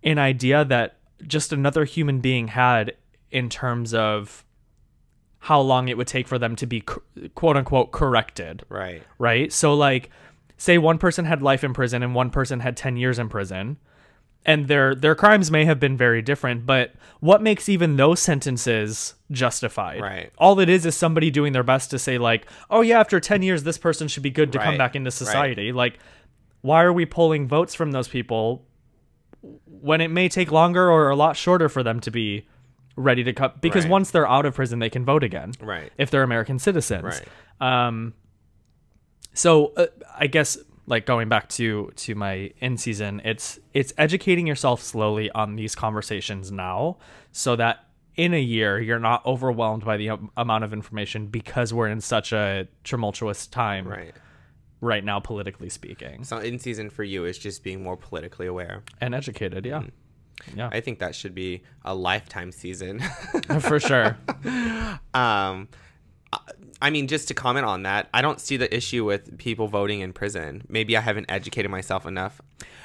an 0.04 0.20
idea 0.20 0.66
that 0.66 0.98
just 1.26 1.54
another 1.54 1.86
human 1.86 2.20
being 2.20 2.50
had 2.50 2.92
in 3.32 3.48
terms 3.48 3.94
of 3.94 4.44
how 5.40 5.62
long 5.62 5.88
it 5.88 5.96
would 5.98 6.08
take 6.08 6.28
for 6.28 6.38
them 6.38 6.58
to 6.58 6.66
be 6.66 6.82
quote 7.34 7.56
unquote 7.56 7.94
corrected 7.94 8.64
Right. 8.68 9.02
right? 9.18 9.52
So 9.54 9.74
like 9.74 10.10
say 10.58 10.78
one 10.78 10.98
person 10.98 11.24
had 11.24 11.42
life 11.42 11.64
in 11.64 11.74
prison 11.74 12.04
and 12.04 12.14
one 12.14 12.30
person 12.30 12.60
had 12.60 12.76
10 12.76 12.98
years 12.98 13.20
in 13.20 13.30
prison 13.30 13.78
and 14.46 14.68
their 14.68 14.94
their 14.96 15.16
crimes 15.16 15.50
may 15.52 15.66
have 15.66 15.80
been 15.80 15.96
very 15.98 16.22
different, 16.22 16.66
but 16.66 16.94
what 17.20 17.42
makes 17.42 17.70
even 17.70 17.96
those 17.96 18.20
sentences 18.20 19.14
justified? 19.32 20.02
Right. 20.02 20.32
All 20.38 20.60
it 20.60 20.68
is 20.70 20.86
is 20.86 20.96
somebody 20.96 21.32
doing 21.32 21.54
their 21.54 21.64
best 21.64 21.90
to 21.92 22.00
say 22.00 22.18
like, 22.18 22.46
"Oh 22.70 22.82
yeah, 22.82 23.00
after 23.00 23.20
10 23.20 23.42
years 23.42 23.64
this 23.64 23.78
person 23.78 24.08
should 24.08 24.24
be 24.24 24.30
good 24.30 24.52
to 24.54 24.60
come 24.60 24.78
back 24.78 24.96
into 24.96 25.12
society." 25.12 25.72
Like 25.72 26.00
why 26.62 26.84
are 26.84 26.94
we 26.94 27.06
pulling 27.06 27.48
votes 27.48 27.76
from 27.76 27.92
those 27.92 28.08
people 28.08 28.66
when 29.66 30.00
it 30.00 30.08
may 30.10 30.30
take 30.30 30.52
longer 30.52 30.90
or 30.90 31.10
a 31.10 31.16
lot 31.16 31.36
shorter 31.36 31.68
for 31.68 31.84
them 31.84 32.00
to 32.00 32.10
be 32.12 32.48
ready 32.96 33.24
to 33.24 33.34
cut 33.34 33.60
because 33.60 33.84
Right. 33.86 33.92
once 33.92 34.12
they're 34.12 34.30
out 34.30 34.46
of 34.46 34.56
prison 34.56 34.80
they 34.80 34.90
can 34.90 35.04
vote 35.04 35.24
again 35.24 35.52
Right. 35.60 35.92
if 35.98 36.10
they're 36.12 36.24
American 36.24 36.60
citizens. 36.60 37.04
Right. 37.04 37.88
Um, 37.88 38.14
so 39.34 39.74
uh, 39.76 39.88
I 40.18 40.28
guess 40.28 40.58
like 40.86 41.06
going 41.06 41.30
back 41.30 41.50
to 41.50 41.92
to 41.96 42.16
my 42.16 42.52
in 42.60 42.78
season, 42.78 43.22
it's 43.24 43.60
it's 43.74 43.94
educating 43.98 44.48
yourself 44.48 44.82
slowly 44.82 45.30
on 45.32 45.56
these 45.56 45.76
conversations 45.76 46.52
now, 46.52 46.98
so 47.32 47.56
that 47.56 47.86
in 48.16 48.34
a 48.34 48.40
year 48.42 48.80
you're 48.80 49.00
not 49.00 49.26
overwhelmed 49.26 49.84
by 49.86 49.98
the 49.98 50.10
am- 50.10 50.30
amount 50.38 50.64
of 50.64 50.72
information 50.74 51.28
because 51.28 51.74
we're 51.74 51.88
in 51.88 52.00
such 52.02 52.32
a 52.32 52.68
tumultuous 52.84 53.48
time 53.48 53.88
Right. 53.88 54.14
right 54.82 55.04
now, 55.04 55.20
politically 55.20 55.70
speaking, 55.70 56.24
So 56.24 56.38
in 56.38 56.60
season 56.60 56.90
for 56.92 57.04
you 57.04 57.26
is 57.26 57.38
just 57.40 57.64
being 57.64 57.82
more 57.82 57.98
politically 57.98 58.46
aware. 58.46 58.84
and 59.02 59.16
educated. 59.16 59.66
Yeah, 59.66 59.84
yeah, 60.56 60.70
I 60.72 60.80
think 60.82 61.00
that 61.00 61.16
should 61.16 61.34
be 61.34 61.64
a 61.84 61.96
lifetime 61.96 62.52
season. 62.52 63.00
for 63.62 63.80
sure. 63.80 64.18
um, 65.14 65.70
I- 66.82 66.90
mean, 66.90 67.08
just 67.08 67.28
to 67.30 67.34
comment 67.34 67.66
on 67.66 67.84
that, 67.84 68.10
I 68.14 68.22
don't 68.22 68.40
see 68.40 68.58
the 68.58 68.74
issue 68.76 69.06
with 69.06 69.38
people 69.38 69.68
voting 69.68 70.02
in 70.02 70.14
prison. 70.14 70.64
Maybe 70.68 70.96
I 70.98 71.02
haven't 71.02 71.26
educated 71.30 71.72
myself 71.72 72.06
enough. 72.06 72.42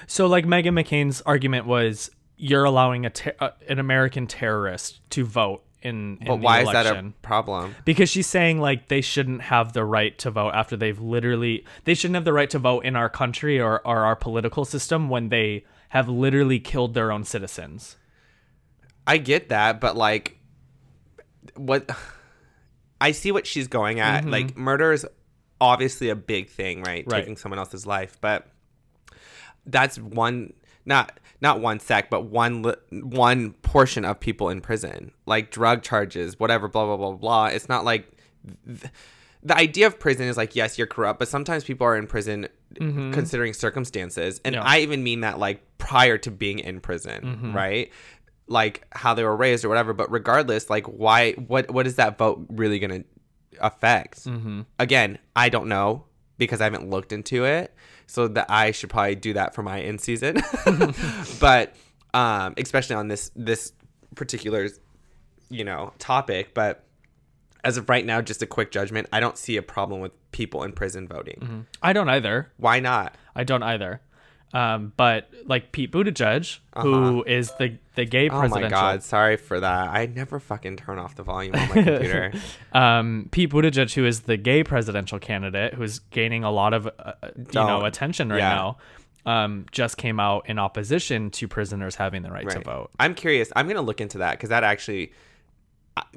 So, 0.07 0.27
like 0.27 0.47
Meghan 0.47 0.73
McCain's 0.81 1.21
argument 1.23 1.67
was, 1.67 2.11
you're 2.37 2.65
allowing 2.65 3.05
a 3.05 3.11
ter- 3.11 3.35
uh, 3.41 3.51
an 3.69 3.79
American 3.79 4.27
terrorist 4.27 5.01
to 5.11 5.25
vote 5.25 5.63
in, 5.83 6.19
in 6.21 6.27
But 6.27 6.37
why 6.41 6.63
is 6.63 6.71
that 6.71 6.87
a 6.87 7.13
problem? 7.23 7.75
because 7.85 8.09
she's 8.09 8.27
saying 8.27 8.61
like 8.61 8.89
they 8.89 9.01
shouldn't 9.01 9.43
have 9.43 9.73
the 9.73 9.85
right 9.85 10.17
to 10.19 10.31
vote 10.31 10.51
after 10.51 10.77
they've 10.77 10.99
literally 11.01 11.65
they 11.85 11.95
shouldn't 11.95 12.15
have 12.17 12.25
the 12.25 12.33
right 12.33 12.51
to 12.51 12.59
vote 12.59 12.85
in 12.85 12.97
our 12.97 13.09
country 13.09 13.61
or, 13.61 13.81
or 13.87 13.99
our 14.05 14.17
political 14.17 14.65
system 14.65 15.09
when 15.09 15.29
they 15.29 15.65
have 15.91 16.09
literally 16.09 16.61
killed 16.61 16.95
their 16.95 17.11
own 17.13 17.25
citizens. 17.25 17.97
I 19.07 19.19
get 19.19 19.49
that, 19.49 19.81
but 19.81 19.97
like, 19.97 20.39
what? 21.55 21.89
I 23.01 23.13
see 23.13 23.33
what 23.33 23.47
she's 23.47 23.69
going 23.69 24.01
at. 24.01 24.23
Mm-hmm. 24.23 24.31
Like, 24.31 24.57
murder 24.57 24.93
is 24.93 25.07
obviously 25.61 26.09
a 26.09 26.17
big 26.17 26.49
thing, 26.51 26.83
right? 26.83 27.05
Right. 27.07 27.21
Taking 27.21 27.37
someone 27.37 27.59
else's 27.59 27.87
life, 27.87 28.19
but 28.21 28.49
that's 29.67 29.99
one 29.99 30.53
not 30.85 31.19
not 31.41 31.61
one 31.61 31.79
sec, 31.79 32.11
but 32.11 32.25
one 32.25 32.65
one 32.91 33.53
portion 33.63 34.05
of 34.05 34.19
people 34.19 34.49
in 34.49 34.61
prison, 34.61 35.13
like 35.27 35.51
drug 35.51 35.83
charges, 35.83 36.41
whatever, 36.41 36.69
blah 36.69 36.85
blah 36.87 36.97
blah 36.97 37.13
blah. 37.13 37.47
It's 37.47 37.69
not 37.69 37.85
like. 37.85 38.11
Th- 38.67 38.93
the 39.43 39.57
idea 39.57 39.87
of 39.87 39.99
prison 40.01 40.27
is 40.27 40.37
like 40.37 40.57
yes 40.57 40.79
you're 40.79 40.87
corrupt 40.87 41.19
but 41.19 41.29
sometimes 41.29 41.65
people 41.65 41.87
are 41.87 41.97
in 41.97 42.07
prison 42.07 42.49
mm-hmm. 42.75 43.13
considering 43.13 43.53
circumstances 43.53 44.41
and 44.45 44.55
Yeah. 44.55 44.63
i 44.63 44.81
even 44.81 45.03
mean 45.05 45.21
that 45.21 45.39
like 45.39 45.63
prior 45.79 46.19
to 46.19 46.31
being 46.31 46.59
in 46.59 46.81
prison 46.81 47.23
mm-hmm. 47.23 47.57
right 47.57 47.93
like 48.49 48.87
how 48.93 49.15
they 49.15 49.25
were 49.25 49.37
raised 49.37 49.65
or 49.65 49.69
whatever 49.69 49.93
but 49.93 50.11
regardless 50.11 50.71
like 50.71 50.87
why 50.87 51.33
what 51.33 51.71
what 51.71 51.87
is 51.87 51.97
that 51.97 52.19
vote 52.19 52.47
really 52.51 52.79
gonna 52.79 53.05
affect? 53.61 54.25
Mm-hmm. 54.25 54.63
Again, 54.79 55.19
I 55.35 55.49
don't 55.49 55.69
know 55.69 56.05
because 56.37 56.61
I 56.61 56.65
haven't 56.65 56.89
looked 56.89 57.13
into 57.13 57.45
it. 57.45 57.75
So 58.07 58.27
that 58.29 58.47
I 58.49 58.71
should 58.71 58.89
probably 58.89 59.17
do 59.17 59.35
that 59.35 59.55
for 59.55 59.63
my 59.63 59.79
in 59.79 59.99
season. 59.99 60.39
but 61.41 61.75
um, 62.15 62.55
especially 62.57 62.97
on 62.97 63.09
this 63.09 63.31
this 63.37 63.73
particular 64.15 64.69
you 65.51 65.65
know 65.65 65.93
topic, 65.99 66.55
but 66.55 66.85
as 67.65 67.77
of 67.77 67.89
right 67.91 68.07
now, 68.07 68.23
just 68.23 68.41
a 68.41 68.47
quick 68.47 68.71
judgment. 68.71 69.09
I 69.13 69.21
don't 69.21 69.37
see 69.37 69.59
a 69.59 69.63
problem 69.63 70.01
with 70.01 70.13
people 70.33 70.63
in 70.63 70.73
prison 70.73 71.07
voting. 71.07 71.67
I 71.83 71.93
don't 71.93 72.09
either. 72.09 72.51
Why 72.57 72.81
not? 72.81 73.15
I 73.35 73.45
don't 73.45 73.63
either. 73.63 74.01
Um, 74.55 74.93
but 74.97 75.29
like 75.45 75.73
Pete 75.73 75.93
Buttigieg, 75.93 76.59
who 76.79 77.23
is 77.25 77.53
the 77.59 77.77
the 77.97 78.05
gay 78.07 78.29
Uh-huh. 78.29 78.47
Oh 78.47 78.49
my 78.49 78.69
god, 78.69 79.03
sorry 79.03 79.37
for 79.37 79.61
that. 79.61 79.89
I 79.91 80.07
never 80.07 80.41
fucking 80.41 80.77
turn 80.77 80.99
off 80.99 81.17
the 81.17 81.23
volume 81.23 81.55
on 81.55 81.69
my 81.69 81.75
computer. 81.83 82.33
Um, 82.73 83.29
Pete 83.31 83.51
Buttigieg, 83.51 83.93
who 83.95 84.07
is 84.07 84.21
the 84.21 84.37
gay 84.39 84.65
presidential 84.65 85.19
candidate, 85.19 85.75
who's 85.75 85.99
gaining 85.99 86.45
a 86.45 86.51
lot 86.51 86.73
of 86.73 86.87
uh, 86.87 87.13
you 87.37 87.45
know 87.53 87.85
attention 87.85 88.31
right 88.31 88.39
Yeah. 88.39 88.55
now, 88.55 88.79
um, 89.27 89.67
just 89.71 89.99
came 89.99 90.19
out 90.19 90.49
in 90.49 90.59
opposition 90.59 91.31
to 91.33 91.47
prisoners 91.47 91.97
having 91.97 92.23
the 92.23 92.31
right, 92.31 92.49
to 92.49 92.61
vote. 92.61 92.91
I'm 92.99 93.15
curious. 93.15 93.53
I'm 93.55 93.69
gonna 93.69 93.83
look 93.83 94.01
into 94.01 94.19
that 94.19 94.33
because 94.33 94.49
that 94.49 94.65
actually, 94.65 95.09
uh, 95.09 95.13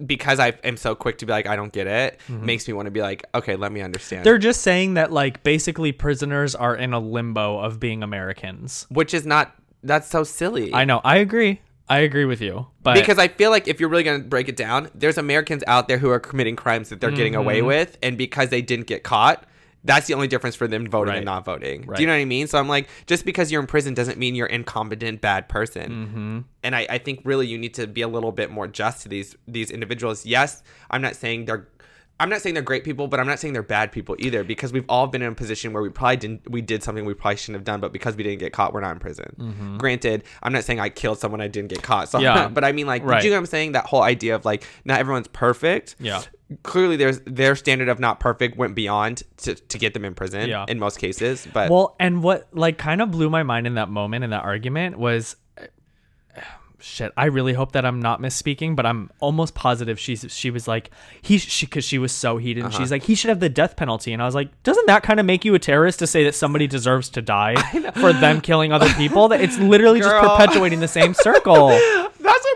because 0.06 0.40
I 0.40 0.50
am 0.64 0.78
so 0.78 0.96
quick 0.96 1.18
to 1.20 1.26
be 1.26 1.32
like, 1.32 1.48
I 1.48 1.56
don't 1.56 1.72
get 1.72 1.88
it, 1.88 2.20
makes 2.30 2.68
me 2.68 2.74
want 2.74 2.88
to 2.88 2.92
be 2.92 3.02
like, 3.02 3.24
okay, 3.36 3.56
let 3.56 3.72
me 3.72 3.82
understand. 3.82 4.20
Mm-hmm. 4.20 4.24
They're 4.26 4.38
just 4.38 4.62
saying 4.62 4.96
that 4.96 5.12
like 5.12 5.44
basically 5.44 5.92
prisoners 5.92 6.56
are 6.56 6.76
in 6.76 6.94
a 6.94 7.00
limbo 7.00 7.60
of 7.60 7.80
being 7.80 8.04
Americans. 8.04 8.86
Which 8.90 9.14
is 9.14 9.26
not. 9.26 9.56
That's 9.84 10.08
so 10.08 10.24
silly. 10.24 10.74
I 10.74 10.86
know. 10.86 11.02
I 11.04 11.18
agree. 11.18 11.62
I 11.90 12.00
agree 12.00 12.26
with 12.26 12.40
you. 12.42 12.68
But 12.84 12.96
because 12.96 13.18
I 13.20 13.28
feel 13.28 13.50
like 13.50 13.68
if 13.68 13.80
you're 13.80 13.90
really 13.90 14.04
gonna 14.04 14.20
break 14.20 14.48
it 14.48 14.56
down, 14.56 14.90
there's 14.96 15.18
Americans 15.18 15.64
out 15.68 15.88
there 15.88 15.98
who 15.98 16.10
are 16.10 16.20
committing 16.20 16.56
crimes 16.56 16.90
that 16.90 17.02
they're 17.02 17.12
getting 17.12 17.34
Mm-hmm. 17.34 17.42
away 17.42 17.62
with, 17.62 17.98
and 18.02 18.18
because 18.18 18.50
they 18.50 18.62
didn't 18.62 18.88
get 18.88 19.04
caught. 19.04 19.46
That's 19.84 20.08
the 20.08 20.14
only 20.14 20.28
difference 20.28 20.56
for 20.56 20.68
them 20.68 20.88
voting 20.88 21.10
Right. 21.10 21.18
and 21.18 21.26
not 21.26 21.44
voting. 21.44 21.86
Right. 21.88 21.98
Do 21.98 22.04
you 22.04 22.08
know 22.08 22.14
what 22.14 22.20
I 22.20 22.26
mean? 22.26 22.48
So 22.48 22.60
I'm 22.60 22.68
like, 22.68 22.88
just 23.08 23.26
because 23.26 23.52
you're 23.52 23.62
in 23.62 23.68
prison 23.68 23.94
doesn't 23.96 24.18
mean 24.20 24.36
you're 24.36 24.48
incompetent, 24.48 25.22
bad 25.22 25.50
person. 25.50 25.92
Mm-hmm. 25.92 26.40
and 26.64 26.76
I, 26.76 26.86
I 26.90 26.98
think 27.00 27.22
really 27.26 27.48
you 27.48 27.58
need 27.58 27.74
to 27.76 27.88
be 27.88 28.02
a 28.02 28.08
little 28.08 28.32
bit 28.32 28.52
more 28.52 28.68
just 28.68 29.02
to 29.04 29.10
these 29.10 29.36
these 29.48 29.72
individuals. 29.72 30.26
Yes, 30.26 30.62
I'm 30.92 31.02
not 31.02 31.16
saying 31.16 31.46
they're 31.46 31.68
I'm 32.20 32.30
not 32.30 32.42
saying 32.42 32.54
they're 32.54 32.62
great 32.62 32.84
people, 32.84 33.08
but 33.08 33.20
I'm 33.20 33.26
not 33.26 33.40
saying 33.40 33.54
they're 33.54 33.64
bad 33.64 33.92
people 33.92 34.16
either 34.20 34.44
because 34.44 34.72
we've 34.72 34.86
all 34.88 35.08
been 35.08 35.24
in 35.24 35.32
a 35.32 35.34
position 35.34 35.74
where 35.74 35.82
we 35.82 35.90
probably 35.90 36.18
didn't 36.18 36.48
we 36.52 36.62
did 36.62 36.84
something 36.84 37.04
we 37.04 37.16
probably 37.16 37.38
shouldn't 37.38 37.56
have 37.56 37.64
done, 37.64 37.80
but 37.80 37.92
because 37.92 38.16
we 38.16 38.22
didn't 38.22 38.38
get 38.38 38.54
caught, 38.54 38.76
we're 38.76 38.82
not 38.82 38.92
in 38.92 39.00
prison. 39.00 39.76
Granted, 39.80 40.24
I'm 40.44 40.54
not 40.54 40.64
saying 40.64 40.80
I 40.80 40.90
killed 40.90 41.18
someone 41.18 41.42
I 41.42 41.48
didn't 41.48 41.70
get 41.70 41.82
caught. 41.82 42.10
So 42.10 42.20
Mm-hmm. 42.20 42.26
Yeah. 42.26 42.48
but 42.54 42.64
I 42.64 42.72
mean 42.74 42.86
like 42.86 43.04
Right. 43.04 43.22
do 43.22 43.28
you 43.28 43.32
know 43.34 43.38
what 43.38 43.42
I'm 43.42 43.46
saying? 43.48 43.72
That 43.72 43.88
whole 43.88 44.04
idea 44.04 44.36
of 44.36 44.46
like 44.46 44.64
not 44.86 45.00
everyone's 45.00 45.30
perfect. 45.30 45.96
Yeah. 46.00 46.22
Clearly 46.64 46.98
there's 46.98 47.20
their 47.22 47.56
standard 47.56 47.90
of 47.90 48.00
not 48.00 48.20
perfect 48.20 48.58
went 48.58 48.76
beyond 48.76 49.24
to, 49.38 49.56
to 49.56 49.78
get 49.78 49.94
them 49.94 50.04
in 50.06 50.14
prison 50.14 50.50
Yeah. 50.50 50.66
in 50.68 50.80
most 50.80 50.98
cases. 51.00 51.48
But 51.54 51.70
Well, 51.70 51.96
and 52.00 52.24
what 52.24 52.48
like 52.52 52.78
kind 52.78 53.02
of 53.02 53.12
blew 53.12 53.30
my 53.30 53.44
mind 53.44 53.68
in 53.68 53.76
that 53.76 53.90
moment 53.90 54.24
in 54.24 54.30
that 54.32 54.44
argument 54.44 54.98
was 54.98 55.36
shit. 56.80 57.12
I 57.16 57.26
really 57.26 57.54
hope 57.54 57.74
that 57.74 57.86
I'm 57.86 58.02
not 58.02 58.20
misspeaking, 58.20 58.76
but 58.76 58.86
I'm 58.86 59.12
almost 59.20 59.54
positive 59.54 60.00
she's 60.00 60.26
she 60.30 60.50
was 60.50 60.68
like 60.68 60.90
he 61.22 61.38
she 61.38 61.66
because 61.68 61.86
she 61.86 61.98
was 62.00 62.12
so 62.12 62.38
heated. 62.38 62.66
Uh-huh. 62.66 62.78
She's 62.80 62.92
like 62.92 63.04
he 63.04 63.16
should 63.16 63.30
have 63.30 63.40
the 63.40 63.50
death 63.50 63.76
penalty, 63.76 64.14
and 64.14 64.22
I 64.22 64.26
was 64.26 64.36
like, 64.36 64.50
doesn't 64.64 64.88
that 64.88 65.04
kind 65.04 65.20
of 65.20 65.26
make 65.26 65.46
you 65.46 65.54
a 65.54 65.60
terrorist 65.60 66.00
to 66.00 66.08
say 66.08 66.24
that 66.24 66.34
somebody 66.36 66.68
deserves 66.68 67.10
to 67.12 67.22
die 67.22 67.56
for 67.96 68.14
them 68.14 68.42
killing 68.42 68.72
other 68.74 68.90
people? 68.96 69.28
That 69.28 69.42
it's 69.42 69.58
literally 69.60 70.00
just 70.00 70.16
perpetuating 70.16 70.80
the 70.80 70.88
same 70.88 71.14
circle. 71.14 71.70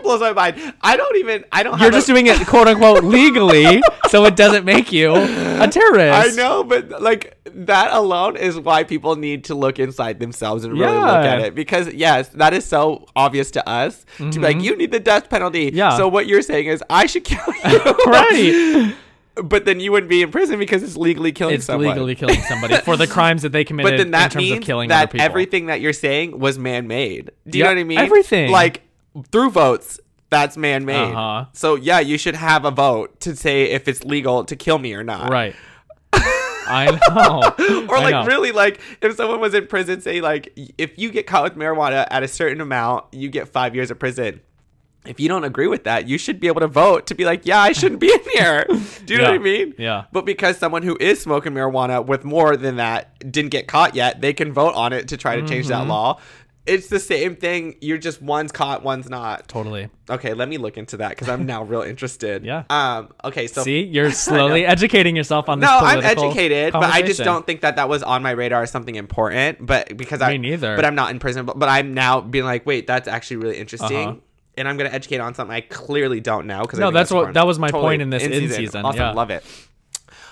blows 0.06 0.20
my 0.20 0.32
mind. 0.32 0.74
I 0.80 0.96
don't 0.96 1.16
even 1.16 1.44
I 1.52 1.62
don't 1.62 1.78
You're 1.80 1.90
just 1.90 2.08
a- 2.08 2.12
doing 2.12 2.26
it 2.26 2.46
quote 2.46 2.66
unquote 2.68 3.04
legally, 3.18 3.82
so 4.08 4.24
it 4.24 4.36
doesn't 4.36 4.64
make 4.64 4.92
you 4.92 5.14
a 5.14 5.68
terrorist. 5.68 6.32
I 6.32 6.34
know, 6.36 6.64
but 6.64 7.02
like 7.02 7.36
that 7.44 7.92
alone 7.92 8.36
is 8.36 8.58
why 8.58 8.84
people 8.84 9.16
need 9.16 9.44
to 9.44 9.54
look 9.54 9.78
inside 9.78 10.18
themselves 10.20 10.64
and 10.64 10.72
really 10.74 10.96
look 10.96 11.06
at 11.08 11.40
it. 11.40 11.54
Because 11.54 11.92
yes, 11.92 12.28
that 12.30 12.54
is 12.54 12.64
so 12.64 13.06
obvious 13.14 13.50
to 13.52 13.68
us 13.68 14.04
to 14.18 14.30
be 14.30 14.38
like, 14.38 14.60
you 14.60 14.76
need 14.76 14.90
the 14.92 15.00
death 15.00 15.28
penalty. 15.28 15.68
Mm-hmm. 15.68 15.76
Yeah. 15.76 15.96
So 15.96 16.08
what 16.08 16.26
you're 16.26 16.42
saying 16.42 16.66
is 16.66 16.82
I 16.90 17.06
should 17.06 17.24
kill 17.24 17.44
you. 17.70 17.80
Right. 18.06 18.94
But 19.38 19.66
then 19.66 19.80
you 19.80 19.92
wouldn't 19.92 20.08
be 20.08 20.22
in 20.22 20.30
prison 20.30 20.58
because 20.58 20.82
it's 20.82 20.96
legally 20.96 21.30
killing 21.30 21.56
It's 21.56 21.66
someone. 21.66 21.88
legally 21.90 22.14
killing 22.14 22.40
somebody 22.40 22.74
for 22.78 22.96
the 22.96 23.06
crimes 23.06 23.42
that 23.42 23.50
they 23.52 23.64
committed 23.64 23.92
but 23.92 23.96
then 23.98 24.10
that 24.12 24.24
in 24.24 24.30
terms 24.30 24.42
means 24.42 24.58
of 24.60 24.64
killing 24.64 24.90
other 24.90 25.12
that 25.12 25.20
everything 25.20 25.66
that 25.66 25.82
you're 25.82 25.92
saying 25.92 26.38
was 26.38 26.58
man-made. 26.58 27.32
Do 27.46 27.58
you 27.58 27.64
Yeah, 27.64 27.70
know 27.72 27.74
what 27.76 27.80
I 27.80 27.84
mean? 27.84 27.98
everything. 27.98 28.50
Like 28.50 28.80
through 29.30 29.50
votes, 29.50 30.00
that's 30.30 30.56
man-made. 30.56 31.12
Uh-huh. 31.12 31.46
So 31.52 31.74
yeah, 31.76 32.00
you 32.00 32.18
should 32.18 32.34
have 32.36 32.64
a 32.64 32.70
vote 32.70 33.20
to 33.20 33.36
say 33.36 33.64
if 33.70 33.86
it's 33.88 34.04
legal 34.04 34.44
to 34.44 34.56
kill 34.56 34.78
me 34.78 34.94
or 34.94 35.04
not. 35.04 35.30
Right. 35.30 35.54
I 36.68 36.86
know. 37.08 37.86
or 37.88 37.96
I 37.96 38.02
like 38.02 38.10
know. 38.12 38.26
really 38.26 38.50
like 38.50 38.80
if 39.00 39.14
someone 39.16 39.38
was 39.40 39.54
in 39.54 39.66
prison 39.68 40.00
say 40.00 40.20
like 40.20 40.52
if 40.78 40.98
you 40.98 41.10
get 41.12 41.26
caught 41.26 41.44
with 41.44 41.54
marijuana 41.54 42.06
at 42.10 42.22
a 42.24 42.28
certain 42.28 42.60
amount 42.60 43.04
you 43.12 43.28
get 43.28 43.48
five 43.48 43.74
years 43.76 43.90
of 43.92 43.98
prison 44.00 44.40
if 45.06 45.20
you 45.20 45.28
don't 45.28 45.44
agree 45.44 45.68
with 45.68 45.84
that 45.84 46.08
you 46.08 46.18
should 46.18 46.40
be 46.40 46.48
able 46.48 46.60
to 46.60 46.66
vote 46.66 47.06
to 47.06 47.14
be 47.14 47.24
like 47.24 47.46
yeah 47.46 47.60
i 47.60 47.70
shouldn't 47.70 48.00
be 48.00 48.12
in 48.12 48.18
here 48.34 48.64
do 49.04 49.14
you 49.14 49.18
know 49.20 49.26
what 49.26 49.34
i 49.34 49.38
mean 49.38 49.74
Yeah. 49.78 50.06
but 50.10 50.24
because 50.26 50.56
someone 50.58 50.82
who 50.82 50.96
is 50.98 51.20
smoking 51.22 51.52
marijuana 51.52 52.04
with 52.04 52.24
more 52.24 52.56
than 52.56 52.76
that 52.76 53.16
didn't 53.30 53.50
get 53.52 53.68
caught 53.68 53.94
yet 53.94 54.20
they 54.20 54.32
can 54.32 54.52
vote 54.52 54.74
on 54.74 54.92
it 54.92 55.06
to 55.08 55.16
try 55.16 55.36
to 55.40 55.46
change 55.46 55.66
Mm-hmm. 55.66 55.82
that 55.82 55.86
law 55.88 56.18
it's 56.66 56.88
the 56.88 56.98
same 57.00 57.36
thing 57.36 57.76
you're 57.80 57.98
just 57.98 58.20
one's 58.20 58.50
caught 58.52 58.82
one's 58.82 59.08
not 59.08 59.46
Totally. 59.48 59.88
okay 60.10 60.34
let 60.34 60.48
me 60.48 60.58
look 60.58 60.76
into 60.76 60.96
that 60.98 61.10
because 61.10 61.28
i'm 61.28 61.46
now 61.46 61.62
real 61.62 61.82
interested 61.82 62.44
Yeah. 62.44 62.64
um 62.70 63.08
okay 63.24 63.46
so 63.46 63.62
See, 63.62 63.82
you're 63.84 64.10
slowly 64.28 64.64
educating 64.66 65.16
yourself 65.16 65.48
on 65.48 65.60
this. 65.60 65.68
no, 65.68 65.78
I'm 65.78 66.04
educated, 66.04 66.72
but 66.72 66.84
I 66.84 67.02
just 67.02 67.22
don't 67.22 67.46
think 67.46 67.60
that 67.62 67.76
that 67.76 67.88
was 67.88 68.02
on 68.02 68.22
my 68.22 68.30
radar 68.32 68.62
as 68.62 68.70
something 68.70 68.94
important. 68.94 69.64
But 69.64 69.96
because 69.96 70.20
I, 70.22 70.32
Me 70.32 70.38
neither. 70.38 70.76
But 70.76 70.84
I'm 70.84 70.94
not 70.94 71.10
in 71.10 71.18
prison. 71.18 71.46
But, 71.46 71.58
but 71.58 71.68
I'm 71.68 71.94
now 71.94 72.20
being 72.20 72.44
like, 72.44 72.64
wait, 72.66 72.86
that's 72.86 73.08
actually 73.08 73.38
really 73.38 73.56
interesting. 73.58 74.08
Uh-huh. 74.08 74.16
And 74.56 74.68
I'm 74.68 74.76
gonna 74.76 74.90
educate 74.90 75.18
on 75.18 75.34
something 75.34 75.54
I 75.54 75.60
clearly 75.62 76.20
don't 76.20 76.46
know. 76.46 76.62
Because 76.62 76.78
No, 76.78 76.90
that's 76.90 77.10
what- 77.10 77.34
that 77.34 77.46
was 77.46 77.58
my 77.58 77.70
point 77.70 78.02
in 78.02 78.10
this 78.10 78.22
in-season, 78.22 78.84
Awesome, 78.84 79.00
yeah. 79.00 79.12
love 79.12 79.30
it. 79.30 79.44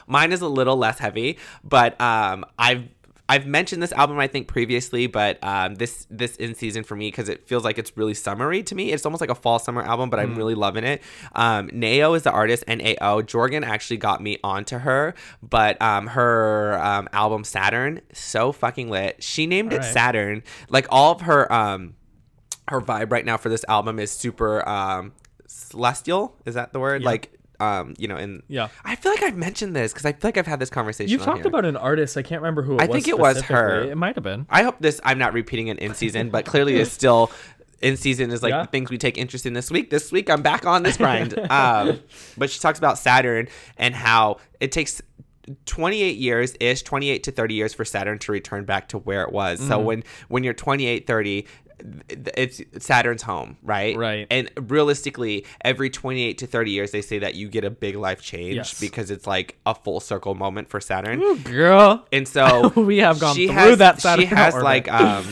Mine 0.07 0.33
is 0.33 0.41
a 0.43 0.49
little 0.49 0.77
less 0.77 0.99
heavy, 0.99 1.39
but 1.63 1.99
um, 2.01 2.45
I've 2.59 2.85
I've 3.27 3.47
mentioned 3.47 3.83
this 3.83 3.93
album 3.93 4.19
I 4.19 4.27
think 4.27 4.49
previously, 4.49 5.07
but 5.07 5.43
um, 5.43 5.77
this 5.77 6.07
this 6.11 6.37
in 6.37 6.55
season 6.55 6.85
for 6.85 6.95
me 6.95 7.09
because 7.09 7.31
it 7.31 7.47
feels 7.49 7.65
like 7.65 7.79
it's 7.79 7.97
really 7.97 8.13
summery 8.13 8.63
to 8.65 8.75
me. 8.75 8.93
It's 8.93 9.07
almost 9.07 9.23
like 9.23 9.31
a 9.31 9.35
fall 9.35 9.59
summer 9.59 9.81
album, 9.83 10.11
but 10.11 10.21
Mm. 10.21 10.23
I'm 10.25 10.35
really 10.35 10.55
loving 10.55 10.85
it. 10.85 11.03
Um, 11.35 11.71
Nao 11.73 12.13
is 12.13 12.25
the 12.25 12.31
artist, 12.33 12.65
N 12.69 12.83
A 12.83 12.97
O. 13.01 13.23
Jorgen 13.23 13.65
actually 13.65 13.97
got 13.97 14.21
me 14.21 14.39
onto 14.45 14.77
her, 14.79 15.15
but 15.43 15.81
um, 15.81 16.09
her 16.09 16.79
um, 16.83 17.09
album 17.15 17.45
Saturn 17.45 18.03
so 18.13 18.53
fucking 18.53 18.91
lit. 18.91 19.23
She 19.23 19.47
named 19.47 19.73
it 19.73 19.77
Alright. 19.77 19.93
Saturn. 19.95 20.43
Like 20.69 20.87
all 20.91 21.13
of 21.13 21.23
her 21.23 21.51
um, 21.51 21.95
her 22.69 22.81
vibe 22.83 23.11
right 23.11 23.25
now 23.25 23.39
for 23.39 23.49
this 23.49 23.65
album 23.69 23.99
is 23.99 24.11
super 24.11 24.69
um, 24.69 25.13
celestial. 25.47 26.37
Is 26.45 26.55
that 26.57 26.75
the 26.75 26.81
word? 26.81 27.01
Yeah. 27.03 27.09
Like 27.09 27.31
um, 27.61 27.95
you 27.99 28.09
know, 28.09 28.17
and 28.17 28.43
Yeah. 28.49 28.69
I 28.85 28.97
feel 28.97 29.13
like 29.13 29.23
I've 29.23 29.37
mentioned 29.37 29.75
this 29.77 29.93
because 29.93 30.05
I 30.07 30.13
feel 30.13 30.29
like 30.29 30.37
I've 30.39 30.47
had 30.47 30.59
this 30.61 30.71
conversation. 30.71 31.11
You've 31.11 31.21
on 31.23 31.27
talked 31.27 31.39
here. 31.41 31.49
about 31.49 31.65
an 31.65 31.77
artist. 31.77 32.17
I 32.17 32.23
can't 32.23 32.41
remember 32.43 32.63
who 32.63 32.77
it 32.77 32.83
I 32.83 32.87
was. 32.87 32.95
think 32.95 33.09
it 33.09 33.19
was 33.19 33.41
her. 33.43 33.83
It 33.83 33.97
might 33.97 34.15
have 34.17 34.25
been. 34.25 34.47
I 34.51 34.63
hope 34.63 34.77
this. 34.81 35.01
I'm 35.05 35.19
not 35.19 35.33
repeating 35.33 35.69
it 35.69 35.79
in 35.79 35.95
season, 35.95 36.31
but 36.31 36.45
clearly 36.47 36.77
it's 36.77 36.91
still 37.03 37.31
in 37.81 37.97
season. 37.97 38.31
Is 38.31 38.43
like 38.43 38.51
Yeah. 38.51 38.63
the 38.63 38.69
things 38.69 38.91
we 38.91 38.99
take 38.99 39.17
interest 39.19 39.47
in 39.47 39.53
this 39.53 39.71
week. 39.71 39.91
This 39.91 40.11
week 40.13 40.29
I'm 40.31 40.43
back 40.43 40.67
on 40.67 40.83
this 40.83 40.97
grind. 40.97 41.39
um, 41.51 42.01
but 42.37 42.51
she 42.51 42.59
talks 42.61 42.79
about 42.79 42.99
Saturn 42.99 43.49
and 43.77 43.95
how 43.95 44.39
it 44.61 44.73
takes 44.73 45.01
28 45.67 46.17
years 46.17 46.57
ish 46.59 46.83
28 46.83 47.23
to 47.25 47.31
30 47.31 47.55
years 47.55 47.75
for 47.75 47.85
saturn 47.85 48.19
to 48.19 48.33
return 48.33 48.65
back 48.65 48.89
to 48.89 48.97
where 48.99 49.23
it 49.25 49.31
was 49.31 49.59
so 49.61 49.77
Mm-hmm. 49.77 49.85
when 49.85 50.05
when 50.29 50.43
you're 50.43 50.55
28 50.55 51.07
30 51.07 51.47
it's 52.09 52.61
saturn's 52.79 53.23
home 53.23 53.57
right 53.63 53.97
Right. 53.97 54.27
and 54.31 54.51
realistically 54.57 55.45
every 55.63 55.91
28 55.91 56.39
to 56.39 56.47
30 56.47 56.71
years 56.71 56.91
they 56.93 57.03
say 57.03 57.19
that 57.21 57.35
you 57.35 57.49
get 57.49 57.65
a 57.65 57.71
big 57.71 57.97
life 57.97 58.23
change 58.23 58.55
Yes. 58.57 58.81
because 58.81 59.11
it's 59.11 59.27
like 59.27 59.59
a 59.67 59.75
full 59.75 60.01
circle 60.01 60.35
moment 60.35 60.69
for 60.71 60.81
saturn 60.81 61.37
Girl. 61.43 62.07
and 62.13 62.27
so 62.29 62.69
We 62.77 62.99
have 62.99 63.19
gone 63.21 63.35
through 63.35 63.49
has, 63.49 63.79
that 63.79 64.01
She 64.01 64.27
has 64.27 64.55
orbit. 64.55 64.65
like 64.65 64.93
um 64.93 65.27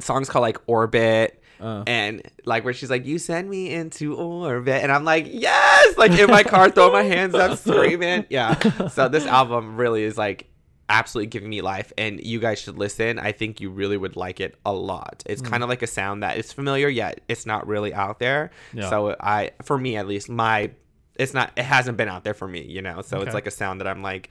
songs 0.00 0.28
called 0.28 0.42
like 0.42 0.58
Orbit. 0.66 1.40
Uh. 1.60 1.84
and 1.86 2.20
like 2.44 2.64
where 2.64 2.74
she's 2.74 2.90
like, 2.90 3.06
"You 3.06 3.16
send 3.18 3.48
me 3.48 3.70
into 3.72 4.16
orbit," 4.16 4.82
and 4.82 4.90
I'm 4.90 5.04
like, 5.04 5.26
"Yes!" 5.30 5.96
Like 5.96 6.10
in 6.10 6.28
my 6.28 6.42
car, 6.42 6.68
throw 6.68 6.90
my 6.92 7.04
hands 7.04 7.32
up, 7.34 7.56
screaming. 7.64 8.26
Yeah. 8.28 8.58
So 8.88 9.08
this 9.08 9.24
album 9.24 9.76
really 9.76 10.02
is 10.02 10.18
like 10.18 10.48
absolutely 10.88 11.28
giving 11.28 11.48
me 11.48 11.60
life, 11.62 11.92
and 11.96 12.20
you 12.24 12.38
guys 12.40 12.58
should 12.58 12.76
listen. 12.78 13.18
I 13.18 13.32
think 13.32 13.60
you 13.60 13.70
really 13.70 13.96
would 13.96 14.16
like 14.16 14.40
it 14.40 14.56
a 14.66 14.72
lot. 14.72 15.22
It's 15.26 15.40
Hmm. 15.42 15.48
kind 15.48 15.62
of 15.62 15.68
like 15.68 15.82
a 15.82 15.86
sound 15.86 16.22
that 16.22 16.36
is 16.36 16.52
familiar 16.52 16.88
yet 16.88 17.20
it's 17.28 17.46
not 17.46 17.66
really 17.66 17.94
out 17.94 18.18
there. 18.18 18.50
Yeah. 18.72 18.90
So 18.90 19.16
I, 19.20 19.52
for 19.62 19.78
me 19.78 19.96
at 19.96 20.06
least, 20.06 20.28
my 20.28 20.70
it's 21.16 21.32
not 21.32 21.52
it 21.56 21.62
hasn't 21.64 21.96
been 21.96 22.08
out 22.08 22.24
there 22.24 22.34
for 22.34 22.48
me, 22.48 22.62
you 22.62 22.82
know. 22.82 23.00
So 23.02 23.18
Okay. 23.18 23.26
it's 23.26 23.34
like 23.34 23.46
a 23.46 23.50
sound 23.50 23.80
that 23.80 23.86
I'm 23.86 24.02
like, 24.02 24.30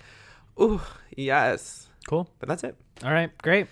"Ooh, 0.61 0.81
yes." 1.15 1.87
Cool. 2.07 2.29
But 2.39 2.49
that's 2.49 2.63
it. 2.63 2.75
All 3.03 3.11
right. 3.11 3.31
Great. 3.41 3.67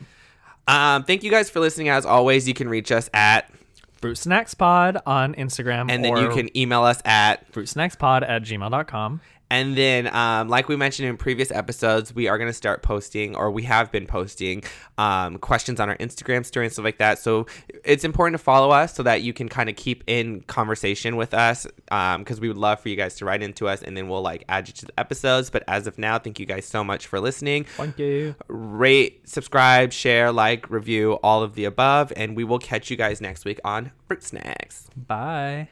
Um, 0.68 1.04
thank 1.04 1.24
you 1.24 1.30
guys 1.32 1.50
for 1.50 1.60
listening. 1.60 1.90
As 1.90 2.06
always, 2.06 2.48
you 2.48 2.54
can 2.54 2.70
reach 2.70 2.92
us 2.92 3.10
at, 3.14 3.52
Fruit 4.00 4.16
Snacks 4.18 4.54
Pod 4.54 4.98
on 5.06 5.36
Instagram. 5.36 5.92
and 5.92 6.04
then 6.04 6.16
you 6.18 6.30
can 6.30 6.56
email 6.58 6.84
us 6.84 7.02
at, 7.06 7.52
fruit 7.54 7.68
snacks 7.68 7.96
pod 7.96 8.24
at 8.24 8.42
gmail.com. 8.44 9.22
And 9.52 9.76
then, 9.76 10.08
um, 10.16 10.48
like 10.48 10.70
we 10.70 10.78
mentioned 10.78 11.10
in 11.10 11.18
previous 11.18 11.52
episodes, 11.52 12.16
we 12.16 12.30
are 12.30 12.38
going 12.38 12.50
to 12.50 12.54
start 12.54 12.84
posting, 12.84 13.36
or 13.36 13.52
we 13.52 13.64
have 13.64 13.92
been 13.92 14.08
posting, 14.08 14.64
um, 14.98 15.38
questions 15.40 15.82
on 15.82 15.90
our 15.90 15.98
Instagram 15.98 16.46
story 16.46 16.68
and 16.68 16.72
stuff 16.72 16.86
like 16.86 17.00
that. 17.00 17.20
So 17.20 17.48
it's 17.84 18.06
important 18.06 18.36
to 18.36 18.44
follow 18.44 18.72
us 18.72 18.96
so 18.96 19.04
that 19.04 19.24
you 19.24 19.34
can 19.34 19.50
kind 19.50 19.70
of 19.70 19.76
keep 19.76 20.06
in 20.08 20.40
conversation 20.44 21.18
with 21.18 21.34
us 21.34 21.68
because 21.86 22.40
we 22.40 22.48
would 22.48 22.58
love 22.58 22.80
for 22.80 22.88
you 22.88 22.96
guys 22.96 23.16
to 23.16 23.26
write 23.26 23.44
into 23.44 23.68
us 23.68 23.84
and 23.84 23.98
then 23.98 24.08
we'll 24.08 24.22
like 24.22 24.46
add 24.48 24.70
you 24.70 24.74
to 24.74 24.86
the 24.86 24.98
episodes. 24.98 25.50
But 25.50 25.66
as 25.68 25.86
of 25.86 25.98
now, 25.98 26.18
thank 26.18 26.40
you 26.40 26.46
guys 26.46 26.66
so 26.66 26.82
much 26.82 27.08
for 27.08 27.20
listening. 27.20 27.66
Thank 27.66 28.00
you. 28.00 28.36
Rate, 28.48 29.28
subscribe, 29.28 29.92
share, 29.92 30.32
like, 30.32 30.70
review, 30.70 31.20
all 31.24 31.44
of 31.44 31.56
the 31.56 31.66
above. 31.66 32.14
And 32.16 32.38
we 32.38 32.46
will 32.46 32.60
catch 32.60 32.90
you 32.90 32.96
guys 32.96 33.20
next 33.20 33.44
week 33.44 33.60
on 33.66 33.92
Fruit 34.08 34.24
Snacks. 34.24 34.90
Bye. 34.96 35.68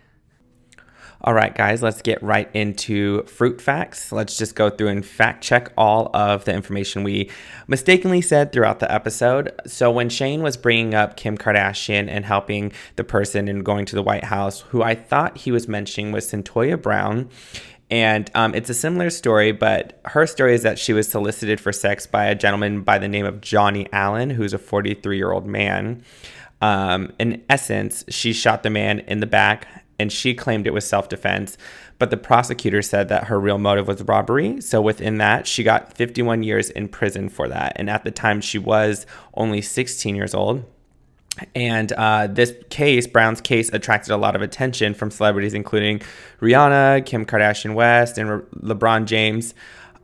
All 1.22 1.34
right, 1.34 1.54
guys, 1.54 1.84
let's 1.84 2.02
get 2.02 2.24
right 2.24 2.50
into 2.54 3.24
fruit 3.24 3.60
facts. 3.60 4.14
Let's 4.14 4.38
just 4.38 4.56
go 4.56 4.70
through 4.70 4.88
and 4.88 5.06
fact 5.06 5.44
check 5.44 5.70
all 5.78 6.10
of 6.16 6.46
the 6.46 6.54
information 6.54 7.04
we 7.04 7.30
mistakenly 7.68 8.22
said 8.22 8.54
throughout 8.54 8.80
the 8.80 8.90
episode. 8.90 9.52
So, 9.68 9.92
when 9.92 10.08
Shane 10.08 10.42
was 10.42 10.56
bringing 10.56 10.94
up 10.94 11.18
Kim 11.18 11.38
Kardashian 11.38 12.08
and 12.08 12.24
helping 12.24 12.72
the 12.96 13.04
person 13.04 13.50
and 13.50 13.66
going 13.66 13.86
to 13.88 13.98
the 13.98 14.02
White 14.04 14.24
House, 14.24 14.62
who 14.62 14.82
I 14.82 14.96
thought 14.96 15.40
he 15.40 15.52
was 15.52 15.68
mentioning 15.68 16.14
was 16.14 16.26
Cyntoia 16.26 16.82
Brown. 16.82 17.30
And 17.92 18.32
um, 18.34 18.56
it's 18.56 18.70
a 18.70 18.74
similar 18.74 19.10
story, 19.10 19.52
but 19.52 20.00
her 20.06 20.26
story 20.26 20.54
is 20.54 20.64
that 20.64 20.80
she 20.80 20.94
was 20.94 21.10
solicited 21.10 21.60
for 21.60 21.74
sex 21.74 22.08
by 22.08 22.26
a 22.26 22.36
gentleman 22.36 22.84
by 22.84 22.98
the 22.98 23.08
name 23.10 23.26
of 23.26 23.42
Johnny 23.42 23.88
Allen, 23.92 24.30
who's 24.30 24.54
a 24.54 24.60
43 24.60 25.18
year 25.18 25.32
old 25.32 25.46
man. 25.46 26.02
Um, 26.62 27.12
in 27.20 27.44
essence, 27.50 28.06
she 28.08 28.32
shot 28.32 28.64
the 28.64 28.70
man 28.70 29.00
in 29.00 29.20
the 29.20 29.28
back 29.28 29.68
and 30.00 30.12
she 30.12 30.34
claimed 30.34 30.66
it 30.66 30.74
was 30.74 30.88
self 30.88 31.10
defense. 31.10 31.58
But 32.00 32.10
the 32.10 32.18
prosecutor 32.18 32.82
said 32.82 33.10
that 33.10 33.26
her 33.26 33.40
real 33.40 33.58
motive 33.58 33.88
was 33.88 34.02
robbery. 34.04 34.62
So 34.62 34.82
within 34.82 35.18
that, 35.18 35.46
she 35.46 35.64
got 35.64 35.94
51 35.94 36.44
years 36.44 36.70
in 36.70 36.88
prison 36.88 37.28
for 37.28 37.50
that. 37.50 37.74
And 37.76 37.90
at 37.90 38.06
the 38.06 38.12
time, 38.12 38.40
she 38.40 38.58
was 38.58 39.06
only 39.34 39.62
16 39.62 40.16
years 40.16 40.34
old. 40.34 40.64
And 41.54 41.92
uh, 41.94 42.28
this 42.28 42.54
case, 42.70 43.06
Brown's 43.06 43.42
case, 43.42 43.70
attracted 43.70 44.12
a 44.12 44.18
lot 44.18 44.36
of 44.36 44.42
attention 44.42 44.94
from 44.94 45.12
celebrities, 45.12 45.54
including 45.54 46.02
Rihanna, 46.42 47.06
Kim 47.06 47.26
Kardashian 47.26 47.76
West, 47.76 48.18
and 48.18 48.30
Re- 48.30 48.42
LeBron 48.62 49.06
James. 49.06 49.54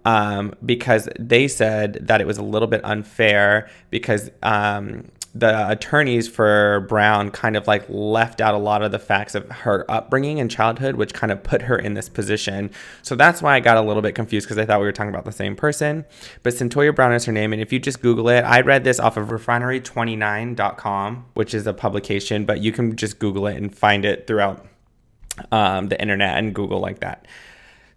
Um, 0.04 0.54
because 0.64 1.10
they 1.20 1.48
said 1.48 1.98
that 2.02 2.22
it 2.22 2.28
was 2.28 2.38
a 2.38 2.44
little 2.44 2.68
bit 2.68 2.82
unfair 2.84 3.70
because 3.90 4.30
um, 4.44 5.06
the 5.38 5.70
attorneys 5.70 6.30
for 6.30 6.86
Brown 6.88 7.30
kind 7.30 7.58
of 7.58 7.68
like 7.68 7.86
left 7.90 8.40
out 8.40 8.54
a 8.54 8.58
lot 8.58 8.82
of 8.82 8.94
the 8.94 9.00
facts 9.00 9.36
of 9.36 9.50
her 9.52 9.86
upbringing 9.92 10.40
and 10.40 10.50
childhood, 10.50 10.96
which 10.96 11.14
kind 11.14 11.30
of 11.30 11.44
put 11.44 11.64
her 11.64 11.78
in 11.78 11.94
this 11.94 12.08
position. 12.08 12.72
So 13.02 13.18
that's 13.18 13.42
why 13.42 13.56
I 13.56 13.60
got 13.60 13.76
a 13.76 13.82
little 13.82 14.02
bit 14.02 14.16
confused 14.16 14.48
because 14.48 14.58
I 14.58 14.66
thought 14.66 14.80
we 14.80 14.86
were 14.86 14.94
talking 14.94 15.10
about 15.10 15.26
the 15.26 15.34
same 15.34 15.58
person. 15.58 16.06
But 16.42 16.54
Cyntoia 16.54 16.96
Brown 16.96 17.12
is 17.14 17.26
her 17.26 17.34
name. 17.34 17.52
And 17.52 17.62
if 17.62 17.74
you 17.74 17.80
just 17.80 18.02
Google 18.02 18.30
it, 18.30 18.44
I 18.44 18.62
read 18.62 18.86
this 18.86 18.98
off 18.98 19.18
of 19.18 19.28
refinery29.com, 19.28 21.26
which 21.34 21.54
is 21.54 21.68
a 21.68 21.74
publication, 21.74 22.46
but 22.46 22.62
you 22.62 22.72
can 22.72 22.96
just 22.96 23.20
Google 23.20 23.48
it 23.48 23.58
and 23.58 23.76
find 23.76 24.06
it 24.06 24.28
throughout 24.28 24.66
um, 25.52 25.90
the 25.90 26.00
internet 26.00 26.38
and 26.38 26.56
Google 26.56 26.80
like 26.80 27.00
that. 27.00 27.28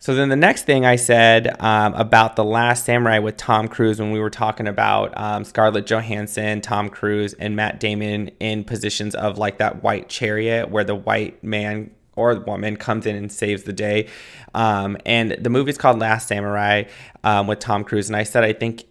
So 0.01 0.15
then 0.15 0.29
the 0.29 0.37
next 0.37 0.65
thing 0.65 0.87
I 0.87 0.95
said 0.95 1.61
um, 1.61 1.93
about 1.95 2.37
the 2.37 2.45
Last 2.45 2.85
Samurai 2.85 3.19
with 3.19 3.37
Tom 3.37 3.67
Cruise 3.67 3.99
when 3.99 4.13
we 4.13 4.21
were 4.21 4.31
talking 4.31 4.69
about 4.69 5.13
um, 5.19 5.43
Scarlett 5.43 5.87
Johansson, 5.87 6.61
Tom 6.61 6.89
Cruise, 6.89 7.35
and 7.35 7.57
Matt 7.57 7.81
Damon 7.81 8.31
in 8.39 8.63
positions 8.63 9.17
of 9.17 9.39
like 9.39 9.59
that 9.59 9.83
white 9.83 10.09
chariot 10.09 10.71
where 10.71 10.85
the 10.85 10.95
white 10.95 11.43
man 11.43 11.91
or 12.15 12.39
woman 12.39 12.77
comes 12.77 13.07
in 13.07 13.17
and 13.17 13.31
saves 13.33 13.65
the 13.65 13.73
day. 13.73 14.09
Um, 14.55 14.97
and 15.05 15.33
the 15.33 15.51
movie's 15.51 15.79
called 15.79 15.99
Last 15.99 16.29
Samurai 16.29 16.85
um, 17.25 17.49
with 17.49 17.59
Tom 17.59 17.83
Cruise. 17.83 18.09
And 18.09 18.17
I 18.17 18.23
said 18.23 18.45
I 18.45 18.53
think 18.53 18.85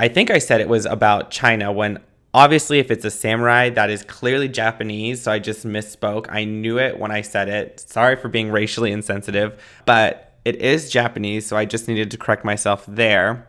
I 0.00 0.08
think 0.08 0.30
I 0.30 0.38
said 0.38 0.62
it 0.62 0.68
was 0.68 0.86
about 0.86 1.30
China 1.30 1.72
when 1.72 1.98
obviously 2.32 2.78
if 2.78 2.90
it's 2.90 3.04
a 3.04 3.10
samurai 3.12 3.70
that 3.70 3.90
is 3.90 4.02
clearly 4.02 4.48
japanese 4.48 5.22
so 5.22 5.30
i 5.30 5.38
just 5.38 5.64
misspoke 5.64 6.26
i 6.30 6.44
knew 6.44 6.80
it 6.80 6.98
when 6.98 7.12
i 7.12 7.20
said 7.20 7.48
it 7.48 7.78
sorry 7.78 8.16
for 8.16 8.28
being 8.28 8.50
racially 8.50 8.90
insensitive 8.90 9.62
but 9.86 10.33
it 10.44 10.56
is 10.56 10.90
Japanese, 10.90 11.46
so 11.46 11.56
I 11.56 11.64
just 11.64 11.88
needed 11.88 12.10
to 12.10 12.18
correct 12.18 12.44
myself 12.44 12.84
there. 12.86 13.48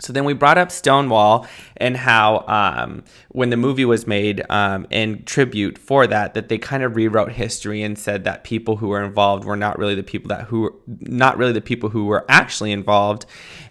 So 0.00 0.12
then 0.12 0.24
we 0.24 0.32
brought 0.32 0.58
up 0.58 0.70
Stonewall 0.70 1.46
and 1.76 1.96
how 1.96 2.44
um, 2.46 3.02
when 3.30 3.50
the 3.50 3.56
movie 3.56 3.84
was 3.84 4.06
made 4.06 4.44
um, 4.48 4.86
in 4.90 5.24
tribute 5.24 5.76
for 5.76 6.06
that, 6.06 6.34
that 6.34 6.48
they 6.48 6.58
kind 6.58 6.82
of 6.82 6.94
rewrote 6.94 7.32
history 7.32 7.82
and 7.82 7.98
said 7.98 8.24
that 8.24 8.44
people 8.44 8.76
who 8.76 8.88
were 8.88 9.02
involved 9.02 9.44
were 9.44 9.56
not 9.56 9.78
really 9.78 9.96
the 9.96 10.04
people 10.04 10.28
that 10.28 10.42
who 10.42 10.72
not 11.00 11.36
really 11.36 11.52
the 11.52 11.60
people 11.60 11.88
who 11.88 12.06
were 12.06 12.24
actually 12.28 12.70
involved, 12.70 13.26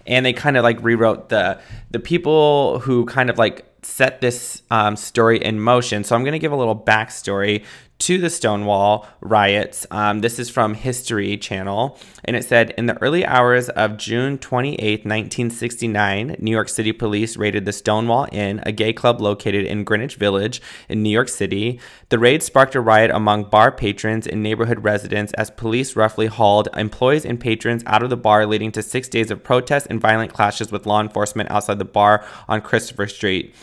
and 0.06 0.26
they 0.26 0.34
kind 0.34 0.58
of 0.58 0.64
like 0.64 0.82
rewrote 0.84 1.30
the 1.30 1.60
the 1.92 2.00
people 2.00 2.80
who 2.80 3.06
kind 3.06 3.30
of 3.30 3.38
like 3.38 3.66
set 3.82 4.20
this 4.20 4.64
um, 4.70 4.98
story 4.98 5.42
in 5.42 5.60
motion. 5.60 6.04
So 6.04 6.16
I'm 6.16 6.24
going 6.24 6.34
to 6.34 6.40
give 6.40 6.52
a 6.52 6.58
little 6.58 6.76
backstory 6.76 7.64
to 8.00 8.18
the 8.18 8.30
Stonewall 8.30 9.08
riots. 9.22 9.88
Um, 9.90 10.22
this 10.22 10.40
is 10.40 10.50
from 10.50 10.76
History 10.76 11.36
Channel, 11.38 11.98
and 12.24 12.36
it 12.36 12.46
said 12.46 12.72
In 12.72 12.86
the 12.86 13.02
early 13.02 13.26
hours 13.26 13.70
of 13.70 13.98
June 13.98 14.38
28, 14.38 15.06
1969, 15.06 16.36
New 16.40 16.52
York 16.52 16.70
City 16.70 16.92
police 16.92 17.38
raided 17.38 17.66
the 17.66 17.74
Stonewall 17.74 18.28
Inn, 18.32 18.62
a 18.66 18.72
gay 18.72 18.94
club 18.94 19.20
located 19.20 19.66
in 19.66 19.84
Greenwich 19.84 20.16
Village 20.16 20.62
in 20.88 21.02
New 21.02 21.10
York 21.10 21.30
City. 21.30 21.80
The 22.10 22.20
raid 22.20 22.44
sparked 22.44 22.76
a 22.76 22.82
riot 22.82 23.12
among 23.12 23.50
bar 23.50 23.72
patrons 23.72 24.28
and 24.28 24.44
neighborhood 24.44 24.84
residents 24.84 25.34
as 25.34 25.50
police 25.50 25.96
roughly 25.96 26.28
hauled 26.28 26.70
employees 26.76 27.26
and 27.26 27.40
patrons 27.40 27.84
out 27.88 28.04
of 28.04 28.10
the 28.10 28.18
bar, 28.18 28.46
leading 28.46 28.72
to 28.74 28.84
six 28.84 29.08
days 29.08 29.32
of 29.32 29.44
protests 29.44 29.88
and 29.88 30.00
violent 30.00 30.34
clashes 30.34 30.72
with 30.72 30.86
law 30.86 31.02
enforcement 31.02 31.50
outside 31.50 31.80
the 31.80 31.86
bar 31.86 32.26
on 32.48 32.62
Christopher 32.62 33.08
Street. 33.08 33.56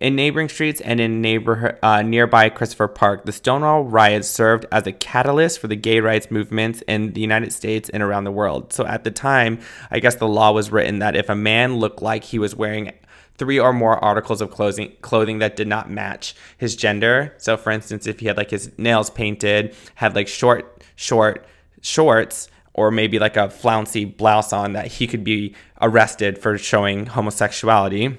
In 0.00 0.14
neighboring 0.14 0.48
streets 0.48 0.80
and 0.80 1.00
in 1.00 1.20
neighbor, 1.20 1.76
uh, 1.82 2.02
nearby 2.02 2.50
Christopher 2.50 2.86
Park, 2.86 3.24
the 3.24 3.32
Stonewall 3.32 3.82
riots 3.82 4.28
served 4.28 4.64
as 4.70 4.86
a 4.86 4.92
catalyst 4.92 5.58
for 5.58 5.66
the 5.66 5.74
gay 5.74 5.98
rights 5.98 6.30
movements 6.30 6.82
in 6.86 7.14
the 7.14 7.20
United 7.20 7.52
States 7.52 7.88
and 7.88 8.00
around 8.00 8.22
the 8.22 8.30
world. 8.30 8.72
So 8.72 8.86
at 8.86 9.02
the 9.02 9.10
time, 9.10 9.58
I 9.90 9.98
guess 9.98 10.14
the 10.14 10.28
law 10.28 10.52
was 10.52 10.70
written 10.70 11.00
that 11.00 11.16
if 11.16 11.28
a 11.28 11.34
man 11.34 11.78
looked 11.78 12.00
like 12.00 12.22
he 12.22 12.38
was 12.38 12.54
wearing 12.54 12.92
three 13.38 13.58
or 13.58 13.72
more 13.72 14.02
articles 14.04 14.40
of 14.40 14.52
clothing 14.52 14.92
clothing 15.00 15.40
that 15.40 15.56
did 15.56 15.66
not 15.66 15.90
match 15.90 16.36
his 16.58 16.76
gender. 16.76 17.34
So 17.38 17.56
for 17.56 17.72
instance, 17.72 18.06
if 18.06 18.20
he 18.20 18.26
had 18.26 18.36
like 18.36 18.50
his 18.50 18.70
nails 18.78 19.10
painted, 19.10 19.74
had 19.96 20.14
like 20.14 20.28
short 20.28 20.84
short 20.94 21.44
shorts 21.80 22.48
or 22.72 22.92
maybe 22.92 23.18
like 23.18 23.36
a 23.36 23.50
flouncy 23.50 24.04
blouse 24.04 24.52
on 24.52 24.74
that 24.74 24.86
he 24.86 25.08
could 25.08 25.24
be 25.24 25.56
arrested 25.80 26.38
for 26.38 26.56
showing 26.56 27.06
homosexuality. 27.06 28.16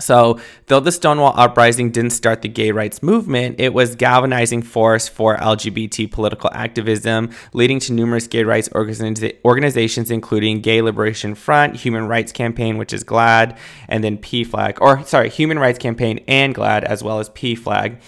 So, 0.00 0.40
though 0.66 0.80
the 0.80 0.92
Stonewall 0.92 1.34
Uprising 1.36 1.90
didn't 1.90 2.10
start 2.10 2.42
the 2.42 2.48
gay 2.48 2.70
rights 2.70 3.02
movement, 3.02 3.60
it 3.60 3.72
was 3.74 3.94
galvanizing 3.94 4.62
force 4.62 5.08
for 5.08 5.36
LGBT 5.36 6.10
political 6.10 6.50
activism, 6.52 7.30
leading 7.52 7.78
to 7.80 7.92
numerous 7.92 8.26
gay 8.26 8.44
rights 8.44 8.68
organiza- 8.70 9.36
organizations, 9.44 10.10
including 10.10 10.60
Gay 10.60 10.82
Liberation 10.82 11.34
Front, 11.34 11.76
Human 11.76 12.06
Rights 12.08 12.32
Campaign, 12.32 12.78
which 12.78 12.92
is 12.92 13.04
GLAAD, 13.04 13.56
and 13.88 14.02
then 14.02 14.18
PFLAG, 14.18 14.78
or 14.80 15.04
sorry, 15.04 15.28
Human 15.28 15.58
Rights 15.58 15.78
Campaign 15.78 16.20
and 16.26 16.54
GLAAD, 16.54 16.84
as 16.84 17.02
well 17.02 17.18
as 17.18 17.28
PFLAG. 17.30 17.98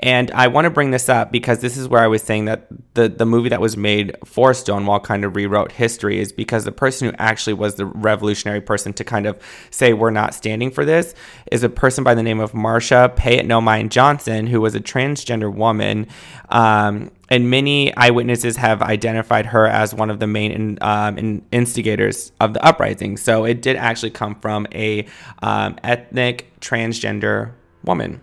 And 0.00 0.30
I 0.32 0.48
want 0.48 0.66
to 0.66 0.70
bring 0.70 0.90
this 0.90 1.08
up 1.08 1.32
because 1.32 1.60
this 1.60 1.76
is 1.76 1.88
where 1.88 2.02
I 2.02 2.06
was 2.06 2.22
saying 2.22 2.44
that 2.44 2.66
the, 2.94 3.08
the 3.08 3.24
movie 3.24 3.48
that 3.48 3.60
was 3.60 3.76
made 3.76 4.14
for 4.24 4.52
Stonewall 4.52 5.00
kind 5.00 5.24
of 5.24 5.34
rewrote 5.34 5.72
history, 5.72 6.20
is 6.20 6.32
because 6.32 6.64
the 6.64 6.72
person 6.72 7.08
who 7.08 7.14
actually 7.18 7.54
was 7.54 7.76
the 7.76 7.86
revolutionary 7.86 8.60
person 8.60 8.92
to 8.94 9.04
kind 9.04 9.26
of 9.26 9.40
say, 9.70 9.94
we're 9.94 10.10
not 10.10 10.34
standing 10.34 10.70
for 10.70 10.84
this, 10.84 11.14
is 11.50 11.62
a 11.62 11.68
person 11.68 12.04
by 12.04 12.14
the 12.14 12.22
name 12.22 12.40
of 12.40 12.52
Marsha 12.52 13.14
Pay 13.16 13.38
It 13.38 13.46
No 13.46 13.60
Mind 13.60 13.90
Johnson, 13.90 14.46
who 14.46 14.60
was 14.60 14.74
a 14.74 14.80
transgender 14.80 15.52
woman. 15.52 16.06
Um, 16.50 17.10
and 17.28 17.50
many 17.50 17.96
eyewitnesses 17.96 18.56
have 18.56 18.82
identified 18.82 19.46
her 19.46 19.66
as 19.66 19.94
one 19.94 20.10
of 20.10 20.20
the 20.20 20.26
main 20.26 20.52
in, 20.52 20.78
um, 20.82 21.18
in 21.18 21.44
instigators 21.52 22.32
of 22.38 22.52
the 22.52 22.64
uprising. 22.64 23.16
So 23.16 23.44
it 23.44 23.62
did 23.62 23.76
actually 23.76 24.10
come 24.10 24.34
from 24.36 24.66
a 24.72 25.06
um, 25.42 25.76
ethnic 25.82 26.52
transgender 26.60 27.52
woman. 27.82 28.20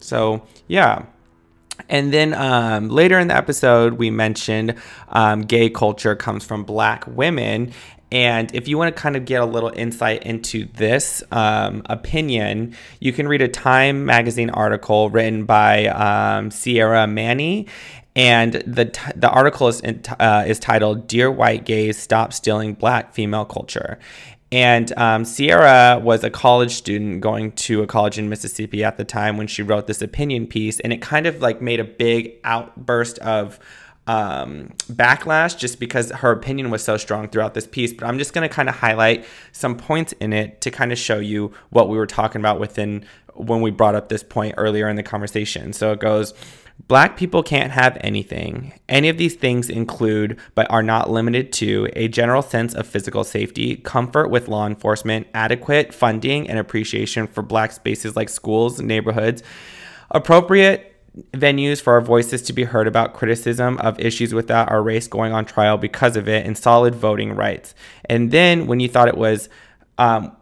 So 0.00 0.46
yeah. 0.66 1.06
And 1.92 2.10
then 2.10 2.32
um, 2.32 2.88
later 2.88 3.18
in 3.18 3.28
the 3.28 3.36
episode, 3.36 3.98
we 3.98 4.10
mentioned 4.10 4.76
um, 5.10 5.42
gay 5.42 5.68
culture 5.68 6.16
comes 6.16 6.42
from 6.42 6.64
black 6.64 7.06
women. 7.06 7.72
And 8.10 8.52
if 8.54 8.66
you 8.66 8.78
want 8.78 8.96
to 8.96 9.00
kind 9.00 9.14
of 9.14 9.26
get 9.26 9.42
a 9.42 9.44
little 9.44 9.70
insight 9.76 10.22
into 10.22 10.64
this 10.72 11.22
um, 11.30 11.82
opinion, 11.90 12.74
you 12.98 13.12
can 13.12 13.28
read 13.28 13.42
a 13.42 13.48
Time 13.48 14.06
magazine 14.06 14.48
article 14.48 15.10
written 15.10 15.44
by 15.44 15.86
um, 15.88 16.50
Sierra 16.50 17.06
Mannie. 17.06 17.68
And 18.16 18.54
the, 18.66 18.86
t- 18.86 19.12
the 19.14 19.28
article 19.28 19.68
is, 19.68 19.82
uh, 20.18 20.44
is 20.46 20.58
titled 20.58 21.06
Dear 21.06 21.30
White 21.30 21.66
Gays, 21.66 21.98
Stop 21.98 22.32
Stealing 22.32 22.72
Black 22.72 23.12
Female 23.12 23.44
Culture. 23.44 23.98
And 24.52 24.96
um, 24.98 25.24
Sierra 25.24 25.98
was 25.98 26.22
a 26.22 26.30
college 26.30 26.72
student 26.72 27.22
going 27.22 27.52
to 27.52 27.82
a 27.82 27.86
college 27.86 28.18
in 28.18 28.28
Mississippi 28.28 28.84
at 28.84 28.98
the 28.98 29.04
time 29.04 29.38
when 29.38 29.46
she 29.46 29.62
wrote 29.62 29.86
this 29.86 30.02
opinion 30.02 30.46
piece. 30.46 30.78
And 30.80 30.92
it 30.92 31.00
kind 31.00 31.26
of 31.26 31.40
like 31.40 31.62
made 31.62 31.80
a 31.80 31.84
big 31.84 32.34
outburst 32.44 33.18
of 33.20 33.58
um, 34.06 34.74
backlash 34.92 35.56
just 35.56 35.80
because 35.80 36.10
her 36.10 36.32
opinion 36.32 36.70
was 36.70 36.84
so 36.84 36.98
strong 36.98 37.28
throughout 37.28 37.54
this 37.54 37.66
piece. 37.66 37.94
But 37.94 38.06
I'm 38.06 38.18
just 38.18 38.34
going 38.34 38.46
to 38.46 38.54
kind 38.54 38.68
of 38.68 38.74
highlight 38.74 39.24
some 39.52 39.74
points 39.74 40.12
in 40.20 40.34
it 40.34 40.60
to 40.60 40.70
kind 40.70 40.92
of 40.92 40.98
show 40.98 41.18
you 41.18 41.54
what 41.70 41.88
we 41.88 41.96
were 41.96 42.06
talking 42.06 42.40
about 42.40 42.60
within 42.60 43.06
when 43.34 43.62
we 43.62 43.70
brought 43.70 43.94
up 43.94 44.10
this 44.10 44.22
point 44.22 44.56
earlier 44.58 44.86
in 44.86 44.96
the 44.96 45.02
conversation. 45.02 45.72
So 45.72 45.92
it 45.92 46.00
goes. 46.00 46.34
Black 46.88 47.16
people 47.16 47.42
can't 47.42 47.72
have 47.72 47.96
anything. 48.00 48.78
Any 48.88 49.08
of 49.08 49.16
these 49.16 49.34
things 49.34 49.70
include, 49.70 50.38
but 50.54 50.70
are 50.70 50.82
not 50.82 51.10
limited 51.10 51.52
to, 51.54 51.88
a 51.94 52.08
general 52.08 52.42
sense 52.42 52.74
of 52.74 52.86
physical 52.86 53.24
safety, 53.24 53.76
comfort 53.76 54.28
with 54.28 54.48
law 54.48 54.66
enforcement, 54.66 55.26
adequate 55.32 55.94
funding 55.94 56.48
and 56.50 56.58
appreciation 56.58 57.26
for 57.26 57.42
black 57.42 57.72
spaces 57.72 58.16
like 58.16 58.28
schools, 58.28 58.80
neighborhoods, 58.80 59.42
appropriate 60.10 60.88
venues 61.32 61.80
for 61.80 61.92
our 61.92 62.00
voices 62.00 62.42
to 62.42 62.52
be 62.52 62.64
heard 62.64 62.86
about 62.86 63.14
criticism 63.14 63.78
of 63.78 63.98
issues 64.00 64.32
without 64.34 64.70
our 64.70 64.82
race 64.82 65.06
going 65.06 65.32
on 65.32 65.44
trial 65.44 65.78
because 65.78 66.16
of 66.16 66.28
it, 66.28 66.46
and 66.46 66.56
solid 66.56 66.94
voting 66.94 67.34
rights. 67.34 67.74
And 68.06 68.30
then 68.30 68.66
when 68.66 68.80
you 68.80 68.88
thought 68.88 69.08
it 69.08 69.16
was, 69.16 69.48
um, 69.98 70.36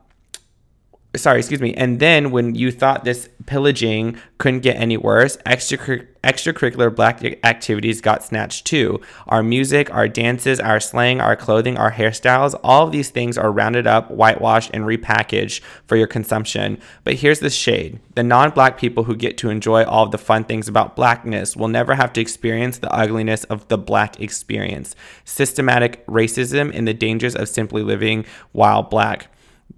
sorry, 1.17 1.41
excuse 1.41 1.61
me. 1.61 1.75
And 1.75 1.99
then 1.99 2.31
when 2.31 2.55
you 2.55 2.71
thought 2.71 3.05
this 3.05 3.29
pillaging 3.47 4.17
couldn't 4.39 4.61
get 4.61 4.77
any 4.77 4.97
worse, 4.97 5.37
extracur- 5.39 6.07
extracurricular 6.23 6.95
black 6.95 7.23
activities 7.45 8.01
got 8.01 8.23
snatched 8.23 8.65
too. 8.67 9.01
Our 9.27 9.43
music, 9.43 9.93
our 9.93 10.07
dances, 10.07 10.61
our 10.61 10.79
slang, 10.79 11.21
our 11.21 11.35
clothing, 11.35 11.77
our 11.77 11.91
hairstyles, 11.91 12.59
all 12.63 12.87
of 12.87 12.93
these 12.93 13.11
things 13.11 13.37
are 13.37 13.51
rounded 13.51 13.89
up, 13.89 14.11
whitewashed, 14.11 14.71
and 14.73 14.85
repackaged 14.85 15.63
for 15.85 15.97
your 15.97 16.07
consumption. 16.07 16.79
But 17.03 17.15
here's 17.15 17.41
the 17.41 17.51
shade 17.51 17.99
the 18.15 18.23
non 18.23 18.51
black 18.51 18.79
people 18.79 19.05
who 19.05 19.17
get 19.17 19.37
to 19.39 19.51
enjoy 19.51 19.85
all 19.85 20.05
of 20.05 20.13
the 20.13 20.19
fun 20.19 20.45
things 20.45 20.69
about 20.69 20.95
blackness 20.95 21.57
will 21.57 21.69
never 21.69 21.95
have 21.95 22.13
to 22.13 22.21
experience 22.21 22.79
the 22.79 22.93
ugliness 22.95 23.43
of 23.45 23.67
the 23.67 23.79
black 23.79 24.21
experience, 24.21 24.95
systematic 25.25 26.07
racism, 26.07 26.71
and 26.73 26.87
the 26.87 26.95
dangers 26.95 27.35
of 27.35 27.49
simply 27.49 27.83
living 27.83 28.25
while 28.53 28.83
black. 28.85 29.29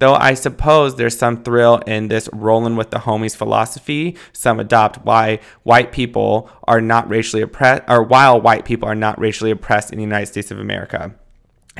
Though 0.02 0.14
I 0.16 0.34
suppose 0.34 0.96
there's 0.96 1.16
some 1.16 1.44
thrill 1.44 1.76
in 1.86 2.08
this 2.08 2.28
rolling 2.32 2.74
with 2.74 2.90
the 2.90 2.98
homies 2.98 3.36
philosophy, 3.36 4.16
some 4.32 4.58
adopt 4.58 5.04
why 5.04 5.38
white 5.62 5.92
people 5.92 6.50
are 6.64 6.80
not 6.80 7.08
racially 7.08 7.40
oppressed, 7.40 7.84
or 7.86 8.02
while 8.02 8.40
white 8.40 8.64
people 8.64 8.88
are 8.88 8.96
not 8.96 9.16
racially 9.20 9.52
oppressed 9.52 9.92
in 9.92 9.98
the 9.98 10.02
United 10.02 10.26
States 10.26 10.50
of 10.50 10.58
America. 10.58 11.14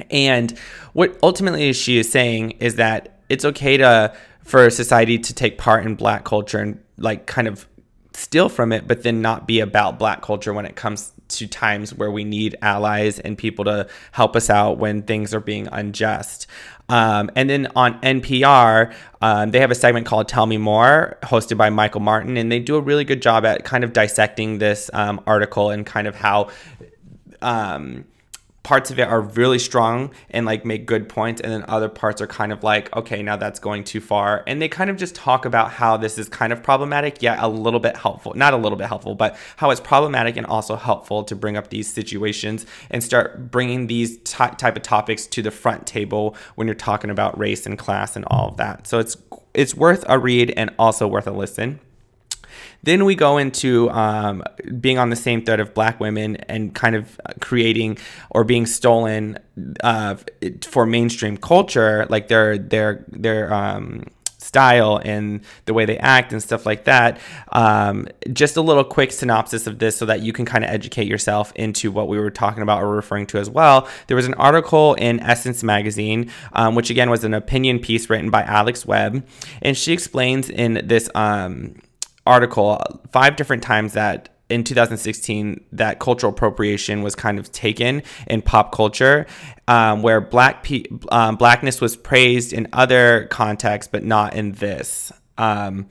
And 0.09 0.57
what 0.93 1.19
ultimately 1.21 1.73
she 1.73 1.99
is 1.99 2.13
saying 2.13 2.53
is 2.61 2.77
that 2.77 3.19
it's 3.29 3.45
okay 3.45 3.77
to 3.79 4.15
for 4.45 4.71
society 4.71 5.19
to 5.19 5.35
take 5.35 5.59
part 5.59 5.85
in 5.85 5.97
black 5.97 6.23
culture 6.25 6.61
and 6.61 6.81
like 6.99 7.27
kind 7.27 7.49
of 7.49 7.67
steal 8.15 8.49
from 8.49 8.71
it, 8.71 8.87
but 8.87 9.03
then 9.03 9.21
not 9.21 9.49
be 9.49 9.59
about 9.59 9.99
black 9.99 10.23
culture 10.23 10.55
when 10.55 10.65
it 10.65 10.77
comes 10.77 11.11
to 11.39 11.47
times 11.47 11.95
where 11.95 12.11
we 12.11 12.25
need 12.25 12.57
allies 12.63 13.19
and 13.19 13.37
people 13.37 13.65
to 13.67 13.89
help 14.13 14.37
us 14.37 14.51
out 14.51 14.79
when 14.79 15.03
things 15.03 15.35
are 15.35 15.41
being 15.41 15.69
unjust. 15.71 16.47
Um, 16.89 17.31
and 17.37 17.49
then 17.49 17.69
on 17.75 18.01
NPR, 18.01 18.93
um, 19.21 19.51
they 19.51 19.61
have 19.61 19.71
a 19.71 19.75
segment 19.75 20.07
called 20.07 20.29
Tell 20.29 20.47
Me 20.47 20.59
More, 20.59 21.17
hosted 21.23 21.57
by 21.57 21.71
Michael 21.71 22.01
Martin, 22.01 22.37
and 22.37 22.51
they 22.51 22.59
do 22.59 22.77
a 22.77 22.81
really 22.81 23.05
good 23.05 23.23
job 23.23 23.45
at 23.45 23.65
kind 23.65 23.85
of 23.85 23.93
dissecting 23.93 24.59
this 24.59 24.91
um, 24.93 25.21
article 25.27 25.71
and 25.71 25.87
kind 25.87 26.07
of 26.07 26.15
how 26.15 26.51
um, 27.41 28.05
parts 28.63 28.91
of 28.91 28.99
it 28.99 29.09
are 29.09 29.21
really 29.21 29.59
strong 29.59 30.11
and 30.31 30.47
like 30.47 30.65
make 30.65 30.87
good 30.87 31.09
points 31.09 31.41
and 31.41 31.53
then 31.53 31.65
other 31.69 31.89
parts 31.89 32.21
are 32.21 32.27
kind 32.27 32.53
of 32.53 32.63
like 32.63 32.95
okay 32.97 33.23
now 33.23 33.37
that's 33.37 33.59
going 33.59 33.85
too 33.85 34.01
far. 34.01 34.45
And 34.47 34.63
they 34.63 34.69
kind 34.69 34.91
of 34.91 34.97
just 34.97 35.15
talk 35.15 35.45
about 35.45 35.73
how 35.73 35.97
this 35.97 36.19
is 36.19 36.29
kind 36.29 36.53
of 36.53 36.63
problematic 36.63 37.23
yet 37.23 37.39
a 37.41 37.49
little 37.49 37.81
bit 37.81 37.97
helpful 37.97 38.33
not 38.35 38.55
a 38.55 38.57
little 38.57 38.79
bit 38.79 38.87
helpful 38.87 39.15
but 39.15 39.37
how 39.57 39.71
it's 39.71 39.81
problematic 39.81 40.37
and 40.37 40.47
also 40.47 40.77
helpful 40.77 41.25
to 41.25 41.35
bring 41.35 41.57
up 41.57 41.71
these 41.71 41.93
situations 41.93 42.67
and 42.91 43.03
start 43.03 43.51
bringing 43.51 43.87
these 43.87 44.19
ty- 44.19 44.51
type 44.51 44.77
of 44.77 44.83
topics 44.83 45.27
to 45.27 45.43
the 45.43 45.51
front 45.51 45.87
table 45.87 46.37
when 46.55 46.67
you're 46.67 46.75
talking 46.75 47.11
about 47.11 47.37
race 47.39 47.67
and 47.67 47.79
class 47.79 48.17
and 48.17 48.25
all 48.27 48.49
of 48.49 48.57
that. 48.57 48.87
So 48.87 48.99
it's 48.99 49.17
it's 49.55 49.75
worth 49.75 50.05
a 50.09 50.19
read 50.19 50.53
and 50.57 50.71
also 50.79 51.07
worth 51.07 51.27
a 51.27 51.31
listen 51.31 51.81
then 52.83 53.05
we 53.05 53.15
go 53.15 53.39
into 53.39 53.91
um, 53.91 54.43
being 54.81 54.99
on 54.99 55.11
the 55.11 55.17
same 55.17 55.45
thread 55.45 55.61
of 55.61 55.75
black 55.75 56.01
women 56.01 56.37
and 56.49 56.75
kind 56.75 56.97
of 56.97 57.21
creating 57.41 57.99
or 58.31 58.45
being 58.45 58.67
stolen 58.67 59.39
uh, 59.83 60.17
for 60.63 60.87
mainstream 60.87 61.37
culture, 61.37 62.07
like 62.09 62.29
their 62.29 62.59
their 62.59 63.05
their 63.09 63.53
um, 63.53 64.05
style 64.43 65.01
and 65.03 65.41
the 65.65 65.75
way 65.75 65.85
they 65.85 65.97
act 65.99 66.33
and 66.33 66.43
stuff 66.43 66.67
like 66.67 66.85
that. 66.85 67.19
Um, 67.53 68.09
just 68.33 68.57
a 68.57 68.61
little 68.61 68.85
quick 68.85 69.13
synopsis 69.13 69.67
of 69.67 69.79
this 69.79 69.97
so 69.97 70.07
that 70.07 70.21
you 70.21 70.33
can 70.33 70.45
kind 70.45 70.65
of 70.65 70.71
educate 70.71 71.07
yourself 71.07 71.53
into 71.55 71.91
what 71.91 72.09
we 72.09 72.19
were 72.19 72.31
talking 72.31 72.63
about 72.63 72.83
or 72.83 72.91
referring 72.95 73.27
to 73.29 73.39
as 73.39 73.49
well. 73.49 73.89
There 74.09 74.17
was 74.17 74.27
an 74.27 74.35
article 74.35 74.95
in 74.95 75.21
Essence 75.21 75.63
magazine, 75.63 76.31
um, 76.53 76.75
which 76.75 76.91
again 76.91 77.09
was 77.09 77.25
an 77.25 77.35
opinion 77.35 77.79
piece 77.79 78.11
written 78.11 78.31
by 78.31 78.43
Alex 78.43 78.85
Webb, 78.85 79.27
and 79.63 79.77
she 79.77 79.93
explains 79.93 80.51
in 80.51 80.83
this. 80.87 81.09
Um, 81.15 81.77
article 82.27 82.83
five 83.11 83.37
different 83.37 83.63
times 83.63 83.95
that 83.95 84.29
in 84.49 84.65
2016 84.65 85.65
that 85.73 85.99
cultural 85.99 86.33
appropriation 86.33 87.03
was 87.03 87.15
kind 87.15 87.39
of 87.39 87.51
taken 87.53 88.03
in 88.27 88.43
pop 88.43 88.73
culture 88.73 89.27
um, 89.67 90.03
where 90.03 90.21
black 90.21 90.63
pe- 90.63 90.85
um, 91.11 91.37
blackness 91.37 91.81
was 91.81 91.97
praised 91.97 92.53
in 92.53 92.69
other 92.73 93.27
contexts 93.31 93.91
but 93.91 94.05
not 94.05 94.35
in 94.35 94.53
this. 94.53 95.13
Um, 95.39 95.89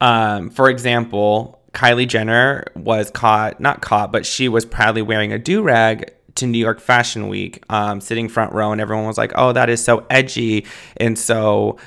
um 0.00 0.50
for 0.50 0.68
example 0.68 1.60
kylie 1.72 2.06
jenner 2.06 2.64
was 2.76 3.10
caught 3.10 3.58
not 3.60 3.80
caught 3.80 4.12
but 4.12 4.26
she 4.26 4.48
was 4.48 4.66
proudly 4.66 5.00
wearing 5.00 5.32
a 5.32 5.38
do-rag 5.38 6.12
to 6.36 6.46
New 6.46 6.58
York 6.58 6.80
Fashion 6.80 7.28
Week, 7.28 7.62
um, 7.68 8.00
sitting 8.00 8.28
front 8.28 8.52
row, 8.52 8.72
and 8.72 8.80
everyone 8.80 9.06
was 9.06 9.18
like, 9.18 9.32
"Oh, 9.34 9.52
that 9.52 9.68
is 9.70 9.82
so 9.82 10.06
edgy 10.10 10.66
and 10.96 11.18
so 11.18 11.78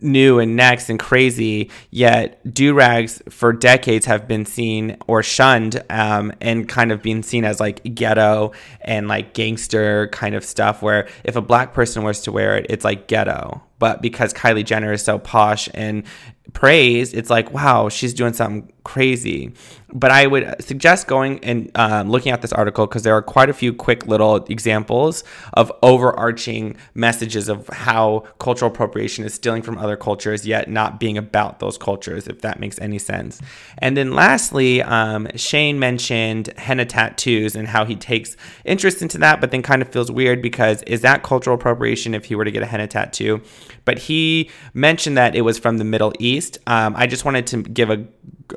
new 0.00 0.38
and 0.38 0.56
next 0.56 0.88
and 0.88 0.98
crazy." 0.98 1.70
Yet 1.90 2.40
do 2.52 2.74
rags 2.74 3.22
for 3.28 3.52
decades 3.52 4.06
have 4.06 4.26
been 4.26 4.44
seen 4.46 4.96
or 5.06 5.22
shunned, 5.22 5.82
um, 5.90 6.32
and 6.40 6.68
kind 6.68 6.92
of 6.92 7.02
being 7.02 7.22
seen 7.22 7.44
as 7.44 7.60
like 7.60 7.94
ghetto 7.94 8.52
and 8.82 9.08
like 9.08 9.34
gangster 9.34 10.08
kind 10.08 10.34
of 10.34 10.44
stuff. 10.44 10.82
Where 10.82 11.08
if 11.24 11.36
a 11.36 11.42
black 11.42 11.74
person 11.74 12.02
was 12.02 12.20
to 12.22 12.32
wear 12.32 12.56
it, 12.56 12.66
it's 12.68 12.84
like 12.84 13.06
ghetto. 13.06 13.62
But 13.78 14.02
because 14.02 14.34
Kylie 14.34 14.64
Jenner 14.64 14.92
is 14.92 15.02
so 15.02 15.18
posh 15.18 15.68
and 15.72 16.04
praised, 16.52 17.14
it's 17.14 17.30
like, 17.30 17.52
wow, 17.52 17.88
she's 17.88 18.14
doing 18.14 18.32
something 18.32 18.70
crazy. 18.84 19.52
But 19.92 20.10
I 20.10 20.26
would 20.26 20.56
suggest 20.62 21.06
going 21.08 21.42
and 21.44 21.70
um, 21.74 22.10
looking 22.10 22.32
at 22.32 22.42
this 22.42 22.52
article 22.52 22.86
because 22.86 23.02
there 23.02 23.14
are 23.14 23.22
quite 23.22 23.50
a 23.50 23.52
few 23.52 23.72
quick 23.72 24.06
little 24.06 24.36
examples 24.36 25.24
of 25.54 25.72
overarching 25.82 26.76
messages 26.94 27.48
of 27.48 27.66
how 27.68 28.24
cultural 28.38 28.70
appropriation 28.70 29.24
is 29.24 29.34
stealing 29.34 29.62
from 29.62 29.78
other 29.78 29.96
cultures, 29.96 30.46
yet 30.46 30.70
not 30.70 31.00
being 31.00 31.18
about 31.18 31.58
those 31.58 31.76
cultures, 31.76 32.28
if 32.28 32.40
that 32.42 32.60
makes 32.60 32.78
any 32.80 32.98
sense. 32.98 33.40
And 33.78 33.96
then 33.96 34.12
lastly, 34.12 34.82
um, 34.82 35.28
Shane 35.34 35.78
mentioned 35.78 36.52
henna 36.56 36.86
tattoos 36.86 37.56
and 37.56 37.66
how 37.66 37.84
he 37.84 37.96
takes 37.96 38.36
interest 38.64 39.02
into 39.02 39.18
that, 39.18 39.40
but 39.40 39.50
then 39.50 39.62
kind 39.62 39.82
of 39.82 39.88
feels 39.88 40.10
weird 40.10 40.40
because 40.40 40.82
is 40.84 41.00
that 41.02 41.22
cultural 41.22 41.54
appropriation 41.54 42.14
if 42.14 42.26
he 42.26 42.34
were 42.34 42.44
to 42.44 42.50
get 42.52 42.62
a 42.62 42.66
henna 42.66 42.86
tattoo? 42.86 43.42
But 43.84 43.98
he 43.98 44.50
mentioned 44.72 45.16
that 45.16 45.34
it 45.34 45.40
was 45.40 45.58
from 45.58 45.78
the 45.78 45.84
Middle 45.84 46.12
East. 46.18 46.39
Um, 46.66 46.94
I 46.96 47.06
just 47.06 47.24
wanted 47.24 47.46
to 47.48 47.62
give 47.62 47.90
a 47.90 48.06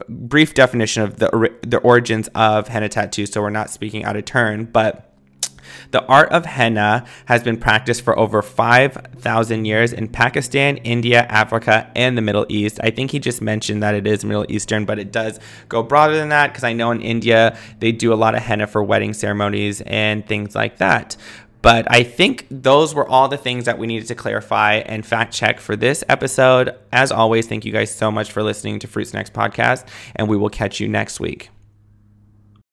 brief 0.09 0.53
definition 0.53 1.03
of 1.03 1.17
the 1.17 1.51
the 1.61 1.77
origins 1.77 2.29
of 2.35 2.67
henna 2.67 2.89
tattoos, 2.89 3.31
so 3.31 3.41
we're 3.41 3.49
not 3.49 3.69
speaking 3.69 4.03
out 4.03 4.15
of 4.15 4.25
turn, 4.25 4.65
but. 4.65 5.09
The 5.91 6.03
art 6.05 6.31
of 6.31 6.45
henna 6.45 7.05
has 7.25 7.43
been 7.43 7.57
practiced 7.57 8.01
for 8.01 8.17
over 8.17 8.41
5,000 8.41 9.65
years 9.65 9.93
in 9.93 10.07
Pakistan, 10.07 10.77
India, 10.77 11.23
Africa, 11.29 11.91
and 11.95 12.17
the 12.17 12.21
Middle 12.21 12.45
East. 12.49 12.79
I 12.83 12.89
think 12.89 13.11
he 13.11 13.19
just 13.19 13.41
mentioned 13.41 13.83
that 13.83 13.93
it 13.93 14.07
is 14.07 14.25
Middle 14.25 14.45
Eastern, 14.49 14.85
but 14.85 14.97
it 14.99 15.11
does 15.11 15.39
go 15.69 15.83
broader 15.83 16.15
than 16.15 16.29
that 16.29 16.47
because 16.47 16.63
I 16.63 16.73
know 16.73 16.91
in 16.91 17.01
India 17.01 17.57
they 17.79 17.91
do 17.91 18.11
a 18.11 18.15
lot 18.15 18.33
of 18.35 18.41
henna 18.41 18.67
for 18.67 18.83
wedding 18.83 19.13
ceremonies 19.13 19.81
and 19.81 20.25
things 20.27 20.55
like 20.55 20.77
that. 20.77 21.15
But 21.63 21.89
I 21.89 22.03
think 22.03 22.45
those 22.51 22.93
were 22.93 23.07
all 23.07 23.29
the 23.29 23.37
things 23.37 23.65
that 23.65 23.79
we 23.79 23.87
needed 23.87 24.09
to 24.09 24.15
clarify 24.15 24.75
and 24.85 25.03
fact 25.05 25.33
check 25.33 25.61
for 25.61 25.77
this 25.77 26.03
episode. 26.09 26.75
As 26.91 27.09
always, 27.09 27.47
thank 27.47 27.63
you 27.63 27.71
guys 27.71 27.89
so 27.89 28.11
much 28.11 28.33
for 28.33 28.43
listening 28.43 28.79
to 28.79 28.87
Fruit 28.87 29.07
Snacks 29.07 29.29
Podcast, 29.29 29.87
and 30.15 30.27
we 30.27 30.35
will 30.35 30.49
catch 30.49 30.81
you 30.81 30.89
next 30.89 31.21
week. 31.21 31.49